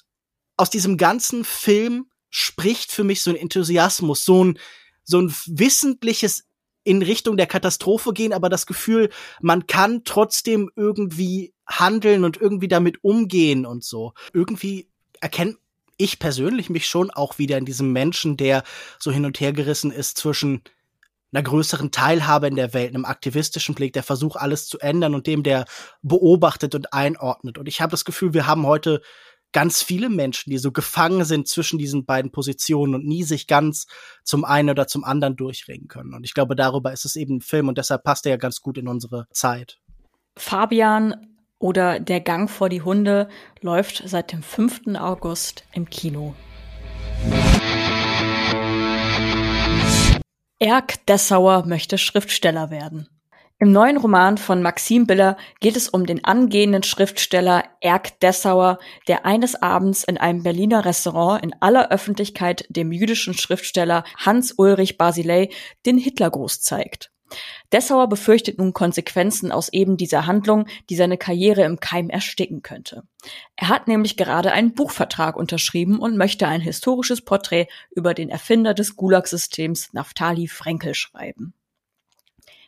aus 0.61 0.69
diesem 0.69 0.97
ganzen 0.97 1.43
Film 1.43 2.05
spricht 2.29 2.91
für 2.91 3.03
mich 3.03 3.23
so 3.23 3.31
ein 3.31 3.35
Enthusiasmus, 3.35 4.23
so 4.23 4.43
ein, 4.43 4.59
so 5.03 5.19
ein 5.19 5.33
wissentliches 5.47 6.43
in 6.83 7.01
Richtung 7.01 7.35
der 7.35 7.47
Katastrophe 7.47 8.13
gehen, 8.13 8.31
aber 8.31 8.47
das 8.47 8.67
Gefühl, 8.67 9.09
man 9.41 9.65
kann 9.65 10.03
trotzdem 10.03 10.69
irgendwie 10.75 11.55
handeln 11.65 12.23
und 12.23 12.37
irgendwie 12.37 12.67
damit 12.67 13.03
umgehen 13.03 13.65
und 13.65 13.83
so. 13.83 14.13
Irgendwie 14.33 14.87
erkennt 15.19 15.57
ich 15.97 16.19
persönlich 16.19 16.69
mich 16.69 16.87
schon 16.87 17.09
auch 17.09 17.39
wieder 17.39 17.57
in 17.57 17.65
diesem 17.65 17.91
Menschen, 17.91 18.37
der 18.37 18.63
so 18.99 19.11
hin 19.11 19.25
und 19.25 19.39
her 19.39 19.53
gerissen 19.53 19.91
ist 19.91 20.19
zwischen 20.19 20.61
einer 21.33 21.43
größeren 21.43 21.89
Teilhabe 21.89 22.47
in 22.47 22.55
der 22.55 22.73
Welt, 22.75 22.89
einem 22.89 23.05
aktivistischen 23.05 23.73
Blick, 23.73 23.93
der 23.93 24.03
Versuch, 24.03 24.35
alles 24.35 24.67
zu 24.67 24.77
ändern 24.77 25.15
und 25.15 25.25
dem, 25.25 25.41
der 25.41 25.65
beobachtet 26.03 26.75
und 26.75 26.93
einordnet. 26.93 27.57
Und 27.57 27.67
ich 27.67 27.81
habe 27.81 27.91
das 27.91 28.05
Gefühl, 28.05 28.33
wir 28.35 28.45
haben 28.45 28.67
heute 28.67 29.01
ganz 29.51 29.81
viele 29.83 30.09
Menschen, 30.09 30.49
die 30.49 30.57
so 30.57 30.71
gefangen 30.71 31.25
sind 31.25 31.47
zwischen 31.47 31.77
diesen 31.77 32.05
beiden 32.05 32.31
Positionen 32.31 32.95
und 32.95 33.05
nie 33.05 33.23
sich 33.23 33.47
ganz 33.47 33.87
zum 34.23 34.45
einen 34.45 34.69
oder 34.69 34.87
zum 34.87 35.03
anderen 35.03 35.35
durchringen 35.35 35.87
können. 35.87 36.13
Und 36.13 36.23
ich 36.23 36.33
glaube, 36.33 36.55
darüber 36.55 36.91
ist 36.93 37.05
es 37.05 37.15
eben 37.15 37.37
ein 37.37 37.41
Film 37.41 37.67
und 37.67 37.77
deshalb 37.77 38.03
passt 38.03 38.25
er 38.25 38.31
ja 38.31 38.37
ganz 38.37 38.61
gut 38.61 38.77
in 38.77 38.87
unsere 38.87 39.27
Zeit. 39.31 39.79
Fabian 40.37 41.27
oder 41.59 41.99
Der 41.99 42.21
Gang 42.21 42.49
vor 42.49 42.69
die 42.69 42.81
Hunde 42.81 43.29
läuft 43.61 44.03
seit 44.05 44.31
dem 44.31 44.41
5. 44.41 44.95
August 44.97 45.63
im 45.73 45.89
Kino. 45.89 46.33
Erk 50.59 51.05
Dessauer 51.07 51.65
möchte 51.65 51.97
Schriftsteller 51.97 52.69
werden. 52.69 53.07
Im 53.61 53.71
neuen 53.71 53.97
Roman 53.97 54.39
von 54.39 54.63
Maxim 54.63 55.05
Biller 55.05 55.37
geht 55.59 55.77
es 55.77 55.87
um 55.87 56.07
den 56.07 56.25
angehenden 56.25 56.81
Schriftsteller 56.81 57.63
Erk 57.79 58.19
Dessauer, 58.19 58.79
der 59.07 59.23
eines 59.27 59.53
Abends 59.61 60.03
in 60.03 60.17
einem 60.17 60.41
Berliner 60.41 60.83
Restaurant 60.83 61.43
in 61.43 61.53
aller 61.59 61.91
Öffentlichkeit 61.91 62.65
dem 62.69 62.91
jüdischen 62.91 63.35
Schriftsteller 63.35 64.03
Hans 64.17 64.53
Ulrich 64.53 64.97
Basilei 64.97 65.49
den 65.85 65.99
Hitlergruß 65.99 66.61
zeigt. 66.61 67.11
Dessauer 67.71 68.09
befürchtet 68.09 68.57
nun 68.57 68.73
Konsequenzen 68.73 69.51
aus 69.51 69.71
eben 69.71 69.95
dieser 69.95 70.25
Handlung, 70.25 70.65
die 70.89 70.95
seine 70.95 71.19
Karriere 71.19 71.61
im 71.61 71.79
Keim 71.79 72.09
ersticken 72.09 72.63
könnte. 72.63 73.03
Er 73.57 73.69
hat 73.69 73.87
nämlich 73.87 74.17
gerade 74.17 74.53
einen 74.53 74.73
Buchvertrag 74.73 75.35
unterschrieben 75.35 75.99
und 75.99 76.17
möchte 76.17 76.47
ein 76.47 76.61
historisches 76.61 77.21
Porträt 77.21 77.67
über 77.91 78.15
den 78.15 78.29
Erfinder 78.29 78.73
des 78.73 78.95
Gulag-Systems 78.95 79.93
Naftali 79.93 80.47
Frenkel 80.47 80.95
schreiben. 80.95 81.53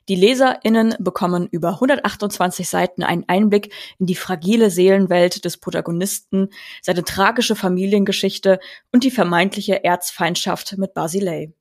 Die 0.09 0.15
LeserInnen 0.15 0.95
bekommen 0.99 1.47
über 1.51 1.69
128 1.69 2.67
Seiten 2.67 3.03
einen 3.03 3.23
Einblick 3.27 3.73
in 3.99 4.05
die 4.05 4.15
fragile 4.15 4.69
Seelenwelt 4.69 5.45
des 5.45 5.57
Protagonisten, 5.57 6.49
seine 6.81 7.03
tragische 7.03 7.55
Familiengeschichte 7.55 8.59
und 8.91 9.03
die 9.03 9.11
vermeintliche 9.11 9.83
Erzfeindschaft 9.83 10.77
mit 10.77 10.93
Basilei. 10.93 11.53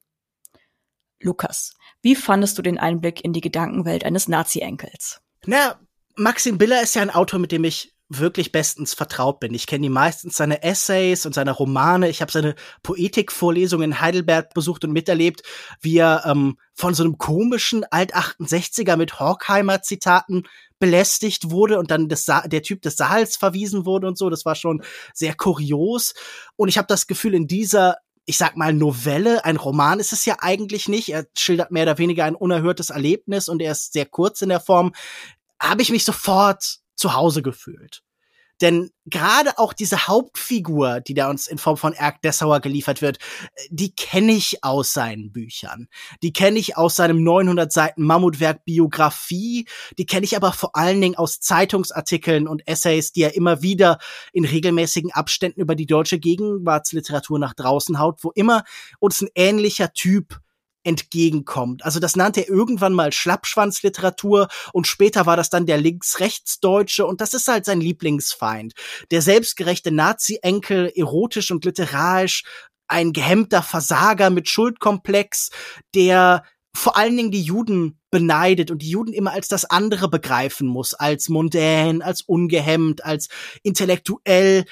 Lukas, 1.20 1.74
wie 2.02 2.16
fandest 2.16 2.58
du 2.58 2.62
den 2.62 2.78
Einblick 2.78 3.24
in 3.24 3.32
die 3.32 3.40
Gedankenwelt 3.40 4.04
eines 4.04 4.26
Nazi-Enkels? 4.26 5.20
Na, 5.46 5.78
Maxim 6.16 6.58
Biller 6.58 6.82
ist 6.82 6.94
ja 6.94 7.02
ein 7.02 7.10
Autor, 7.10 7.38
mit 7.38 7.52
dem 7.52 7.64
ich 7.64 7.91
wirklich 8.18 8.52
bestens 8.52 8.94
vertraut 8.94 9.40
bin. 9.40 9.54
Ich 9.54 9.66
kenne 9.66 9.82
die 9.82 9.88
meistens 9.88 10.36
seine 10.36 10.62
Essays 10.62 11.26
und 11.26 11.34
seine 11.34 11.52
Romane. 11.52 12.08
Ich 12.08 12.20
habe 12.20 12.32
seine 12.32 12.54
Poetikvorlesungen 12.82 13.92
in 13.92 14.00
Heidelberg 14.00 14.54
besucht 14.54 14.84
und 14.84 14.92
miterlebt, 14.92 15.42
wie 15.80 15.98
er 15.98 16.24
ähm, 16.26 16.58
von 16.74 16.94
so 16.94 17.04
einem 17.04 17.18
komischen 17.18 17.84
Alt-68er 17.84 18.96
mit 18.96 19.18
Horkheimer-Zitaten 19.18 20.44
belästigt 20.78 21.50
wurde 21.50 21.78
und 21.78 21.90
dann 21.90 22.08
des 22.08 22.24
der 22.24 22.62
Typ 22.62 22.82
des 22.82 22.96
Saals 22.96 23.36
verwiesen 23.36 23.86
wurde 23.86 24.08
und 24.08 24.18
so. 24.18 24.30
Das 24.30 24.44
war 24.44 24.54
schon 24.54 24.82
sehr 25.14 25.34
kurios. 25.34 26.14
Und 26.56 26.68
ich 26.68 26.78
habe 26.78 26.88
das 26.88 27.06
Gefühl, 27.06 27.34
in 27.34 27.46
dieser 27.46 27.96
ich 28.24 28.38
sag 28.38 28.56
mal, 28.56 28.72
Novelle, 28.72 29.44
ein 29.44 29.56
Roman 29.56 29.98
ist 29.98 30.12
es 30.12 30.24
ja 30.24 30.36
eigentlich 30.40 30.88
nicht. 30.88 31.08
Er 31.08 31.26
schildert 31.36 31.72
mehr 31.72 31.82
oder 31.82 31.98
weniger 31.98 32.24
ein 32.24 32.36
unerhörtes 32.36 32.90
Erlebnis 32.90 33.48
und 33.48 33.60
er 33.60 33.72
ist 33.72 33.92
sehr 33.92 34.06
kurz 34.06 34.42
in 34.42 34.48
der 34.48 34.60
Form. 34.60 34.92
Habe 35.60 35.82
ich 35.82 35.90
mich 35.90 36.04
sofort 36.04 36.81
zu 36.94 37.14
Hause 37.14 37.42
gefühlt. 37.42 38.02
Denn 38.62 38.90
gerade 39.06 39.58
auch 39.58 39.72
diese 39.72 40.06
Hauptfigur, 40.06 41.00
die 41.00 41.14
da 41.14 41.28
uns 41.28 41.48
in 41.48 41.58
Form 41.58 41.76
von 41.76 41.94
Erk 41.94 42.22
Dessauer 42.22 42.60
geliefert 42.60 43.02
wird, 43.02 43.18
die 43.70 43.92
kenne 43.92 44.32
ich 44.32 44.62
aus 44.62 44.92
seinen 44.92 45.32
Büchern. 45.32 45.88
Die 46.22 46.32
kenne 46.32 46.60
ich 46.60 46.76
aus 46.76 46.94
seinem 46.94 47.24
900 47.24 47.72
Seiten 47.72 48.04
Mammutwerk 48.04 48.64
Biografie. 48.64 49.66
Die 49.98 50.06
kenne 50.06 50.24
ich 50.24 50.36
aber 50.36 50.52
vor 50.52 50.76
allen 50.76 51.00
Dingen 51.00 51.16
aus 51.16 51.40
Zeitungsartikeln 51.40 52.46
und 52.46 52.66
Essays, 52.68 53.10
die 53.10 53.22
er 53.22 53.34
immer 53.34 53.62
wieder 53.62 53.98
in 54.32 54.44
regelmäßigen 54.44 55.10
Abständen 55.10 55.60
über 55.60 55.74
die 55.74 55.86
deutsche 55.86 56.20
Gegenwartsliteratur 56.20 57.40
nach 57.40 57.54
draußen 57.54 57.98
haut, 57.98 58.22
wo 58.22 58.30
immer 58.30 58.62
uns 59.00 59.20
ein 59.22 59.28
ähnlicher 59.34 59.92
Typ 59.92 60.38
entgegenkommt. 60.84 61.84
Also 61.84 62.00
das 62.00 62.16
nannte 62.16 62.40
er 62.40 62.48
irgendwann 62.48 62.92
mal 62.92 63.12
Schlappschwanzliteratur 63.12 64.48
und 64.72 64.86
später 64.86 65.26
war 65.26 65.36
das 65.36 65.50
dann 65.50 65.66
der 65.66 65.78
links-rechts-Deutsche 65.78 67.06
und 67.06 67.20
das 67.20 67.34
ist 67.34 67.48
halt 67.48 67.64
sein 67.64 67.80
Lieblingsfeind. 67.80 68.74
Der 69.10 69.22
selbstgerechte 69.22 69.90
Nazi-Enkel, 69.90 70.92
erotisch 70.94 71.50
und 71.50 71.64
literarisch, 71.64 72.44
ein 72.88 73.12
gehemmter 73.12 73.62
Versager 73.62 74.30
mit 74.30 74.48
Schuldkomplex, 74.48 75.50
der 75.94 76.44
vor 76.74 76.96
allen 76.96 77.16
Dingen 77.16 77.30
die 77.30 77.42
Juden 77.42 77.98
beneidet 78.10 78.70
und 78.70 78.82
die 78.82 78.90
Juden 78.90 79.12
immer 79.12 79.32
als 79.32 79.48
das 79.48 79.64
andere 79.64 80.08
begreifen 80.08 80.66
muss, 80.66 80.94
als 80.94 81.28
mondän, 81.28 82.02
als 82.02 82.22
ungehemmt, 82.22 83.04
als 83.04 83.28
intellektuell 83.62 84.64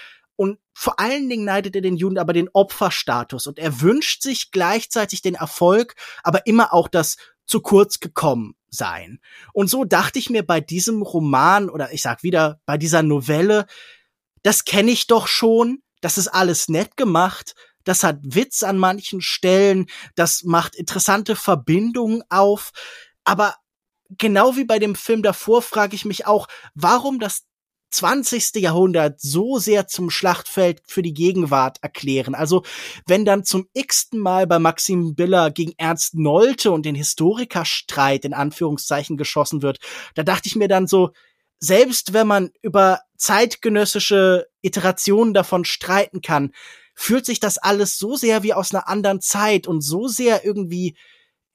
vor 0.72 0.98
allen 1.00 1.28
Dingen 1.28 1.44
neidet 1.44 1.74
er 1.74 1.82
den 1.82 1.96
Juden 1.96 2.18
aber 2.18 2.32
den 2.32 2.48
Opferstatus 2.52 3.46
und 3.46 3.58
er 3.58 3.80
wünscht 3.80 4.22
sich 4.22 4.50
gleichzeitig 4.50 5.22
den 5.22 5.34
Erfolg, 5.34 5.94
aber 6.22 6.46
immer 6.46 6.72
auch 6.72 6.88
das 6.88 7.16
zu 7.46 7.60
kurz 7.60 8.00
gekommen 8.00 8.54
sein. 8.68 9.20
Und 9.52 9.68
so 9.68 9.84
dachte 9.84 10.18
ich 10.18 10.30
mir 10.30 10.46
bei 10.46 10.60
diesem 10.60 11.02
Roman 11.02 11.68
oder 11.68 11.92
ich 11.92 12.02
sag 12.02 12.22
wieder 12.22 12.60
bei 12.64 12.78
dieser 12.78 13.02
Novelle, 13.02 13.66
das 14.42 14.64
kenne 14.64 14.92
ich 14.92 15.06
doch 15.06 15.26
schon, 15.26 15.82
das 16.00 16.16
ist 16.16 16.28
alles 16.28 16.68
nett 16.68 16.96
gemacht, 16.96 17.54
das 17.84 18.04
hat 18.04 18.18
Witz 18.22 18.62
an 18.62 18.78
manchen 18.78 19.20
Stellen, 19.20 19.86
das 20.14 20.44
macht 20.44 20.76
interessante 20.76 21.34
Verbindungen 21.34 22.22
auf, 22.28 22.70
aber 23.24 23.56
genau 24.18 24.56
wie 24.56 24.64
bei 24.64 24.78
dem 24.78 24.94
Film 24.94 25.22
davor 25.22 25.62
frage 25.62 25.94
ich 25.94 26.04
mich 26.04 26.26
auch, 26.26 26.46
warum 26.74 27.18
das 27.18 27.44
20. 27.90 28.56
Jahrhundert 28.56 29.20
so 29.20 29.58
sehr 29.58 29.86
zum 29.86 30.10
Schlachtfeld 30.10 30.82
für 30.86 31.02
die 31.02 31.14
Gegenwart 31.14 31.78
erklären. 31.82 32.34
Also 32.34 32.62
wenn 33.06 33.24
dann 33.24 33.44
zum 33.44 33.68
x-ten 33.72 34.20
Mal 34.20 34.46
bei 34.46 34.58
Maxim 34.58 35.14
Biller 35.14 35.50
gegen 35.50 35.72
Ernst 35.76 36.14
Nolte 36.14 36.70
und 36.70 36.86
den 36.86 36.94
Historikerstreit 36.94 38.24
in 38.24 38.34
Anführungszeichen 38.34 39.16
geschossen 39.16 39.62
wird, 39.62 39.78
da 40.14 40.22
dachte 40.22 40.48
ich 40.48 40.56
mir 40.56 40.68
dann 40.68 40.86
so, 40.86 41.10
selbst 41.58 42.12
wenn 42.12 42.26
man 42.26 42.50
über 42.62 43.00
zeitgenössische 43.16 44.46
Iterationen 44.62 45.34
davon 45.34 45.64
streiten 45.64 46.22
kann, 46.22 46.52
fühlt 46.94 47.26
sich 47.26 47.40
das 47.40 47.58
alles 47.58 47.98
so 47.98 48.16
sehr 48.16 48.42
wie 48.42 48.54
aus 48.54 48.74
einer 48.74 48.88
anderen 48.88 49.20
Zeit 49.20 49.66
und 49.66 49.82
so 49.82 50.08
sehr 50.08 50.44
irgendwie 50.44 50.96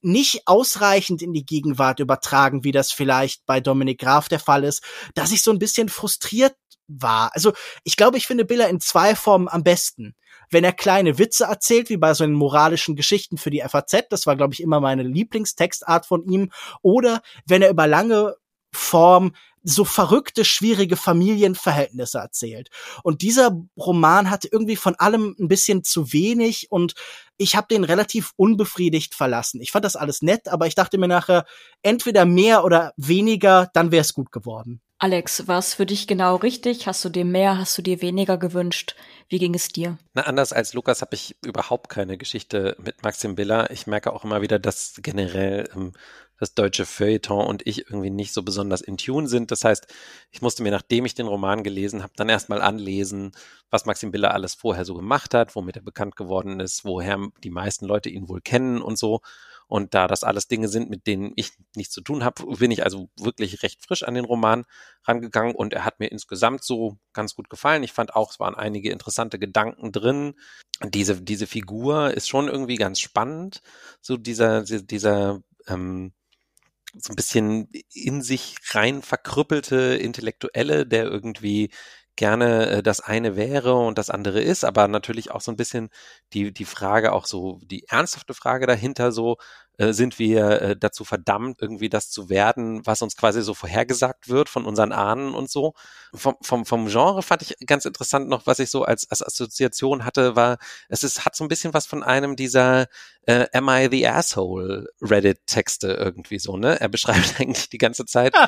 nicht 0.05 0.43
ausreichend 0.45 1.21
in 1.21 1.33
die 1.33 1.45
Gegenwart 1.45 1.99
übertragen, 1.99 2.63
wie 2.63 2.71
das 2.71 2.91
vielleicht 2.91 3.45
bei 3.45 3.59
Dominik 3.59 3.99
Graf 3.99 4.29
der 4.29 4.39
Fall 4.39 4.63
ist, 4.63 4.83
dass 5.15 5.31
ich 5.31 5.41
so 5.41 5.51
ein 5.51 5.59
bisschen 5.59 5.89
frustriert 5.89 6.55
war. 6.87 7.31
Also 7.33 7.53
ich 7.83 7.97
glaube, 7.97 8.17
ich 8.17 8.27
finde 8.27 8.45
Biller 8.45 8.69
in 8.69 8.79
zwei 8.79 9.15
Formen 9.15 9.47
am 9.47 9.63
besten. 9.63 10.15
Wenn 10.51 10.63
er 10.63 10.73
kleine 10.73 11.17
Witze 11.17 11.45
erzählt, 11.45 11.89
wie 11.89 11.97
bei 11.97 12.13
so 12.13 12.23
einen 12.23 12.33
moralischen 12.33 12.95
Geschichten 12.95 13.37
für 13.37 13.49
die 13.49 13.63
FAZ, 13.67 14.03
das 14.09 14.27
war, 14.27 14.35
glaube 14.35 14.53
ich, 14.53 14.61
immer 14.61 14.79
meine 14.79 15.03
Lieblingstextart 15.03 16.05
von 16.05 16.23
ihm, 16.23 16.51
oder 16.83 17.21
wenn 17.47 17.63
er 17.63 17.71
über 17.71 17.87
lange 17.87 18.35
Form 18.71 19.33
so 19.65 19.83
verrückte, 19.83 20.45
schwierige 20.45 20.95
Familienverhältnisse 20.95 22.19
erzählt. 22.19 22.69
Und 23.03 23.21
dieser 23.21 23.59
Roman 23.77 24.29
hatte 24.29 24.47
irgendwie 24.51 24.75
von 24.75 24.95
allem 24.95 25.35
ein 25.39 25.47
bisschen 25.47 25.83
zu 25.83 26.13
wenig 26.13 26.67
und 26.71 26.93
ich 27.37 27.55
habe 27.55 27.67
den 27.69 27.83
relativ 27.83 28.31
unbefriedigt 28.37 29.15
verlassen. 29.15 29.59
Ich 29.59 29.71
fand 29.71 29.83
das 29.83 29.95
alles 29.95 30.21
nett, 30.21 30.47
aber 30.47 30.67
ich 30.67 30.75
dachte 30.75 30.97
mir 30.97 31.07
nachher, 31.07 31.45
entweder 31.81 32.25
mehr 32.25 32.63
oder 32.63 32.93
weniger, 32.95 33.69
dann 33.73 33.91
wäre 33.91 34.01
es 34.01 34.13
gut 34.13 34.31
geworden. 34.31 34.81
Alex, 34.97 35.47
war 35.47 35.59
es 35.59 35.73
für 35.73 35.85
dich 35.85 36.07
genau 36.07 36.37
richtig? 36.37 36.87
Hast 36.87 37.03
du 37.03 37.09
dir 37.09 37.25
mehr, 37.25 37.57
hast 37.57 37.77
du 37.77 37.81
dir 37.81 38.01
weniger 38.01 38.37
gewünscht? 38.37 38.95
Wie 39.27 39.39
ging 39.39 39.53
es 39.53 39.67
dir? 39.67 39.97
Na, 40.13 40.21
anders 40.21 40.53
als 40.53 40.73
Lukas 40.73 41.01
habe 41.01 41.15
ich 41.15 41.35
überhaupt 41.43 41.89
keine 41.89 42.17
Geschichte 42.17 42.77
mit 42.81 43.03
Maxim 43.03 43.35
Biller. 43.35 43.69
Ich 43.71 43.87
merke 43.87 44.13
auch 44.13 44.23
immer 44.23 44.41
wieder, 44.41 44.57
dass 44.57 44.93
generell 45.01 45.69
ähm, 45.75 45.91
das 46.39 46.53
deutsche 46.53 46.85
Feuilleton 46.85 47.45
und 47.45 47.65
ich 47.65 47.89
irgendwie 47.89 48.09
nicht 48.09 48.33
so 48.33 48.43
besonders 48.43 48.81
in 48.81 48.97
Tune 48.97 49.27
sind. 49.27 49.51
Das 49.51 49.63
heißt, 49.63 49.87
ich 50.31 50.41
musste 50.41 50.63
mir, 50.63 50.71
nachdem 50.71 51.05
ich 51.05 51.15
den 51.15 51.27
Roman 51.27 51.63
gelesen 51.63 52.03
habe, 52.03 52.13
dann 52.15 52.29
erstmal 52.29 52.61
anlesen, 52.61 53.31
was 53.69 53.85
Maxim 53.85 54.11
Biller 54.11 54.33
alles 54.33 54.53
vorher 54.53 54.85
so 54.85 54.93
gemacht 54.93 55.33
hat, 55.33 55.55
womit 55.55 55.77
er 55.77 55.81
bekannt 55.81 56.15
geworden 56.15 56.59
ist, 56.59 56.85
woher 56.85 57.19
die 57.43 57.49
meisten 57.49 57.85
Leute 57.85 58.09
ihn 58.09 58.27
wohl 58.27 58.41
kennen 58.41 58.81
und 58.81 58.97
so. 58.97 59.21
Und 59.67 59.95
da 59.95 60.07
das 60.07 60.23
alles 60.23 60.47
Dinge 60.47 60.67
sind, 60.67 60.89
mit 60.89 61.07
denen 61.07 61.33
ich 61.35 61.53
nichts 61.75 61.93
zu 61.93 62.01
tun 62.01 62.23
habe, 62.23 62.45
bin 62.57 62.69
ich 62.69 62.83
also 62.83 63.09
wirklich 63.19 63.63
recht 63.63 63.83
frisch 63.83 64.03
an 64.03 64.13
den 64.13 64.25
Roman 64.25 64.65
rangegangen 65.05 65.55
und 65.55 65.73
er 65.73 65.85
hat 65.85 65.99
mir 65.99 66.07
insgesamt 66.07 66.63
so 66.63 66.97
ganz 67.13 67.33
gut 67.33 67.49
gefallen. 67.49 67.81
Ich 67.81 67.91
fand 67.91 68.15
auch, 68.15 68.31
es 68.31 68.39
waren 68.39 68.55
einige 68.55 68.91
interessante 68.91 69.39
Gedanken 69.39 69.91
drin. 69.91 70.35
Diese, 70.83 71.19
diese 71.21 71.47
Figur 71.47 72.11
ist 72.11 72.27
schon 72.27 72.47
irgendwie 72.47 72.75
ganz 72.75 72.99
spannend. 72.99 73.61
So 74.01 74.17
dieser, 74.17 74.63
dieser, 74.63 75.41
ähm, 75.67 76.13
so 76.99 77.11
ein 77.13 77.15
bisschen 77.15 77.69
in 77.93 78.21
sich 78.21 78.55
rein 78.71 79.01
verkrüppelte 79.01 79.95
Intellektuelle, 79.95 80.85
der 80.85 81.05
irgendwie 81.05 81.71
gerne 82.15 82.69
äh, 82.69 82.83
das 82.83 83.01
eine 83.01 83.35
wäre 83.35 83.75
und 83.75 83.97
das 83.97 84.09
andere 84.09 84.41
ist, 84.41 84.63
aber 84.65 84.87
natürlich 84.87 85.31
auch 85.31 85.41
so 85.41 85.51
ein 85.51 85.57
bisschen 85.57 85.89
die, 86.33 86.53
die 86.53 86.65
Frage, 86.65 87.13
auch 87.13 87.25
so 87.25 87.59
die 87.63 87.85
ernsthafte 87.87 88.33
Frage 88.33 88.67
dahinter, 88.67 89.11
so 89.11 89.37
äh, 89.77 89.91
sind 89.93 90.19
wir 90.19 90.61
äh, 90.61 90.75
dazu 90.77 91.03
verdammt, 91.03 91.61
irgendwie 91.61 91.89
das 91.89 92.09
zu 92.09 92.29
werden, 92.29 92.85
was 92.85 93.01
uns 93.01 93.17
quasi 93.17 93.41
so 93.41 93.53
vorhergesagt 93.53 94.29
wird 94.29 94.47
von 94.47 94.65
unseren 94.65 94.93
Ahnen 94.93 95.33
und 95.33 95.49
so. 95.49 95.73
Vom, 96.13 96.35
vom, 96.41 96.65
vom 96.65 96.87
Genre 96.87 97.21
fand 97.21 97.41
ich 97.41 97.55
ganz 97.65 97.83
interessant 97.85 98.29
noch, 98.29 98.45
was 98.45 98.59
ich 98.59 98.69
so 98.69 98.83
als, 98.83 99.09
als 99.09 99.21
Assoziation 99.21 100.05
hatte, 100.05 100.35
war, 100.35 100.57
es 100.87 101.03
ist, 101.03 101.25
hat 101.25 101.35
so 101.35 101.43
ein 101.43 101.49
bisschen 101.49 101.73
was 101.73 101.85
von 101.85 102.03
einem 102.03 102.35
dieser 102.37 102.87
äh, 103.27 103.47
Am 103.53 103.67
I 103.69 103.89
the 103.91 104.07
Asshole 104.07 104.87
Reddit-Texte 105.01 105.91
irgendwie 105.91 106.39
so, 106.39 106.57
ne? 106.57 106.79
Er 106.79 106.87
beschreibt 106.87 107.35
eigentlich 107.39 107.69
die 107.69 107.77
ganze 107.77 108.05
Zeit. 108.05 108.33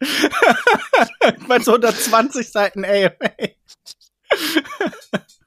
ich 0.00 1.48
meine, 1.48 1.64
so 1.64 1.72
120 1.72 2.50
Seiten 2.50 2.84
AMA. 2.84 3.12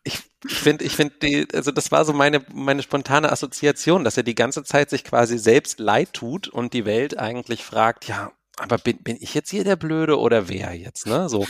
ich 0.04 0.20
ich 0.48 0.56
finde, 0.56 0.84
ich 0.86 0.96
finde, 0.96 1.14
die, 1.22 1.48
also 1.54 1.72
das 1.72 1.92
war 1.92 2.04
so 2.04 2.14
meine, 2.14 2.44
meine 2.52 2.82
spontane 2.82 3.32
Assoziation, 3.32 4.04
dass 4.04 4.18
er 4.18 4.24
die 4.24 4.36
ganze 4.36 4.64
Zeit 4.64 4.90
sich 4.90 5.04
quasi 5.04 5.38
selbst 5.38 5.80
leid 5.80 6.14
tut 6.14 6.48
und 6.48 6.74
die 6.74 6.86
Welt 6.86 7.18
eigentlich 7.20 7.64
fragt, 7.64 8.08
ja, 8.08 8.32
aber 8.58 8.78
bin, 8.78 8.98
bin 8.98 9.18
ich 9.20 9.34
jetzt 9.34 9.50
hier 9.50 9.64
der 9.64 9.76
Blöde 9.76 10.20
oder 10.20 10.50
wer 10.50 10.74
jetzt, 10.74 11.06
ne? 11.06 11.30
So. 11.30 11.48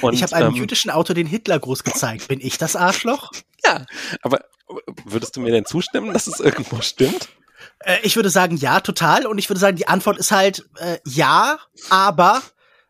Und, 0.00 0.14
ich 0.14 0.22
habe 0.22 0.36
einem 0.36 0.50
ähm, 0.50 0.56
jüdischen 0.56 0.90
Autor 0.90 1.14
den 1.14 1.26
Hitlergruß 1.26 1.84
gezeigt. 1.84 2.28
Bin 2.28 2.40
ich 2.40 2.58
das 2.58 2.76
Arschloch? 2.76 3.30
Ja, 3.64 3.86
aber 4.22 4.44
würdest 5.04 5.36
du 5.36 5.40
mir 5.40 5.50
denn 5.50 5.64
zustimmen, 5.64 6.12
dass 6.12 6.26
es 6.26 6.40
irgendwo 6.40 6.80
stimmt? 6.80 7.28
Äh, 7.84 7.98
ich 8.02 8.16
würde 8.16 8.30
sagen, 8.30 8.56
ja, 8.56 8.80
total. 8.80 9.26
Und 9.26 9.38
ich 9.38 9.48
würde 9.48 9.60
sagen, 9.60 9.76
die 9.76 9.88
Antwort 9.88 10.18
ist 10.18 10.32
halt 10.32 10.64
äh, 10.78 10.98
ja, 11.04 11.58
aber 11.90 12.42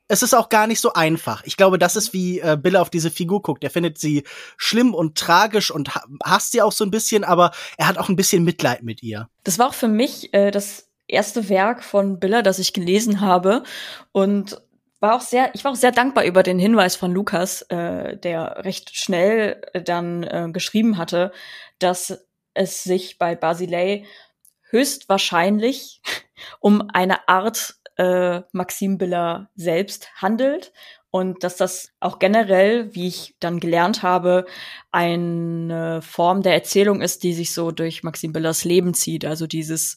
es 0.08 0.22
ist 0.22 0.34
auch 0.34 0.48
gar 0.48 0.66
nicht 0.66 0.80
so 0.80 0.92
einfach. 0.92 1.42
Ich 1.44 1.56
glaube, 1.56 1.78
das 1.78 1.96
ist 1.96 2.12
wie 2.12 2.40
äh, 2.40 2.58
Bill 2.60 2.76
auf 2.76 2.90
diese 2.90 3.10
Figur 3.10 3.42
guckt. 3.42 3.64
Er 3.64 3.70
findet 3.70 3.98
sie 3.98 4.24
schlimm 4.56 4.94
und 4.94 5.16
tragisch 5.16 5.70
und 5.70 5.90
hasst 6.24 6.52
sie 6.52 6.62
auch 6.62 6.72
so 6.72 6.84
ein 6.84 6.90
bisschen, 6.90 7.24
aber 7.24 7.52
er 7.78 7.88
hat 7.88 7.98
auch 7.98 8.08
ein 8.08 8.16
bisschen 8.16 8.44
Mitleid 8.44 8.82
mit 8.82 9.02
ihr. 9.02 9.28
Das 9.44 9.58
war 9.58 9.68
auch 9.68 9.74
für 9.74 9.88
mich 9.88 10.32
äh, 10.34 10.50
das 10.50 10.90
erste 11.06 11.48
Werk 11.48 11.82
von 11.82 12.18
Biller, 12.18 12.42
das 12.42 12.58
ich 12.58 12.72
gelesen 12.72 13.20
habe 13.20 13.62
und 14.12 14.60
war 15.00 15.16
auch 15.16 15.20
sehr, 15.20 15.54
ich 15.54 15.64
war 15.64 15.72
auch 15.72 15.76
sehr 15.76 15.92
dankbar 15.92 16.24
über 16.24 16.42
den 16.42 16.58
Hinweis 16.58 16.96
von 16.96 17.12
Lukas, 17.12 17.62
äh, 17.62 18.16
der 18.16 18.64
recht 18.64 18.96
schnell 18.96 19.60
dann 19.84 20.22
äh, 20.22 20.48
geschrieben 20.50 20.96
hatte, 20.96 21.32
dass 21.78 22.24
es 22.54 22.84
sich 22.84 23.18
bei 23.18 23.34
Basilei 23.34 24.04
höchstwahrscheinlich 24.74 26.02
um 26.60 26.90
eine 26.92 27.28
Art 27.28 27.76
äh, 27.96 28.42
Maxim 28.52 28.98
Biller 28.98 29.50
selbst 29.54 30.10
handelt 30.16 30.72
und 31.10 31.44
dass 31.44 31.56
das 31.56 31.92
auch 32.00 32.18
generell, 32.18 32.92
wie 32.92 33.06
ich 33.06 33.36
dann 33.38 33.60
gelernt 33.60 34.02
habe, 34.02 34.46
eine 34.90 36.02
Form 36.02 36.42
der 36.42 36.54
Erzählung 36.54 37.00
ist, 37.00 37.22
die 37.22 37.32
sich 37.32 37.54
so 37.54 37.70
durch 37.70 38.02
Maxim 38.02 38.32
Billers 38.32 38.64
Leben 38.64 38.94
zieht. 38.94 39.24
Also 39.24 39.46
dieses 39.46 39.94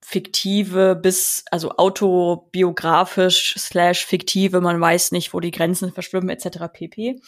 fiktive 0.00 0.94
bis, 0.94 1.44
also 1.50 1.72
autobiografisch 1.72 3.56
slash 3.58 4.06
fiktive, 4.06 4.60
man 4.60 4.80
weiß 4.80 5.10
nicht, 5.10 5.34
wo 5.34 5.40
die 5.40 5.50
Grenzen 5.50 5.92
verschwimmen, 5.92 6.28
etc. 6.28 6.58
pp. 6.72 7.20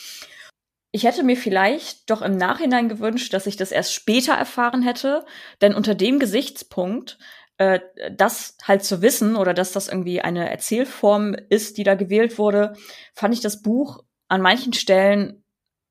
Ich 0.93 1.05
hätte 1.05 1.23
mir 1.23 1.37
vielleicht 1.37 2.09
doch 2.11 2.23
im 2.23 2.37
Nachhinein 2.37 2.89
gewünscht, 2.89 3.35
dass 3.35 3.47
ich 3.47 3.57
das 3.57 3.73
erst 3.73 3.93
später 3.93 4.33
erfahren 4.33 4.83
hätte, 4.83 5.25
denn 5.61 5.75
unter 5.75 5.95
dem 5.95 6.19
Gesichtspunkt 6.19 7.19
äh, 7.59 7.81
das 8.13 8.57
halt 8.65 8.85
zu 8.85 9.03
wissen 9.03 9.37
oder 9.37 9.55
dass 9.55 9.73
das 9.73 9.89
irgendwie 9.89 10.21
eine 10.21 10.51
Erzählform 10.51 11.35
ist, 11.49 11.79
die 11.79 11.85
da 11.85 11.95
gewählt 11.95 12.39
wurde, 12.39 12.75
fand 13.15 13.35
ich 13.35 13.41
das 13.41 13.63
Buch 13.63 14.03
an 14.29 14.43
manchen 14.43 14.73
Stellen 14.73 15.45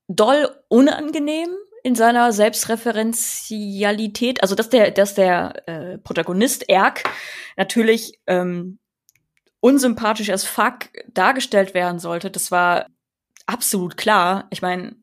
doll 0.07 0.49
unangenehm 0.67 1.49
in 1.83 1.95
seiner 1.95 2.31
Selbstreferenzialität. 2.31 4.41
Also 4.41 4.55
dass 4.55 4.69
der, 4.69 4.91
dass 4.91 5.15
der 5.15 5.67
äh, 5.67 5.97
Protagonist 5.97 6.69
Erk 6.69 7.03
natürlich 7.57 8.19
ähm, 8.27 8.79
unsympathisch 9.59 10.29
als 10.29 10.45
Fuck 10.45 10.89
dargestellt 11.07 11.73
werden 11.73 11.99
sollte, 11.99 12.29
das 12.29 12.51
war 12.51 12.87
absolut 13.45 13.97
klar. 13.97 14.47
Ich 14.49 14.61
meine, 14.61 14.95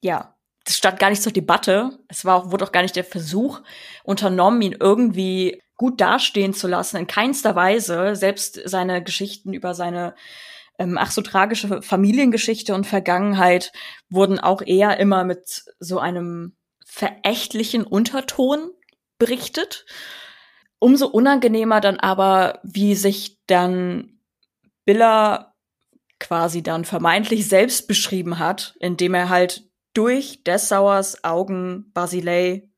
ja, 0.00 0.36
das 0.64 0.76
stand 0.76 0.98
gar 0.98 1.10
nicht 1.10 1.22
zur 1.22 1.32
Debatte. 1.32 1.98
Es 2.08 2.24
war 2.24 2.36
auch, 2.36 2.50
wurde 2.50 2.64
auch 2.64 2.72
gar 2.72 2.82
nicht 2.82 2.96
der 2.96 3.04
Versuch 3.04 3.60
unternommen, 4.04 4.62
ihn 4.62 4.76
irgendwie 4.78 5.60
gut 5.76 6.00
dastehen 6.00 6.54
zu 6.54 6.68
lassen, 6.68 6.96
in 6.96 7.06
keinster 7.06 7.56
Weise. 7.56 8.14
Selbst 8.14 8.60
seine 8.64 9.02
Geschichten 9.02 9.52
über 9.52 9.74
seine 9.74 10.14
ähm, 10.78 10.98
ach 10.98 11.10
so 11.10 11.22
tragische 11.22 11.82
Familiengeschichte 11.82 12.74
und 12.74 12.86
Vergangenheit 12.86 13.72
wurden 14.08 14.38
auch 14.38 14.62
eher 14.62 14.98
immer 14.98 15.24
mit 15.24 15.64
so 15.78 15.98
einem 15.98 16.56
verächtlichen 16.84 17.84
Unterton 17.84 18.70
berichtet. 19.18 19.86
Umso 20.78 21.06
unangenehmer 21.06 21.80
dann 21.80 22.00
aber, 22.00 22.58
wie 22.62 22.94
sich 22.94 23.38
dann 23.46 24.18
Biller 24.84 25.51
quasi 26.22 26.62
dann 26.62 26.84
vermeintlich 26.84 27.48
selbst 27.48 27.88
beschrieben 27.88 28.38
hat, 28.38 28.74
indem 28.80 29.14
er 29.14 29.28
halt 29.28 29.68
durch 29.92 30.42
Dessauers 30.44 31.24
Augen 31.24 31.90
Basilei 31.92 32.70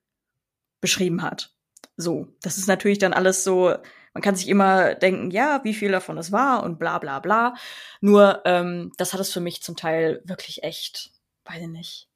beschrieben 0.80 1.22
hat. 1.22 1.54
So, 1.96 2.26
das 2.42 2.58
ist 2.58 2.66
natürlich 2.66 2.98
dann 2.98 3.12
alles 3.12 3.44
so, 3.44 3.74
man 4.14 4.22
kann 4.22 4.34
sich 4.34 4.48
immer 4.48 4.94
denken, 4.94 5.30
ja, 5.30 5.62
wie 5.62 5.74
viel 5.74 5.92
davon 5.92 6.18
es 6.18 6.32
war 6.32 6.62
und 6.64 6.78
bla 6.78 6.98
bla 6.98 7.20
bla. 7.20 7.54
Nur, 8.00 8.42
ähm, 8.44 8.92
das 8.96 9.12
hat 9.12 9.20
es 9.20 9.32
für 9.32 9.40
mich 9.40 9.62
zum 9.62 9.76
Teil 9.76 10.22
wirklich 10.24 10.64
echt, 10.64 11.12
weiß 11.44 11.62
ich 11.62 11.68
nicht, 11.68 12.08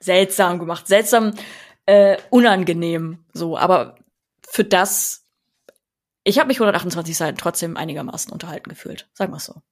seltsam 0.00 0.58
gemacht. 0.58 0.86
Seltsam, 0.86 1.34
äh, 1.86 2.16
unangenehm, 2.30 3.24
so, 3.32 3.58
aber 3.58 3.96
für 4.48 4.64
das, 4.64 5.26
ich 6.24 6.38
habe 6.38 6.48
mich 6.48 6.58
128 6.58 7.16
Seiten 7.16 7.38
trotzdem 7.38 7.76
einigermaßen 7.76 8.32
unterhalten 8.32 8.70
gefühlt, 8.70 9.08
sagen 9.14 9.32
wir 9.32 9.40
so. 9.40 9.62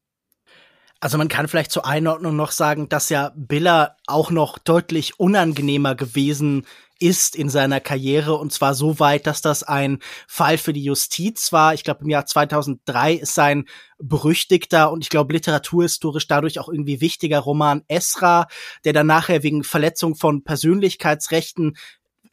Also 1.00 1.16
man 1.16 1.28
kann 1.28 1.48
vielleicht 1.48 1.72
zur 1.72 1.86
Einordnung 1.86 2.36
noch 2.36 2.52
sagen, 2.52 2.90
dass 2.90 3.08
ja 3.08 3.32
Biller 3.34 3.96
auch 4.06 4.30
noch 4.30 4.58
deutlich 4.58 5.18
unangenehmer 5.18 5.94
gewesen 5.94 6.66
ist 6.98 7.34
in 7.34 7.48
seiner 7.48 7.80
Karriere 7.80 8.34
und 8.36 8.52
zwar 8.52 8.74
so 8.74 9.00
weit, 9.00 9.26
dass 9.26 9.40
das 9.40 9.62
ein 9.62 10.00
Fall 10.28 10.58
für 10.58 10.74
die 10.74 10.84
Justiz 10.84 11.50
war. 11.50 11.72
Ich 11.72 11.82
glaube, 11.82 12.02
im 12.02 12.10
Jahr 12.10 12.26
2003 12.26 13.14
ist 13.14 13.34
sein 13.34 13.64
berüchtigter 13.98 14.92
und 14.92 15.02
ich 15.02 15.08
glaube 15.08 15.32
literaturhistorisch 15.32 16.28
dadurch 16.28 16.58
auch 16.58 16.68
irgendwie 16.68 17.00
wichtiger 17.00 17.38
Roman 17.38 17.82
Esra, 17.88 18.48
der 18.84 18.92
dann 18.92 19.06
nachher 19.06 19.42
wegen 19.42 19.64
Verletzung 19.64 20.14
von 20.14 20.44
Persönlichkeitsrechten 20.44 21.78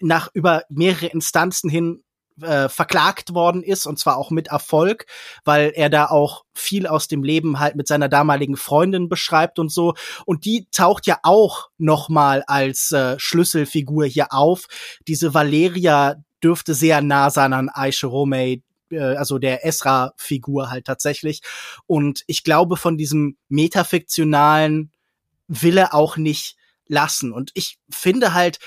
nach 0.02 0.30
über 0.34 0.64
mehrere 0.70 1.08
Instanzen 1.08 1.70
hin 1.70 2.04
äh, 2.42 2.70
verklagt 2.70 3.34
worden 3.34 3.64
ist 3.64 3.86
und 3.86 4.00
zwar 4.00 4.18
auch 4.18 4.32
mit 4.32 4.48
Erfolg, 4.48 5.06
weil 5.46 5.72
er 5.76 5.90
da 5.90 6.06
auch 6.06 6.44
viel 6.54 6.88
aus 6.88 7.08
dem 7.08 7.24
Leben 7.24 7.60
halt 7.60 7.76
mit 7.76 7.88
seiner 7.88 8.10
damaligen 8.10 8.58
Freundin 8.58 9.10
beschreibt 9.10 9.60
und 9.60 9.72
so 9.72 9.94
und 10.26 10.46
die 10.46 10.68
taucht 10.72 11.08
ja 11.08 11.20
auch 11.24 11.70
noch 11.78 12.10
mal 12.10 12.44
als 12.48 12.92
äh, 12.92 13.16
Schlüsselfigur 13.20 14.06
hier 14.06 14.34
auf. 14.34 14.68
Diese 15.08 15.34
Valeria 15.34 16.16
dürfte 16.44 16.74
sehr 16.74 17.02
nah 17.02 17.30
sein 17.30 17.54
an 17.54 17.70
Aisha 17.70 18.08
Romay, 18.08 18.62
äh, 18.92 19.00
also 19.00 19.38
der 19.38 19.66
Esra-Figur 19.66 20.70
halt 20.70 20.86
tatsächlich. 20.86 21.42
Und 21.86 22.24
ich 22.28 22.44
glaube, 22.44 22.78
von 22.78 22.98
diesem 22.98 23.38
metafiktionalen 23.50 24.92
Wille 25.48 25.94
auch 25.94 26.18
nicht 26.18 26.58
lassen. 26.88 27.32
Und 27.32 27.52
ich 27.54 27.78
finde 27.90 28.34
halt, 28.34 28.60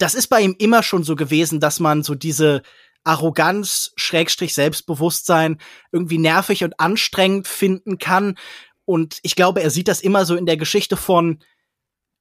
das 0.00 0.14
ist 0.14 0.28
bei 0.28 0.40
ihm 0.40 0.56
immer 0.58 0.82
schon 0.82 1.04
so 1.04 1.14
gewesen, 1.14 1.60
dass 1.60 1.78
man 1.78 2.02
so 2.02 2.14
diese 2.14 2.62
Arroganz, 3.04 3.92
Schrägstrich 3.96 4.54
Selbstbewusstsein 4.54 5.58
irgendwie 5.92 6.18
nervig 6.18 6.64
und 6.64 6.78
anstrengend 6.80 7.48
finden 7.48 7.98
kann. 7.98 8.36
Und 8.84 9.18
ich 9.22 9.36
glaube, 9.36 9.62
er 9.62 9.70
sieht 9.70 9.88
das 9.88 10.00
immer 10.00 10.24
so 10.24 10.36
in 10.36 10.46
der 10.46 10.56
Geschichte 10.56 10.96
von, 10.96 11.42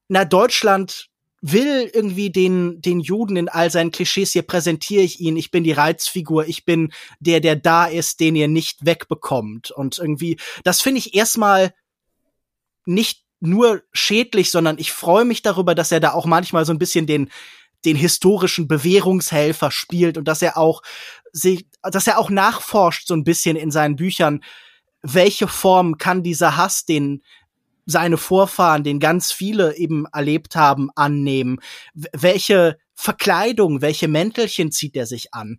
na, 0.07 0.25
Deutschland 0.25 1.09
will 1.41 1.89
irgendwie 1.93 2.31
den, 2.31 2.81
den 2.81 2.99
Juden 2.99 3.37
in 3.37 3.47
all 3.47 3.71
seinen 3.71 3.91
Klischees, 3.91 4.33
hier 4.33 4.41
präsentiere 4.41 5.03
ich 5.03 5.21
ihn, 5.21 5.37
ich 5.37 5.51
bin 5.51 5.63
die 5.63 5.71
Reizfigur, 5.71 6.45
ich 6.47 6.65
bin 6.65 6.91
der, 7.21 7.39
der 7.39 7.55
da 7.55 7.85
ist, 7.85 8.19
den 8.19 8.35
ihr 8.35 8.49
nicht 8.49 8.85
wegbekommt. 8.85 9.71
Und 9.71 9.99
irgendwie, 9.99 10.37
das 10.65 10.81
finde 10.81 10.99
ich 10.99 11.15
erstmal 11.15 11.73
nicht 12.85 13.23
nur 13.39 13.83
schädlich, 13.93 14.51
sondern 14.51 14.77
ich 14.79 14.91
freue 14.91 15.23
mich 15.23 15.41
darüber, 15.41 15.75
dass 15.75 15.93
er 15.93 16.01
da 16.01 16.11
auch 16.11 16.25
manchmal 16.25 16.65
so 16.65 16.73
ein 16.73 16.79
bisschen 16.79 17.07
den, 17.07 17.29
den 17.85 17.95
historischen 17.95 18.67
Bewährungshelfer 18.67 19.71
spielt 19.71 20.17
und 20.17 20.27
dass 20.27 20.41
er 20.41 20.57
auch 20.57 20.81
sich, 21.31 21.67
dass 21.81 22.07
er 22.07 22.19
auch 22.19 22.29
nachforscht 22.29 23.07
so 23.07 23.13
ein 23.13 23.23
bisschen 23.23 23.55
in 23.55 23.71
seinen 23.71 23.95
Büchern, 23.95 24.41
welche 25.01 25.47
Form 25.47 25.97
kann 25.97 26.23
dieser 26.23 26.57
Hass, 26.57 26.85
den 26.85 27.23
seine 27.85 28.17
Vorfahren, 28.17 28.83
den 28.83 28.99
ganz 28.99 29.31
viele 29.31 29.75
eben 29.77 30.05
erlebt 30.13 30.55
haben, 30.55 30.89
annehmen? 30.95 31.59
welche 31.93 32.77
Verkleidung, 32.93 33.81
welche 33.81 34.07
Mäntelchen 34.07 34.71
zieht 34.71 34.95
er 34.95 35.05
sich 35.05 35.33
an? 35.33 35.57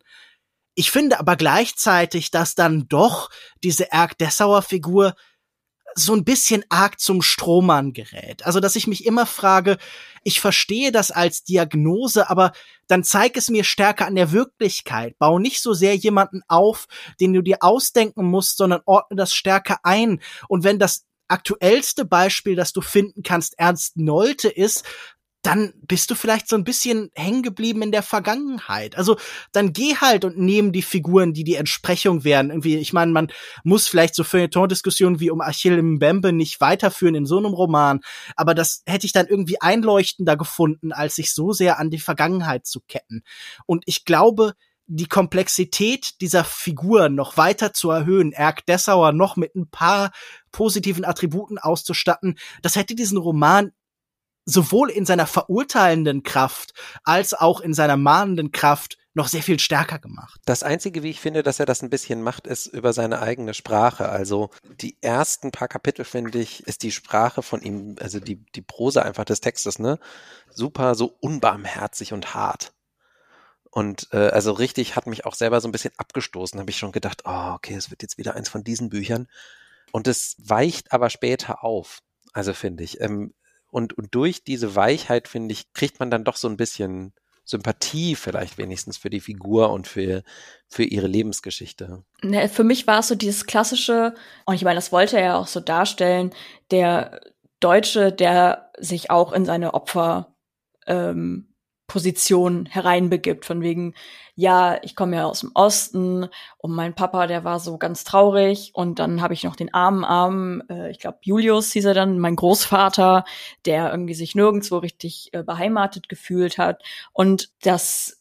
Ich 0.74 0.90
finde 0.90 1.18
aber 1.18 1.36
gleichzeitig, 1.36 2.30
dass 2.30 2.54
dann 2.54 2.86
doch 2.88 3.30
diese 3.64 3.90
Erk 3.90 4.16
Dessauer 4.18 4.62
Figur 4.62 5.14
so 5.94 6.14
ein 6.14 6.24
bisschen 6.24 6.64
arg 6.68 7.00
zum 7.00 7.22
Strohmann 7.22 7.92
gerät. 7.92 8.44
Also, 8.46 8.60
dass 8.60 8.76
ich 8.76 8.86
mich 8.86 9.06
immer 9.06 9.26
frage, 9.26 9.78
ich 10.22 10.40
verstehe 10.40 10.92
das 10.92 11.10
als 11.10 11.44
Diagnose, 11.44 12.30
aber 12.30 12.52
dann 12.86 13.04
zeig 13.04 13.36
es 13.36 13.50
mir 13.50 13.64
stärker 13.64 14.06
an 14.06 14.14
der 14.14 14.32
Wirklichkeit. 14.32 15.18
Bau 15.18 15.38
nicht 15.38 15.60
so 15.60 15.72
sehr 15.72 15.96
jemanden 15.96 16.42
auf, 16.48 16.86
den 17.20 17.32
du 17.32 17.42
dir 17.42 17.58
ausdenken 17.60 18.24
musst, 18.24 18.56
sondern 18.56 18.82
ordne 18.84 19.16
das 19.16 19.34
stärker 19.34 19.78
ein. 19.82 20.20
Und 20.48 20.64
wenn 20.64 20.78
das 20.78 21.06
aktuellste 21.28 22.04
Beispiel, 22.04 22.56
das 22.56 22.72
du 22.72 22.80
finden 22.80 23.22
kannst, 23.22 23.58
Ernst 23.58 23.96
Nolte 23.96 24.48
ist, 24.48 24.84
dann 25.42 25.72
bist 25.86 26.10
du 26.10 26.14
vielleicht 26.14 26.48
so 26.48 26.56
ein 26.56 26.64
bisschen 26.64 27.10
hängen 27.14 27.42
geblieben 27.42 27.82
in 27.82 27.92
der 27.92 28.02
Vergangenheit. 28.02 28.96
Also 28.96 29.16
dann 29.52 29.72
geh 29.72 29.96
halt 29.96 30.24
und 30.24 30.38
nehmen 30.38 30.70
die 30.72 30.82
Figuren, 30.82 31.32
die 31.32 31.44
die 31.44 31.54
Entsprechung 31.54 32.24
wären. 32.24 32.50
Irgendwie, 32.50 32.76
ich 32.76 32.92
meine, 32.92 33.12
man 33.12 33.32
muss 33.64 33.88
vielleicht 33.88 34.14
so 34.14 34.22
Feuilleton-Diskussionen 34.22 35.18
wie 35.18 35.30
um 35.30 35.40
Achille 35.40 35.82
Mbembe 35.82 36.32
nicht 36.32 36.60
weiterführen 36.60 37.14
in 37.14 37.26
so 37.26 37.38
einem 37.38 37.54
Roman, 37.54 38.00
aber 38.36 38.54
das 38.54 38.82
hätte 38.86 39.06
ich 39.06 39.12
dann 39.12 39.26
irgendwie 39.26 39.60
einleuchtender 39.60 40.36
gefunden, 40.36 40.92
als 40.92 41.14
sich 41.14 41.32
so 41.32 41.52
sehr 41.52 41.78
an 41.78 41.90
die 41.90 41.98
Vergangenheit 41.98 42.66
zu 42.66 42.80
ketten. 42.80 43.22
Und 43.64 43.84
ich 43.86 44.04
glaube, 44.04 44.54
die 44.92 45.06
Komplexität 45.06 46.20
dieser 46.20 46.42
Figur 46.42 47.08
noch 47.08 47.36
weiter 47.36 47.72
zu 47.72 47.90
erhöhen, 47.90 48.32
Erk 48.32 48.66
Dessauer 48.66 49.12
noch 49.12 49.36
mit 49.36 49.54
ein 49.54 49.70
paar 49.70 50.10
positiven 50.50 51.04
Attributen 51.04 51.58
auszustatten, 51.58 52.36
das 52.60 52.74
hätte 52.74 52.96
diesen 52.96 53.16
Roman 53.16 53.70
sowohl 54.44 54.90
in 54.90 55.06
seiner 55.06 55.26
verurteilenden 55.26 56.22
Kraft 56.22 56.72
als 57.04 57.34
auch 57.34 57.60
in 57.60 57.74
seiner 57.74 57.96
mahnenden 57.96 58.52
Kraft 58.52 58.96
noch 59.12 59.28
sehr 59.28 59.42
viel 59.42 59.58
stärker 59.58 59.98
gemacht. 59.98 60.40
Das 60.44 60.62
Einzige, 60.62 61.02
wie 61.02 61.10
ich 61.10 61.20
finde, 61.20 61.42
dass 61.42 61.58
er 61.58 61.66
das 61.66 61.82
ein 61.82 61.90
bisschen 61.90 62.22
macht, 62.22 62.46
ist 62.46 62.66
über 62.66 62.92
seine 62.92 63.20
eigene 63.20 63.54
Sprache. 63.54 64.08
Also 64.08 64.50
die 64.80 64.96
ersten 65.00 65.50
paar 65.50 65.68
Kapitel, 65.68 66.04
finde 66.04 66.38
ich, 66.38 66.66
ist 66.66 66.82
die 66.84 66.92
Sprache 66.92 67.42
von 67.42 67.60
ihm, 67.62 67.96
also 68.00 68.20
die, 68.20 68.36
die 68.54 68.62
Prosa 68.62 69.02
einfach 69.02 69.24
des 69.24 69.40
Textes, 69.40 69.78
ne? 69.78 69.98
Super 70.48 70.94
so 70.94 71.16
unbarmherzig 71.20 72.12
und 72.12 72.34
hart. 72.34 72.72
Und 73.70 74.08
äh, 74.12 74.28
also 74.28 74.52
richtig 74.52 74.96
hat 74.96 75.06
mich 75.06 75.26
auch 75.26 75.34
selber 75.34 75.60
so 75.60 75.68
ein 75.68 75.72
bisschen 75.72 75.92
abgestoßen, 75.96 76.58
habe 76.58 76.70
ich 76.70 76.78
schon 76.78 76.92
gedacht, 76.92 77.22
oh, 77.24 77.52
okay, 77.54 77.74
es 77.74 77.90
wird 77.90 78.02
jetzt 78.02 78.18
wieder 78.18 78.34
eins 78.34 78.48
von 78.48 78.64
diesen 78.64 78.90
Büchern. 78.90 79.28
Und 79.92 80.06
es 80.06 80.36
weicht 80.38 80.92
aber 80.92 81.10
später 81.10 81.64
auf. 81.64 82.00
Also 82.32 82.52
finde 82.52 82.84
ich. 82.84 83.00
Ähm, 83.00 83.34
und, 83.70 83.96
und 83.96 84.14
durch 84.14 84.44
diese 84.44 84.74
Weichheit, 84.74 85.28
finde 85.28 85.52
ich, 85.52 85.72
kriegt 85.72 86.00
man 86.00 86.10
dann 86.10 86.24
doch 86.24 86.36
so 86.36 86.48
ein 86.48 86.56
bisschen 86.56 87.12
Sympathie 87.44 88.14
vielleicht 88.14 88.58
wenigstens 88.58 88.96
für 88.96 89.10
die 89.10 89.20
Figur 89.20 89.70
und 89.70 89.88
für, 89.88 90.22
für 90.68 90.84
ihre 90.84 91.06
Lebensgeschichte. 91.06 92.04
Ne, 92.22 92.48
für 92.48 92.64
mich 92.64 92.86
war 92.86 93.00
es 93.00 93.08
so 93.08 93.14
dieses 93.14 93.46
klassische, 93.46 94.14
und 94.46 94.54
ich 94.54 94.62
meine, 94.62 94.76
das 94.76 94.92
wollte 94.92 95.18
er 95.18 95.24
ja 95.24 95.36
auch 95.36 95.48
so 95.48 95.60
darstellen, 95.60 96.32
der 96.70 97.20
Deutsche, 97.58 98.12
der 98.12 98.70
sich 98.78 99.10
auch 99.10 99.32
in 99.32 99.44
seine 99.44 99.74
Opfer 99.74 100.34
ähm, 100.86 101.49
Position 101.90 102.66
hereinbegibt, 102.66 103.44
von 103.44 103.62
wegen, 103.62 103.94
ja, 104.36 104.78
ich 104.82 104.94
komme 104.94 105.16
ja 105.16 105.26
aus 105.26 105.40
dem 105.40 105.50
Osten 105.54 106.28
und 106.58 106.70
mein 106.70 106.94
Papa, 106.94 107.26
der 107.26 107.42
war 107.42 107.58
so 107.58 107.78
ganz 107.78 108.04
traurig 108.04 108.70
und 108.74 109.00
dann 109.00 109.20
habe 109.20 109.34
ich 109.34 109.42
noch 109.42 109.56
den 109.56 109.74
armen, 109.74 110.04
armen, 110.04 110.62
äh, 110.70 110.88
ich 110.92 111.00
glaube 111.00 111.18
Julius 111.22 111.72
hieß 111.72 111.86
er 111.86 111.94
dann, 111.94 112.20
mein 112.20 112.36
Großvater, 112.36 113.24
der 113.64 113.90
irgendwie 113.90 114.14
sich 114.14 114.36
nirgendwo 114.36 114.78
richtig 114.78 115.30
äh, 115.32 115.42
beheimatet 115.42 116.08
gefühlt 116.08 116.58
hat. 116.58 116.80
Und 117.12 117.50
das 117.62 118.20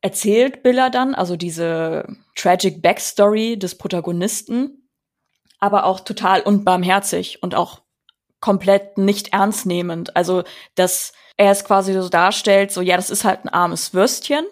erzählt 0.00 0.62
Biller 0.62 0.88
dann, 0.88 1.16
also 1.16 1.34
diese 1.34 2.06
tragic 2.36 2.80
Backstory 2.80 3.58
des 3.58 3.76
Protagonisten, 3.76 4.88
aber 5.58 5.84
auch 5.84 5.98
total 5.98 6.42
unbarmherzig 6.42 7.42
und 7.42 7.56
auch 7.56 7.80
komplett 8.40 8.98
nicht 8.98 9.32
ernst 9.32 9.66
nehmend. 9.66 10.16
Also 10.16 10.44
das 10.74 11.12
er 11.36 11.52
es 11.52 11.64
quasi 11.64 11.92
so 11.92 12.08
darstellt, 12.08 12.72
so 12.72 12.80
ja, 12.80 12.96
das 12.96 13.10
ist 13.10 13.24
halt 13.24 13.44
ein 13.44 13.48
armes 13.48 13.94
Würstchen 13.94 14.44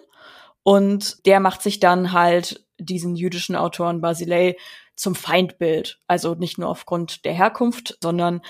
und 0.63 1.25
der 1.25 1.39
macht 1.39 1.61
sich 1.61 1.79
dann 1.79 2.13
halt 2.13 2.65
diesen 2.79 3.15
jüdischen 3.15 3.55
Autoren 3.55 4.01
Basilei 4.01 4.55
zum 4.95 5.13
Feindbild. 5.15 5.99
Also 6.07 6.35
nicht 6.35 6.57
nur 6.57 6.69
aufgrund 6.69 7.25
der 7.25 7.33
Herkunft, 7.33 7.97
sondern 8.01 8.41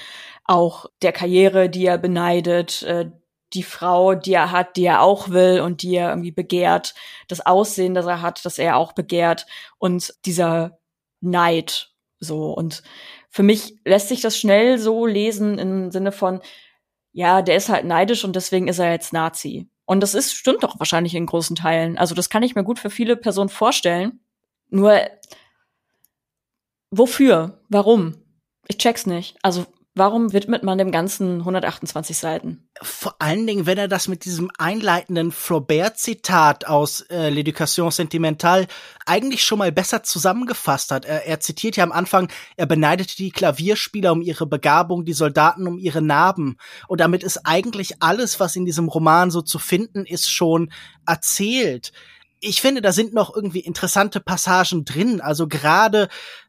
auch 0.46 0.86
der 1.02 1.12
Karriere, 1.12 1.70
die 1.70 1.86
er 1.86 1.98
beneidet, 1.98 2.84
äh, 2.84 3.12
die 3.54 3.64
Frau, 3.64 4.14
die 4.14 4.34
er 4.34 4.52
hat, 4.52 4.78
die 4.78 4.86
er 4.86 5.02
auch 5.02 5.30
will 5.30 5.62
und 5.62 5.82
die 5.82 5.96
er 5.96 6.10
irgendwie 6.10 6.32
begehrt, 6.32 6.96
das 7.28 7.46
Aussehen, 7.46 7.94
das 7.94 8.06
er 8.06 8.22
hat, 8.22 8.46
das 8.46 8.60
er 8.60 8.78
auch 8.78 8.94
begehrt 8.94 9.46
und 9.78 10.14
dieser 10.26 10.80
Neid 11.22 11.92
so. 12.20 12.52
Und 12.52 12.84
für 13.30 13.44
mich 13.44 13.76
lässt 13.86 14.10
sich 14.10 14.22
das 14.22 14.38
schnell 14.38 14.80
so 14.80 15.06
lesen 15.06 15.60
im 15.60 15.92
Sinne 15.92 16.12
von, 16.12 16.42
ja, 17.12 17.42
der 17.42 17.58
ist 17.58 17.70
halt 17.70 17.86
neidisch 17.86 18.24
und 18.24 18.36
deswegen 18.36 18.68
ist 18.68 18.80
er 18.80 18.92
jetzt 18.92 19.14
Nazi. 19.14 19.70
Und 19.86 20.02
das 20.02 20.14
ist, 20.14 20.34
stimmt 20.34 20.64
doch 20.64 20.80
wahrscheinlich 20.80 21.16
in 21.16 21.26
großen 21.26 21.56
Teilen. 21.56 21.98
Also 21.98 22.14
das 22.14 22.30
kann 22.30 22.44
ich 22.44 22.56
mir 22.56 22.64
gut 22.64 22.78
für 22.78 22.90
viele 22.90 23.16
Personen 23.16 23.50
vorstellen. 23.50 24.20
Nur, 24.70 25.00
wofür? 26.92 27.62
Warum? 27.70 28.18
Ich 28.68 28.78
check's 28.78 29.06
nicht. 29.06 29.38
Also 29.42 29.66
Warum 29.98 30.32
widmet 30.32 30.62
man 30.62 30.78
dem 30.78 30.92
Ganzen 30.92 31.40
128 31.40 32.16
Seiten? 32.16 32.70
Vor 32.84 33.16
allen 33.18 33.48
Dingen, 33.48 33.66
wenn 33.66 33.80
er 33.80 33.88
das 33.88 34.08
mit 34.08 34.26
diesem 34.26 34.52
einleitenden 34.60 35.32
Flaubert-Zitat 35.32 36.68
aus 36.68 37.02
äh, 37.10 37.30
L'Éducation 37.30 37.90
Sentimentale 37.90 38.68
eigentlich 39.08 39.44
schon 39.44 39.58
mal 39.58 39.72
besser 39.72 40.04
zusammengefasst 40.04 40.92
hat. 40.92 41.06
Er, 41.06 41.26
er 41.26 41.40
zitiert 41.40 41.78
ja 41.78 41.84
am 41.84 41.92
Anfang, 41.92 42.32
er 42.58 42.68
beneidet 42.68 43.18
die 43.18 43.32
Klavierspieler 43.32 44.12
um 44.12 44.22
ihre 44.22 44.46
Begabung, 44.46 45.04
die 45.04 45.14
Soldaten 45.14 45.66
um 45.66 45.80
ihre 45.80 46.04
Narben. 46.04 46.58
Und 46.88 47.02
damit 47.02 47.24
ist 47.24 47.48
eigentlich 47.48 48.04
alles, 48.04 48.40
was 48.40 48.56
in 48.56 48.66
diesem 48.66 48.90
Roman 48.90 49.32
so 49.32 49.42
zu 49.42 49.58
finden 49.58 50.06
ist, 50.06 50.32
schon 50.32 50.72
erzählt 51.08 51.92
ich 52.40 52.62
finde, 52.62 52.82
da 52.82 52.92
sind 52.92 53.14
noch 53.14 53.36
irgendwie 53.36 53.60
interessante 53.60 54.20
Passagen 54.20 54.86
drin. 54.86 55.22
Also 55.22 55.48
gerade 55.48 56.08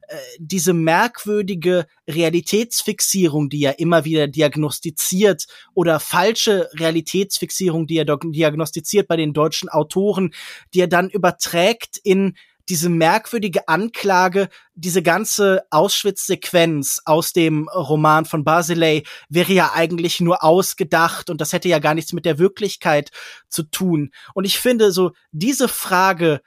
äh, 0.08 0.16
diese 0.38 0.72
merkwürdige 0.72 1.86
Realitätsfixierung, 2.08 3.48
die 3.48 3.62
er 3.64 3.78
immer 3.78 4.04
wieder 4.04 4.26
diagnostiziert 4.26 5.46
oder 5.74 6.00
falsche 6.00 6.68
Realitätsfixierung, 6.74 7.86
die 7.86 7.98
er 7.98 8.04
diagnostiziert 8.04 9.08
bei 9.08 9.16
den 9.16 9.32
deutschen 9.32 9.68
Autoren, 9.68 10.32
die 10.74 10.80
er 10.80 10.88
dann 10.88 11.10
überträgt 11.10 11.98
in 12.02 12.36
diese 12.68 12.88
merkwürdige 12.88 13.68
Anklage, 13.68 14.48
diese 14.74 15.02
ganze 15.02 15.62
Auschwitz-Sequenz 15.70 17.00
aus 17.04 17.32
dem 17.32 17.68
Roman 17.68 18.24
von 18.24 18.44
Basilei 18.44 19.02
wäre 19.28 19.52
ja 19.52 19.72
eigentlich 19.74 20.20
nur 20.20 20.44
ausgedacht 20.44 21.30
und 21.30 21.40
das 21.40 21.52
hätte 21.52 21.68
ja 21.68 21.78
gar 21.78 21.94
nichts 21.94 22.12
mit 22.12 22.24
der 22.24 22.38
Wirklichkeit 22.38 23.10
zu 23.48 23.62
tun. 23.62 24.10
Und 24.34 24.44
ich 24.44 24.58
finde 24.58 24.92
so, 24.92 25.12
diese 25.32 25.68
Frage 25.68 26.40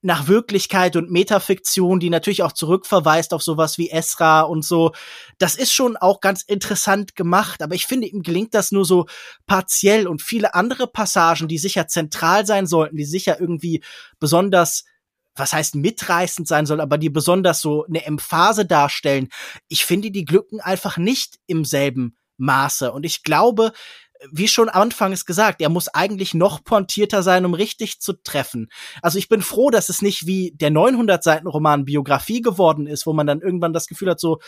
nach 0.00 0.28
Wirklichkeit 0.28 0.96
und 0.96 1.10
Metafiktion, 1.10 2.00
die 2.00 2.10
natürlich 2.10 2.42
auch 2.42 2.52
zurückverweist 2.52 3.32
auf 3.32 3.42
sowas 3.42 3.78
wie 3.78 3.90
Esra 3.90 4.42
und 4.42 4.64
so. 4.64 4.92
Das 5.38 5.54
ist 5.54 5.72
schon 5.72 5.96
auch 5.96 6.20
ganz 6.20 6.42
interessant 6.42 7.14
gemacht, 7.14 7.62
aber 7.62 7.74
ich 7.74 7.86
finde, 7.86 8.06
ihm 8.06 8.22
gelingt 8.22 8.54
das 8.54 8.72
nur 8.72 8.84
so 8.84 9.06
partiell 9.46 10.06
und 10.06 10.22
viele 10.22 10.54
andere 10.54 10.86
Passagen, 10.86 11.48
die 11.48 11.58
sicher 11.58 11.86
zentral 11.86 12.46
sein 12.46 12.66
sollten, 12.66 12.96
die 12.96 13.04
sicher 13.04 13.40
irgendwie 13.40 13.82
besonders 14.18 14.84
was 15.38 15.52
heißt 15.52 15.74
mitreißend 15.74 16.48
sein 16.48 16.66
soll, 16.66 16.80
aber 16.80 16.98
die 16.98 17.10
besonders 17.10 17.60
so 17.60 17.84
eine 17.86 18.04
Emphase 18.04 18.66
darstellen. 18.66 19.28
Ich 19.68 19.84
finde, 19.84 20.10
die 20.10 20.24
glücken 20.24 20.60
einfach 20.60 20.96
nicht 20.96 21.38
im 21.46 21.64
selben 21.64 22.16
Maße. 22.36 22.92
Und 22.92 23.04
ich 23.04 23.22
glaube, 23.22 23.72
wie 24.32 24.48
schon 24.48 24.68
anfangs 24.68 25.24
gesagt, 25.24 25.60
er 25.60 25.68
muss 25.68 25.88
eigentlich 25.88 26.34
noch 26.34 26.64
pointierter 26.64 27.22
sein, 27.22 27.44
um 27.44 27.54
richtig 27.54 28.00
zu 28.00 28.14
treffen. 28.14 28.68
Also 29.02 29.18
ich 29.18 29.28
bin 29.28 29.42
froh, 29.42 29.70
dass 29.70 29.88
es 29.88 30.02
nicht 30.02 30.26
wie 30.26 30.52
der 30.56 30.70
900 30.70 31.22
Seiten 31.22 31.46
Roman 31.46 31.84
Biografie 31.84 32.40
geworden 32.40 32.86
ist, 32.86 33.06
wo 33.06 33.12
man 33.12 33.26
dann 33.26 33.40
irgendwann 33.40 33.72
das 33.72 33.86
Gefühl 33.86 34.10
hat, 34.10 34.20
so, 34.20 34.38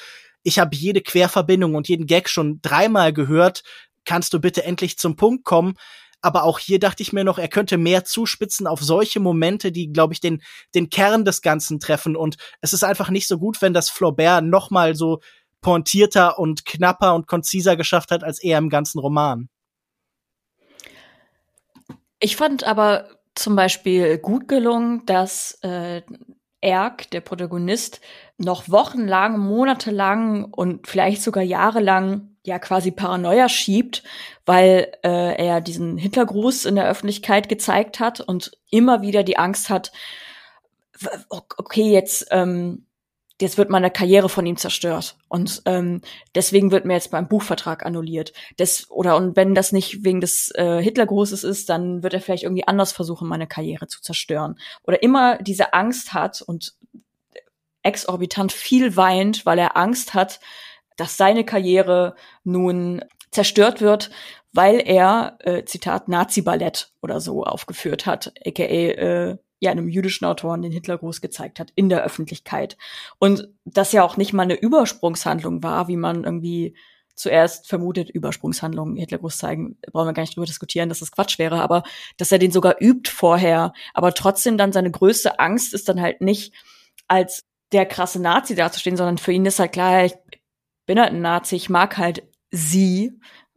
ich 0.43 0.59
habe 0.59 0.75
jede 0.75 1.03
Querverbindung 1.03 1.75
und 1.75 1.89
jeden 1.89 2.07
Gag 2.07 2.29
schon 2.29 2.61
dreimal 2.63 3.13
gehört. 3.13 3.63
kannst 4.05 4.33
du 4.33 4.41
bitte 4.41 4.65
endlich 4.65 4.99
zum 4.99 5.15
Punkt 5.15 5.45
kommen? 5.45 5.75
Aber 6.23 6.45
auch 6.45 6.59
hier 6.59 6.79
dachte 6.79 7.03
ich 7.03 7.13
mir 7.13 7.25
noch, 7.25 7.39
er 7.39 7.49
könnte 7.49 7.79
mehr 7.79 8.05
zuspitzen 8.05 8.67
auf 8.67 8.81
solche 8.81 9.21
Momente, 9.21 9.73
die, 9.73 9.93
glaube 9.93 10.13
ich, 10.13 10.21
den, 10.21 10.43
den 10.75 10.91
Kern 10.91 11.25
des 11.25 11.43
Ganzen 11.43 11.81
treffen. 11.81 12.17
Und 12.17 12.37
es 12.61 12.73
ist 12.73 12.85
einfach 12.85 13.11
nicht 13.11 13.27
so 13.27 13.39
gut, 13.39 13.63
wenn 13.63 13.73
das 13.73 13.89
Flaubert 13.89 14.45
noch 14.45 14.71
mal 14.71 14.95
so 14.95 15.21
pointierter 15.61 16.39
und 16.39 16.65
knapper 16.65 17.15
und 17.15 17.27
konziser 17.27 17.77
geschafft 17.77 18.11
hat 18.11 18.25
als 18.25 18.43
er 18.43 18.59
im 18.59 18.69
ganzen 18.69 18.99
Roman. 18.99 19.49
Ich 22.19 22.37
fand 22.37 22.65
aber 22.65 23.09
zum 23.35 23.57
Beispiel 23.57 24.19
gut 24.19 24.49
gelungen, 24.49 25.07
dass 25.07 25.59
äh, 25.63 26.03
Erk, 26.61 27.11
der 27.11 27.21
Protagonist, 27.21 28.01
noch 28.39 28.69
wochenlang, 28.69 29.39
monatelang 29.39 30.45
und 30.45 30.87
vielleicht 30.87 31.23
sogar 31.23 31.43
jahrelang 31.43 32.37
ja 32.45 32.59
quasi 32.59 32.91
Paranoia 32.91 33.49
schiebt, 33.49 34.03
weil 34.47 34.93
äh, 35.03 35.37
er 35.37 35.61
diesen 35.61 35.99
Hitlergruß 35.99 36.65
in 36.65 36.75
der 36.75 36.89
Öffentlichkeit 36.89 37.49
gezeigt 37.49 38.01
hat 38.01 38.21
und 38.21 38.53
immer 38.71 39.03
wieder 39.03 39.23
die 39.23 39.37
Angst 39.37 39.71
hat, 39.71 39.93
okay, 41.29 41.91
jetzt 41.91 42.27
ähm, 42.31 42.87
jetzt 43.41 43.59
wird 43.59 43.71
meine 43.71 43.91
Karriere 43.91 44.29
von 44.29 44.47
ihm 44.47 44.57
zerstört 44.57 45.17
und 45.29 45.63
ähm, 45.67 46.01
deswegen 46.35 46.71
wird 46.71 46.85
mir 46.85 46.95
jetzt 46.95 47.13
mein 47.13 47.29
Buchvertrag 47.29 47.85
annulliert. 47.85 48.33
Das 48.57 48.91
oder 48.91 49.17
und 49.17 49.37
wenn 49.37 49.55
das 49.55 49.73
nicht 49.73 50.05
wegen 50.05 50.21
des 50.21 50.51
äh, 50.55 50.83
Hitlergrußes 50.83 51.45
ist, 51.45 51.69
dann 51.69 52.03
wird 52.03 52.15
er 52.15 52.21
vielleicht 52.21 52.45
irgendwie 52.45 52.67
anders 52.67 52.93
versuchen, 52.93 53.29
meine 53.29 53.47
Karriere 53.47 53.87
zu 53.87 54.01
zerstören 54.03 54.59
oder 54.85 55.03
immer 55.03 55.39
diese 55.39 55.73
Angst 55.73 56.13
hat 56.13 56.43
und 56.43 56.75
exorbitant 57.83 58.53
viel 58.53 58.97
weint, 58.97 59.47
weil 59.47 59.59
er 59.59 59.77
Angst 59.77 60.15
hat, 60.15 60.41
dass 60.97 61.17
seine 61.17 61.45
Karriere 61.45 62.15
nun 62.45 63.03
zerstört 63.31 63.81
wird, 63.81 64.11
weil 64.53 64.81
er, 64.85 65.39
äh, 65.41 65.65
Zitat, 65.65 66.09
Nazi-Ballett 66.09 66.93
oder 67.01 67.21
so 67.21 67.45
aufgeführt 67.45 68.07
hat, 68.07 68.33
aka 68.45 68.63
äh, 68.63 69.39
ja 69.61 69.71
einem 69.71 69.89
jüdischen 69.89 70.25
Autoren 70.25 70.63
den 70.63 70.73
Hitlergruß 70.73 71.21
gezeigt 71.21 71.61
hat 71.61 71.71
in 71.77 71.89
der 71.89 72.03
Öffentlichkeit. 72.03 72.77
Und 73.19 73.49
das 73.65 73.93
ja 73.93 74.03
auch 74.03 74.17
nicht 74.17 74.33
mal 74.33 74.43
eine 74.43 74.61
Übersprungshandlung 74.61 75.63
war, 75.63 75.87
wie 75.87 75.97
man 75.97 76.25
irgendwie 76.25 76.75
zuerst 77.15 77.69
vermutet, 77.69 78.11
Übersprungshandlungen, 78.11 78.97
Hitlergruß 78.97 79.37
zeigen, 79.37 79.77
brauchen 79.93 80.09
wir 80.09 80.15
gar 80.15 80.23
nicht 80.23 80.35
drüber 80.35 80.47
diskutieren, 80.47 80.89
dass 80.89 81.01
das 81.01 81.13
Quatsch 81.13 81.39
wäre, 81.39 81.61
aber 81.61 81.83
dass 82.17 82.33
er 82.33 82.39
den 82.39 82.51
sogar 82.51 82.77
übt 82.81 83.11
vorher, 83.11 83.75
aber 83.93 84.15
trotzdem 84.15 84.57
dann 84.57 84.73
seine 84.73 84.91
größte 84.91 85.39
Angst 85.39 85.75
ist 85.75 85.89
dann 85.89 86.01
halt 86.01 86.23
nicht 86.23 86.55
als 87.09 87.45
der 87.73 87.85
krasse 87.85 88.21
Nazi 88.21 88.55
dazustehen, 88.55 88.97
sondern 88.97 89.19
für 89.19 89.33
ihn 89.33 89.45
ist 89.45 89.59
halt 89.59 89.73
klar, 89.73 90.05
ich 90.05 90.15
bin 90.87 90.99
halt 90.99 91.13
ein 91.13 91.21
Nazi, 91.21 91.57
ich 91.57 91.69
mag 91.69 91.99
halt 91.99 92.23
sie, 92.51 93.13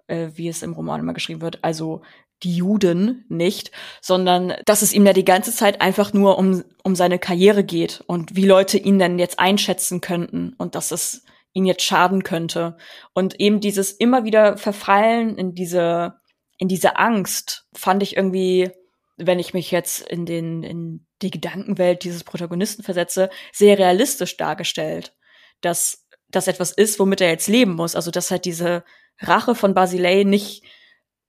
äh, 0.07 0.29
wie 0.35 0.49
es 0.49 0.61
im 0.61 0.73
Roman 0.73 0.99
immer 0.99 1.13
geschrieben 1.13 1.41
wird, 1.41 1.63
also 1.63 2.01
die 2.43 2.55
Juden 2.55 3.25
nicht, 3.29 3.71
sondern 4.01 4.53
dass 4.65 4.81
es 4.81 4.93
ihm 4.93 5.05
ja 5.05 5.13
die 5.13 5.25
ganze 5.25 5.53
Zeit 5.53 5.81
einfach 5.81 6.13
nur 6.13 6.37
um, 6.37 6.63
um 6.83 6.95
seine 6.95 7.19
Karriere 7.19 7.63
geht 7.63 8.03
und 8.07 8.35
wie 8.35 8.45
Leute 8.45 8.77
ihn 8.77 8.99
denn 8.99 9.19
jetzt 9.19 9.39
einschätzen 9.39 10.01
könnten 10.01 10.53
und 10.57 10.75
dass 10.75 10.91
es 10.91 11.23
ihn 11.53 11.65
jetzt 11.65 11.83
schaden 11.83 12.23
könnte. 12.23 12.77
Und 13.13 13.39
eben 13.39 13.59
dieses 13.59 13.91
immer 13.91 14.23
wieder 14.25 14.57
Verfallen 14.57 15.37
in 15.37 15.53
diese, 15.53 16.15
in 16.57 16.67
diese 16.67 16.97
Angst 16.97 17.67
fand 17.73 18.03
ich 18.03 18.17
irgendwie, 18.17 18.71
wenn 19.17 19.39
ich 19.39 19.53
mich 19.53 19.71
jetzt 19.71 20.01
in 20.01 20.25
den, 20.25 20.63
in 20.63 21.05
die 21.21 21.31
Gedankenwelt 21.31 22.03
dieses 22.03 22.23
Protagonisten 22.23 22.83
versetze, 22.83 23.29
sehr 23.51 23.77
realistisch 23.77 24.35
dargestellt. 24.37 25.15
Dass 25.61 26.07
das 26.29 26.47
etwas 26.47 26.71
ist, 26.71 26.99
womit 26.99 27.21
er 27.21 27.29
jetzt 27.29 27.47
leben 27.47 27.75
muss. 27.75 27.95
Also, 27.95 28.11
dass 28.11 28.31
halt 28.31 28.45
diese 28.45 28.83
Rache 29.19 29.55
von 29.55 29.73
Basilei 29.73 30.23
nicht, 30.23 30.63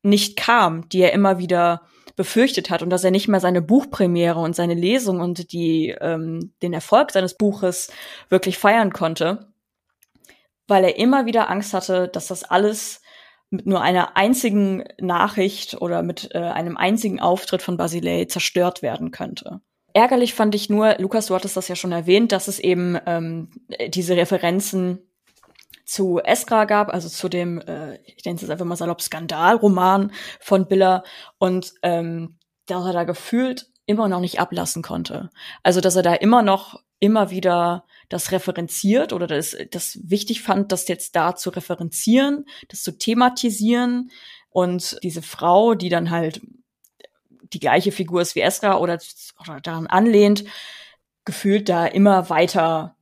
nicht 0.04 0.36
kam, 0.36 0.88
die 0.88 1.00
er 1.00 1.12
immer 1.12 1.38
wieder 1.38 1.82
befürchtet 2.16 2.70
hat 2.70 2.82
und 2.82 2.90
dass 2.90 3.04
er 3.04 3.10
nicht 3.10 3.28
mehr 3.28 3.40
seine 3.40 3.62
Buchpremiere 3.62 4.38
und 4.38 4.54
seine 4.54 4.74
Lesung 4.74 5.20
und 5.20 5.52
die, 5.52 5.94
ähm, 6.00 6.52
den 6.62 6.72
Erfolg 6.72 7.10
seines 7.10 7.36
Buches 7.36 7.90
wirklich 8.28 8.58
feiern 8.58 8.92
konnte, 8.92 9.48
weil 10.68 10.84
er 10.84 10.96
immer 10.96 11.26
wieder 11.26 11.50
Angst 11.50 11.74
hatte, 11.74 12.08
dass 12.08 12.28
das 12.28 12.44
alles 12.44 13.02
mit 13.50 13.66
nur 13.66 13.80
einer 13.80 14.16
einzigen 14.16 14.84
Nachricht 15.00 15.80
oder 15.80 16.02
mit 16.02 16.30
äh, 16.34 16.38
einem 16.38 16.76
einzigen 16.76 17.20
Auftritt 17.20 17.62
von 17.62 17.76
Basilei 17.76 18.26
zerstört 18.26 18.82
werden 18.82 19.10
könnte. 19.10 19.60
Ärgerlich 19.92 20.34
fand 20.34 20.54
ich 20.54 20.70
nur, 20.70 20.96
Lukas, 20.98 21.26
du 21.26 21.34
hattest 21.34 21.56
das 21.56 21.68
ja 21.68 21.76
schon 21.76 21.92
erwähnt, 21.92 22.32
dass 22.32 22.48
es 22.48 22.58
eben 22.58 22.98
ähm, 23.06 23.50
diese 23.88 24.16
Referenzen 24.16 24.98
zu 25.84 26.18
Esra 26.18 26.64
gab, 26.64 26.92
also 26.92 27.08
zu 27.08 27.28
dem, 27.28 27.60
äh, 27.60 27.98
ich 28.04 28.24
nenne 28.24 28.36
es 28.36 28.42
jetzt 28.42 28.50
einfach 28.50 28.64
mal 28.64 28.76
salopp, 28.76 29.02
Skandalroman 29.02 30.12
von 30.40 30.66
Biller 30.66 31.04
und 31.38 31.74
ähm, 31.82 32.38
dass 32.66 32.86
er 32.86 32.92
da 32.92 33.04
gefühlt 33.04 33.70
immer 33.86 34.08
noch 34.08 34.20
nicht 34.20 34.40
ablassen 34.40 34.82
konnte. 34.82 35.30
Also 35.62 35.80
dass 35.80 35.96
er 35.96 36.02
da 36.02 36.14
immer 36.14 36.42
noch 36.42 36.82
immer 37.00 37.30
wieder 37.30 37.84
das 38.08 38.32
referenziert 38.32 39.12
oder 39.12 39.26
das, 39.26 39.56
das 39.70 39.98
wichtig 40.02 40.42
fand, 40.42 40.72
das 40.72 40.88
jetzt 40.88 41.16
da 41.16 41.36
zu 41.36 41.50
referenzieren, 41.50 42.46
das 42.68 42.82
zu 42.82 42.96
thematisieren 42.96 44.10
und 44.48 44.98
diese 45.02 45.20
Frau, 45.20 45.74
die 45.74 45.90
dann 45.90 46.10
halt 46.10 46.40
die 47.52 47.60
gleiche 47.60 47.92
Figur 47.92 48.22
ist 48.22 48.34
wie 48.34 48.40
Esra 48.40 48.78
oder, 48.78 48.98
oder 49.40 49.60
daran 49.60 49.86
anlehnt, 49.86 50.44
gefühlt 51.24 51.68
da 51.68 51.86
immer 51.86 52.30
weiter 52.30 52.96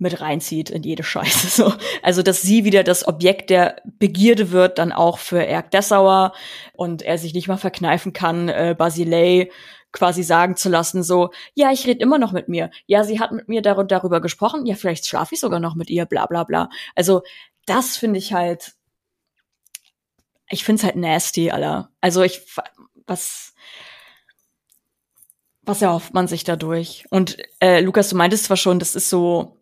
mit 0.00 0.20
reinzieht 0.20 0.70
in 0.70 0.82
jede 0.82 1.02
Scheiße. 1.02 1.48
So. 1.48 1.74
Also, 2.02 2.22
dass 2.22 2.42
sie 2.42 2.64
wieder 2.64 2.82
das 2.82 3.06
Objekt 3.06 3.50
der 3.50 3.82
Begierde 3.84 4.50
wird, 4.50 4.78
dann 4.78 4.92
auch 4.92 5.18
für 5.18 5.44
Erk 5.44 5.70
Dessauer 5.70 6.32
und 6.72 7.02
er 7.02 7.18
sich 7.18 7.34
nicht 7.34 7.48
mal 7.48 7.58
verkneifen 7.58 8.12
kann, 8.12 8.48
äh, 8.48 8.74
Basilei 8.76 9.50
quasi 9.92 10.22
sagen 10.22 10.56
zu 10.56 10.68
lassen, 10.68 11.02
so, 11.02 11.30
ja, 11.54 11.72
ich 11.72 11.86
rede 11.86 12.00
immer 12.00 12.18
noch 12.18 12.32
mit 12.32 12.48
mir. 12.48 12.70
Ja, 12.86 13.04
sie 13.04 13.18
hat 13.20 13.32
mit 13.32 13.48
mir 13.48 13.60
dar 13.60 13.82
darüber 13.84 14.20
gesprochen. 14.20 14.64
Ja, 14.64 14.76
vielleicht 14.76 15.06
schlafe 15.06 15.34
ich 15.34 15.40
sogar 15.40 15.60
noch 15.60 15.74
mit 15.74 15.90
ihr, 15.90 16.06
bla 16.06 16.26
bla 16.26 16.44
bla. 16.44 16.70
Also, 16.94 17.22
das 17.66 17.96
finde 17.96 18.18
ich 18.18 18.32
halt, 18.32 18.72
ich 20.48 20.64
finde 20.64 20.80
es 20.80 20.84
halt 20.84 20.96
nasty, 20.96 21.50
Alter. 21.50 21.90
Also, 22.00 22.22
ich, 22.22 22.40
was, 23.06 23.54
was 25.62 25.82
erhofft 25.82 26.14
man 26.14 26.28
sich 26.28 26.44
dadurch? 26.44 27.04
Und 27.10 27.36
äh, 27.60 27.80
Lukas, 27.80 28.08
du 28.08 28.16
meintest 28.16 28.44
zwar 28.44 28.56
schon, 28.56 28.78
das 28.78 28.94
ist 28.94 29.10
so, 29.10 29.59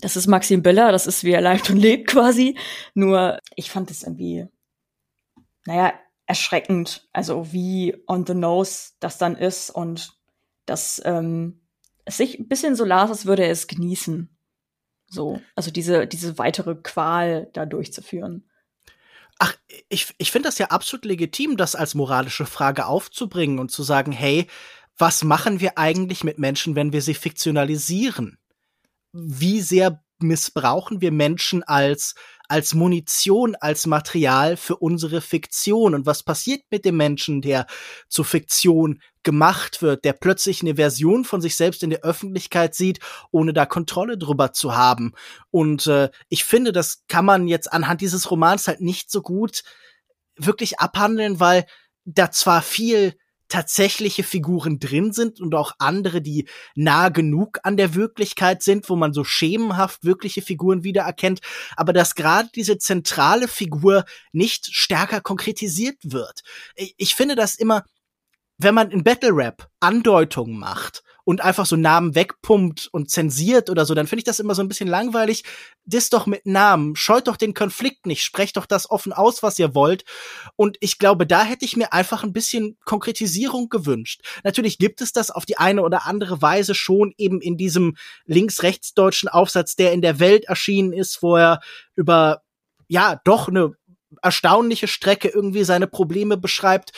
das 0.00 0.16
ist 0.16 0.26
Maxim 0.26 0.62
Biller, 0.62 0.92
das 0.92 1.06
ist 1.06 1.24
wie 1.24 1.32
er 1.32 1.40
lebt 1.40 1.70
und 1.70 1.76
lebt 1.76 2.08
quasi. 2.08 2.58
Nur 2.94 3.40
ich 3.54 3.70
fand 3.70 3.90
es 3.90 4.02
irgendwie, 4.02 4.46
naja, 5.64 5.94
erschreckend, 6.26 7.08
also 7.12 7.52
wie 7.52 7.96
on 8.06 8.26
the 8.26 8.34
nose 8.34 8.92
das 9.00 9.18
dann 9.18 9.36
ist 9.36 9.70
und 9.70 10.12
dass 10.66 11.00
ähm, 11.04 11.60
es 12.04 12.16
sich 12.16 12.38
ein 12.38 12.48
bisschen 12.48 12.76
so 12.76 12.84
las, 12.84 13.10
als 13.10 13.26
würde 13.26 13.44
er 13.44 13.50
es 13.50 13.68
genießen. 13.68 14.36
So, 15.08 15.40
also 15.54 15.70
diese, 15.70 16.06
diese 16.06 16.36
weitere 16.38 16.74
Qual 16.74 17.48
da 17.52 17.64
durchzuführen. 17.64 18.50
Ach, 19.38 19.54
ich, 19.88 20.14
ich 20.18 20.32
finde 20.32 20.48
das 20.48 20.58
ja 20.58 20.68
absolut 20.68 21.04
legitim, 21.04 21.56
das 21.56 21.76
als 21.76 21.94
moralische 21.94 22.46
Frage 22.46 22.86
aufzubringen 22.86 23.58
und 23.58 23.70
zu 23.70 23.82
sagen, 23.82 24.10
hey, 24.10 24.46
was 24.98 25.22
machen 25.22 25.60
wir 25.60 25.78
eigentlich 25.78 26.24
mit 26.24 26.38
Menschen, 26.38 26.74
wenn 26.74 26.92
wir 26.92 27.02
sie 27.02 27.14
fiktionalisieren? 27.14 28.38
Wie 29.16 29.60
sehr 29.60 30.02
missbrauchen 30.18 31.00
wir 31.00 31.12
Menschen 31.12 31.62
als 31.62 32.14
als 32.48 32.74
Munition, 32.74 33.56
als 33.56 33.86
Material 33.86 34.56
für 34.56 34.76
unsere 34.76 35.20
Fiktion. 35.20 35.94
Und 35.94 36.06
was 36.06 36.22
passiert 36.22 36.62
mit 36.70 36.84
dem 36.84 36.96
Menschen, 36.96 37.42
der 37.42 37.66
zur 38.08 38.24
Fiktion 38.24 39.00
gemacht 39.22 39.82
wird, 39.82 40.04
der 40.04 40.12
plötzlich 40.12 40.62
eine 40.62 40.76
Version 40.76 41.24
von 41.24 41.40
sich 41.40 41.56
selbst 41.56 41.82
in 41.82 41.90
der 41.90 42.04
Öffentlichkeit 42.04 42.74
sieht, 42.74 43.00
ohne 43.32 43.52
da 43.52 43.66
Kontrolle 43.66 44.16
drüber 44.16 44.52
zu 44.52 44.76
haben. 44.76 45.12
Und 45.50 45.86
äh, 45.88 46.10
ich 46.28 46.44
finde, 46.44 46.70
das 46.70 47.04
kann 47.08 47.24
man 47.24 47.48
jetzt 47.48 47.72
anhand 47.72 48.00
dieses 48.00 48.30
Romans 48.30 48.68
halt 48.68 48.80
nicht 48.80 49.10
so 49.10 49.22
gut 49.22 49.64
wirklich 50.36 50.78
abhandeln, 50.78 51.40
weil 51.40 51.66
da 52.04 52.30
zwar 52.30 52.62
viel 52.62 53.16
tatsächliche 53.48 54.22
Figuren 54.22 54.78
drin 54.78 55.12
sind 55.12 55.40
und 55.40 55.54
auch 55.54 55.72
andere, 55.78 56.20
die 56.20 56.48
nah 56.74 57.08
genug 57.08 57.58
an 57.62 57.76
der 57.76 57.94
Wirklichkeit 57.94 58.62
sind, 58.62 58.88
wo 58.88 58.96
man 58.96 59.12
so 59.12 59.24
schemenhaft 59.24 60.04
wirkliche 60.04 60.42
Figuren 60.42 60.82
wiedererkennt, 60.84 61.40
aber 61.76 61.92
dass 61.92 62.14
gerade 62.14 62.48
diese 62.54 62.78
zentrale 62.78 63.48
Figur 63.48 64.04
nicht 64.32 64.66
stärker 64.72 65.20
konkretisiert 65.20 65.98
wird. 66.02 66.42
Ich 66.96 67.14
finde 67.14 67.36
das 67.36 67.54
immer, 67.54 67.84
wenn 68.58 68.74
man 68.74 68.90
in 68.90 69.04
Battle 69.04 69.34
Rap 69.34 69.68
Andeutungen 69.80 70.58
macht 70.58 71.02
und 71.26 71.40
einfach 71.40 71.66
so 71.66 71.74
Namen 71.74 72.14
wegpumpt 72.14 72.88
und 72.92 73.10
zensiert 73.10 73.68
oder 73.68 73.84
so, 73.84 73.94
dann 73.94 74.06
finde 74.06 74.20
ich 74.20 74.24
das 74.24 74.38
immer 74.38 74.54
so 74.54 74.62
ein 74.62 74.68
bisschen 74.68 74.86
langweilig. 74.86 75.42
Dis 75.84 76.08
doch 76.08 76.26
mit 76.26 76.46
Namen, 76.46 76.94
scheut 76.94 77.26
doch 77.26 77.36
den 77.36 77.52
Konflikt 77.52 78.06
nicht, 78.06 78.22
sprecht 78.22 78.56
doch 78.56 78.64
das 78.64 78.88
offen 78.88 79.12
aus, 79.12 79.42
was 79.42 79.58
ihr 79.58 79.74
wollt. 79.74 80.04
Und 80.54 80.76
ich 80.78 81.00
glaube, 81.00 81.26
da 81.26 81.42
hätte 81.42 81.64
ich 81.64 81.76
mir 81.76 81.92
einfach 81.92 82.22
ein 82.22 82.32
bisschen 82.32 82.78
Konkretisierung 82.84 83.68
gewünscht. 83.68 84.20
Natürlich 84.44 84.78
gibt 84.78 85.00
es 85.00 85.12
das 85.12 85.32
auf 85.32 85.44
die 85.44 85.58
eine 85.58 85.82
oder 85.82 86.06
andere 86.06 86.42
Weise 86.42 86.76
schon 86.76 87.12
eben 87.18 87.40
in 87.40 87.56
diesem 87.56 87.96
links-rechts-deutschen 88.26 89.28
Aufsatz, 89.28 89.74
der 89.74 89.92
in 89.92 90.02
der 90.02 90.20
Welt 90.20 90.44
erschienen 90.44 90.92
ist, 90.92 91.24
wo 91.24 91.34
er 91.34 91.58
über 91.96 92.42
ja 92.86 93.20
doch 93.24 93.48
eine 93.48 93.72
erstaunliche 94.22 94.86
Strecke 94.86 95.26
irgendwie 95.26 95.64
seine 95.64 95.88
Probleme 95.88 96.36
beschreibt. 96.36 96.92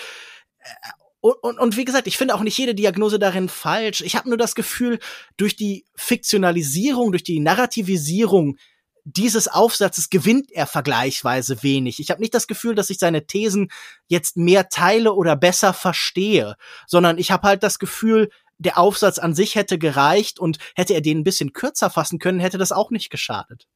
Und, 1.21 1.35
und, 1.43 1.59
und 1.59 1.77
wie 1.77 1.85
gesagt, 1.85 2.07
ich 2.07 2.17
finde 2.17 2.35
auch 2.35 2.43
nicht 2.43 2.59
jede 2.59 2.75
Diagnose 2.75 3.19
darin 3.19 3.49
falsch. 3.49 4.03
Ich 4.03 4.15
habe 4.17 4.29
nur 4.29 4.39
das 4.39 4.55
Gefühl, 4.55 4.99
durch 5.37 5.57
die 5.57 5.85
Fiktionalisierung, 5.97 7.11
durch 7.11 7.25
die 7.25 7.41
Narrativisierung 7.41 8.57
dieses 9.05 9.49
Aufsatzes 9.49 10.11
gewinnt 10.11 10.53
er 10.53 10.67
vergleichsweise 10.67 11.63
wenig. 11.63 11.99
Ich 11.99 12.11
habe 12.11 12.21
nicht 12.21 12.35
das 12.35 12.47
Gefühl, 12.47 12.75
dass 12.75 12.91
ich 12.91 12.99
seine 12.99 13.27
Thesen 13.27 13.71
jetzt 14.07 14.37
mehr 14.37 14.69
teile 14.69 15.15
oder 15.15 15.35
besser 15.35 15.73
verstehe, 15.73 16.57
sondern 16.87 17.17
ich 17.17 17.31
habe 17.31 17.49
halt 17.49 17.63
das 17.63 17.79
Gefühl, 17.79 18.29
der 18.59 18.77
Aufsatz 18.77 19.19
an 19.19 19.35
sich 19.35 19.55
hätte 19.55 19.79
gereicht 19.79 20.39
und 20.39 20.59
hätte 20.75 20.93
er 20.93 21.01
den 21.01 21.21
ein 21.21 21.25
bisschen 21.25 21.53
kürzer 21.53 21.91
fassen 21.91 22.19
können, 22.19 22.41
hätte 22.41 22.59
das 22.59 22.73
auch 22.73 22.91
nicht 22.91 23.09
geschadet. 23.09 23.67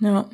Ja. 0.00 0.28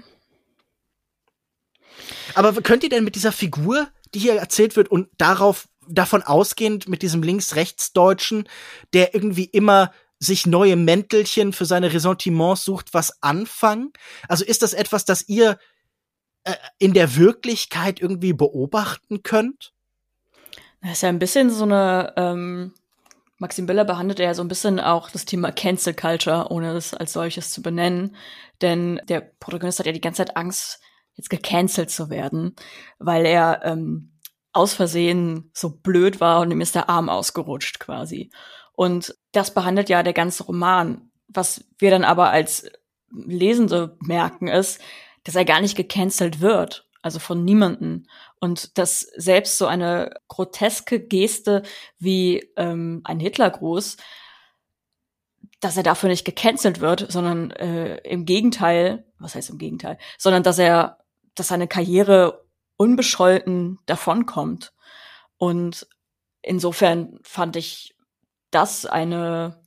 Aber 2.34 2.54
könnt 2.62 2.82
ihr 2.82 2.88
denn 2.88 3.04
mit 3.04 3.14
dieser 3.14 3.32
Figur, 3.32 3.88
die 4.14 4.18
hier 4.18 4.34
erzählt 4.34 4.76
wird 4.76 4.90
und 4.90 5.08
darauf 5.18 5.68
davon 5.88 6.22
ausgehend 6.22 6.88
mit 6.88 7.02
diesem 7.02 7.22
links-rechts-Deutschen, 7.22 8.48
der 8.92 9.14
irgendwie 9.14 9.44
immer 9.44 9.92
sich 10.18 10.46
neue 10.46 10.76
Mäntelchen 10.76 11.52
für 11.52 11.64
seine 11.64 11.92
Ressentiments 11.92 12.64
sucht, 12.64 12.94
was 12.94 13.22
anfangen? 13.22 13.92
Also 14.28 14.44
ist 14.44 14.62
das 14.62 14.72
etwas, 14.72 15.04
das 15.04 15.28
ihr 15.28 15.58
äh, 16.44 16.54
in 16.78 16.92
der 16.92 17.16
Wirklichkeit 17.16 18.00
irgendwie 18.00 18.32
beobachten 18.32 19.22
könnt? 19.24 19.72
Das 20.80 20.92
ist 20.92 21.02
ja 21.02 21.08
ein 21.08 21.18
bisschen 21.18 21.50
so 21.50 21.64
eine, 21.64 22.12
ähm, 22.16 22.72
Maxim 23.38 23.66
Biller 23.66 23.84
behandelt 23.84 24.20
ja 24.20 24.32
so 24.34 24.42
ein 24.42 24.48
bisschen 24.48 24.78
auch 24.78 25.10
das 25.10 25.24
Thema 25.24 25.50
Cancel 25.50 25.94
Culture, 25.94 26.46
ohne 26.50 26.72
es 26.72 26.94
als 26.94 27.12
solches 27.12 27.50
zu 27.50 27.60
benennen. 27.60 28.14
Denn 28.60 29.00
der 29.08 29.20
Protagonist 29.20 29.80
hat 29.80 29.86
ja 29.86 29.92
die 29.92 30.00
ganze 30.00 30.24
Zeit 30.24 30.36
Angst, 30.36 30.80
jetzt 31.22 31.30
gecancelt 31.30 31.90
zu 31.90 32.10
werden, 32.10 32.56
weil 32.98 33.24
er 33.24 33.60
ähm, 33.64 34.12
aus 34.52 34.74
Versehen 34.74 35.50
so 35.54 35.70
blöd 35.70 36.20
war 36.20 36.40
und 36.40 36.50
ihm 36.50 36.60
ist 36.60 36.74
der 36.74 36.88
Arm 36.88 37.08
ausgerutscht 37.08 37.78
quasi. 37.78 38.30
Und 38.72 39.14
das 39.32 39.54
behandelt 39.54 39.88
ja 39.88 40.02
der 40.02 40.12
ganze 40.12 40.44
Roman. 40.44 41.10
Was 41.28 41.64
wir 41.78 41.90
dann 41.90 42.04
aber 42.04 42.30
als 42.30 42.68
Lesende 43.10 43.96
merken, 44.00 44.48
ist, 44.48 44.80
dass 45.24 45.36
er 45.36 45.44
gar 45.44 45.60
nicht 45.60 45.76
gecancelt 45.76 46.40
wird. 46.40 46.88
Also 47.02 47.18
von 47.18 47.44
niemanden. 47.44 48.08
Und 48.40 48.78
dass 48.78 49.00
selbst 49.00 49.58
so 49.58 49.66
eine 49.66 50.14
groteske 50.28 51.00
Geste 51.00 51.62
wie 51.98 52.48
ähm, 52.56 53.00
ein 53.04 53.20
Hitlergruß, 53.20 53.96
dass 55.60 55.76
er 55.76 55.82
dafür 55.84 56.08
nicht 56.08 56.24
gecancelt 56.24 56.80
wird, 56.80 57.10
sondern 57.10 57.52
äh, 57.52 57.96
im 57.98 58.24
Gegenteil, 58.24 59.04
was 59.18 59.34
heißt 59.34 59.50
im 59.50 59.58
Gegenteil, 59.58 59.96
sondern 60.18 60.42
dass 60.42 60.58
er, 60.58 60.98
dass 61.34 61.48
seine 61.48 61.68
Karriere 61.68 62.44
unbescholten 62.76 63.78
davonkommt. 63.86 64.72
Und 65.38 65.86
insofern 66.42 67.18
fand 67.22 67.56
ich 67.56 67.94
das 68.50 68.86
eine, 68.86 69.62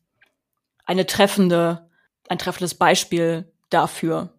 eine 0.86 1.05
treffende, 1.05 1.89
ein 2.30 2.38
treffendes 2.38 2.76
Beispiel 2.76 3.51
dafür. 3.70 4.34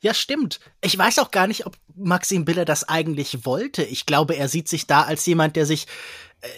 Ja, 0.00 0.12
stimmt. 0.12 0.60
Ich 0.80 0.98
weiß 0.98 1.18
auch 1.20 1.30
gar 1.30 1.46
nicht, 1.46 1.66
ob 1.66 1.76
Maxim 1.94 2.44
Biller 2.44 2.64
das 2.64 2.88
eigentlich 2.88 3.44
wollte. 3.44 3.84
Ich 3.84 4.06
glaube, 4.06 4.36
er 4.36 4.48
sieht 4.48 4.68
sich 4.68 4.86
da 4.86 5.02
als 5.02 5.24
jemand, 5.26 5.54
der 5.56 5.66
sich 5.66 5.86
äh, 6.40 6.48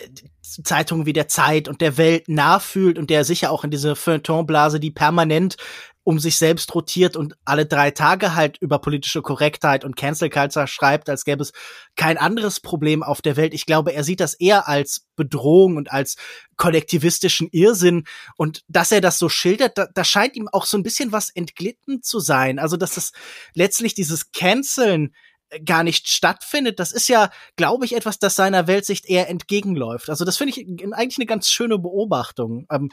Zeitungen 0.42 1.06
wie 1.06 1.12
der 1.12 1.28
Zeit 1.28 1.68
und 1.68 1.80
der 1.80 1.96
Welt 1.96 2.28
nachfühlt 2.28 2.98
und 2.98 3.10
der 3.10 3.24
sicher 3.24 3.50
auch 3.50 3.64
in 3.64 3.70
diese 3.70 3.94
Feuilletonblase, 3.94 4.80
die 4.80 4.90
permanent 4.90 5.56
um 6.02 6.18
sich 6.18 6.38
selbst 6.38 6.74
rotiert 6.74 7.16
und 7.16 7.34
alle 7.44 7.66
drei 7.66 7.90
Tage 7.90 8.34
halt 8.34 8.56
über 8.58 8.78
politische 8.78 9.20
Korrektheit 9.20 9.84
und 9.84 9.96
Cancel 9.96 10.30
Culture 10.30 10.66
schreibt, 10.66 11.10
als 11.10 11.24
gäbe 11.24 11.42
es 11.42 11.52
kein 11.94 12.16
anderes 12.16 12.60
Problem 12.60 13.02
auf 13.02 13.20
der 13.20 13.36
Welt. 13.36 13.52
Ich 13.52 13.66
glaube, 13.66 13.92
er 13.92 14.02
sieht 14.02 14.20
das 14.20 14.34
eher 14.34 14.66
als 14.66 15.06
Bedrohung 15.16 15.76
und 15.76 15.92
als 15.92 16.16
kollektivistischen 16.56 17.48
Irrsinn. 17.52 18.04
Und 18.36 18.62
dass 18.68 18.92
er 18.92 19.02
das 19.02 19.18
so 19.18 19.28
schildert, 19.28 19.76
da, 19.76 19.88
da 19.92 20.04
scheint 20.04 20.36
ihm 20.36 20.48
auch 20.48 20.64
so 20.64 20.78
ein 20.78 20.82
bisschen 20.82 21.12
was 21.12 21.28
entglitten 21.28 22.02
zu 22.02 22.18
sein. 22.18 22.58
Also, 22.58 22.76
dass 22.78 22.94
das 22.94 23.12
letztlich 23.54 23.92
dieses 23.92 24.32
Canceln 24.32 25.14
äh, 25.50 25.60
gar 25.60 25.82
nicht 25.82 26.08
stattfindet, 26.08 26.80
das 26.80 26.92
ist 26.92 27.08
ja, 27.08 27.30
glaube 27.56 27.84
ich, 27.84 27.94
etwas, 27.94 28.18
das 28.18 28.36
seiner 28.36 28.66
Weltsicht 28.66 29.06
eher 29.06 29.28
entgegenläuft. 29.28 30.08
Also 30.08 30.24
das 30.24 30.38
finde 30.38 30.54
ich 30.54 30.66
eigentlich 30.66 31.18
eine 31.18 31.26
ganz 31.26 31.50
schöne 31.50 31.78
Beobachtung. 31.78 32.66
Ähm, 32.70 32.88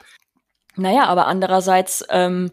naja, 0.76 1.06
aber 1.06 1.28
andererseits 1.28 2.06
ähm, 2.10 2.52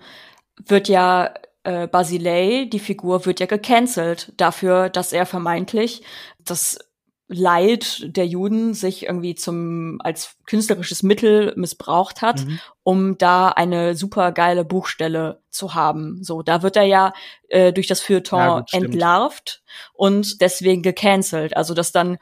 wird 0.57 0.89
ja 0.89 1.35
äh, 1.65 1.87
Basilei, 1.87 2.69
die 2.71 2.79
Figur, 2.79 3.27
wird 3.27 3.41
ja 3.41 3.47
gecancelt 3.47 4.33
dafür, 4.37 4.89
dass 4.89 5.13
er 5.13 5.27
vermeintlich 5.27 6.03
das 6.39 6.79
Leid 7.27 8.03
der 8.17 8.27
Juden 8.27 8.75
sich 8.75 9.07
irgendwie 9.07 9.35
zum 9.35 9.99
als 10.03 10.37
künstlerisches 10.47 11.03
Mittel 11.03 11.55
missbraucht 11.57 12.21
hat, 12.21 12.45
mhm. 12.45 12.61
um 12.83 13.19
da 13.19 13.49
eine 13.49 13.97
super 13.97 14.31
geile 14.31 14.65
Buchstelle 14.65 15.41
zu 15.49 15.75
haben. 15.75 16.23
So, 16.23 16.43
da 16.43 16.63
wird 16.63 16.77
er 16.77 16.83
ja 16.83 17.15
äh, 17.49 17.73
durch 17.73 17.87
das 17.87 18.03
Feuilleton 18.03 18.39
ja, 18.39 18.61
gut, 18.61 18.75
entlarvt 18.75 19.63
und 19.95 20.43
deswegen 20.43 20.83
gecancelt. 20.83 21.57
Also 21.57 21.73
dass 21.73 21.93
dann, 21.93 22.19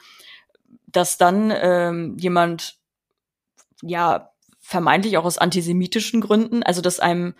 dass 0.86 1.18
dann 1.18 1.52
ähm, 1.52 2.16
jemand 2.18 2.76
ja 3.82 4.30
vermeintlich 4.60 5.18
auch 5.18 5.24
aus 5.24 5.38
antisemitischen 5.38 6.20
Gründen, 6.20 6.62
also 6.62 6.80
dass 6.80 7.00
einem 7.00 7.34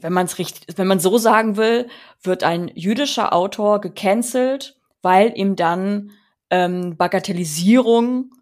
wenn 0.00 0.12
man 0.12 0.26
es 0.26 0.38
richtig, 0.38 0.76
wenn 0.76 0.86
man 0.86 1.00
so 1.00 1.18
sagen 1.18 1.56
will, 1.56 1.88
wird 2.22 2.44
ein 2.44 2.70
jüdischer 2.74 3.32
Autor 3.32 3.80
gecancelt, 3.80 4.78
weil 5.02 5.32
ihm 5.36 5.56
dann 5.56 6.12
ähm, 6.50 6.96
Bagatellisierung 6.96 8.32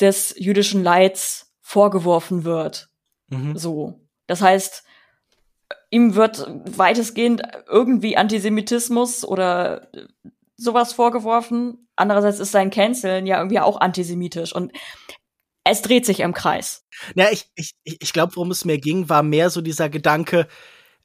des 0.00 0.34
jüdischen 0.38 0.82
Leids 0.82 1.54
vorgeworfen 1.60 2.44
wird. 2.44 2.88
Mhm. 3.28 3.56
So. 3.56 4.00
Das 4.26 4.42
heißt, 4.42 4.84
ihm 5.90 6.14
wird 6.14 6.46
weitestgehend 6.76 7.42
irgendwie 7.68 8.16
Antisemitismus 8.16 9.24
oder 9.24 9.88
sowas 10.56 10.92
vorgeworfen. 10.92 11.88
Andererseits 11.96 12.40
ist 12.40 12.52
sein 12.52 12.70
Canceln 12.70 13.26
ja 13.26 13.38
irgendwie 13.38 13.60
auch 13.60 13.80
antisemitisch. 13.80 14.54
Und 14.54 14.72
es 15.64 15.82
dreht 15.82 16.06
sich 16.06 16.20
im 16.20 16.34
Kreis. 16.34 16.84
Ja, 17.14 17.28
ich, 17.30 17.46
ich, 17.54 17.74
ich 17.84 18.12
glaube, 18.12 18.36
worum 18.36 18.50
es 18.50 18.64
mir 18.64 18.78
ging, 18.78 19.08
war 19.08 19.22
mehr 19.22 19.50
so 19.50 19.60
dieser 19.60 19.88
Gedanke, 19.88 20.46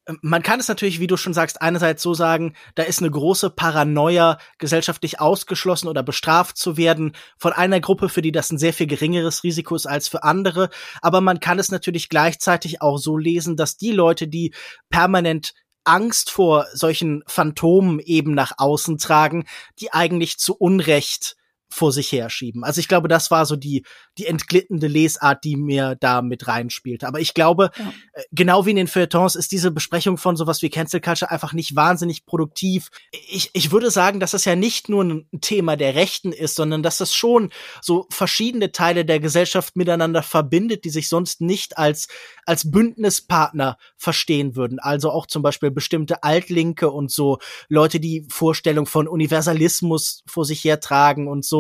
ähm, 0.10 0.20
man 0.22 0.44
kann 0.44 0.60
es 0.60 0.68
natürlich, 0.68 1.00
wie 1.00 1.08
du 1.08 1.18
schon 1.18 1.34
sagst, 1.34 1.62
einerseits 1.62 2.02
so 2.02 2.14
sagen, 2.14 2.54
da 2.76 2.84
ist 2.84 3.00
eine 3.00 3.12
große 3.12 3.52
Paranoia, 3.52 4.38
gesellschaftlich 4.58 5.20
ausgeschlossen 5.20 5.88
oder 5.88 6.04
bestraft 6.04 6.58
zu 6.58 6.78
werden 6.78 7.14
von 7.38 7.54
einer 7.54 7.80
Gruppe, 7.80 8.10
für 8.10 8.22
die 8.22 8.32
das 8.32 8.52
ein 8.52 8.58
sehr 8.58 8.74
viel 8.74 8.88
geringeres 8.88 9.44
Risiko 9.44 9.76
ist 9.76 9.86
als 9.86 10.08
für 10.08 10.24
andere. 10.24 10.70
Aber 11.02 11.22
man 11.22 11.40
kann 11.40 11.60
es 11.60 11.72
natürlich 11.72 12.10
gleichzeitig 12.10 12.82
auch 12.82 12.98
so 12.98 13.18
lesen, 13.18 13.56
dass 13.56 13.78
die 13.78 13.92
Leute, 13.92 14.28
die 14.28 14.54
permanent 14.90 15.54
Angst 15.86 16.30
vor 16.30 16.68
solchen 16.74 17.24
Phantomen 17.26 18.00
eben 18.00 18.34
nach 18.34 18.54
außen 18.58 18.98
tragen, 18.98 19.46
die 19.80 19.94
eigentlich 19.94 20.38
zu 20.38 20.56
Unrecht 20.56 21.36
vor 21.70 21.92
sich 21.92 22.12
herschieben. 22.12 22.64
Also 22.64 22.80
ich 22.80 22.88
glaube, 22.88 23.08
das 23.08 23.30
war 23.30 23.46
so 23.46 23.56
die, 23.56 23.86
die 24.18 24.26
entglittene 24.26 24.88
Lesart, 24.88 25.44
die 25.44 25.56
mir 25.56 25.96
da 26.00 26.22
mit 26.22 26.48
reinspielte. 26.48 27.08
Aber 27.08 27.20
ich 27.20 27.34
glaube, 27.34 27.70
ja. 27.78 27.94
Äh, 28.14 28.24
genau 28.32 28.66
wie 28.66 28.72
in 28.72 28.76
den 28.76 28.88
Feuilletons 28.88 29.36
ist 29.36 29.52
diese 29.52 29.70
Besprechung 29.72 30.18
von 30.18 30.36
sowas 30.36 30.62
wie 30.62 30.70
Cancel 30.70 31.00
Culture 31.00 31.30
einfach 31.30 31.54
nicht 31.54 31.76
wahnsinnig 31.76 32.26
produktiv. 32.26 32.90
Ich, 33.12 33.52
ich 33.54 33.72
würde 33.72 33.92
sagen, 33.92 34.20
dass 34.20 34.32
das 34.32 34.46
ja 34.46 34.56
nicht 34.56 34.90
nur 34.90 35.04
ein 35.04 35.30
Thema 35.42 35.76
der 35.76 35.94
Rechten 35.94 36.32
ist, 36.32 36.56
sondern 36.56 36.82
dass 36.82 36.98
das 36.98 37.14
schon 37.14 37.52
so 37.82 38.08
verschiedene 38.10 38.72
Teile 38.72 39.06
der 39.06 39.20
Gesellschaft 39.20 39.76
miteinander 39.76 40.24
verbindet, 40.24 40.86
die 40.86 40.90
sich 40.90 41.08
sonst 41.08 41.40
nicht 41.40 41.78
als, 41.78 42.08
als 42.46 42.72
Bündnispartner 42.72 43.78
verstehen 43.96 44.56
würden. 44.56 44.80
Also 44.80 45.12
auch 45.12 45.28
zum 45.28 45.44
Beispiel 45.44 45.70
bestimmte 45.70 46.24
Altlinke 46.24 46.90
und 46.90 47.12
so 47.12 47.38
Leute, 47.68 48.00
die 48.00 48.26
Vorstellung 48.30 48.88
von 48.88 49.08
Universalismus 49.08 50.24
vor 50.26 50.46
sich 50.46 50.64
hertragen 50.64 51.28
und 51.28 51.46
so 51.46 51.59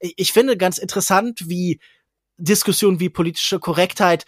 ich 0.00 0.32
finde 0.32 0.56
ganz 0.56 0.78
interessant, 0.78 1.48
wie 1.48 1.80
Diskussionen 2.36 3.00
wie 3.00 3.10
politische 3.10 3.58
Korrektheit 3.58 4.24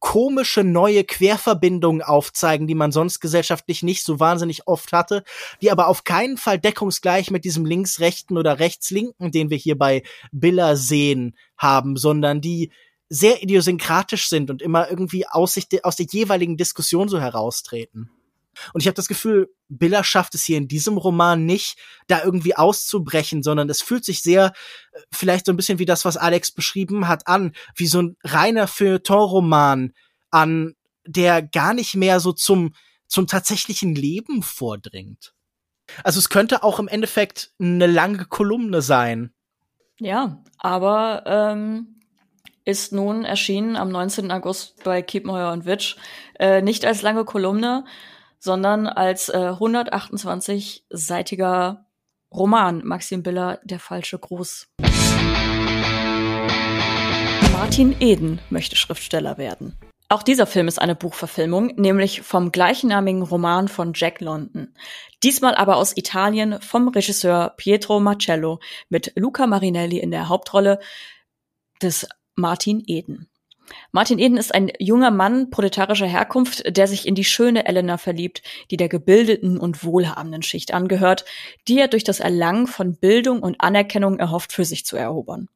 komische 0.00 0.62
neue 0.62 1.04
Querverbindungen 1.04 2.02
aufzeigen, 2.02 2.66
die 2.66 2.74
man 2.74 2.92
sonst 2.92 3.20
gesellschaftlich 3.20 3.82
nicht 3.82 4.04
so 4.04 4.20
wahnsinnig 4.20 4.66
oft 4.66 4.92
hatte, 4.92 5.24
die 5.60 5.70
aber 5.70 5.88
auf 5.88 6.04
keinen 6.04 6.36
Fall 6.36 6.58
deckungsgleich 6.58 7.30
mit 7.30 7.44
diesem 7.44 7.66
links-rechten 7.66 8.38
oder 8.38 8.58
rechts-linken, 8.60 9.32
den 9.32 9.50
wir 9.50 9.56
hier 9.56 9.76
bei 9.76 10.02
Biller 10.30 10.76
sehen, 10.76 11.36
haben, 11.56 11.96
sondern 11.96 12.40
die 12.40 12.70
sehr 13.08 13.42
idiosynkratisch 13.42 14.28
sind 14.28 14.50
und 14.50 14.62
immer 14.62 14.88
irgendwie 14.88 15.26
aus, 15.26 15.54
sich, 15.54 15.66
aus 15.82 15.96
der 15.96 16.06
jeweiligen 16.08 16.56
Diskussion 16.56 17.08
so 17.08 17.20
heraustreten. 17.20 18.10
Und 18.72 18.80
ich 18.80 18.86
habe 18.86 18.94
das 18.94 19.08
Gefühl, 19.08 19.48
Biller 19.68 20.04
schafft 20.04 20.34
es 20.34 20.44
hier 20.44 20.58
in 20.58 20.68
diesem 20.68 20.96
Roman 20.96 21.44
nicht, 21.44 21.78
da 22.06 22.22
irgendwie 22.22 22.56
auszubrechen, 22.56 23.42
sondern 23.42 23.68
es 23.68 23.82
fühlt 23.82 24.04
sich 24.04 24.22
sehr, 24.22 24.52
äh, 24.92 25.00
vielleicht 25.12 25.46
so 25.46 25.52
ein 25.52 25.56
bisschen 25.56 25.78
wie 25.78 25.86
das, 25.86 26.04
was 26.04 26.16
Alex 26.16 26.52
beschrieben 26.52 27.08
hat, 27.08 27.26
an, 27.26 27.52
wie 27.76 27.86
so 27.86 28.02
ein 28.02 28.16
reiner 28.24 28.66
Feuilleton-Roman 28.66 29.92
an, 30.30 30.74
der 31.06 31.42
gar 31.42 31.74
nicht 31.74 31.94
mehr 31.94 32.20
so 32.20 32.32
zum, 32.32 32.74
zum 33.06 33.26
tatsächlichen 33.26 33.94
Leben 33.94 34.42
vordringt. 34.42 35.34
Also 36.04 36.18
es 36.18 36.28
könnte 36.28 36.62
auch 36.62 36.78
im 36.78 36.88
Endeffekt 36.88 37.52
eine 37.58 37.86
lange 37.86 38.26
Kolumne 38.26 38.82
sein. 38.82 39.32
Ja, 39.98 40.42
aber 40.58 41.24
ähm, 41.26 41.98
ist 42.64 42.92
nun 42.92 43.24
erschienen 43.24 43.76
am 43.76 43.88
19. 43.88 44.30
August 44.30 44.84
bei 44.84 45.00
Kiepenheuer 45.00 45.52
und 45.52 45.64
Witsch. 45.64 45.96
Äh, 46.38 46.60
nicht 46.60 46.84
als 46.84 47.02
lange 47.02 47.24
Kolumne, 47.24 47.84
sondern 48.38 48.86
als 48.86 49.28
äh, 49.28 49.52
128-seitiger 49.58 51.84
Roman 52.32 52.82
Maxim 52.84 53.22
Biller, 53.22 53.60
Der 53.64 53.78
falsche 53.78 54.18
Gruß. 54.18 54.68
Martin 57.52 57.94
Eden 58.00 58.40
möchte 58.50 58.76
Schriftsteller 58.76 59.38
werden. 59.38 59.78
Auch 60.10 60.22
dieser 60.22 60.46
Film 60.46 60.68
ist 60.68 60.80
eine 60.80 60.94
Buchverfilmung, 60.94 61.74
nämlich 61.76 62.22
vom 62.22 62.50
gleichnamigen 62.50 63.22
Roman 63.22 63.68
von 63.68 63.92
Jack 63.94 64.22
London. 64.22 64.74
Diesmal 65.22 65.54
aber 65.54 65.76
aus 65.76 65.94
Italien 65.96 66.62
vom 66.62 66.88
Regisseur 66.88 67.52
Pietro 67.58 68.00
Marcello 68.00 68.58
mit 68.88 69.12
Luca 69.16 69.46
Marinelli 69.46 69.98
in 69.98 70.10
der 70.10 70.30
Hauptrolle 70.30 70.80
des 71.82 72.08
Martin 72.36 72.82
Eden. 72.86 73.28
Martin 73.92 74.18
Eden 74.18 74.36
ist 74.36 74.54
ein 74.54 74.70
junger 74.78 75.10
Mann 75.10 75.50
proletarischer 75.50 76.06
Herkunft, 76.06 76.64
der 76.76 76.86
sich 76.86 77.06
in 77.06 77.14
die 77.14 77.24
schöne 77.24 77.66
Elena 77.66 77.98
verliebt, 77.98 78.42
die 78.70 78.76
der 78.76 78.88
gebildeten 78.88 79.58
und 79.58 79.84
wohlhabenden 79.84 80.42
Schicht 80.42 80.72
angehört, 80.72 81.24
die 81.66 81.78
er 81.78 81.88
durch 81.88 82.04
das 82.04 82.20
Erlangen 82.20 82.66
von 82.66 82.96
Bildung 82.96 83.40
und 83.40 83.60
Anerkennung 83.60 84.18
erhofft, 84.18 84.52
für 84.52 84.64
sich 84.64 84.84
zu 84.84 84.96
erobern. 84.96 85.48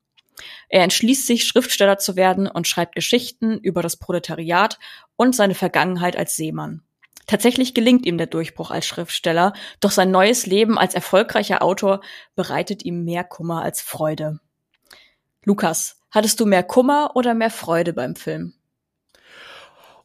Er 0.69 0.83
entschließt 0.83 1.27
sich, 1.27 1.45
Schriftsteller 1.45 1.99
zu 1.99 2.17
werden 2.17 2.49
und 2.49 2.67
schreibt 2.67 2.95
Geschichten 2.95 3.59
über 3.59 3.83
das 3.83 3.97
Proletariat 3.97 4.79
und 5.17 5.37
seine 5.37 5.55
Vergangenheit 5.55 6.17
als 6.17 6.37
Seemann. 6.37 6.83
Tatsächlich 7.27 7.75
gelingt 7.75 8.05
ihm 8.05 8.19
der 8.19 8.27
Durchbruch 8.27 8.71
als 8.71 8.87
Schriftsteller, 8.87 9.53
doch 9.81 9.93
sein 9.93 10.11
neues 10.11 10.47
Leben 10.47 10.77
als 10.77 10.95
erfolgreicher 10.95 11.63
Autor 11.63 12.01
bereitet 12.35 12.85
ihm 12.85 13.05
mehr 13.05 13.23
Kummer 13.23 13.63
als 13.63 13.81
Freude. 13.81 14.41
Lukas, 15.45 16.02
hattest 16.13 16.39
du 16.39 16.47
mehr 16.47 16.63
Kummer 16.63 17.13
oder 17.15 17.35
mehr 17.35 17.51
Freude 17.51 17.93
beim 17.93 18.15
Film? 18.15 18.55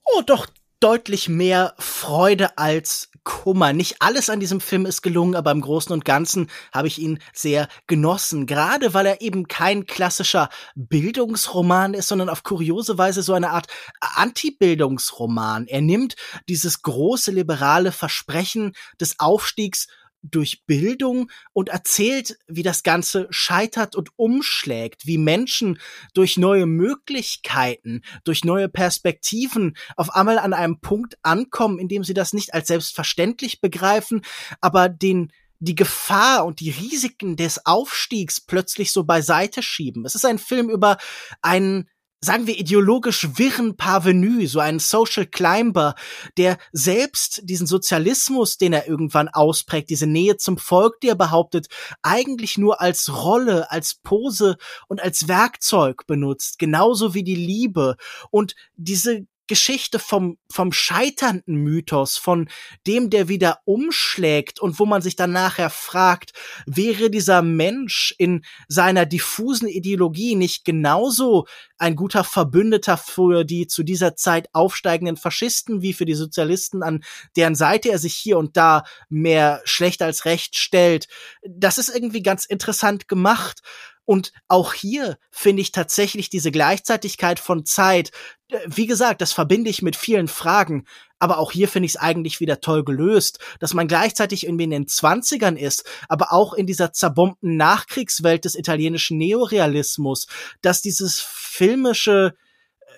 Oh, 0.03 0.21
doch 0.21 0.47
deutlich 0.79 1.27
mehr 1.27 1.73
Freude 1.77 2.57
als 2.57 3.09
Kummer. 3.23 3.73
Nicht 3.73 3.97
alles 3.99 4.29
an 4.29 4.39
diesem 4.39 4.61
Film 4.61 4.85
ist 4.85 5.01
gelungen, 5.01 5.35
aber 5.35 5.51
im 5.51 5.59
Großen 5.59 5.91
und 5.91 6.05
Ganzen 6.05 6.49
habe 6.71 6.87
ich 6.87 6.97
ihn 6.97 7.19
sehr 7.33 7.67
genossen. 7.87 8.45
Gerade 8.45 8.93
weil 8.93 9.05
er 9.05 9.21
eben 9.21 9.47
kein 9.47 9.85
klassischer 9.85 10.49
Bildungsroman 10.75 11.93
ist, 11.93 12.07
sondern 12.07 12.29
auf 12.29 12.43
kuriose 12.43 12.97
Weise 12.97 13.23
so 13.23 13.33
eine 13.33 13.49
Art 13.49 13.67
Anti-Bildungsroman. 13.99 15.67
Er 15.67 15.81
nimmt 15.81 16.15
dieses 16.47 16.83
große 16.83 17.31
liberale 17.31 17.91
Versprechen 17.91 18.73
des 19.01 19.19
Aufstiegs 19.19 19.87
durch 20.31 20.65
Bildung 20.65 21.31
und 21.53 21.69
erzählt, 21.69 22.37
wie 22.47 22.63
das 22.63 22.83
Ganze 22.83 23.27
scheitert 23.29 23.95
und 23.95 24.09
umschlägt, 24.15 25.05
wie 25.05 25.17
Menschen 25.17 25.79
durch 26.13 26.37
neue 26.37 26.65
Möglichkeiten, 26.65 28.01
durch 28.23 28.43
neue 28.43 28.69
Perspektiven 28.69 29.75
auf 29.95 30.09
einmal 30.11 30.39
an 30.39 30.53
einem 30.53 30.79
Punkt 30.79 31.17
ankommen, 31.21 31.79
in 31.79 31.87
dem 31.87 32.03
sie 32.03 32.13
das 32.13 32.33
nicht 32.33 32.53
als 32.53 32.67
selbstverständlich 32.67 33.61
begreifen, 33.61 34.21
aber 34.61 34.89
den 34.89 35.31
die 35.59 35.75
Gefahr 35.75 36.45
und 36.45 36.59
die 36.59 36.69
Risiken 36.69 37.35
des 37.35 37.65
Aufstiegs 37.65 38.39
plötzlich 38.41 38.91
so 38.91 39.03
beiseite 39.03 39.63
schieben. 39.63 40.05
Es 40.05 40.13
ist 40.13 40.25
ein 40.25 40.37
Film 40.37 40.69
über 40.69 40.97
einen 41.41 41.89
sagen 42.19 42.47
wir, 42.47 42.57
ideologisch 42.57 43.37
wirren 43.37 43.77
Parvenu, 43.77 44.45
so 44.47 44.59
ein 44.59 44.79
Social 44.79 45.25
Climber, 45.25 45.95
der 46.37 46.57
selbst 46.71 47.41
diesen 47.43 47.67
Sozialismus, 47.67 48.57
den 48.57 48.73
er 48.73 48.87
irgendwann 48.87 49.27
ausprägt, 49.27 49.89
diese 49.89 50.07
Nähe 50.07 50.37
zum 50.37 50.57
Volk, 50.57 50.99
die 51.01 51.09
er 51.09 51.15
behauptet, 51.15 51.67
eigentlich 52.01 52.57
nur 52.57 52.81
als 52.81 53.23
Rolle, 53.23 53.71
als 53.71 53.95
Pose 53.95 54.57
und 54.87 55.01
als 55.01 55.27
Werkzeug 55.27 56.07
benutzt, 56.07 56.57
genauso 56.59 57.13
wie 57.13 57.23
die 57.23 57.35
Liebe. 57.35 57.97
Und 58.31 58.55
diese 58.75 59.27
Geschichte 59.47 59.99
vom, 59.99 60.37
vom 60.51 60.71
scheiternden 60.71 61.55
Mythos, 61.55 62.17
von 62.17 62.49
dem, 62.85 63.09
der 63.09 63.27
wieder 63.27 63.59
umschlägt 63.65 64.59
und 64.59 64.79
wo 64.79 64.85
man 64.85 65.01
sich 65.01 65.15
dann 65.15 65.31
nachher 65.31 65.69
fragt, 65.69 66.33
wäre 66.65 67.09
dieser 67.09 67.41
Mensch 67.41 68.13
in 68.17 68.43
seiner 68.67 69.05
diffusen 69.05 69.67
Ideologie 69.67 70.35
nicht 70.35 70.65
genauso 70.65 71.45
ein 71.77 71.95
guter 71.95 72.23
Verbündeter 72.23 72.97
für 72.97 73.43
die 73.43 73.67
zu 73.67 73.83
dieser 73.83 74.15
Zeit 74.15 74.49
aufsteigenden 74.53 75.17
Faschisten 75.17 75.81
wie 75.81 75.93
für 75.93 76.05
die 76.05 76.15
Sozialisten, 76.15 76.83
an 76.83 77.03
deren 77.35 77.55
Seite 77.55 77.89
er 77.89 77.99
sich 77.99 78.15
hier 78.15 78.37
und 78.37 78.57
da 78.57 78.83
mehr 79.09 79.61
schlecht 79.63 80.01
als 80.01 80.25
recht 80.25 80.57
stellt. 80.57 81.07
Das 81.47 81.77
ist 81.77 81.89
irgendwie 81.89 82.23
ganz 82.23 82.45
interessant 82.45 83.07
gemacht. 83.07 83.61
Und 84.07 84.31
auch 84.47 84.73
hier 84.73 85.19
finde 85.31 85.61
ich 85.61 85.73
tatsächlich 85.73 86.29
diese 86.29 86.49
Gleichzeitigkeit 86.49 87.41
von 87.41 87.65
Zeit. 87.65 88.11
Äh, 88.47 88.59
wie 88.65 88.87
gesagt, 88.87 89.19
das 89.19 89.33
verbinde 89.33 89.69
ich 89.69 89.81
mit 89.81 89.97
vielen 89.97 90.29
Fragen. 90.29 90.85
Aber 91.19 91.39
auch 91.39 91.51
hier 91.51 91.67
finde 91.67 91.87
ich 91.87 91.95
es 91.95 91.97
eigentlich 91.97 92.39
wieder 92.39 92.61
toll 92.61 92.85
gelöst, 92.85 93.39
dass 93.59 93.73
man 93.73 93.89
gleichzeitig 93.89 94.45
irgendwie 94.45 94.63
in 94.63 94.69
den 94.69 94.87
Zwanzigern 94.87 95.57
ist, 95.57 95.83
aber 96.07 96.31
auch 96.31 96.53
in 96.53 96.67
dieser 96.67 96.93
zerbombten 96.93 97.57
Nachkriegswelt 97.57 98.45
des 98.45 98.55
italienischen 98.55 99.17
Neorealismus, 99.17 100.27
dass 100.61 100.81
dieses 100.81 101.19
filmische 101.19 102.35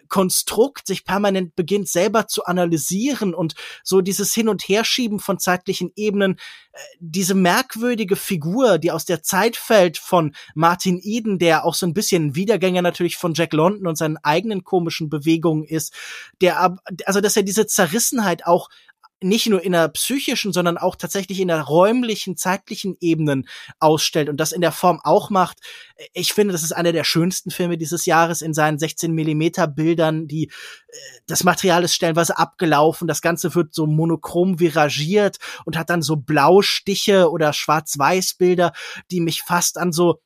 Konstrukt 0.10 0.88
sich 0.88 1.06
permanent 1.06 1.56
beginnt 1.56 1.88
selber 1.88 2.28
zu 2.28 2.46
analysieren 2.46 3.34
und 3.34 3.56
so 3.84 4.02
dieses 4.02 4.34
Hin- 4.34 4.50
und 4.50 4.64
Herschieben 4.64 5.20
von 5.20 5.40
zeitlichen 5.40 5.92
Ebenen, 5.96 6.34
äh, 6.74 6.80
diese 7.00 7.36
merkwürdige 7.36 8.16
Figur, 8.16 8.78
die 8.78 8.92
aus 8.92 9.06
der 9.06 9.24
Zeit 9.24 9.56
fällt 9.56 9.98
von 9.98 10.36
Martin 10.56 11.00
Eden, 11.02 11.40
der 11.40 11.66
auch 11.66 11.76
so 11.76 11.86
ein 11.86 11.94
bisschen 11.94 12.36
Wiedergänger 12.36 12.82
natürlich 12.82 13.18
von 13.18 13.34
Jack 13.34 13.54
London 13.54 13.88
und 13.88 13.98
seinen 13.98 14.18
eigenen 14.18 14.64
komischen 14.64 15.10
Bewegungen 15.10 15.64
ist, 15.64 15.94
der 16.42 16.78
also 17.06 17.22
dass 17.22 17.38
er 17.38 17.44
diese 17.44 17.68
Zerrissenheit 17.68 18.46
auch 18.46 18.70
nicht 19.22 19.48
nur 19.48 19.64
in 19.64 19.74
der 19.74 19.90
psychischen, 19.90 20.54
sondern 20.54 20.78
auch 20.78 20.96
tatsächlich 20.96 21.40
in 21.40 21.50
der 21.50 21.62
räumlichen, 21.62 22.38
zeitlichen 22.38 22.96
Ebenen 23.02 23.48
ausstellt 23.80 24.30
und 24.30 24.38
das 24.38 24.52
in 24.52 24.62
der 24.62 24.72
Form 24.72 25.00
auch 25.04 25.30
macht. 25.30 25.60
Ich 26.14 26.34
finde, 26.34 26.54
das 26.54 26.64
ist 26.64 26.72
einer 26.72 26.94
der 26.94 27.04
schönsten 27.04 27.52
Filme 27.52 27.78
dieses 27.78 28.06
Jahres 28.06 28.42
in 28.42 28.54
seinen 28.54 28.80
16 28.80 29.12
Millimeter 29.12 29.68
Bildern, 29.68 30.28
die 30.28 30.46
äh, 30.46 30.98
das 31.28 31.44
Material 31.44 31.84
ist 31.84 31.96
stellenweise 31.96 32.38
abgelaufen, 32.38 33.08
das 33.08 33.22
Ganze 33.22 33.54
wird 33.56 33.74
so 33.74 33.88
monochrom 33.88 34.60
viragiert 34.60 35.38
und 35.66 35.78
hat 35.78 35.90
dann 35.90 36.02
so 36.02 36.16
Blaustiche 36.16 37.30
oder 37.30 37.54
Schwarz-Weiß 37.54 38.36
Bilder, 38.36 38.74
die 39.12 39.20
mich 39.20 39.42
fast 39.42 39.78
an 39.78 39.92
so 39.92 40.22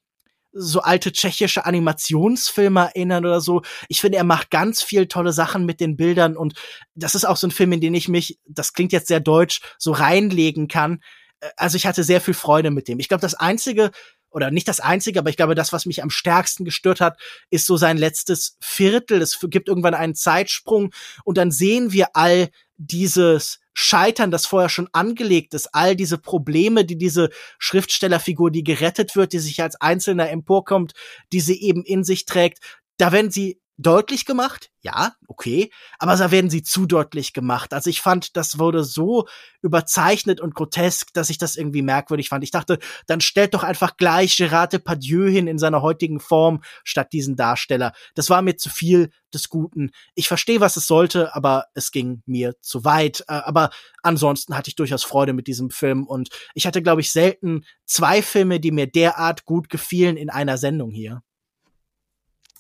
so 0.54 0.82
alte 0.82 1.12
tschechische 1.12 1.66
Animationsfilme 1.66 2.92
erinnern 2.94 3.26
oder 3.26 3.42
so. 3.42 3.62
Ich 3.90 4.02
finde, 4.02 4.18
er 4.18 4.24
macht 4.24 4.52
ganz 4.52 4.82
viel 4.82 5.08
tolle 5.08 5.34
Sachen 5.34 5.66
mit 5.66 5.80
den 5.80 5.98
Bildern 5.98 6.38
und 6.38 6.54
das 6.96 7.16
ist 7.16 7.26
auch 7.26 7.38
so 7.38 7.48
ein 7.48 7.52
Film, 7.52 7.72
in 7.72 7.82
den 7.82 7.94
ich 7.94 8.08
mich, 8.08 8.40
das 8.46 8.74
klingt 8.74 8.92
jetzt 8.92 9.08
sehr 9.08 9.20
deutsch, 9.20 9.62
so 9.78 9.92
reinlegen 9.92 10.68
kann. 10.68 11.02
Äh, 11.40 11.50
also 11.58 11.76
ich 11.76 11.86
hatte 11.86 12.04
sehr 12.04 12.22
viel 12.22 12.34
Freude 12.34 12.72
mit 12.72 12.88
dem. 12.88 13.00
Ich 13.00 13.08
glaube, 13.08 13.22
das 13.22 13.34
einzige 13.34 13.92
oder 14.34 14.52
nicht 14.52 14.68
das 14.68 14.80
einzige, 14.80 15.20
aber 15.20 15.30
ich 15.30 15.38
glaube, 15.38 15.56
das, 15.56 15.74
was 15.74 15.86
mich 15.86 16.02
am 16.02 16.10
stärksten 16.10 16.66
gestört 16.66 17.02
hat, 17.02 17.20
ist 17.52 17.68
so 17.68 17.78
sein 17.78 17.98
letztes 17.98 18.58
Viertel. 18.60 19.22
Es 19.22 19.40
gibt 19.44 19.70
irgendwann 19.70 19.94
einen 19.94 20.16
Zeitsprung 20.16 20.92
und 21.24 21.38
dann 21.38 21.52
sehen 21.52 21.92
wir 21.92 22.16
all 22.16 22.50
dieses 22.78 23.60
Scheitern, 23.74 24.32
das 24.32 24.46
vorher 24.46 24.70
schon 24.70 24.90
angelegt 24.92 25.54
ist, 25.54 25.70
all 25.74 25.96
diese 25.96 26.18
Probleme, 26.18 26.86
die 26.86 26.98
diese 26.98 27.30
Schriftstellerfigur, 27.58 28.52
die 28.52 28.64
gerettet 28.64 29.16
wird, 29.16 29.34
die 29.34 29.40
sich 29.40 29.62
als 29.62 29.80
Einzelner 29.80 30.30
emporkommt, 30.30 30.94
die 31.32 31.40
sie 31.40 31.62
eben 31.62 31.84
in 31.84 32.04
sich 32.04 32.26
trägt, 32.26 32.60
da 32.98 33.12
werden 33.12 33.32
sie 33.32 33.60
deutlich 33.84 34.26
gemacht, 34.26 34.72
ja, 34.82 35.14
okay, 35.28 35.72
aber 36.00 36.16
da 36.16 36.32
werden 36.32 36.50
sie 36.50 36.64
zu 36.64 36.86
deutlich 36.86 37.34
gemacht. 37.34 37.74
Also 37.74 37.90
ich 37.90 38.02
fand, 38.02 38.36
das 38.36 38.60
wurde 38.60 38.84
so 38.84 39.28
überzeichnet 39.62 40.42
und 40.42 40.56
grotesk, 40.56 41.14
dass 41.14 41.30
ich 41.30 41.38
das 41.38 41.56
irgendwie 41.56 41.82
merkwürdig 41.82 42.30
fand. 42.30 42.44
Ich 42.44 42.52
dachte, 42.52 42.80
dann 43.08 43.22
stellt 43.22 43.54
doch 43.54 43.64
einfach 43.64 43.96
gleich 43.98 44.36
Gerard 44.36 44.74
Depardieu 44.74 45.30
hin 45.30 45.48
in 45.48 45.60
seiner 45.60 45.82
heutigen 45.82 46.20
Form 46.20 46.64
statt 46.84 47.14
diesen 47.14 47.36
Darsteller. 47.36 47.94
Das 48.16 48.30
war 48.30 48.42
mir 48.42 48.58
zu 48.58 48.70
viel 48.70 49.12
des 49.34 49.50
Guten. 49.50 49.92
Ich 50.16 50.28
verstehe, 50.28 50.60
was 50.60 50.78
es 50.78 50.88
sollte, 50.88 51.36
aber 51.36 51.66
es 51.74 51.92
ging 51.92 52.24
mir 52.26 52.56
zu 52.62 52.84
weit. 52.84 53.22
Äh, 53.28 53.34
aber 53.34 53.70
ansonsten 54.02 54.56
hatte 54.58 54.70
ich 54.70 54.76
durchaus 54.76 55.04
Freude 55.04 55.34
mit 55.34 55.48
diesem 55.48 55.70
Film 55.70 56.08
und 56.08 56.30
ich 56.54 56.66
hatte, 56.66 56.82
glaube 56.82 57.02
ich, 57.02 57.12
selten 57.12 57.66
zwei 57.86 58.22
Filme, 58.22 58.60
die 58.60 58.72
mir 58.72 58.88
derart 58.88 59.46
gut 59.46 59.70
gefielen 59.70 60.18
in 60.18 60.30
einer 60.30 60.58
Sendung 60.58 60.92
hier. 60.92 61.22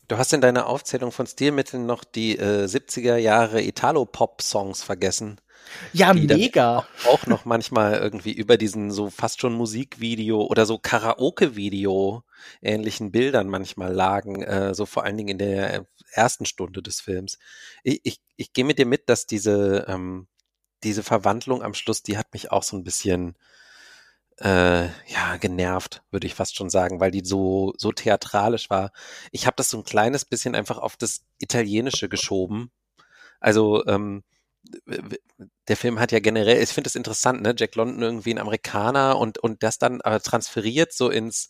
Du 0.07 0.17
hast 0.17 0.33
in 0.33 0.41
deiner 0.41 0.67
Aufzählung 0.67 1.11
von 1.11 1.27
Stilmitteln 1.27 1.85
noch 1.85 2.03
die 2.03 2.37
äh, 2.37 2.65
70er 2.65 3.15
Jahre 3.15 3.61
Italo-Pop-Songs 3.61 4.83
vergessen. 4.83 5.39
Ja, 5.93 6.13
mega. 6.13 6.85
Auch 7.07 7.25
noch 7.25 7.45
manchmal 7.45 7.93
irgendwie 7.93 8.33
über 8.33 8.57
diesen 8.57 8.91
so 8.91 9.09
fast 9.09 9.39
schon 9.39 9.53
Musikvideo 9.53 10.41
oder 10.41 10.65
so 10.65 10.77
Karaoke-Video 10.77 12.23
ähnlichen 12.61 13.11
Bildern 13.11 13.47
manchmal 13.47 13.93
lagen, 13.93 14.43
äh, 14.43 14.73
so 14.75 14.85
vor 14.85 15.05
allen 15.05 15.15
Dingen 15.15 15.29
in 15.29 15.37
der 15.37 15.85
ersten 16.11 16.45
Stunde 16.45 16.81
des 16.81 16.99
Films. 16.99 17.37
Ich, 17.83 18.01
ich, 18.03 18.21
ich 18.35 18.51
gehe 18.51 18.65
mit 18.65 18.79
dir 18.79 18.85
mit, 18.85 19.07
dass 19.07 19.25
diese, 19.25 19.85
ähm, 19.87 20.27
diese 20.83 21.03
Verwandlung 21.03 21.63
am 21.63 21.73
Schluss, 21.73 22.03
die 22.03 22.17
hat 22.17 22.33
mich 22.33 22.51
auch 22.51 22.63
so 22.63 22.75
ein 22.75 22.83
bisschen 22.83 23.37
äh, 24.39 24.86
ja, 24.86 25.38
genervt, 25.39 26.03
würde 26.11 26.27
ich 26.27 26.36
fast 26.36 26.55
schon 26.55 26.69
sagen, 26.69 26.99
weil 26.99 27.11
die 27.11 27.23
so, 27.25 27.73
so 27.77 27.91
theatralisch 27.91 28.69
war. 28.69 28.91
Ich 29.31 29.45
habe 29.45 29.55
das 29.57 29.69
so 29.69 29.77
ein 29.77 29.84
kleines 29.84 30.25
bisschen 30.25 30.55
einfach 30.55 30.77
auf 30.77 30.97
das 30.97 31.21
Italienische 31.39 32.09
geschoben. 32.09 32.71
Also, 33.39 33.86
ähm, 33.88 34.23
der 35.67 35.77
Film 35.77 35.99
hat 35.99 36.11
ja 36.11 36.19
generell, 36.19 36.61
ich 36.61 36.69
finde 36.69 36.88
es 36.88 36.95
interessant, 36.95 37.41
ne, 37.41 37.53
Jack 37.57 37.75
London 37.75 38.01
irgendwie 38.01 38.34
ein 38.34 38.39
Amerikaner 38.39 39.17
und, 39.17 39.38
und 39.39 39.63
das 39.63 39.77
dann 39.77 40.01
aber 40.01 40.21
transferiert 40.21 40.93
so 40.93 41.09
ins, 41.09 41.49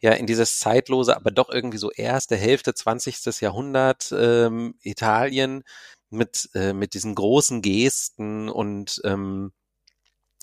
ja, 0.00 0.12
in 0.12 0.26
dieses 0.26 0.58
zeitlose, 0.58 1.16
aber 1.16 1.30
doch 1.30 1.48
irgendwie 1.50 1.78
so 1.78 1.90
erste 1.90 2.36
Hälfte 2.36 2.74
20. 2.74 3.40
Jahrhundert 3.40 4.12
ähm, 4.16 4.74
Italien 4.82 5.64
mit, 6.10 6.50
äh, 6.54 6.72
mit 6.72 6.94
diesen 6.94 7.14
großen 7.14 7.62
Gesten 7.62 8.48
und, 8.48 9.00
ähm, 9.04 9.52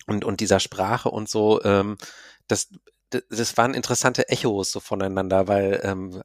und, 0.09 0.25
und 0.25 0.39
dieser 0.39 0.59
Sprache 0.59 1.09
und 1.09 1.29
so, 1.29 1.61
ähm, 1.63 1.97
das, 2.47 2.69
das 3.09 3.57
waren 3.57 3.73
interessante 3.73 4.29
Echos 4.29 4.71
so 4.71 4.79
voneinander, 4.79 5.47
weil 5.47 5.79
ähm, 5.83 6.21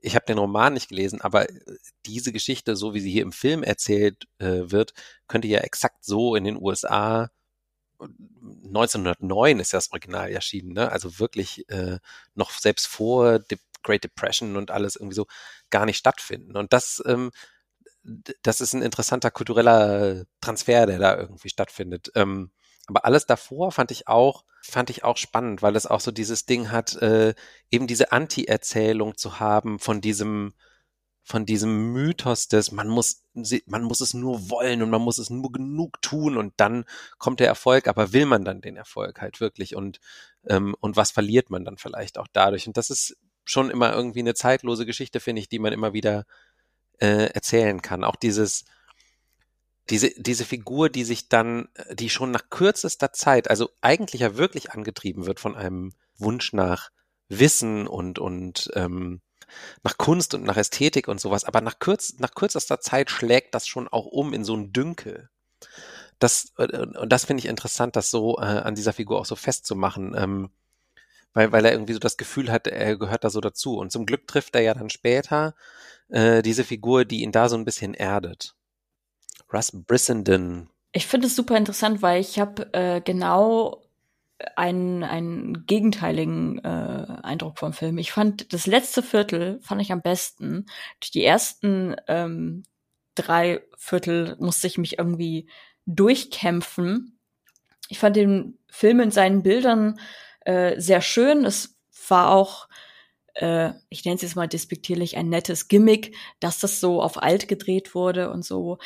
ich 0.00 0.14
habe 0.14 0.26
den 0.26 0.38
Roman 0.38 0.74
nicht 0.74 0.88
gelesen, 0.88 1.20
aber 1.20 1.46
diese 2.06 2.32
Geschichte, 2.32 2.76
so 2.76 2.94
wie 2.94 3.00
sie 3.00 3.10
hier 3.10 3.22
im 3.22 3.32
Film 3.32 3.62
erzählt 3.62 4.26
äh, 4.38 4.70
wird, 4.70 4.92
könnte 5.28 5.48
ja 5.48 5.60
exakt 5.60 6.04
so 6.04 6.36
in 6.36 6.44
den 6.44 6.60
USA 6.60 7.30
1909 7.98 9.60
ist 9.60 9.72
ja 9.72 9.78
das 9.78 9.90
Original 9.90 10.30
erschienen, 10.30 10.72
ne? 10.72 10.92
Also 10.92 11.18
wirklich 11.18 11.68
äh, 11.70 11.98
noch 12.34 12.50
selbst 12.50 12.86
vor 12.86 13.40
The 13.48 13.58
Great 13.82 14.04
Depression 14.04 14.56
und 14.56 14.70
alles 14.70 14.96
irgendwie 14.96 15.14
so 15.14 15.26
gar 15.70 15.86
nicht 15.86 15.98
stattfinden. 15.98 16.56
Und 16.56 16.72
das, 16.72 17.02
ähm, 17.06 17.30
das 18.42 18.60
ist 18.60 18.72
ein 18.74 18.82
interessanter 18.82 19.30
kultureller 19.30 20.24
Transfer, 20.40 20.86
der 20.86 20.98
da 20.98 21.16
irgendwie 21.18 21.48
stattfindet. 21.48 22.10
Ähm, 22.14 22.50
aber 22.86 23.04
alles 23.04 23.26
davor 23.26 23.72
fand 23.72 23.90
ich 23.90 24.08
auch, 24.08 24.44
fand 24.62 24.90
ich 24.90 25.04
auch 25.04 25.16
spannend, 25.16 25.62
weil 25.62 25.76
es 25.76 25.86
auch 25.86 26.00
so 26.00 26.10
dieses 26.10 26.46
Ding 26.46 26.70
hat, 26.70 26.94
äh, 26.96 27.34
eben 27.70 27.86
diese 27.86 28.12
Anti-Erzählung 28.12 29.16
zu 29.16 29.40
haben 29.40 29.78
von 29.78 30.00
diesem, 30.00 30.54
von 31.22 31.44
diesem 31.44 31.92
Mythos 31.92 32.48
des, 32.48 32.70
man 32.70 32.88
muss, 32.88 33.24
man 33.66 33.82
muss 33.82 34.00
es 34.00 34.14
nur 34.14 34.48
wollen 34.48 34.82
und 34.82 34.90
man 34.90 35.02
muss 35.02 35.18
es 35.18 35.30
nur 35.30 35.50
genug 35.50 36.00
tun 36.00 36.36
und 36.36 36.54
dann 36.56 36.84
kommt 37.18 37.40
der 37.40 37.48
Erfolg, 37.48 37.88
aber 37.88 38.12
will 38.12 38.26
man 38.26 38.44
dann 38.44 38.60
den 38.60 38.76
Erfolg 38.76 39.20
halt 39.20 39.40
wirklich 39.40 39.74
und, 39.74 40.00
ähm, 40.46 40.76
und 40.80 40.96
was 40.96 41.10
verliert 41.10 41.50
man 41.50 41.64
dann 41.64 41.78
vielleicht 41.78 42.18
auch 42.18 42.28
dadurch? 42.32 42.68
Und 42.68 42.76
das 42.76 42.90
ist 42.90 43.16
schon 43.44 43.70
immer 43.70 43.92
irgendwie 43.92 44.20
eine 44.20 44.34
zeitlose 44.34 44.86
Geschichte, 44.86 45.18
finde 45.20 45.40
ich, 45.40 45.48
die 45.48 45.58
man 45.58 45.72
immer 45.72 45.92
wieder 45.92 46.26
äh, 46.98 47.26
erzählen 47.32 47.82
kann. 47.82 48.04
Auch 48.04 48.16
dieses, 48.16 48.64
diese, 49.90 50.10
diese 50.16 50.44
Figur, 50.44 50.88
die 50.88 51.04
sich 51.04 51.28
dann, 51.28 51.68
die 51.92 52.10
schon 52.10 52.30
nach 52.30 52.50
kürzester 52.50 53.12
Zeit, 53.12 53.48
also 53.48 53.70
eigentlich 53.80 54.22
ja 54.22 54.36
wirklich 54.36 54.72
angetrieben 54.72 55.26
wird 55.26 55.40
von 55.40 55.54
einem 55.54 55.92
Wunsch 56.18 56.52
nach 56.52 56.90
Wissen 57.28 57.86
und, 57.86 58.18
und 58.18 58.70
ähm, 58.74 59.20
nach 59.82 59.96
Kunst 59.96 60.34
und 60.34 60.42
nach 60.42 60.56
Ästhetik 60.56 61.08
und 61.08 61.20
sowas, 61.20 61.44
aber 61.44 61.60
nach, 61.60 61.78
kürz, 61.78 62.14
nach 62.18 62.34
kürzester 62.34 62.80
Zeit 62.80 63.10
schlägt 63.10 63.54
das 63.54 63.66
schon 63.66 63.88
auch 63.88 64.06
um 64.06 64.32
in 64.32 64.44
so 64.44 64.56
ein 64.56 64.72
Dünkel. 64.72 65.30
Das, 66.18 66.52
äh, 66.58 66.78
und 66.78 67.10
das 67.10 67.24
finde 67.24 67.42
ich 67.42 67.46
interessant, 67.46 67.96
das 67.96 68.10
so 68.10 68.38
äh, 68.38 68.42
an 68.44 68.74
dieser 68.74 68.92
Figur 68.92 69.20
auch 69.20 69.26
so 69.26 69.36
festzumachen, 69.36 70.14
ähm, 70.16 70.50
weil, 71.32 71.52
weil 71.52 71.64
er 71.64 71.72
irgendwie 71.72 71.92
so 71.92 71.98
das 71.98 72.16
Gefühl 72.16 72.50
hat, 72.50 72.66
er 72.66 72.96
gehört 72.96 73.24
da 73.24 73.30
so 73.30 73.40
dazu. 73.40 73.78
Und 73.78 73.92
zum 73.92 74.06
Glück 74.06 74.26
trifft 74.26 74.54
er 74.56 74.62
ja 74.62 74.74
dann 74.74 74.90
später 74.90 75.54
äh, 76.08 76.42
diese 76.42 76.64
Figur, 76.64 77.04
die 77.04 77.22
ihn 77.22 77.32
da 77.32 77.48
so 77.48 77.56
ein 77.56 77.64
bisschen 77.64 77.94
erdet. 77.94 78.54
Russ 79.52 79.72
Brissenden. 79.72 80.68
Ich 80.92 81.06
finde 81.06 81.26
es 81.26 81.36
super 81.36 81.56
interessant, 81.56 82.02
weil 82.02 82.20
ich 82.20 82.38
habe 82.38 82.72
äh, 82.72 83.00
genau 83.00 83.82
einen, 84.54 85.02
einen 85.02 85.66
gegenteiligen 85.66 86.58
äh, 86.58 87.06
Eindruck 87.22 87.58
vom 87.58 87.72
Film. 87.72 87.98
Ich 87.98 88.12
fand 88.12 88.52
das 88.52 88.66
letzte 88.66 89.02
Viertel 89.02 89.60
fand 89.62 89.80
ich 89.80 89.92
am 89.92 90.02
besten. 90.02 90.66
Durch 91.00 91.10
die 91.10 91.24
ersten 91.24 91.96
ähm, 92.06 92.62
drei 93.14 93.62
Viertel 93.76 94.36
musste 94.38 94.66
ich 94.66 94.78
mich 94.78 94.98
irgendwie 94.98 95.48
durchkämpfen. 95.86 97.18
Ich 97.88 97.98
fand 97.98 98.16
den 98.16 98.58
Film 98.68 99.00
in 99.00 99.10
seinen 99.10 99.42
Bildern 99.42 99.98
äh, 100.40 100.78
sehr 100.80 101.00
schön. 101.00 101.44
Es 101.44 101.78
war 102.08 102.30
auch 102.30 102.68
äh, 103.36 103.72
ich 103.90 104.04
nenne 104.04 104.16
es 104.16 104.22
jetzt 104.22 104.36
mal 104.36 104.48
despektierlich, 104.48 105.16
ein 105.16 105.28
nettes 105.28 105.68
Gimmick, 105.68 106.16
dass 106.40 106.58
das 106.58 106.80
so 106.80 107.02
auf 107.02 107.22
alt 107.22 107.48
gedreht 107.48 107.94
wurde 107.94 108.30
und 108.30 108.44
so. 108.44 108.78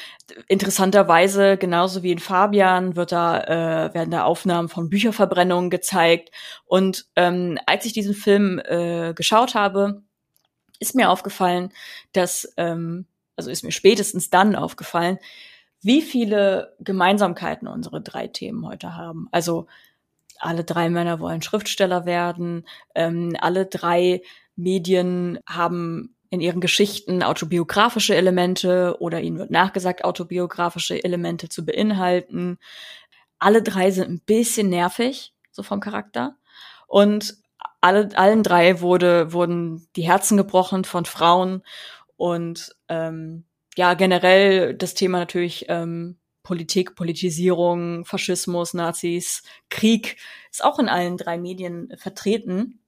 Interessanterweise, 0.48 1.56
genauso 1.56 2.02
wie 2.02 2.10
in 2.10 2.18
Fabian, 2.18 2.96
wird 2.96 3.12
da, 3.12 3.40
äh, 3.86 3.94
werden 3.94 4.10
da 4.10 4.24
Aufnahmen 4.24 4.68
von 4.68 4.90
Bücherverbrennungen 4.90 5.70
gezeigt. 5.70 6.30
Und 6.66 7.06
ähm, 7.14 7.58
als 7.66 7.84
ich 7.84 7.92
diesen 7.92 8.14
Film 8.14 8.60
äh, 8.64 9.14
geschaut 9.14 9.54
habe, 9.54 10.02
ist 10.80 10.96
mir 10.96 11.10
aufgefallen, 11.10 11.72
dass, 12.12 12.52
ähm, 12.56 13.06
also 13.36 13.50
ist 13.50 13.62
mir 13.62 13.72
spätestens 13.72 14.30
dann 14.30 14.56
aufgefallen, 14.56 15.18
wie 15.82 16.02
viele 16.02 16.74
Gemeinsamkeiten 16.80 17.68
unsere 17.68 18.02
drei 18.02 18.26
Themen 18.26 18.66
heute 18.66 18.96
haben. 18.96 19.28
Also 19.30 19.66
alle 20.40 20.64
drei 20.64 20.88
Männer 20.88 21.20
wollen 21.20 21.42
Schriftsteller 21.42 22.06
werden, 22.06 22.66
ähm, 22.94 23.36
alle 23.40 23.66
drei 23.66 24.22
Medien 24.56 25.38
haben 25.48 26.16
in 26.30 26.40
ihren 26.40 26.60
Geschichten 26.60 27.22
autobiografische 27.22 28.14
Elemente 28.14 28.96
oder 29.00 29.20
ihnen 29.20 29.38
wird 29.38 29.50
nachgesagt, 29.50 30.04
autobiografische 30.04 31.02
Elemente 31.02 31.48
zu 31.48 31.64
beinhalten. 31.64 32.58
Alle 33.38 33.62
drei 33.62 33.90
sind 33.90 34.08
ein 34.10 34.20
bisschen 34.20 34.68
nervig, 34.68 35.34
so 35.50 35.62
vom 35.62 35.80
Charakter. 35.80 36.36
Und 36.86 37.36
alle, 37.80 38.10
allen 38.16 38.42
drei 38.42 38.80
wurde, 38.80 39.32
wurden 39.32 39.88
die 39.96 40.02
Herzen 40.02 40.36
gebrochen 40.36 40.84
von 40.84 41.04
Frauen 41.04 41.62
und 42.16 42.76
ähm, 42.88 43.44
ja, 43.76 43.94
generell 43.94 44.74
das 44.74 44.94
Thema 44.94 45.18
natürlich 45.18 45.66
ähm, 45.68 46.18
Politik, 46.42 46.94
Politisierung, 46.96 48.04
Faschismus, 48.04 48.74
Nazis, 48.74 49.42
Krieg 49.68 50.16
ist 50.50 50.64
auch 50.64 50.78
in 50.78 50.88
allen 50.88 51.16
drei 51.16 51.38
Medien 51.38 51.92
vertreten. 51.96 52.79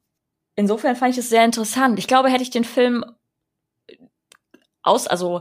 Insofern 0.55 0.97
fand 0.97 1.13
ich 1.13 1.19
es 1.19 1.31
sehr 1.31 1.45
interessant. 1.45 1.99
Ich 1.99 2.07
glaube, 2.07 2.29
hätte 2.29 2.43
ich 2.43 2.51
den 2.51 2.65
Film 2.65 3.05
aus, 4.83 5.07
also 5.07 5.41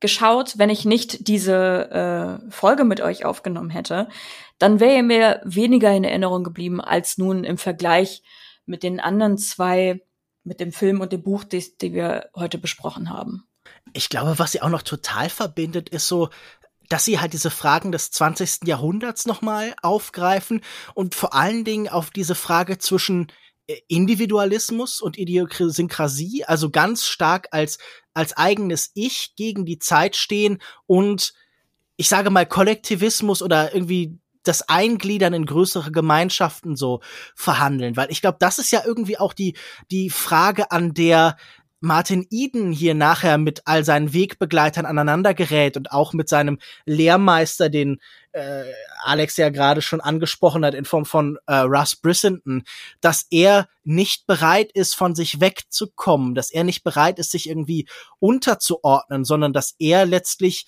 geschaut, 0.00 0.58
wenn 0.58 0.70
ich 0.70 0.84
nicht 0.84 1.28
diese 1.28 2.40
äh, 2.46 2.50
Folge 2.50 2.84
mit 2.84 3.00
euch 3.00 3.24
aufgenommen 3.24 3.70
hätte, 3.70 4.08
dann 4.58 4.80
wäre 4.80 5.02
mir 5.02 5.40
weniger 5.44 5.92
in 5.92 6.04
Erinnerung 6.04 6.42
geblieben 6.42 6.80
als 6.80 7.18
nun 7.18 7.44
im 7.44 7.58
Vergleich 7.58 8.22
mit 8.66 8.82
den 8.82 8.98
anderen 8.98 9.36
zwei, 9.38 10.02
mit 10.42 10.58
dem 10.58 10.72
Film 10.72 11.00
und 11.00 11.12
dem 11.12 11.22
Buch, 11.22 11.44
die, 11.44 11.64
die 11.78 11.92
wir 11.92 12.30
heute 12.34 12.58
besprochen 12.58 13.10
haben. 13.10 13.46
Ich 13.92 14.08
glaube, 14.08 14.38
was 14.38 14.52
sie 14.52 14.62
auch 14.62 14.70
noch 14.70 14.82
total 14.82 15.28
verbindet, 15.28 15.90
ist 15.90 16.08
so 16.08 16.30
dass 16.90 17.04
sie 17.04 17.20
halt 17.20 17.32
diese 17.32 17.50
Fragen 17.50 17.92
des 17.92 18.10
20. 18.10 18.66
Jahrhunderts 18.66 19.24
nochmal 19.24 19.74
aufgreifen 19.80 20.60
und 20.92 21.14
vor 21.14 21.34
allen 21.34 21.64
Dingen 21.64 21.88
auf 21.88 22.10
diese 22.10 22.34
Frage 22.34 22.78
zwischen 22.78 23.28
Individualismus 23.88 25.00
und 25.00 25.18
Idiosynkrasie, 25.18 26.44
also 26.44 26.70
ganz 26.70 27.06
stark 27.06 27.48
als, 27.50 27.78
als 28.14 28.36
eigenes 28.36 28.90
Ich 28.94 29.34
gegen 29.36 29.64
die 29.64 29.78
Zeit 29.78 30.16
stehen 30.16 30.58
und 30.86 31.34
ich 31.96 32.08
sage 32.08 32.30
mal 32.30 32.46
Kollektivismus 32.46 33.42
oder 33.42 33.74
irgendwie 33.74 34.18
das 34.42 34.68
Eingliedern 34.68 35.34
in 35.34 35.44
größere 35.44 35.92
Gemeinschaften 35.92 36.74
so 36.74 37.00
verhandeln, 37.34 37.96
weil 37.96 38.10
ich 38.10 38.22
glaube, 38.22 38.38
das 38.40 38.58
ist 38.58 38.70
ja 38.70 38.82
irgendwie 38.86 39.18
auch 39.18 39.34
die 39.34 39.54
die 39.90 40.08
Frage, 40.08 40.70
an 40.70 40.94
der 40.94 41.36
Martin 41.80 42.26
Eden 42.30 42.72
hier 42.72 42.94
nachher 42.94 43.38
mit 43.38 43.62
all 43.66 43.84
seinen 43.84 44.12
Wegbegleitern 44.12 44.84
aneinander 44.84 45.32
gerät 45.32 45.76
und 45.76 45.92
auch 45.92 46.12
mit 46.12 46.28
seinem 46.28 46.58
Lehrmeister, 46.84 47.70
den 47.70 48.00
äh, 48.32 48.64
Alex 49.02 49.36
ja 49.36 49.50
gerade 49.50 49.82
schon 49.82 50.00
angesprochen 50.00 50.64
hat 50.64 50.74
in 50.74 50.84
Form 50.84 51.04
von 51.04 51.38
äh, 51.46 51.56
Russ 51.56 51.96
Brissenden, 51.96 52.64
dass 53.00 53.26
er 53.30 53.68
nicht 53.84 54.26
bereit 54.26 54.70
ist, 54.72 54.94
von 54.94 55.14
sich 55.14 55.40
wegzukommen, 55.40 56.34
dass 56.34 56.50
er 56.50 56.64
nicht 56.64 56.84
bereit 56.84 57.18
ist, 57.18 57.30
sich 57.30 57.48
irgendwie 57.48 57.88
unterzuordnen, 58.18 59.24
sondern 59.24 59.52
dass 59.52 59.74
er 59.78 60.06
letztlich 60.06 60.66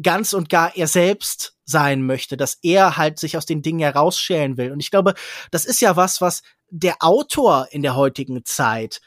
ganz 0.00 0.32
und 0.32 0.48
gar 0.48 0.74
er 0.76 0.86
selbst 0.86 1.54
sein 1.64 2.04
möchte, 2.04 2.36
dass 2.36 2.58
er 2.62 2.96
halt 2.96 3.18
sich 3.18 3.36
aus 3.36 3.46
den 3.46 3.62
Dingen 3.62 3.80
herausschälen 3.80 4.56
will. 4.56 4.72
Und 4.72 4.80
ich 4.80 4.90
glaube, 4.90 5.14
das 5.50 5.64
ist 5.64 5.80
ja 5.80 5.96
was, 5.96 6.20
was 6.20 6.42
der 6.70 6.96
Autor 7.00 7.68
in 7.70 7.82
der 7.82 7.94
heutigen 7.94 8.44
Zeit 8.44 9.00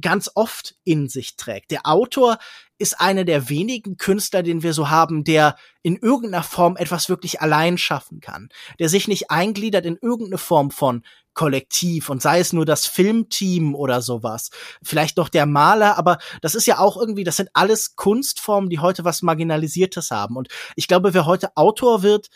ganz 0.00 0.30
oft 0.34 0.74
in 0.84 1.08
sich 1.08 1.36
trägt. 1.36 1.70
Der 1.70 1.86
Autor 1.86 2.38
ist 2.78 3.00
einer 3.00 3.24
der 3.24 3.48
wenigen 3.48 3.96
Künstler, 3.96 4.42
den 4.42 4.62
wir 4.62 4.72
so 4.72 4.90
haben, 4.90 5.24
der 5.24 5.56
in 5.82 5.96
irgendeiner 5.96 6.42
Form 6.42 6.76
etwas 6.76 7.08
wirklich 7.08 7.40
allein 7.40 7.78
schaffen 7.78 8.20
kann, 8.20 8.48
der 8.78 8.88
sich 8.88 9.08
nicht 9.08 9.30
eingliedert 9.30 9.86
in 9.86 9.98
irgendeine 10.00 10.38
Form 10.38 10.70
von 10.70 11.02
Kollektiv 11.34 12.08
und 12.08 12.22
sei 12.22 12.40
es 12.40 12.52
nur 12.52 12.64
das 12.64 12.86
Filmteam 12.86 13.74
oder 13.74 14.00
sowas. 14.00 14.50
Vielleicht 14.82 15.16
noch 15.18 15.28
der 15.28 15.46
Maler, 15.46 15.98
aber 15.98 16.18
das 16.40 16.54
ist 16.54 16.66
ja 16.66 16.78
auch 16.78 16.96
irgendwie, 16.96 17.24
das 17.24 17.36
sind 17.36 17.50
alles 17.52 17.94
Kunstformen, 17.94 18.70
die 18.70 18.78
heute 18.78 19.04
was 19.04 19.22
Marginalisiertes 19.22 20.10
haben. 20.10 20.36
Und 20.36 20.48
ich 20.76 20.88
glaube, 20.88 21.12
wer 21.12 21.26
heute 21.26 21.56
Autor 21.56 22.02
wird, 22.02 22.28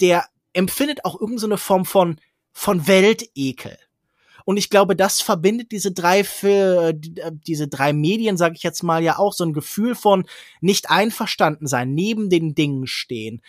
der 0.00 0.26
empfindet 0.52 1.04
auch 1.04 1.20
irgendeine 1.20 1.54
so 1.54 1.62
Form 1.62 1.84
von 1.84 2.20
von 2.52 2.88
Weltekel. 2.88 3.78
Und 4.48 4.56
ich 4.56 4.70
glaube, 4.70 4.96
das 4.96 5.20
verbindet 5.20 5.72
diese 5.72 5.92
drei 5.92 6.24
für 6.24 6.94
äh, 6.94 7.30
diese 7.46 7.68
drei 7.68 7.92
Medien, 7.92 8.38
sage 8.38 8.54
ich 8.56 8.62
jetzt 8.62 8.82
mal, 8.82 9.02
ja 9.02 9.18
auch 9.18 9.34
so 9.34 9.44
ein 9.44 9.52
Gefühl 9.52 9.94
von 9.94 10.24
nicht 10.62 10.88
einverstanden 10.88 11.66
sein, 11.66 11.92
neben 11.92 12.30
den 12.30 12.54
Dingen 12.54 12.86
stehen. 12.86 13.42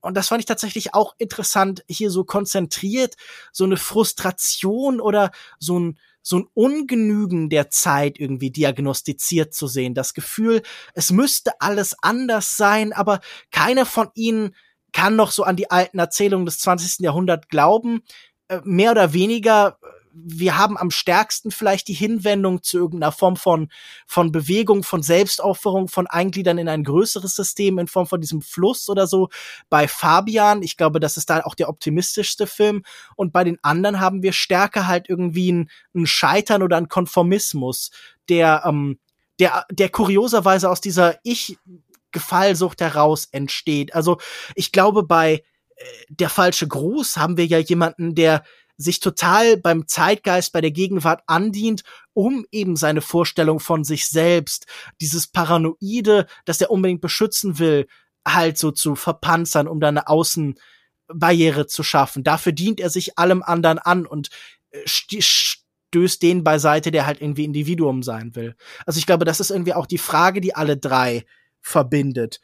Und 0.00 0.16
das 0.16 0.28
fand 0.28 0.40
ich 0.40 0.46
tatsächlich 0.46 0.94
auch 0.94 1.14
interessant, 1.18 1.84
hier 1.86 2.10
so 2.10 2.24
konzentriert 2.24 3.16
so 3.52 3.64
eine 3.64 3.76
Frustration 3.76 5.02
oder 5.02 5.32
so 5.58 5.78
ein 5.78 5.98
so 6.22 6.38
ein 6.38 6.46
Ungenügen 6.54 7.50
der 7.50 7.68
Zeit 7.68 8.18
irgendwie 8.18 8.50
diagnostiziert 8.50 9.52
zu 9.52 9.66
sehen. 9.66 9.92
Das 9.92 10.14
Gefühl, 10.14 10.62
es 10.94 11.12
müsste 11.12 11.60
alles 11.60 11.94
anders 12.00 12.56
sein, 12.56 12.94
aber 12.94 13.20
keiner 13.50 13.84
von 13.84 14.08
ihnen 14.14 14.54
kann 14.94 15.14
noch 15.14 15.30
so 15.30 15.42
an 15.42 15.56
die 15.56 15.70
alten 15.70 15.98
Erzählungen 15.98 16.46
des 16.46 16.58
20. 16.60 17.00
Jahrhunderts 17.00 17.48
glauben. 17.48 18.02
Äh, 18.48 18.62
mehr 18.64 18.92
oder 18.92 19.12
weniger 19.12 19.78
wir 20.24 20.56
haben 20.56 20.76
am 20.76 20.90
stärksten 20.90 21.50
vielleicht 21.50 21.88
die 21.88 21.94
Hinwendung 21.94 22.62
zu 22.62 22.78
irgendeiner 22.78 23.12
Form 23.12 23.36
von, 23.36 23.68
von 24.06 24.32
Bewegung, 24.32 24.82
von 24.82 25.02
Selbstaufforderung, 25.02 25.88
von 25.88 26.06
Eingliedern 26.06 26.58
in 26.58 26.68
ein 26.68 26.84
größeres 26.84 27.34
System 27.36 27.78
in 27.78 27.88
Form 27.88 28.06
von 28.06 28.20
diesem 28.20 28.42
Fluss 28.42 28.88
oder 28.88 29.06
so. 29.06 29.28
Bei 29.68 29.88
Fabian, 29.88 30.62
ich 30.62 30.76
glaube, 30.76 31.00
das 31.00 31.16
ist 31.16 31.30
da 31.30 31.40
auch 31.42 31.54
der 31.54 31.68
optimistischste 31.68 32.46
Film. 32.46 32.82
Und 33.16 33.32
bei 33.32 33.44
den 33.44 33.58
anderen 33.62 34.00
haben 34.00 34.22
wir 34.22 34.32
stärker 34.32 34.86
halt 34.86 35.08
irgendwie 35.08 35.52
ein, 35.52 35.70
ein 35.94 36.06
Scheitern 36.06 36.62
oder 36.62 36.76
ein 36.76 36.88
Konformismus, 36.88 37.90
der, 38.28 38.62
ähm, 38.64 38.98
der, 39.38 39.66
der 39.70 39.88
kurioserweise 39.88 40.70
aus 40.70 40.80
dieser 40.80 41.18
Ich-Gefallsucht 41.22 42.80
heraus 42.80 43.26
entsteht. 43.30 43.94
Also 43.94 44.18
ich 44.54 44.72
glaube, 44.72 45.02
bei 45.02 45.44
äh, 45.76 45.84
der 46.08 46.28
falsche 46.28 46.66
Gruß 46.66 47.16
haben 47.16 47.36
wir 47.36 47.46
ja 47.46 47.58
jemanden, 47.58 48.14
der 48.14 48.42
sich 48.78 49.00
total 49.00 49.56
beim 49.56 49.88
Zeitgeist, 49.88 50.52
bei 50.52 50.60
der 50.60 50.70
Gegenwart 50.70 51.22
andient, 51.26 51.82
um 52.14 52.46
eben 52.52 52.76
seine 52.76 53.00
Vorstellung 53.00 53.60
von 53.60 53.84
sich 53.84 54.06
selbst, 54.06 54.66
dieses 55.00 55.26
Paranoide, 55.26 56.26
das 56.44 56.60
er 56.60 56.70
unbedingt 56.70 57.00
beschützen 57.00 57.58
will, 57.58 57.86
halt 58.26 58.56
so 58.56 58.70
zu 58.70 58.94
verpanzern, 58.94 59.68
um 59.68 59.80
da 59.80 59.88
eine 59.88 60.08
Außenbarriere 60.08 61.66
zu 61.66 61.82
schaffen. 61.82 62.22
Dafür 62.22 62.52
dient 62.52 62.80
er 62.80 62.90
sich 62.90 63.18
allem 63.18 63.42
anderen 63.42 63.78
an 63.78 64.06
und 64.06 64.30
äh, 64.70 64.80
stößt 64.86 66.22
den 66.22 66.44
beiseite, 66.44 66.92
der 66.92 67.06
halt 67.06 67.20
irgendwie 67.20 67.44
Individuum 67.44 68.04
sein 68.04 68.36
will. 68.36 68.54
Also 68.86 68.98
ich 68.98 69.06
glaube, 69.06 69.24
das 69.24 69.40
ist 69.40 69.50
irgendwie 69.50 69.74
auch 69.74 69.86
die 69.86 69.98
Frage, 69.98 70.40
die 70.40 70.54
alle 70.54 70.76
drei 70.76 71.24
verbindet. 71.60 72.40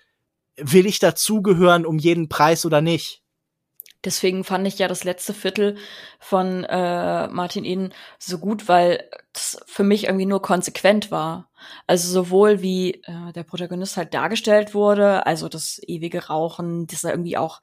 Will 0.57 0.87
ich 0.87 0.99
dazugehören 0.99 1.87
um 1.87 1.99
jeden 1.99 2.28
Preis 2.28 2.66
oder 2.66 2.80
nicht? 2.80 3.23
Deswegen 4.05 4.44
fand 4.44 4.66
ich 4.66 4.78
ja 4.78 4.88
das 4.88 5.05
letzte 5.05 5.34
Viertel 5.34 5.76
von 6.18 6.64
äh, 6.64 7.28
Martin 7.28 7.64
Eden 7.64 7.92
so 8.18 8.38
gut, 8.38 8.68
weil 8.68 9.09
das 9.32 9.61
für 9.66 9.84
mich 9.84 10.05
irgendwie 10.05 10.26
nur 10.26 10.42
konsequent 10.42 11.11
war. 11.11 11.50
Also 11.86 12.11
sowohl 12.12 12.62
wie 12.62 13.02
äh, 13.05 13.32
der 13.34 13.44
Protagonist 13.44 13.96
halt 13.96 14.12
dargestellt 14.14 14.74
wurde, 14.74 15.26
also 15.26 15.48
das 15.48 15.80
ewige 15.86 16.26
Rauchen, 16.26 16.86
dass 16.86 17.05
er 17.05 17.12
irgendwie 17.12 17.38
auch 17.38 17.61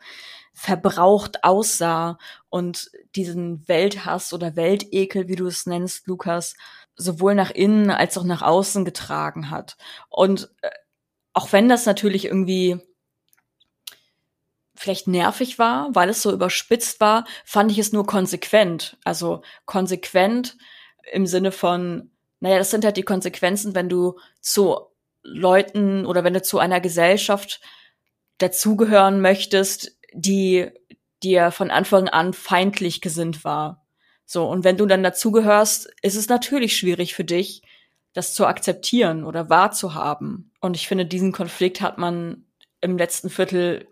verbraucht 0.54 1.44
aussah 1.44 2.18
und 2.50 2.92
diesen 3.16 3.68
Welthass 3.68 4.34
oder 4.34 4.56
Weltekel, 4.56 5.28
wie 5.28 5.36
du 5.36 5.48
es 5.48 5.66
nennst, 5.66 6.08
Lukas, 6.08 6.56
sowohl 6.96 7.36
nach 7.36 7.52
innen 7.52 7.90
als 7.90 8.18
auch 8.18 8.24
nach 8.24 8.42
außen 8.42 8.86
getragen 8.86 9.50
hat. 9.50 9.78
Und 10.10 10.50
äh, 10.62 10.70
auch 11.34 11.52
wenn 11.54 11.70
das 11.70 11.86
natürlich 11.86 12.26
irgendwie 12.26 12.82
vielleicht 14.82 15.08
nervig 15.08 15.60
war, 15.60 15.90
weil 15.94 16.10
es 16.10 16.24
so 16.24 16.32
überspitzt 16.32 17.00
war, 17.00 17.26
fand 17.46 17.72
ich 17.72 17.78
es 17.78 17.94
nur 17.94 18.08
konsequent. 18.08 18.98
Also 19.04 19.44
konsequent 19.66 20.58
im 21.14 21.28
Sinne 21.28 21.52
von, 21.52 22.10
naja, 22.40 22.58
das 22.58 22.72
sind 22.72 22.84
halt 22.84 22.98
die 22.98 23.04
Konsequenzen, 23.04 23.76
wenn 23.76 23.90
du 23.90 24.18
zu 24.40 24.80
Leuten 25.22 26.08
oder 26.08 26.24
wenn 26.24 26.34
du 26.34 26.42
zu 26.42 26.58
einer 26.58 26.82
Gesellschaft 26.82 27.62
dazugehören 28.40 29.22
möchtest, 29.22 29.96
die 30.14 30.72
dir 31.22 31.52
von 31.52 31.70
Anfang 31.70 32.10
an 32.10 32.34
feindlich 32.34 33.02
gesinnt 33.02 33.44
war. 33.44 33.86
So, 34.26 34.50
und 34.50 34.64
wenn 34.64 34.78
du 34.78 34.88
dann 34.88 35.04
dazugehörst, 35.04 35.94
ist 36.02 36.16
es 36.16 36.28
natürlich 36.28 36.76
schwierig 36.76 37.14
für 37.14 37.24
dich, 37.24 37.62
das 38.14 38.34
zu 38.34 38.48
akzeptieren 38.48 39.26
oder 39.26 39.48
wahrzuhaben. 39.52 40.52
Und 40.60 40.76
ich 40.76 40.88
finde, 40.88 41.06
diesen 41.06 41.34
Konflikt 41.34 41.82
hat 41.82 42.00
man 42.00 42.46
im 42.82 42.98
letzten 42.98 43.30
Viertel 43.30 43.88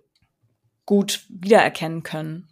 gut 0.89 1.23
wiedererkennen 1.29 2.01
können. 2.01 2.47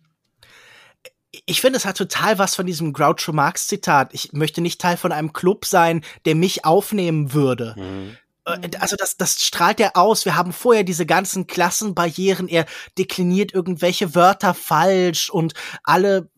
Ich 1.48 1.60
finde, 1.60 1.78
es 1.78 1.88
hat 1.88 1.98
total 1.98 2.38
was 2.38 2.54
von 2.54 2.68
diesem 2.68 2.94
Groucho 2.94 3.34
Marx 3.34 3.66
Zitat. 3.66 4.14
Ich 4.14 4.32
möchte 4.32 4.62
nicht 4.62 4.80
Teil 4.80 4.96
von 4.96 5.12
einem 5.12 5.34
Club 5.34 5.66
sein, 5.66 6.04
der 6.26 6.36
mich 6.36 6.64
aufnehmen 6.64 7.34
würde. 7.34 7.74
Mhm 7.76 8.18
äh, 8.46 8.70
also 8.80 8.96
das, 8.96 9.18
das 9.18 9.42
strahlt 9.44 9.80
er 9.80 9.98
aus. 9.98 10.24
Wir 10.24 10.36
haben 10.36 10.54
vorher 10.54 10.84
diese 10.84 11.08
ganzen 11.08 11.48
Klassenbarrieren. 11.48 12.48
Er 12.48 12.68
dekliniert 12.96 13.56
irgendwelche 13.56 14.14
Wörter 14.14 14.54
falsch 14.54 15.32
und 15.32 15.56
alle 15.84 16.30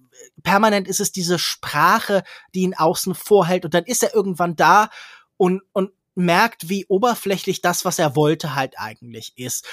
permanent 0.42 0.88
ist 0.88 1.02
es 1.02 1.12
diese 1.12 1.38
Sprache, 1.38 2.24
die 2.56 2.62
ihn 2.62 2.76
außen 2.76 3.14
vorhält. 3.14 3.66
Und 3.66 3.74
dann 3.74 3.84
ist 3.84 4.04
er 4.04 4.16
irgendwann 4.16 4.56
da 4.56 4.90
und, 5.36 5.64
und 5.74 5.92
merkt, 6.20 6.70
wie 6.70 6.86
oberflächlich 6.88 7.62
das, 7.62 7.86
was 7.86 7.98
er 8.00 8.16
wollte, 8.16 8.56
halt 8.56 8.76
eigentlich 8.78 9.34
ist. 9.38 9.68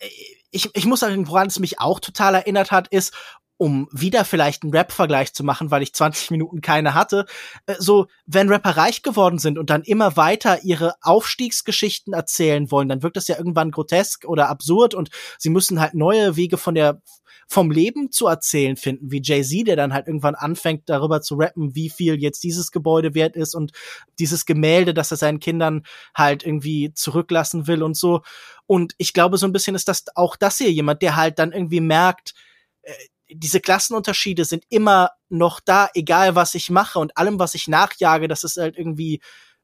Äh, 0.00 0.08
ich, 0.50 0.70
ich 0.74 0.86
muss 0.86 1.00
sagen, 1.00 1.28
woran 1.28 1.46
es 1.46 1.58
mich 1.58 1.78
auch 1.78 2.00
total 2.00 2.34
erinnert 2.34 2.72
hat, 2.72 2.88
ist, 2.88 3.14
um 3.60 3.88
wieder 3.92 4.24
vielleicht 4.24 4.62
einen 4.62 4.72
Rap-Vergleich 4.72 5.34
zu 5.34 5.44
machen, 5.44 5.70
weil 5.70 5.82
ich 5.82 5.92
20 5.92 6.30
Minuten 6.30 6.62
keine 6.62 6.94
hatte, 6.94 7.26
äh, 7.66 7.74
so, 7.78 8.06
wenn 8.24 8.48
Rapper 8.48 8.70
reich 8.70 9.02
geworden 9.02 9.38
sind 9.38 9.58
und 9.58 9.68
dann 9.68 9.82
immer 9.82 10.16
weiter 10.16 10.64
ihre 10.64 10.94
Aufstiegsgeschichten 11.02 12.14
erzählen 12.14 12.70
wollen, 12.70 12.88
dann 12.88 13.02
wirkt 13.02 13.18
das 13.18 13.28
ja 13.28 13.36
irgendwann 13.36 13.70
grotesk 13.70 14.24
oder 14.24 14.48
absurd 14.48 14.94
und 14.94 15.10
sie 15.38 15.50
müssen 15.50 15.78
halt 15.78 15.92
neue 15.92 16.36
Wege 16.36 16.56
von 16.56 16.74
der 16.74 17.02
vom 17.52 17.72
Leben 17.72 18.12
zu 18.12 18.28
erzählen 18.28 18.76
finden, 18.76 19.10
wie 19.10 19.20
Jay-Z, 19.20 19.66
der 19.66 19.74
dann 19.74 19.92
halt 19.92 20.06
irgendwann 20.06 20.36
anfängt, 20.36 20.88
darüber 20.88 21.20
zu 21.20 21.34
rappen, 21.34 21.74
wie 21.74 21.90
viel 21.90 22.14
jetzt 22.22 22.44
dieses 22.44 22.70
Gebäude 22.70 23.12
wert 23.16 23.34
ist 23.34 23.56
und 23.56 23.72
dieses 24.20 24.46
Gemälde, 24.46 24.94
das 24.94 25.10
er 25.10 25.16
seinen 25.16 25.40
Kindern 25.40 25.82
halt 26.14 26.46
irgendwie 26.46 26.94
zurücklassen 26.94 27.66
will 27.66 27.82
und 27.82 27.96
so. 27.96 28.22
Und 28.66 28.94
ich 28.98 29.12
glaube, 29.12 29.36
so 29.36 29.46
ein 29.46 29.52
bisschen 29.52 29.74
ist 29.74 29.88
das 29.88 30.04
auch 30.14 30.36
das 30.36 30.58
hier 30.58 30.70
jemand, 30.70 31.02
der 31.02 31.16
halt 31.16 31.40
dann 31.40 31.50
irgendwie 31.50 31.80
merkt, 31.80 32.34
äh, 32.82 32.94
diese 33.28 33.58
Klassenunterschiede 33.58 34.44
sind 34.44 34.64
immer 34.68 35.10
noch 35.28 35.58
da, 35.58 35.88
egal 35.94 36.36
was 36.36 36.54
ich 36.54 36.70
mache 36.70 37.00
und 37.00 37.16
allem, 37.16 37.40
was 37.40 37.56
ich 37.56 37.66
nachjage, 37.66 38.28
das 38.28 38.44
ist 38.44 38.58
halt 38.58 38.78
irgendwie 38.78 39.20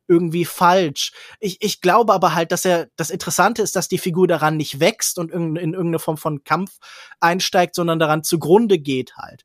irgendwie 0.09 0.45
falsch. 0.45 1.13
Ich, 1.41 1.59
ich 1.61 1.81
glaube 1.81 2.13
aber 2.13 2.35
halt, 2.35 2.53
dass 2.53 2.65
er, 2.65 2.89
das 2.97 3.11
Interessante 3.11 3.63
ist, 3.63 3.77
dass 3.77 3.89
die 3.89 3.99
Figur 3.99 4.27
daran 4.27 4.57
nicht 4.57 4.81
wächst 4.81 5.19
und 5.19 5.31
in, 5.31 5.57
in 5.57 5.73
irgendeine 5.73 5.99
Form 5.99 6.17
von 6.17 6.45
Kampf 6.45 6.79
einsteigt, 7.21 7.75
sondern 7.75 7.99
daran 7.99 8.23
zugrunde 8.23 8.79
geht 8.79 9.17
halt. 9.17 9.43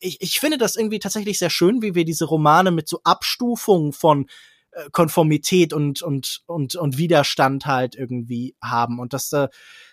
Ich, 0.00 0.20
ich 0.20 0.40
finde 0.40 0.58
das 0.58 0.76
irgendwie 0.76 0.98
tatsächlich 0.98 1.38
sehr 1.38 1.50
schön, 1.50 1.82
wie 1.82 1.94
wir 1.94 2.04
diese 2.04 2.24
Romane 2.24 2.70
mit 2.70 2.88
so 2.88 3.00
Abstufungen 3.04 3.92
von 3.92 4.26
äh, 4.72 4.88
Konformität 4.90 5.72
und, 5.72 6.02
und, 6.02 6.42
und, 6.46 6.76
und 6.76 6.98
Widerstand 6.98 7.66
halt 7.66 7.94
irgendwie 7.94 8.56
haben. 8.62 8.98
Und 9.00 9.12
das, 9.12 9.32
äh, 9.32 9.48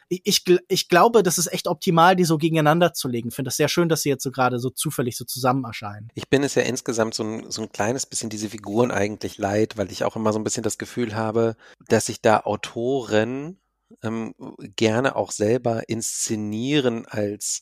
ich, 0.09 0.43
ich 0.67 0.89
glaube, 0.89 1.21
das 1.21 1.37
ist 1.37 1.53
echt 1.53 1.67
optimal, 1.67 2.15
die 2.15 2.25
so 2.25 2.37
gegeneinander 2.37 2.93
zu 2.93 3.07
legen. 3.07 3.29
Finde 3.31 3.49
das 3.49 3.57
sehr 3.57 3.69
schön, 3.69 3.89
dass 3.89 4.01
sie 4.01 4.09
jetzt 4.09 4.23
so 4.23 4.31
gerade 4.31 4.59
so 4.59 4.71
zufällig 4.71 5.15
so 5.15 5.23
zusammen 5.23 5.63
erscheinen. 5.63 6.09
Ich 6.15 6.29
bin 6.29 6.43
es 6.43 6.55
ja 6.55 6.63
insgesamt 6.63 7.13
so 7.13 7.23
ein, 7.23 7.51
so 7.51 7.61
ein 7.61 7.71
kleines 7.71 8.07
bisschen 8.07 8.29
diese 8.29 8.49
Figuren 8.49 8.91
eigentlich 8.91 9.37
leid, 9.37 9.77
weil 9.77 9.91
ich 9.91 10.03
auch 10.03 10.15
immer 10.15 10.33
so 10.33 10.39
ein 10.39 10.43
bisschen 10.43 10.63
das 10.63 10.79
Gefühl 10.79 11.15
habe, 11.15 11.55
dass 11.87 12.07
sich 12.07 12.21
da 12.21 12.39
Autoren 12.39 13.59
ähm, 14.03 14.33
gerne 14.75 15.15
auch 15.15 15.31
selber 15.31 15.87
inszenieren 15.87 17.05
als 17.05 17.61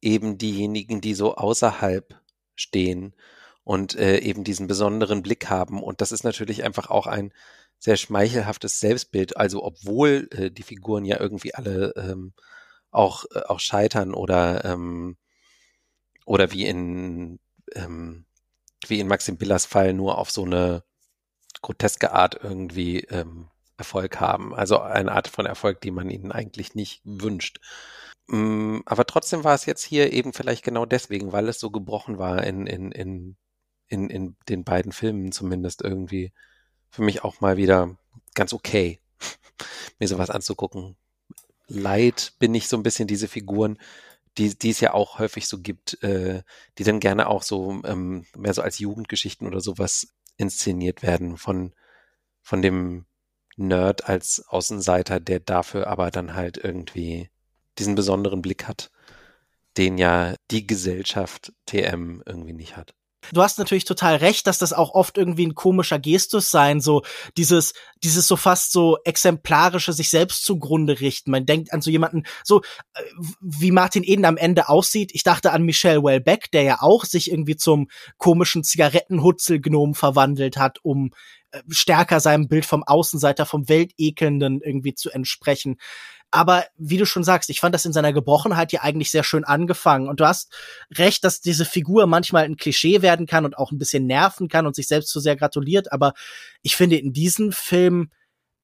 eben 0.00 0.36
diejenigen, 0.36 1.00
die 1.00 1.14
so 1.14 1.36
außerhalb 1.36 2.20
stehen 2.56 3.14
und 3.62 3.96
äh, 3.96 4.18
eben 4.18 4.44
diesen 4.44 4.66
besonderen 4.66 5.22
Blick 5.22 5.48
haben. 5.48 5.82
Und 5.82 6.00
das 6.00 6.12
ist 6.12 6.24
natürlich 6.24 6.64
einfach 6.64 6.90
auch 6.90 7.06
ein 7.06 7.32
sehr 7.78 7.96
schmeichelhaftes 7.96 8.80
Selbstbild. 8.80 9.36
Also 9.36 9.62
obwohl 9.64 10.28
äh, 10.32 10.50
die 10.50 10.62
Figuren 10.62 11.04
ja 11.04 11.20
irgendwie 11.20 11.54
alle 11.54 11.92
ähm, 11.96 12.32
auch, 12.90 13.24
äh, 13.34 13.40
auch 13.40 13.60
scheitern 13.60 14.14
oder, 14.14 14.64
ähm, 14.64 15.16
oder 16.26 16.52
wie 16.52 16.66
in, 16.66 17.38
ähm, 17.74 18.24
wie 18.86 19.00
in 19.00 19.08
Maxim 19.08 19.36
Billers 19.36 19.66
Fall 19.66 19.92
nur 19.92 20.18
auf 20.18 20.30
so 20.30 20.44
eine 20.44 20.84
groteske 21.62 22.12
Art 22.12 22.38
irgendwie 22.42 23.00
ähm, 23.00 23.48
Erfolg 23.76 24.20
haben. 24.20 24.54
Also 24.54 24.80
eine 24.80 25.12
Art 25.12 25.28
von 25.28 25.46
Erfolg, 25.46 25.80
die 25.80 25.90
man 25.90 26.10
ihnen 26.10 26.32
eigentlich 26.32 26.74
nicht 26.74 27.00
wünscht. 27.04 27.60
Mm, 28.28 28.80
aber 28.86 29.06
trotzdem 29.06 29.44
war 29.44 29.54
es 29.54 29.66
jetzt 29.66 29.82
hier 29.82 30.12
eben 30.12 30.32
vielleicht 30.32 30.64
genau 30.64 30.86
deswegen, 30.86 31.32
weil 31.32 31.48
es 31.48 31.60
so 31.60 31.70
gebrochen 31.70 32.18
war 32.18 32.44
in, 32.44 32.66
in, 32.66 32.92
in, 32.92 33.36
in, 33.88 34.10
in 34.10 34.36
den 34.48 34.64
beiden 34.64 34.92
Filmen 34.92 35.32
zumindest 35.32 35.82
irgendwie 35.82 36.32
für 36.94 37.02
mich 37.02 37.24
auch 37.24 37.40
mal 37.40 37.56
wieder 37.56 37.96
ganz 38.34 38.52
okay, 38.52 39.00
mir 39.98 40.06
sowas 40.06 40.30
anzugucken. 40.30 40.96
Leid 41.66 42.34
bin 42.38 42.54
ich 42.54 42.68
so 42.68 42.76
ein 42.76 42.84
bisschen 42.84 43.08
diese 43.08 43.26
Figuren, 43.26 43.78
die, 44.38 44.56
die 44.56 44.70
es 44.70 44.78
ja 44.78 44.94
auch 44.94 45.18
häufig 45.18 45.48
so 45.48 45.58
gibt, 45.58 46.00
äh, 46.04 46.42
die 46.78 46.84
dann 46.84 47.00
gerne 47.00 47.26
auch 47.26 47.42
so 47.42 47.82
ähm, 47.84 48.26
mehr 48.36 48.54
so 48.54 48.62
als 48.62 48.78
Jugendgeschichten 48.78 49.46
oder 49.46 49.60
sowas 49.60 50.08
inszeniert 50.36 51.02
werden 51.02 51.36
von, 51.36 51.72
von 52.42 52.62
dem 52.62 53.06
Nerd 53.56 54.08
als 54.08 54.44
Außenseiter, 54.46 55.18
der 55.18 55.40
dafür 55.40 55.88
aber 55.88 56.12
dann 56.12 56.34
halt 56.34 56.58
irgendwie 56.58 57.28
diesen 57.78 57.96
besonderen 57.96 58.40
Blick 58.40 58.68
hat, 58.68 58.92
den 59.76 59.98
ja 59.98 60.34
die 60.52 60.66
Gesellschaft 60.66 61.52
TM 61.66 62.22
irgendwie 62.24 62.52
nicht 62.52 62.76
hat. 62.76 62.94
Du 63.32 63.42
hast 63.42 63.58
natürlich 63.58 63.84
total 63.84 64.16
recht, 64.16 64.46
dass 64.46 64.58
das 64.58 64.72
auch 64.72 64.94
oft 64.94 65.16
irgendwie 65.18 65.46
ein 65.46 65.54
komischer 65.54 65.98
Gestus 65.98 66.50
sein, 66.50 66.80
so 66.80 67.02
dieses, 67.36 67.74
dieses 68.02 68.26
so 68.26 68.36
fast 68.36 68.72
so 68.72 68.98
exemplarische 69.04 69.92
sich 69.92 70.10
selbst 70.10 70.44
zugrunde 70.44 71.00
richten. 71.00 71.30
Man 71.30 71.46
denkt 71.46 71.72
an 71.72 71.80
so 71.80 71.90
jemanden, 71.90 72.24
so 72.42 72.62
äh, 72.94 73.02
wie 73.40 73.70
Martin 73.70 74.04
Eden 74.04 74.24
am 74.24 74.36
Ende 74.36 74.68
aussieht. 74.68 75.10
Ich 75.14 75.22
dachte 75.22 75.52
an 75.52 75.62
Michelle 75.62 76.02
Wellbeck, 76.02 76.50
der 76.50 76.62
ja 76.62 76.78
auch 76.80 77.04
sich 77.04 77.30
irgendwie 77.30 77.56
zum 77.56 77.88
komischen 78.18 78.64
Zigarettenhutzelgnom 78.64 79.94
verwandelt 79.94 80.56
hat, 80.56 80.78
um 80.82 81.10
äh, 81.50 81.62
stärker 81.68 82.20
seinem 82.20 82.48
Bild 82.48 82.66
vom 82.66 82.82
Außenseiter, 82.82 83.46
vom 83.46 83.68
Weltekelnden 83.68 84.60
irgendwie 84.62 84.94
zu 84.94 85.10
entsprechen. 85.10 85.76
Aber 86.34 86.64
wie 86.76 86.98
du 86.98 87.06
schon 87.06 87.22
sagst, 87.22 87.48
ich 87.48 87.60
fand 87.60 87.76
das 87.76 87.84
in 87.84 87.92
seiner 87.92 88.12
Gebrochenheit 88.12 88.72
ja 88.72 88.80
eigentlich 88.80 89.12
sehr 89.12 89.22
schön 89.22 89.44
angefangen. 89.44 90.08
Und 90.08 90.18
du 90.18 90.26
hast 90.26 90.52
recht, 90.90 91.22
dass 91.22 91.40
diese 91.40 91.64
Figur 91.64 92.08
manchmal 92.08 92.42
ein 92.42 92.56
Klischee 92.56 93.02
werden 93.02 93.26
kann 93.28 93.44
und 93.44 93.56
auch 93.56 93.70
ein 93.70 93.78
bisschen 93.78 94.08
nerven 94.08 94.48
kann 94.48 94.66
und 94.66 94.74
sich 94.74 94.88
selbst 94.88 95.10
zu 95.10 95.20
sehr 95.20 95.36
gratuliert. 95.36 95.92
Aber 95.92 96.12
ich 96.62 96.74
finde, 96.74 96.96
in 96.96 97.12
diesem 97.12 97.52
Film 97.52 98.10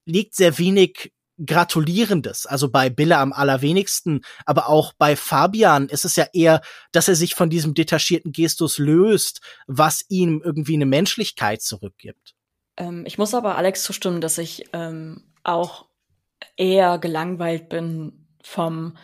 liegt 0.04 0.34
sehr 0.34 0.58
wenig 0.58 1.12
Gratulierendes. 1.46 2.44
Also 2.44 2.68
bei 2.68 2.90
Bille 2.90 3.18
am 3.18 3.32
allerwenigsten, 3.32 4.22
aber 4.46 4.68
auch 4.68 4.92
bei 4.92 5.14
Fabian 5.14 5.88
ist 5.88 6.04
es 6.04 6.16
ja 6.16 6.26
eher, 6.32 6.62
dass 6.90 7.06
er 7.06 7.14
sich 7.14 7.36
von 7.36 7.50
diesem 7.50 7.74
detachierten 7.74 8.32
Gestus 8.32 8.78
löst, 8.78 9.42
was 9.68 10.04
ihm 10.08 10.42
irgendwie 10.44 10.74
eine 10.74 10.86
Menschlichkeit 10.86 11.62
zurückgibt. 11.62 12.34
Ähm, 12.76 13.04
ich 13.06 13.16
muss 13.16 13.32
aber 13.32 13.56
Alex 13.56 13.84
zustimmen, 13.84 14.20
dass 14.20 14.38
ich 14.38 14.64
ähm, 14.72 15.22
auch 15.44 15.86
eher 16.60 16.98
gelangweilt 16.98 17.70
bin 17.70 18.26
vom 18.42 18.96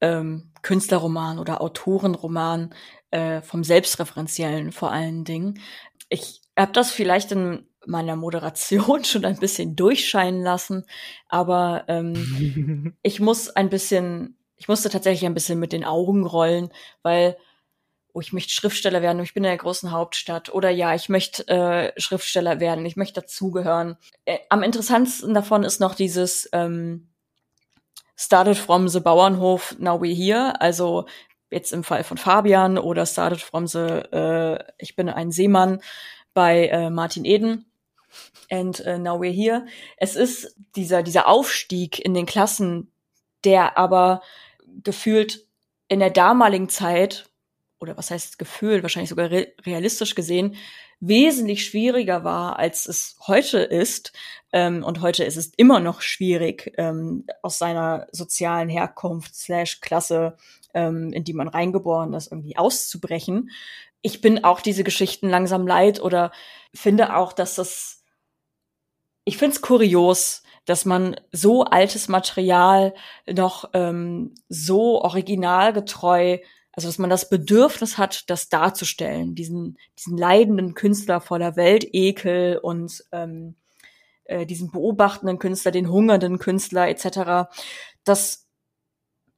ähm, 0.00 0.50
Künstlerroman 0.62 1.38
oder 1.38 1.60
Autorenroman, 1.60 2.74
äh, 3.12 3.40
vom 3.42 3.62
Selbstreferenziellen 3.62 4.72
vor 4.72 4.90
allen 4.90 5.24
Dingen. 5.24 5.60
Ich 6.08 6.42
habe 6.58 6.72
das 6.72 6.90
vielleicht 6.90 7.30
in 7.30 7.68
meiner 7.86 8.16
Moderation 8.16 9.04
schon 9.04 9.24
ein 9.24 9.38
bisschen 9.38 9.76
durchscheinen 9.76 10.42
lassen, 10.42 10.84
aber 11.28 11.84
ähm, 11.86 12.96
ich 13.02 13.20
muss 13.20 13.50
ein 13.50 13.70
bisschen, 13.70 14.36
ich 14.56 14.66
musste 14.66 14.90
tatsächlich 14.90 15.26
ein 15.26 15.34
bisschen 15.34 15.60
mit 15.60 15.72
den 15.72 15.84
Augen 15.84 16.26
rollen, 16.26 16.70
weil 17.02 17.36
oh, 18.16 18.20
ich 18.20 18.32
möchte 18.32 18.52
Schriftsteller 18.52 19.02
werden, 19.02 19.22
ich 19.22 19.34
bin 19.34 19.44
in 19.44 19.50
der 19.50 19.58
großen 19.58 19.90
Hauptstadt 19.90 20.48
oder 20.48 20.70
ja, 20.70 20.94
ich 20.94 21.10
möchte 21.10 21.46
äh, 21.48 22.00
Schriftsteller 22.00 22.60
werden, 22.60 22.86
ich 22.86 22.96
möchte 22.96 23.20
dazugehören. 23.20 23.98
Äh, 24.24 24.38
am 24.48 24.62
interessantesten 24.62 25.34
davon 25.34 25.64
ist 25.64 25.80
noch 25.80 25.94
dieses 25.94 26.48
ähm, 26.52 27.08
Started 28.16 28.56
from 28.56 28.88
the 28.88 29.00
Bauernhof, 29.00 29.76
now 29.78 30.00
we're 30.00 30.16
here, 30.16 30.58
also 30.62 31.04
jetzt 31.50 31.74
im 31.74 31.84
Fall 31.84 32.04
von 32.04 32.16
Fabian 32.16 32.78
oder 32.78 33.04
Started 33.04 33.42
from 33.42 33.66
the 33.66 33.80
äh, 33.80 34.64
Ich 34.78 34.96
bin 34.96 35.10
ein 35.10 35.30
Seemann 35.30 35.82
bei 36.32 36.68
äh, 36.68 36.88
Martin 36.88 37.26
Eden. 37.26 37.66
And 38.50 38.80
uh, 38.86 38.96
now 38.96 39.20
we're 39.20 39.32
here. 39.32 39.66
Es 39.98 40.16
ist 40.16 40.56
dieser, 40.76 41.02
dieser 41.02 41.26
Aufstieg 41.26 41.98
in 41.98 42.14
den 42.14 42.24
Klassen, 42.24 42.90
der 43.44 43.76
aber 43.76 44.22
gefühlt 44.84 45.46
in 45.88 45.98
der 45.98 46.10
damaligen 46.10 46.68
Zeit 46.68 47.28
oder 47.86 47.96
was 47.96 48.10
heißt 48.10 48.38
Gefühl, 48.38 48.82
wahrscheinlich 48.82 49.10
sogar 49.10 49.30
re 49.30 49.48
realistisch 49.64 50.14
gesehen, 50.14 50.56
wesentlich 51.00 51.64
schwieriger 51.64 52.24
war, 52.24 52.58
als 52.58 52.86
es 52.86 53.16
heute 53.26 53.58
ist. 53.58 54.12
Ähm, 54.52 54.82
und 54.82 55.00
heute 55.00 55.24
ist 55.24 55.36
es 55.36 55.52
immer 55.56 55.80
noch 55.80 56.00
schwierig, 56.00 56.72
ähm, 56.78 57.26
aus 57.42 57.58
seiner 57.58 58.06
sozialen 58.12 58.68
Herkunft 58.68 59.34
slash 59.34 59.80
Klasse, 59.80 60.36
ähm, 60.74 61.12
in 61.12 61.24
die 61.24 61.34
man 61.34 61.48
reingeboren 61.48 62.12
ist, 62.14 62.32
irgendwie 62.32 62.56
auszubrechen. 62.56 63.50
Ich 64.02 64.20
bin 64.20 64.44
auch 64.44 64.60
diese 64.60 64.84
Geschichten 64.84 65.28
langsam 65.28 65.66
leid 65.66 66.00
oder 66.00 66.32
finde 66.74 67.16
auch, 67.16 67.32
dass 67.32 67.54
das, 67.54 68.02
ich 69.24 69.36
finde 69.36 69.56
es 69.56 69.62
kurios, 69.62 70.42
dass 70.64 70.84
man 70.84 71.16
so 71.32 71.64
altes 71.64 72.08
Material 72.08 72.94
noch 73.30 73.70
ähm, 73.72 74.34
so 74.48 75.00
originalgetreu 75.02 76.38
also, 76.76 76.88
dass 76.88 76.98
man 76.98 77.08
das 77.08 77.30
Bedürfnis 77.30 77.96
hat, 77.96 78.28
das 78.28 78.50
darzustellen, 78.50 79.34
diesen, 79.34 79.78
diesen 79.98 80.18
leidenden 80.18 80.74
Künstler 80.74 81.22
voller 81.22 81.56
Weltekel 81.56 82.58
und 82.58 83.02
ähm, 83.12 83.56
äh, 84.24 84.44
diesen 84.44 84.70
beobachtenden 84.70 85.38
Künstler, 85.38 85.72
den 85.72 85.88
hungernden 85.90 86.38
Künstler 86.38 86.88
etc. 86.88 87.48
Das 88.04 88.46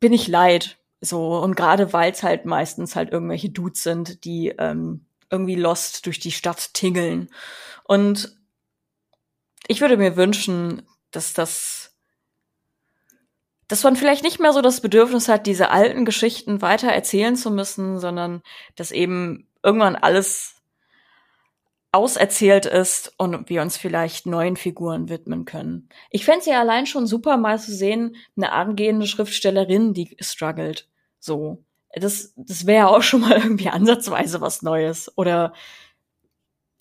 bin 0.00 0.12
ich 0.12 0.26
leid. 0.26 0.78
So, 1.00 1.38
und 1.38 1.54
gerade 1.54 1.92
weil 1.92 2.10
es 2.10 2.24
halt 2.24 2.44
meistens 2.44 2.96
halt 2.96 3.12
irgendwelche 3.12 3.50
Dudes 3.50 3.84
sind, 3.84 4.24
die 4.24 4.48
ähm, 4.58 5.06
irgendwie 5.30 5.54
lost 5.54 6.06
durch 6.06 6.18
die 6.18 6.32
Stadt 6.32 6.74
tingeln. 6.74 7.30
Und 7.84 8.36
ich 9.68 9.80
würde 9.80 9.96
mir 9.96 10.16
wünschen, 10.16 10.82
dass 11.12 11.34
das 11.34 11.87
dass 13.68 13.84
man 13.84 13.96
vielleicht 13.96 14.24
nicht 14.24 14.40
mehr 14.40 14.52
so 14.52 14.62
das 14.62 14.80
Bedürfnis 14.80 15.28
hat, 15.28 15.46
diese 15.46 15.70
alten 15.70 16.04
Geschichten 16.04 16.62
weiter 16.62 16.88
erzählen 16.88 17.36
zu 17.36 17.50
müssen, 17.50 18.00
sondern 18.00 18.42
dass 18.76 18.90
eben 18.90 19.46
irgendwann 19.62 19.96
alles 19.96 20.56
auserzählt 21.92 22.66
ist 22.66 23.12
und 23.16 23.48
wir 23.48 23.62
uns 23.62 23.76
vielleicht 23.76 24.26
neuen 24.26 24.56
Figuren 24.56 25.08
widmen 25.08 25.44
können. 25.44 25.88
Ich 26.10 26.24
fände 26.24 26.40
es 26.40 26.46
ja 26.46 26.60
allein 26.60 26.86
schon 26.86 27.06
super, 27.06 27.36
mal 27.36 27.58
zu 27.58 27.74
sehen, 27.74 28.16
eine 28.36 28.52
angehende 28.52 29.06
Schriftstellerin, 29.06 29.94
die 29.94 30.16
struggelt. 30.20 30.88
So. 31.18 31.64
Das, 31.94 32.34
das 32.36 32.66
wäre 32.66 32.88
auch 32.88 33.02
schon 33.02 33.22
mal 33.22 33.38
irgendwie 33.38 33.70
ansatzweise 33.70 34.40
was 34.40 34.62
Neues. 34.62 35.10
Oder 35.16 35.54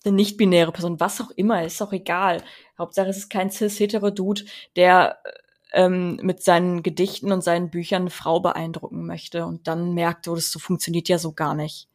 eine 0.04 0.14
nicht-binäre 0.14 0.72
Person, 0.72 1.00
was 1.00 1.20
auch 1.20 1.30
immer, 1.30 1.64
ist 1.64 1.80
auch 1.80 1.92
egal. 1.92 2.42
Hauptsache, 2.78 3.08
es 3.08 3.16
ist 3.16 3.30
kein 3.30 3.50
cis-hetero-Dude, 3.50 4.44
der 4.76 5.18
ähm, 5.72 6.18
mit 6.22 6.42
seinen 6.42 6.82
Gedichten 6.82 7.32
und 7.32 7.42
seinen 7.42 7.70
Büchern 7.70 8.02
eine 8.02 8.10
Frau 8.10 8.40
beeindrucken 8.40 9.06
möchte 9.06 9.44
und 9.46 9.66
dann 9.66 9.94
merkt, 9.94 10.28
oh, 10.28 10.34
das 10.34 10.50
so 10.50 10.58
funktioniert 10.58 11.08
ja 11.08 11.18
so 11.18 11.32
gar 11.32 11.54
nicht. 11.54 11.88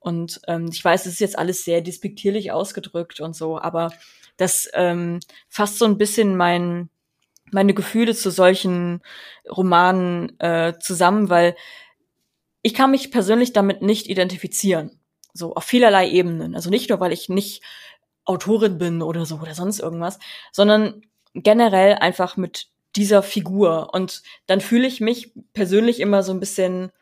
Und 0.00 0.40
ähm, 0.48 0.68
ich 0.70 0.84
weiß, 0.84 1.06
es 1.06 1.14
ist 1.14 1.20
jetzt 1.20 1.38
alles 1.38 1.64
sehr 1.64 1.80
despektierlich 1.80 2.52
ausgedrückt 2.52 3.20
und 3.20 3.34
so, 3.34 3.58
aber 3.58 3.90
das 4.36 4.68
ähm, 4.74 5.20
fasst 5.48 5.78
so 5.78 5.86
ein 5.86 5.96
bisschen 5.96 6.36
mein, 6.36 6.90
meine 7.50 7.72
Gefühle 7.72 8.14
zu 8.14 8.30
solchen 8.30 9.00
Romanen 9.48 10.38
äh, 10.40 10.74
zusammen, 10.78 11.30
weil 11.30 11.56
ich 12.62 12.74
kann 12.74 12.90
mich 12.90 13.12
persönlich 13.12 13.52
damit 13.52 13.82
nicht 13.82 14.08
identifizieren. 14.08 14.98
So 15.32 15.54
auf 15.54 15.64
vielerlei 15.64 16.08
Ebenen. 16.08 16.54
Also 16.54 16.70
nicht 16.70 16.90
nur, 16.90 17.00
weil 17.00 17.12
ich 17.12 17.28
nicht 17.28 17.62
Autorin 18.24 18.78
bin 18.78 19.02
oder 19.02 19.26
so 19.26 19.36
oder 19.36 19.54
sonst 19.54 19.80
irgendwas, 19.80 20.18
sondern 20.52 21.02
generell 21.34 21.94
einfach 21.94 22.36
mit 22.36 22.68
dieser 22.96 23.22
Figur. 23.22 23.90
Und 23.92 24.22
dann 24.46 24.60
fühle 24.60 24.86
ich 24.86 25.00
mich 25.00 25.32
persönlich 25.52 26.00
immer 26.00 26.22
so 26.22 26.32
ein 26.32 26.40
bisschen 26.40 26.92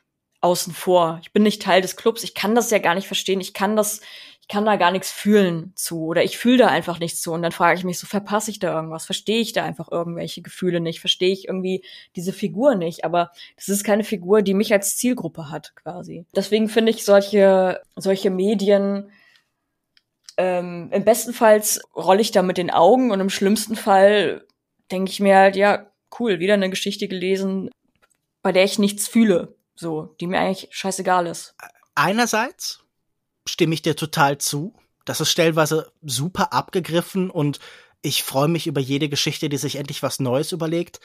außen 0.40 0.72
vor. 0.72 1.20
Ich 1.22 1.32
bin 1.32 1.42
nicht 1.42 1.62
Teil 1.62 1.80
des 1.82 1.96
Clubs. 1.96 2.24
Ich 2.24 2.34
kann 2.34 2.54
das 2.54 2.70
ja 2.70 2.78
gar 2.78 2.94
nicht 2.94 3.06
verstehen. 3.06 3.40
Ich 3.40 3.54
kann 3.54 3.76
das, 3.76 4.00
ich 4.40 4.48
kann 4.48 4.64
da 4.64 4.76
gar 4.76 4.90
nichts 4.90 5.10
fühlen 5.10 5.72
zu 5.76 6.06
oder 6.06 6.24
ich 6.24 6.36
fühle 6.36 6.58
da 6.58 6.66
einfach 6.66 6.98
nichts 6.98 7.20
zu. 7.20 7.32
Und 7.32 7.42
dann 7.42 7.52
frage 7.52 7.78
ich 7.78 7.84
mich 7.84 7.98
so, 7.98 8.06
verpasse 8.06 8.50
ich 8.50 8.58
da 8.58 8.74
irgendwas? 8.74 9.06
Verstehe 9.06 9.40
ich 9.40 9.52
da 9.52 9.64
einfach 9.64 9.90
irgendwelche 9.90 10.42
Gefühle 10.42 10.80
nicht? 10.80 11.00
Verstehe 11.00 11.32
ich 11.32 11.46
irgendwie 11.46 11.84
diese 12.16 12.32
Figur 12.32 12.74
nicht? 12.74 13.04
Aber 13.04 13.30
das 13.56 13.68
ist 13.68 13.84
keine 13.84 14.04
Figur, 14.04 14.42
die 14.42 14.54
mich 14.54 14.72
als 14.72 14.96
Zielgruppe 14.96 15.48
hat, 15.48 15.76
quasi. 15.76 16.26
Deswegen 16.34 16.68
finde 16.68 16.90
ich 16.90 17.04
solche, 17.04 17.80
solche 17.96 18.30
Medien, 18.30 19.12
ähm, 20.36 20.88
im 20.92 21.04
besten 21.04 21.32
Fall 21.32 21.62
rolle 21.94 22.20
ich 22.20 22.32
da 22.32 22.42
mit 22.42 22.58
den 22.58 22.70
Augen 22.70 23.10
und 23.10 23.20
im 23.20 23.30
schlimmsten 23.30 23.76
Fall 23.76 24.44
denke 24.92 25.10
ich 25.10 25.20
mir 25.20 25.36
halt, 25.36 25.56
ja, 25.56 25.90
cool, 26.20 26.38
wieder 26.38 26.54
eine 26.54 26.70
Geschichte 26.70 27.08
gelesen, 27.08 27.70
bei 28.42 28.52
der 28.52 28.64
ich 28.64 28.78
nichts 28.78 29.08
fühle, 29.08 29.56
so, 29.74 30.14
die 30.20 30.26
mir 30.26 30.38
eigentlich 30.38 30.68
scheißegal 30.70 31.26
ist. 31.26 31.54
Einerseits 31.94 32.80
stimme 33.46 33.74
ich 33.74 33.82
dir 33.82 33.96
total 33.96 34.38
zu. 34.38 34.74
Das 35.04 35.20
ist 35.20 35.30
stellenweise 35.30 35.92
super 36.02 36.52
abgegriffen 36.52 37.30
und 37.30 37.58
ich 38.02 38.22
freue 38.22 38.48
mich 38.48 38.66
über 38.66 38.80
jede 38.80 39.08
Geschichte, 39.08 39.48
die 39.48 39.56
sich 39.56 39.76
endlich 39.76 40.02
was 40.02 40.20
Neues 40.20 40.52
überlegt. 40.52 41.00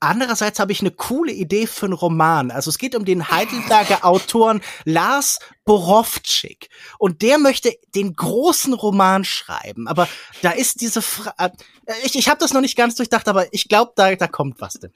Andererseits 0.00 0.58
habe 0.58 0.72
ich 0.72 0.80
eine 0.80 0.90
coole 0.90 1.32
Idee 1.32 1.66
für 1.66 1.86
einen 1.86 1.94
Roman. 1.94 2.50
Also 2.50 2.70
es 2.70 2.78
geht 2.78 2.94
um 2.94 3.04
den 3.04 3.30
Heidelberger 3.30 4.04
Autoren 4.04 4.60
Lars 4.84 5.38
Borowczyk. 5.64 6.68
Und 6.98 7.22
der 7.22 7.38
möchte 7.38 7.72
den 7.94 8.14
großen 8.14 8.74
Roman 8.74 9.24
schreiben. 9.24 9.88
Aber 9.88 10.08
da 10.42 10.50
ist 10.50 10.80
diese 10.80 11.02
Frage. 11.02 11.54
Äh, 11.86 11.94
ich, 12.04 12.16
ich 12.16 12.28
habe 12.28 12.40
das 12.40 12.52
noch 12.52 12.60
nicht 12.60 12.76
ganz 12.76 12.94
durchdacht, 12.94 13.28
aber 13.28 13.52
ich 13.52 13.68
glaube, 13.68 13.92
da, 13.96 14.14
da 14.14 14.26
kommt 14.26 14.60
was 14.60 14.74
denn. 14.74 14.92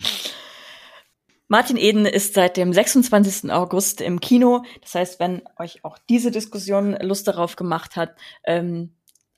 Martin 1.49 1.77
Eden 1.77 2.07
ist 2.07 2.35
seit 2.35 2.57
dem 2.57 2.73
26. 2.73 3.53
August 3.53 4.01
im 4.01 4.19
Kino. 4.19 4.65
Das 4.83 4.97
heißt, 4.97 5.21
wenn 5.21 5.43
euch 5.59 5.85
auch 5.85 5.99
diese 6.09 6.33
Diskussion 6.33 6.97
Lust 7.01 7.29
darauf 7.29 7.55
gemacht 7.55 7.95
hat, 7.95 8.17
ähm, 8.45 8.97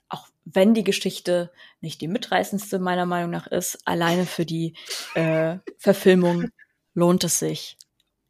auch 0.08 0.28
wenn 0.46 0.72
die 0.72 0.84
Geschichte 0.84 1.52
nicht 1.80 2.00
die 2.00 2.08
mitreißendste 2.08 2.78
meiner 2.78 3.06
Meinung 3.06 3.30
nach 3.30 3.46
ist, 3.46 3.78
alleine 3.84 4.26
für 4.26 4.44
die 4.44 4.74
äh, 5.14 5.58
Verfilmung 5.78 6.48
lohnt 6.94 7.24
es 7.24 7.38
sich. 7.38 7.76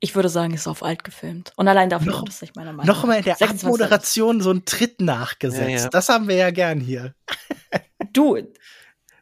Ich 0.01 0.15
würde 0.15 0.29
sagen, 0.29 0.55
ist 0.55 0.69
auf 0.69 0.85
alt 0.85 1.03
gefilmt. 1.03 1.53
Und 1.57 1.67
allein 1.67 1.91
dafür 1.91 2.13
lohnt 2.13 2.29
es 2.29 2.39
sich 2.39 2.55
meiner 2.55 2.73
Meinung 2.73 2.87
nach. 2.87 3.03
Nochmal 3.03 3.19
in 3.19 3.25
der 3.25 3.43
Abmoderation 3.43 4.41
so 4.41 4.53
ein 4.53 4.65
Tritt 4.65 5.01
nachgesetzt. 5.01 5.69
Ja, 5.69 5.77
ja. 5.85 5.89
Das 5.89 6.09
haben 6.09 6.29
wir 6.29 6.37
ja 6.37 6.51
gern 6.51 6.79
hier. 6.79 7.15
du, 8.13 8.39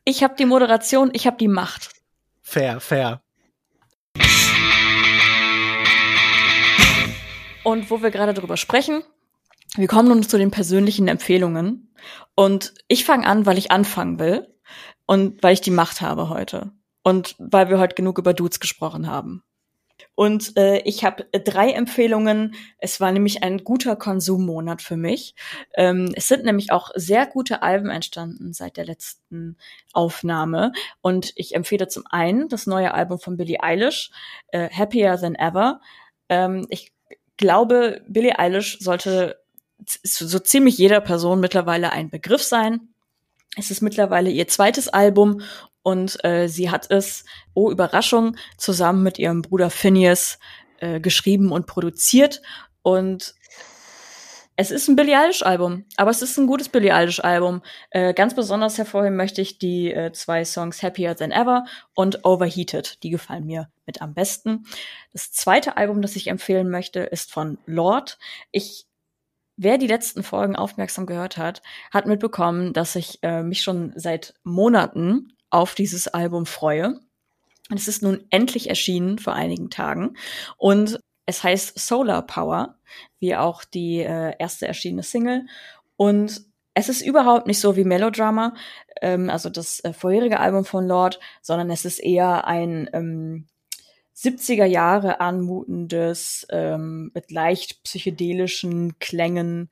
ich 0.05 0.23
habe 0.23 0.35
die 0.39 0.45
Moderation, 0.45 1.11
ich 1.15 1.27
habe 1.27 1.39
die 1.39 1.49
Macht. 1.49 1.91
Fair, 2.43 2.81
fair. 2.81 3.23
Und 7.65 7.91
wo 7.91 8.03
wir 8.03 8.11
gerade 8.11 8.35
drüber 8.35 8.57
sprechen, 8.57 9.03
wir 9.77 9.89
kommen 9.89 10.09
nun 10.09 10.23
zu 10.23 10.39
den 10.39 10.51
persönlichen 10.51 11.09
Empfehlungen. 11.09 11.86
Und 12.35 12.75
ich 12.89 13.05
fange 13.05 13.27
an, 13.27 13.47
weil 13.47 13.59
ich 13.59 13.71
anfangen 13.71 14.19
will 14.19 14.55
und 15.07 15.43
weil 15.43 15.55
ich 15.55 15.61
die 15.61 15.71
Macht 15.71 16.01
habe 16.01 16.29
heute. 16.29 16.73
Und 17.03 17.37
weil 17.39 17.69
wir 17.69 17.79
heute 17.79 17.95
genug 17.95 18.19
über 18.19 18.35
Dudes 18.35 18.59
gesprochen 18.59 19.07
haben. 19.07 19.45
Und 20.15 20.57
äh, 20.57 20.79
ich 20.81 21.05
habe 21.05 21.27
drei 21.33 21.71
Empfehlungen. 21.71 22.55
Es 22.79 23.01
war 23.01 23.13
nämlich 23.13 23.43
ein 23.43 23.65
guter 23.65 23.97
Konsummonat 23.97 24.83
für 24.83 24.97
mich. 24.97 25.35
Ähm, 25.75 26.13
es 26.15 26.29
sind 26.29 26.45
nämlich 26.45 26.73
auch 26.73 26.91
sehr 26.95 27.27
gute 27.27 27.63
Alben 27.63 27.91
entstanden 27.91 28.53
seit 28.53 28.77
der 28.77 28.87
letzten 28.87 29.57
Aufnahme. 29.93 30.73
Und 31.01 31.33
ich 31.37 31.55
empfehle 31.55 31.89
zum 31.89 32.05
einen 32.11 32.49
das 32.49 32.67
neue 32.67 32.95
Album 32.95 33.19
von 33.19 33.37
Billie 33.37 33.63
Eilish, 33.63 34.11
äh, 34.49 34.69
Happier 34.71 35.17
Than 35.19 35.35
Ever. 35.35 35.81
Ähm, 36.29 36.67
ich 36.71 36.93
glaube, 37.37 38.03
Billie 38.09 38.39
Eilish 38.39 38.79
sollte 38.81 39.37
so 39.85 40.39
ziemlich 40.39 40.79
jeder 40.79 41.01
Person 41.01 41.41
mittlerweile 41.41 41.93
ein 41.93 42.11
Begriff 42.11 42.43
sein. 42.43 42.89
Es 43.57 43.71
ist 43.71 43.83
mittlerweile 43.83 44.31
ihr 44.31 44.49
zweites 44.49 44.89
Album 44.89 45.43
und 45.83 46.23
äh, 46.25 46.49
sie 46.49 46.71
hat 46.71 46.91
es, 46.91 47.25
oh 47.55 47.71
Überraschung, 47.71 48.37
zusammen 48.59 49.03
mit 49.03 49.19
ihrem 49.19 49.43
Bruder 49.43 49.71
Phineas 49.71 50.39
äh, 50.81 51.01
geschrieben 51.01 51.53
und 51.53 51.67
produziert. 51.67 52.43
Und 52.83 53.35
es 54.57 54.71
ist 54.71 54.89
ein 54.89 54.97
Billie 54.97 55.17
Eilish 55.17 55.43
Album, 55.43 55.85
aber 55.97 56.11
es 56.11 56.23
ist 56.23 56.39
ein 56.39 56.47
gutes 56.47 56.71
Billie 56.71 56.95
Eilish 56.95 57.21
Album. 57.21 57.63
Äh, 57.91 58.15
ganz 58.15 58.35
besonders 58.35 58.79
hervorheben 58.79 59.17
möchte 59.17 59.43
ich 59.43 59.59
die 59.59 59.93
äh, 59.93 60.13
zwei 60.13 60.45
Songs 60.45 60.83
Happier 60.83 61.15
Than 61.15 61.31
Ever 61.31 61.67
und 61.95 62.25
Overheated. 62.25 63.03
Die 63.03 63.11
gefallen 63.11 63.47
mir 63.47 63.69
mit 63.85 64.03
am 64.03 64.15
besten. 64.15 64.65
Das 65.13 65.31
zweite 65.33 65.77
Album, 65.77 66.03
das 66.03 66.17
ich 66.17 66.29
empfehlen 66.29 66.71
möchte, 66.71 67.01
ist 67.01 67.31
von 67.31 67.59
Lord. 67.67 68.19
Ich 68.51 68.87
Wer 69.57 69.79
die 69.79 69.87
letzten 69.87 70.23
Folgen 70.23 70.55
aufmerksam 70.55 71.07
gehört 71.07 71.39
hat, 71.39 71.63
hat 71.91 72.07
mitbekommen, 72.07 72.73
dass 72.73 72.95
ich 72.95 73.19
äh, 73.23 73.43
mich 73.43 73.63
schon 73.63 73.93
seit 73.97 74.35
Monaten 74.45 75.33
auf 75.51 75.75
dieses 75.75 76.09
Album 76.09 76.45
freue. 76.45 77.01
Und 77.71 77.81
es 77.81 77.89
ist 77.89 78.03
nun 78.03 78.25
endlich 78.31 78.69
erschienen 78.69 79.19
vor 79.19 79.33
einigen 79.33 79.71
Tagen. 79.71 80.17
Und 80.57 81.01
es 81.25 81.43
heißt 81.43 81.79
Solar 81.79 82.27
Power, 82.27 82.77
wie 83.19 83.35
auch 83.35 83.65
die 83.65 84.01
äh, 84.01 84.35
erste 84.39 84.69
erschienene 84.69 85.03
Single. 85.03 85.47
Und 85.97 86.43
es 86.75 86.91
ist 86.91 87.01
überhaupt 87.01 87.47
nicht 87.47 87.59
so 87.59 87.75
wie 87.77 87.85
Melodrama, 87.85 88.55
ähm, 89.01 89.31
also 89.31 89.49
das 89.49 89.81
äh, 89.81 89.95
vorherige 89.95 90.39
Album 90.39 90.67
von 90.67 90.87
Lord, 90.87 91.19
sondern 91.41 91.71
es 91.71 91.87
ist 91.87 91.99
eher 91.99 92.47
ein 92.47 92.91
ähm, 92.93 93.47
70er 94.17 94.65
Jahre 94.65 95.21
anmutendes, 95.21 96.47
ähm, 96.51 97.11
mit 97.15 97.31
leicht 97.31 97.83
psychedelischen 97.83 98.99
Klängen 98.99 99.71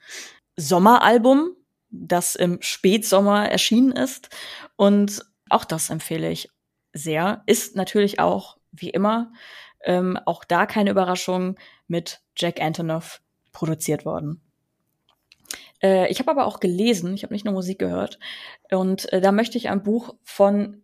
Sommeralbum, 0.56 1.56
das 1.90 2.34
im 2.34 2.60
Spätsommer 2.60 3.48
erschienen 3.48 3.92
ist. 3.92 4.28
Und 4.76 5.24
auch 5.48 5.64
das 5.64 5.90
empfehle 5.90 6.30
ich 6.30 6.50
sehr. 6.92 7.42
Ist 7.46 7.74
natürlich 7.76 8.20
auch, 8.20 8.58
wie 8.72 8.90
immer, 8.90 9.32
ähm, 9.82 10.18
auch 10.26 10.44
da 10.44 10.66
keine 10.66 10.90
Überraschung, 10.90 11.56
mit 11.86 12.20
Jack 12.36 12.60
Antonoff 12.60 13.20
produziert 13.52 14.04
worden. 14.04 14.40
Äh, 15.82 16.10
ich 16.10 16.18
habe 16.18 16.30
aber 16.30 16.46
auch 16.46 16.60
gelesen, 16.60 17.14
ich 17.14 17.22
habe 17.22 17.34
nicht 17.34 17.44
nur 17.44 17.54
Musik 17.54 17.78
gehört, 17.78 18.18
und 18.70 19.12
äh, 19.12 19.20
da 19.20 19.32
möchte 19.32 19.58
ich 19.58 19.68
ein 19.68 19.82
Buch 19.82 20.14
von 20.22 20.82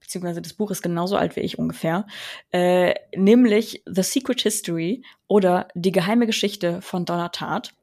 beziehungsweise 0.00 0.42
das 0.42 0.54
Buch 0.54 0.70
ist 0.70 0.82
genauso 0.82 1.16
alt 1.16 1.36
wie 1.36 1.40
ich 1.40 1.58
ungefähr, 1.58 2.06
äh, 2.50 2.94
nämlich 3.14 3.82
The 3.86 4.02
Secret 4.02 4.40
History 4.40 5.04
oder 5.28 5.68
Die 5.74 5.92
geheime 5.92 6.26
Geschichte 6.26 6.82
von 6.82 7.04
Donna 7.04 7.28
Tartt. 7.28 7.74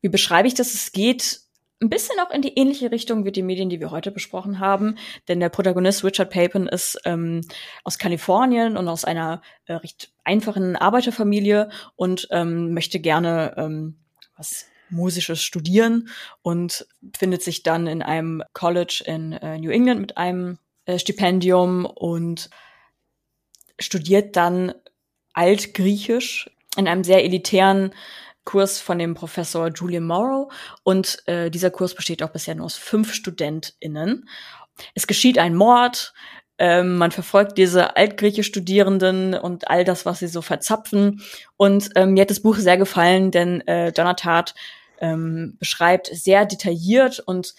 Wie 0.00 0.08
beschreibe 0.08 0.46
ich 0.46 0.54
das? 0.54 0.74
Es 0.74 0.92
geht 0.92 1.40
ein 1.80 1.90
bisschen 1.90 2.18
auch 2.20 2.30
in 2.30 2.42
die 2.42 2.56
ähnliche 2.56 2.90
Richtung 2.90 3.24
wie 3.24 3.32
die 3.32 3.42
Medien, 3.42 3.68
die 3.68 3.80
wir 3.80 3.90
heute 3.90 4.10
besprochen 4.10 4.58
haben. 4.58 4.96
Denn 5.28 5.40
der 5.40 5.48
Protagonist 5.48 6.04
Richard 6.04 6.30
Papin 6.30 6.66
ist 6.66 6.98
ähm, 7.04 7.42
aus 7.84 7.98
Kalifornien 7.98 8.76
und 8.76 8.88
aus 8.88 9.04
einer 9.04 9.42
äh, 9.66 9.74
recht 9.74 10.12
einfachen 10.24 10.76
Arbeiterfamilie 10.76 11.70
und 11.96 12.28
ähm, 12.30 12.72
möchte 12.72 13.00
gerne 13.00 13.54
ähm, 13.56 13.96
was 14.36 14.66
Musisches 14.90 15.42
studieren 15.42 16.08
und 16.42 16.86
findet 17.16 17.42
sich 17.42 17.62
dann 17.62 17.86
in 17.86 18.02
einem 18.02 18.42
College 18.52 19.02
in 19.06 19.32
äh, 19.32 19.58
New 19.58 19.70
England 19.70 20.00
mit 20.00 20.16
einem 20.16 20.58
äh, 20.86 20.98
Stipendium 20.98 21.86
und 21.86 22.50
studiert 23.78 24.36
dann 24.36 24.72
Altgriechisch 25.32 26.50
in 26.76 26.88
einem 26.88 27.04
sehr 27.04 27.24
elitären 27.24 27.92
Kurs 28.44 28.80
von 28.80 28.98
dem 28.98 29.14
Professor 29.14 29.68
Julian 29.68 30.04
Morrow. 30.04 30.52
Und 30.82 31.22
äh, 31.26 31.50
dieser 31.50 31.70
Kurs 31.70 31.94
besteht 31.94 32.22
auch 32.22 32.30
bisher 32.30 32.54
nur 32.54 32.66
aus 32.66 32.76
fünf 32.76 33.14
StudentInnen. 33.14 34.28
Es 34.94 35.06
geschieht 35.06 35.38
ein 35.38 35.54
Mord. 35.54 36.14
Ähm, 36.58 36.98
man 36.98 37.10
verfolgt 37.10 37.58
diese 37.58 37.96
altgriechisch 37.96 38.46
Studierenden 38.46 39.34
und 39.34 39.68
all 39.68 39.84
das, 39.84 40.06
was 40.06 40.20
sie 40.20 40.28
so 40.28 40.40
verzapfen. 40.40 41.22
Und 41.56 41.90
ähm, 41.96 42.12
mir 42.12 42.22
hat 42.22 42.30
das 42.30 42.42
Buch 42.42 42.56
sehr 42.56 42.76
gefallen, 42.76 43.30
denn 43.30 43.60
äh, 43.66 43.92
Donathat 43.92 44.54
ähm, 45.00 45.56
beschreibt 45.58 46.06
sehr 46.12 46.46
detailliert 46.46 47.18
und 47.18 47.54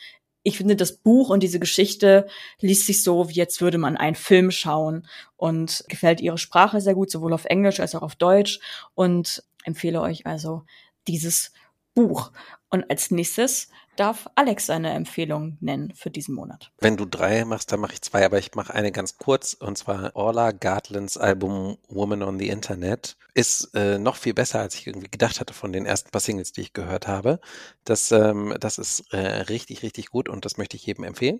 ich 0.45 0.57
finde, 0.57 0.76
das 0.76 0.95
Buch 0.97 1.30
und 1.30 1.41
diese 1.41 1.59
Geschichte 1.59 2.27
liest 2.59 2.85
sich 2.85 3.03
so, 3.03 3.30
wie 3.30 3.34
jetzt 3.34 3.61
würde 3.61 3.80
man 3.80 3.97
einen 3.97 4.15
Film 4.15 4.51
schauen. 4.51 5.07
Und 5.38 5.84
gefällt 5.89 6.22
ihre 6.22 6.38
Sprache 6.38 6.80
sehr 6.81 6.93
gut, 6.93 7.09
sowohl 7.09 7.34
auf 7.34 7.45
Englisch 7.45 7.80
als 7.80 7.95
auch 7.95 8.03
auf 8.03 8.15
Deutsch. 8.15 8.59
Und 8.93 9.43
empfehle 9.63 10.01
euch 10.01 10.27
also 10.27 10.61
dieses 11.07 11.51
Buch. 11.95 12.31
Und 12.69 12.89
als 12.89 13.09
nächstes 13.09 13.69
darf 13.95 14.27
Alex 14.35 14.65
seine 14.65 14.91
Empfehlung 14.91 15.57
nennen 15.61 15.93
für 15.95 16.11
diesen 16.11 16.35
Monat. 16.35 16.72
Wenn 16.80 16.97
du 16.97 17.05
drei 17.05 17.45
machst, 17.45 17.72
dann 17.72 17.80
mache 17.80 17.93
ich 17.93 18.01
zwei, 18.01 18.26
aber 18.26 18.38
ich 18.38 18.53
mache 18.53 18.73
eine 18.73 18.91
ganz 18.91 19.17
kurz 19.17 19.53
und 19.53 19.77
zwar 19.77 20.15
Orla 20.15 20.51
Gartlands 20.51 21.17
Album 21.17 21.77
Woman 21.88 22.22
on 22.22 22.38
the 22.38 22.49
Internet 22.49 23.17
ist 23.34 23.73
äh, 23.73 23.97
noch 23.97 24.15
viel 24.15 24.34
besser, 24.34 24.59
als 24.59 24.76
ich 24.76 24.88
irgendwie 24.88 25.09
gedacht 25.09 25.39
hatte 25.39 25.53
von 25.53 25.72
den 25.72 25.85
ersten 25.85 26.11
paar 26.11 26.22
Singles, 26.22 26.51
die 26.51 26.61
ich 26.61 26.73
gehört 26.73 27.07
habe. 27.07 27.39
Das, 27.84 28.11
ähm, 28.11 28.55
das 28.59 28.77
ist 28.77 29.13
äh, 29.13 29.17
richtig, 29.17 29.84
richtig 29.84 30.09
gut 30.09 30.30
und 30.30 30.45
das 30.45 30.57
möchte 30.57 30.77
ich 30.77 30.85
jedem 30.85 31.03
empfehlen. 31.03 31.39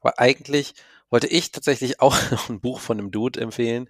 Aber 0.00 0.18
eigentlich 0.18 0.74
wollte 1.10 1.26
ich 1.26 1.52
tatsächlich 1.52 2.00
auch 2.00 2.16
ein 2.48 2.60
Buch 2.60 2.80
von 2.80 2.98
einem 2.98 3.10
Dude 3.10 3.40
empfehlen, 3.40 3.88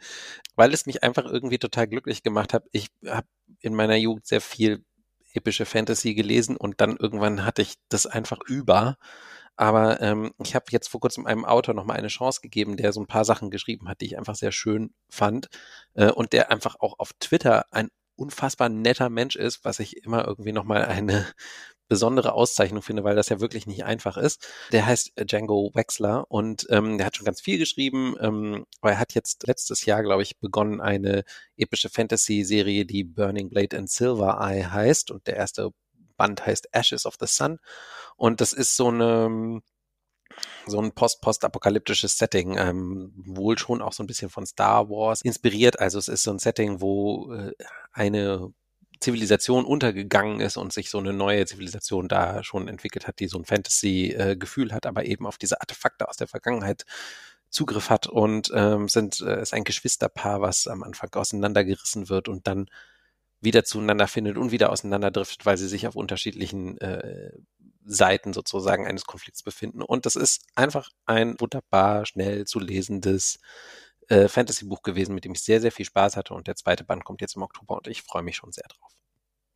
weil 0.55 0.72
es 0.72 0.86
mich 0.86 1.02
einfach 1.02 1.24
irgendwie 1.24 1.59
total 1.59 1.86
glücklich 1.86 2.22
gemacht 2.22 2.55
hat. 2.55 2.64
Ich 2.72 2.88
habe 3.06 3.26
in 3.60 3.74
meiner 3.74 3.97
Jugend 3.97 4.26
sehr 4.26 4.40
viel 4.40 4.84
epische 5.36 5.66
Fantasy 5.66 6.14
gelesen 6.14 6.56
und 6.56 6.80
dann 6.80 6.96
irgendwann 6.96 7.44
hatte 7.44 7.62
ich 7.62 7.74
das 7.88 8.06
einfach 8.06 8.40
über. 8.46 8.96
Aber 9.56 10.00
ähm, 10.02 10.32
ich 10.42 10.54
habe 10.54 10.66
jetzt 10.70 10.88
vor 10.88 11.00
kurzem 11.00 11.26
einem 11.26 11.44
Autor 11.44 11.74
nochmal 11.74 11.96
eine 11.96 12.08
Chance 12.08 12.40
gegeben, 12.42 12.76
der 12.76 12.92
so 12.92 13.00
ein 13.00 13.06
paar 13.06 13.24
Sachen 13.24 13.50
geschrieben 13.50 13.88
hat, 13.88 14.00
die 14.00 14.06
ich 14.06 14.18
einfach 14.18 14.34
sehr 14.34 14.52
schön 14.52 14.92
fand 15.08 15.48
äh, 15.94 16.10
und 16.10 16.32
der 16.32 16.50
einfach 16.50 16.76
auch 16.80 16.98
auf 16.98 17.12
Twitter 17.20 17.64
ein 17.72 17.88
unfassbar 18.16 18.68
netter 18.68 19.10
Mensch 19.10 19.36
ist, 19.36 19.64
was 19.64 19.78
ich 19.78 20.04
immer 20.04 20.26
irgendwie 20.26 20.52
nochmal 20.52 20.84
eine 20.84 21.26
besondere 21.88 22.32
Auszeichnung 22.32 22.82
finde, 22.82 23.04
weil 23.04 23.16
das 23.16 23.28
ja 23.28 23.40
wirklich 23.40 23.66
nicht 23.66 23.84
einfach 23.84 24.16
ist. 24.16 24.46
Der 24.72 24.86
heißt 24.86 25.12
äh, 25.16 25.24
Django 25.24 25.70
Wexler 25.74 26.30
und 26.30 26.66
ähm, 26.70 26.98
der 26.98 27.06
hat 27.06 27.16
schon 27.16 27.24
ganz 27.26 27.40
viel 27.40 27.58
geschrieben, 27.58 28.16
ähm, 28.20 28.66
aber 28.80 28.92
er 28.92 28.98
hat 28.98 29.14
jetzt 29.14 29.46
letztes 29.46 29.84
Jahr, 29.84 30.02
glaube 30.02 30.22
ich, 30.22 30.38
begonnen 30.38 30.80
eine 30.80 31.24
epische 31.56 31.88
Fantasy-Serie, 31.88 32.86
die 32.86 33.04
Burning 33.04 33.48
Blade 33.48 33.76
and 33.76 33.90
Silver 33.90 34.38
Eye 34.40 34.64
heißt 34.64 35.10
und 35.10 35.26
der 35.26 35.36
erste 35.36 35.70
Band 36.16 36.46
heißt 36.46 36.68
Ashes 36.72 37.06
of 37.06 37.16
the 37.20 37.26
Sun 37.26 37.58
und 38.16 38.40
das 38.40 38.52
ist 38.52 38.76
so 38.76 38.88
eine 38.88 39.60
so 40.66 40.80
ein 40.80 40.92
post-post-apokalyptisches 40.92 42.18
Setting, 42.18 42.56
ähm, 42.58 43.12
wohl 43.16 43.56
schon 43.58 43.80
auch 43.82 43.92
so 43.92 44.02
ein 44.02 44.06
bisschen 44.06 44.30
von 44.30 44.46
Star 44.46 44.90
Wars 44.90 45.22
inspiriert. 45.22 45.78
Also 45.78 45.98
es 45.98 46.08
ist 46.08 46.24
so 46.24 46.30
ein 46.30 46.38
Setting, 46.38 46.80
wo 46.80 47.32
äh, 47.32 47.52
eine 47.92 48.52
Zivilisation 49.01 49.64
untergegangen 49.64 50.40
ist 50.40 50.56
und 50.56 50.73
sich 50.73 50.90
so 50.90 50.98
eine 50.98 51.12
neue 51.12 51.47
Zivilisation 51.47 52.09
da 52.09 52.43
schon 52.43 52.68
entwickelt 52.68 53.06
hat, 53.06 53.20
die 53.20 53.28
so 53.28 53.39
ein 53.39 53.44
Fantasy-Gefühl 53.44 54.73
hat, 54.73 54.86
aber 54.86 55.05
eben 55.05 55.27
auf 55.27 55.39
diese 55.39 55.60
Artefakte 55.60 56.09
aus 56.09 56.16
der 56.16 56.28
Vergangenheit 56.28 56.85
Zugriff 57.51 57.90
hat 57.90 58.06
und 58.06 58.51
ähm, 58.55 58.89
sind 58.89 59.20
äh, 59.20 59.40
ist 59.40 59.55
ein 59.55 59.64
Geschwisterpaar, 59.64 60.40
was 60.40 60.66
am 60.66 60.82
Anfang 60.82 61.14
auseinandergerissen 61.14 62.09
wird 62.09 62.28
und 62.28 62.47
dann 62.47 62.68
wieder 63.40 63.64
zueinander 63.64 64.09
findet 64.09 64.36
und 64.36 64.51
wieder 64.51 64.70
auseinanderdriftet, 64.70 65.47
weil 65.47 65.56
sie 65.56 65.68
sich 65.68 65.86
auf 65.86 65.97
unterschiedlichen 65.97 66.78
äh, 66.78 67.32
Seiten 67.85 68.32
sozusagen 68.32 68.86
eines 68.86 69.05
Konflikts 69.05 69.43
befinden. 69.43 69.81
Und 69.82 70.06
das 70.06 70.16
ist 70.16 70.43
einfach 70.55 70.90
ein 71.06 71.36
wunderbar 71.39 72.05
schnell 72.05 72.44
zu 72.47 72.59
lesendes 72.59 73.39
äh, 74.08 74.28
Fantasy-Buch 74.28 74.82
gewesen, 74.82 75.14
mit 75.14 75.24
dem 75.24 75.32
ich 75.32 75.42
sehr, 75.42 75.60
sehr 75.60 75.72
viel 75.72 75.86
Spaß 75.86 76.16
hatte. 76.16 76.34
Und 76.34 76.46
der 76.46 76.56
zweite 76.56 76.84
Band 76.84 77.04
kommt 77.04 77.20
jetzt 77.20 77.36
im 77.36 77.42
Oktober 77.42 77.76
und 77.76 77.86
ich 77.88 78.02
freue 78.02 78.22
mich 78.22 78.36
schon 78.36 78.52
sehr 78.52 78.66
drauf. 78.68 78.92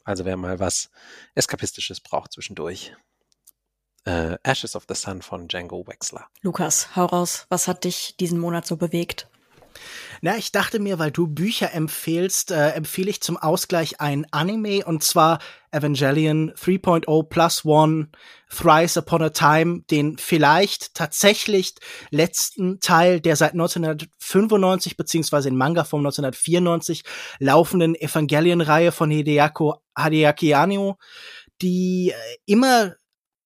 Also 0.04 0.24
wer 0.24 0.36
mal 0.36 0.58
was 0.58 0.90
Eskapistisches 1.34 2.00
braucht 2.00 2.32
zwischendurch. 2.32 2.94
Äh, 4.04 4.38
Ashes 4.42 4.76
of 4.76 4.86
the 4.88 4.94
Sun 4.94 5.22
von 5.22 5.46
Django 5.46 5.86
Wexler. 5.86 6.26
Lukas, 6.40 6.96
hau 6.96 7.04
raus. 7.04 7.46
Was 7.50 7.68
hat 7.68 7.84
dich 7.84 8.16
diesen 8.18 8.38
Monat 8.38 8.66
so 8.66 8.76
bewegt? 8.76 9.28
Na, 10.22 10.36
ich 10.36 10.52
dachte 10.52 10.80
mir, 10.80 10.98
weil 10.98 11.10
du 11.10 11.26
Bücher 11.26 11.72
empfehlst, 11.72 12.50
äh, 12.50 12.70
empfehle 12.70 13.08
ich 13.08 13.22
zum 13.22 13.38
Ausgleich 13.38 14.00
ein 14.00 14.26
Anime 14.32 14.84
und 14.84 15.02
zwar 15.02 15.38
Evangelion 15.70 16.52
3.0 16.52 17.22
Plus 17.28 17.64
One 17.64 18.08
Thrice 18.50 18.98
Upon 18.98 19.22
a 19.22 19.30
Time, 19.30 19.82
den 19.90 20.18
vielleicht 20.18 20.94
tatsächlich 20.94 21.74
letzten 22.10 22.80
Teil 22.80 23.20
der 23.20 23.36
seit 23.36 23.52
1995 23.52 24.98
beziehungsweise 24.98 25.48
in 25.48 25.56
Manga 25.56 25.84
vom 25.84 26.00
1994 26.00 27.02
laufenden 27.38 27.94
Evangelion-Reihe 27.94 28.92
von 28.92 29.10
Hideaki 29.10 29.72
Hideaki 29.98 30.52
Anno, 30.52 30.98
die 31.62 32.10
äh, 32.10 32.36
immer 32.44 32.94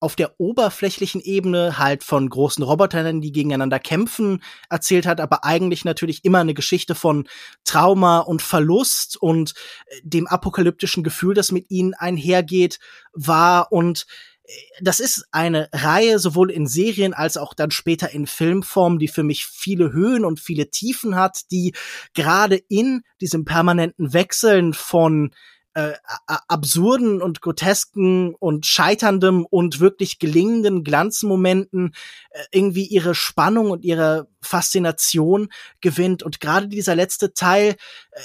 auf 0.04 0.16
der 0.16 0.38
oberflächlichen 0.38 1.22
Ebene 1.22 1.78
halt 1.78 2.04
von 2.04 2.28
großen 2.28 2.62
Robotern, 2.62 3.22
die 3.22 3.32
gegeneinander 3.32 3.78
kämpfen, 3.78 4.42
erzählt 4.68 5.06
hat, 5.06 5.18
aber 5.18 5.44
eigentlich 5.44 5.86
natürlich 5.86 6.26
immer 6.26 6.40
eine 6.40 6.52
Geschichte 6.52 6.94
von 6.94 7.26
Trauma 7.64 8.18
und 8.18 8.42
Verlust 8.42 9.16
und 9.16 9.54
äh, 9.86 10.00
dem 10.02 10.26
apokalyptischen 10.26 11.04
Gefühl, 11.04 11.32
das 11.34 11.52
mit 11.52 11.70
ihnen 11.70 11.94
einhergeht, 11.94 12.80
war. 13.14 13.72
Und 13.72 14.04
äh, 14.44 14.52
das 14.82 15.00
ist 15.00 15.24
eine 15.32 15.70
Reihe 15.72 16.18
sowohl 16.18 16.50
in 16.50 16.66
Serien 16.66 17.14
als 17.14 17.38
auch 17.38 17.54
dann 17.54 17.70
später 17.70 18.10
in 18.10 18.26
Filmform, 18.26 18.98
die 18.98 19.08
für 19.08 19.22
mich 19.22 19.46
viele 19.46 19.90
Höhen 19.94 20.26
und 20.26 20.38
viele 20.38 20.68
Tiefen 20.68 21.16
hat, 21.16 21.50
die 21.50 21.72
gerade 22.12 22.56
in 22.68 23.04
diesem 23.22 23.46
permanenten 23.46 24.12
Wechseln 24.12 24.74
von 24.74 25.30
äh, 25.74 25.94
absurden 26.26 27.20
und 27.20 27.40
grotesken 27.40 28.34
und 28.34 28.64
scheiterndem 28.64 29.44
und 29.44 29.80
wirklich 29.80 30.18
gelingenden 30.18 30.84
Glanzmomenten 30.84 31.94
äh, 32.30 32.44
irgendwie 32.52 32.86
ihre 32.86 33.14
Spannung 33.14 33.70
und 33.70 33.84
ihre 33.84 34.28
Faszination 34.40 35.48
gewinnt. 35.80 36.22
Und 36.22 36.40
gerade 36.40 36.68
dieser 36.68 36.94
letzte 36.94 37.34
Teil 37.34 37.76
äh, 38.12 38.20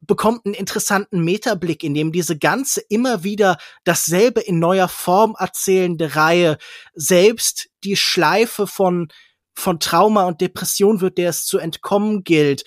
bekommt 0.00 0.46
einen 0.46 0.54
interessanten 0.54 1.22
Metablick, 1.22 1.82
in 1.82 1.94
dem 1.94 2.12
diese 2.12 2.38
ganze 2.38 2.80
immer 2.80 3.24
wieder 3.24 3.58
dasselbe 3.84 4.40
in 4.40 4.58
neuer 4.58 4.88
Form 4.88 5.34
erzählende 5.38 6.16
Reihe 6.16 6.58
selbst 6.94 7.68
die 7.84 7.96
Schleife 7.96 8.66
von 8.66 9.08
von 9.54 9.80
Trauma 9.80 10.24
und 10.24 10.40
Depression 10.40 11.00
wird, 11.00 11.18
der 11.18 11.30
es 11.30 11.44
zu 11.44 11.58
entkommen 11.58 12.24
gilt. 12.24 12.64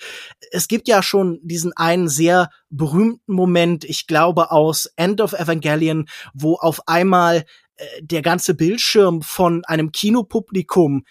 Es 0.50 0.68
gibt 0.68 0.88
ja 0.88 1.02
schon 1.02 1.38
diesen 1.42 1.72
einen 1.76 2.08
sehr 2.08 2.50
berühmten 2.70 3.32
Moment, 3.32 3.84
ich 3.84 4.06
glaube 4.06 4.50
aus 4.50 4.86
End 4.96 5.20
of 5.20 5.32
Evangelion, 5.32 6.08
wo 6.34 6.54
auf 6.54 6.80
einmal 6.86 7.44
äh, 7.76 7.84
der 8.02 8.22
ganze 8.22 8.54
Bildschirm 8.54 9.22
von 9.22 9.64
einem 9.64 9.92
Kinopublikum 9.92 11.04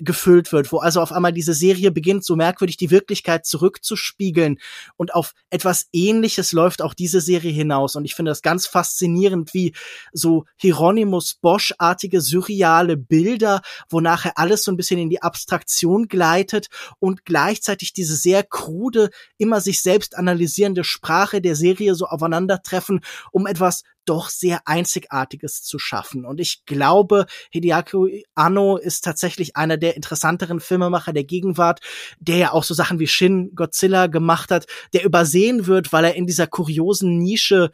gefüllt 0.00 0.52
wird, 0.52 0.72
wo 0.72 0.78
also 0.78 1.00
auf 1.00 1.12
einmal 1.12 1.32
diese 1.32 1.54
Serie 1.54 1.90
beginnt, 1.90 2.24
so 2.24 2.36
merkwürdig 2.36 2.76
die 2.76 2.90
Wirklichkeit 2.90 3.46
zurückzuspiegeln. 3.46 4.58
Und 4.96 5.14
auf 5.14 5.32
etwas 5.50 5.88
ähnliches 5.92 6.52
läuft 6.52 6.82
auch 6.82 6.94
diese 6.94 7.20
Serie 7.20 7.52
hinaus. 7.52 7.96
Und 7.96 8.04
ich 8.04 8.14
finde 8.14 8.30
das 8.30 8.42
ganz 8.42 8.66
faszinierend, 8.66 9.52
wie 9.54 9.74
so 10.12 10.44
Hieronymus 10.56 11.34
Bosch-artige 11.34 12.20
surreale 12.20 12.96
Bilder, 12.96 13.60
wo 13.88 14.00
nachher 14.00 14.38
alles 14.38 14.64
so 14.64 14.72
ein 14.72 14.76
bisschen 14.76 14.98
in 14.98 15.10
die 15.10 15.22
Abstraktion 15.22 16.08
gleitet 16.08 16.68
und 16.98 17.24
gleichzeitig 17.24 17.92
diese 17.92 18.16
sehr 18.16 18.42
krude, 18.42 19.10
immer 19.38 19.60
sich 19.60 19.82
selbst 19.82 20.16
analysierende 20.16 20.84
Sprache 20.84 21.40
der 21.40 21.56
Serie 21.56 21.94
so 21.94 22.06
aufeinandertreffen, 22.06 23.00
um 23.32 23.46
etwas 23.46 23.82
doch 24.04 24.28
sehr 24.28 24.60
Einzigartiges 24.66 25.62
zu 25.62 25.78
schaffen. 25.78 26.24
Und 26.24 26.40
ich 26.40 26.64
glaube, 26.66 27.26
Hideaki 27.50 28.24
Anno 28.34 28.76
ist 28.76 29.02
tatsächlich 29.02 29.56
einer 29.56 29.76
der 29.76 29.96
interessanteren 29.96 30.60
Filmemacher 30.60 31.12
der 31.12 31.24
Gegenwart, 31.24 31.80
der 32.18 32.36
ja 32.36 32.52
auch 32.52 32.64
so 32.64 32.74
Sachen 32.74 32.98
wie 32.98 33.06
Shin 33.06 33.52
Godzilla 33.54 34.06
gemacht 34.06 34.50
hat, 34.50 34.66
der 34.92 35.04
übersehen 35.04 35.66
wird, 35.66 35.92
weil 35.92 36.04
er 36.04 36.14
in 36.14 36.26
dieser 36.26 36.46
kuriosen 36.46 37.18
Nische 37.18 37.70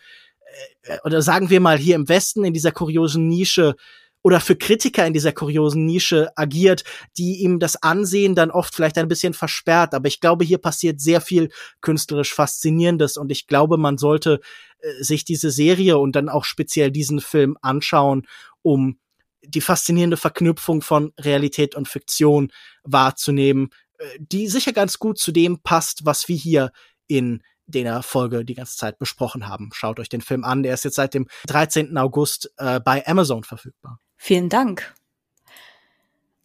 äh, 0.82 0.98
oder 1.04 1.22
sagen 1.22 1.50
wir 1.50 1.60
mal 1.60 1.78
hier 1.78 1.96
im 1.96 2.08
Westen 2.08 2.44
in 2.44 2.52
dieser 2.52 2.72
kuriosen 2.72 3.28
Nische 3.28 3.74
oder 4.22 4.40
für 4.40 4.56
Kritiker 4.56 5.06
in 5.06 5.12
dieser 5.12 5.32
kuriosen 5.32 5.86
Nische 5.86 6.30
agiert, 6.36 6.84
die 7.16 7.42
ihm 7.42 7.58
das 7.58 7.82
Ansehen 7.82 8.34
dann 8.34 8.50
oft 8.50 8.74
vielleicht 8.74 8.98
ein 8.98 9.08
bisschen 9.08 9.34
versperrt. 9.34 9.94
Aber 9.94 10.08
ich 10.08 10.20
glaube, 10.20 10.44
hier 10.44 10.58
passiert 10.58 11.00
sehr 11.00 11.20
viel 11.20 11.50
künstlerisch 11.80 12.34
Faszinierendes 12.34 13.16
und 13.16 13.30
ich 13.32 13.46
glaube, 13.46 13.78
man 13.78 13.98
sollte 13.98 14.40
äh, 14.80 15.02
sich 15.02 15.24
diese 15.24 15.50
Serie 15.50 15.98
und 15.98 16.16
dann 16.16 16.28
auch 16.28 16.44
speziell 16.44 16.90
diesen 16.90 17.20
Film 17.20 17.56
anschauen, 17.62 18.26
um 18.62 18.98
die 19.42 19.62
faszinierende 19.62 20.16
Verknüpfung 20.16 20.82
von 20.82 21.12
Realität 21.18 21.74
und 21.74 21.88
Fiktion 21.88 22.52
wahrzunehmen, 22.84 23.70
äh, 23.98 24.04
die 24.18 24.48
sicher 24.48 24.72
ganz 24.72 24.98
gut 24.98 25.18
zu 25.18 25.32
dem 25.32 25.62
passt, 25.62 26.04
was 26.04 26.28
wir 26.28 26.36
hier 26.36 26.72
in 27.06 27.42
der 27.66 28.02
Folge 28.02 28.44
die 28.44 28.54
ganze 28.54 28.76
Zeit 28.76 28.98
besprochen 28.98 29.48
haben. 29.48 29.70
Schaut 29.72 30.00
euch 30.00 30.08
den 30.08 30.20
Film 30.20 30.44
an, 30.44 30.62
der 30.62 30.74
ist 30.74 30.84
jetzt 30.84 30.96
seit 30.96 31.14
dem 31.14 31.28
13. 31.46 31.96
August 31.96 32.52
äh, 32.58 32.80
bei 32.80 33.06
Amazon 33.06 33.44
verfügbar. 33.44 34.00
Vielen 34.22 34.50
Dank. 34.50 34.94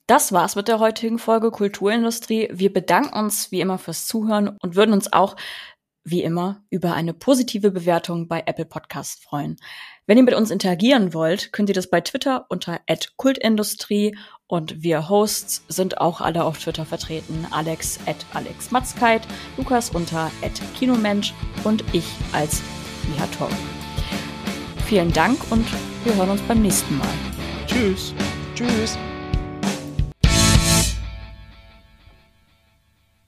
Das 0.07 0.31
war's 0.31 0.55
mit 0.55 0.69
der 0.69 0.79
heutigen 0.79 1.19
Folge 1.19 1.51
Kulturindustrie. 1.51 2.47
Wir 2.53 2.71
bedanken 2.71 3.19
uns 3.19 3.51
wie 3.51 3.59
immer 3.59 3.77
fürs 3.77 4.07
Zuhören 4.07 4.57
und 4.61 4.77
würden 4.77 4.93
uns 4.93 5.11
auch 5.11 5.35
wie 6.05 6.23
immer 6.23 6.63
über 6.69 6.93
eine 6.93 7.13
positive 7.13 7.71
Bewertung 7.71 8.29
bei 8.29 8.43
Apple 8.45 8.63
Podcast 8.63 9.21
freuen. 9.25 9.57
Wenn 10.05 10.17
ihr 10.17 10.23
mit 10.23 10.35
uns 10.35 10.51
interagieren 10.51 11.13
wollt, 11.13 11.51
könnt 11.51 11.67
ihr 11.67 11.75
das 11.75 11.89
bei 11.89 11.99
Twitter 11.99 12.45
unter 12.47 12.79
@kultindustrie 13.17 14.17
und 14.47 14.81
wir 14.81 15.09
Hosts 15.09 15.65
sind 15.67 15.97
auch 15.99 16.21
alle 16.21 16.45
auf 16.45 16.57
Twitter 16.57 16.85
vertreten. 16.85 17.45
Alex 17.51 17.99
at 18.05 18.25
Alex 18.33 18.71
Matzkeit, 18.71 19.27
Lukas 19.57 19.89
unter 19.89 20.31
at 20.41 20.61
Kinomensch 20.79 21.33
und 21.65 21.83
ich 21.91 22.07
als 22.31 22.61
Miha 23.09 23.27
Vielen 24.85 25.11
Dank 25.11 25.51
und 25.51 25.67
wir 26.05 26.15
hören 26.15 26.29
uns 26.29 26.41
beim 26.43 26.61
nächsten 26.61 26.97
Mal. 26.97 27.34
Tschüss. 27.67 28.13
Tschüss. 28.55 28.97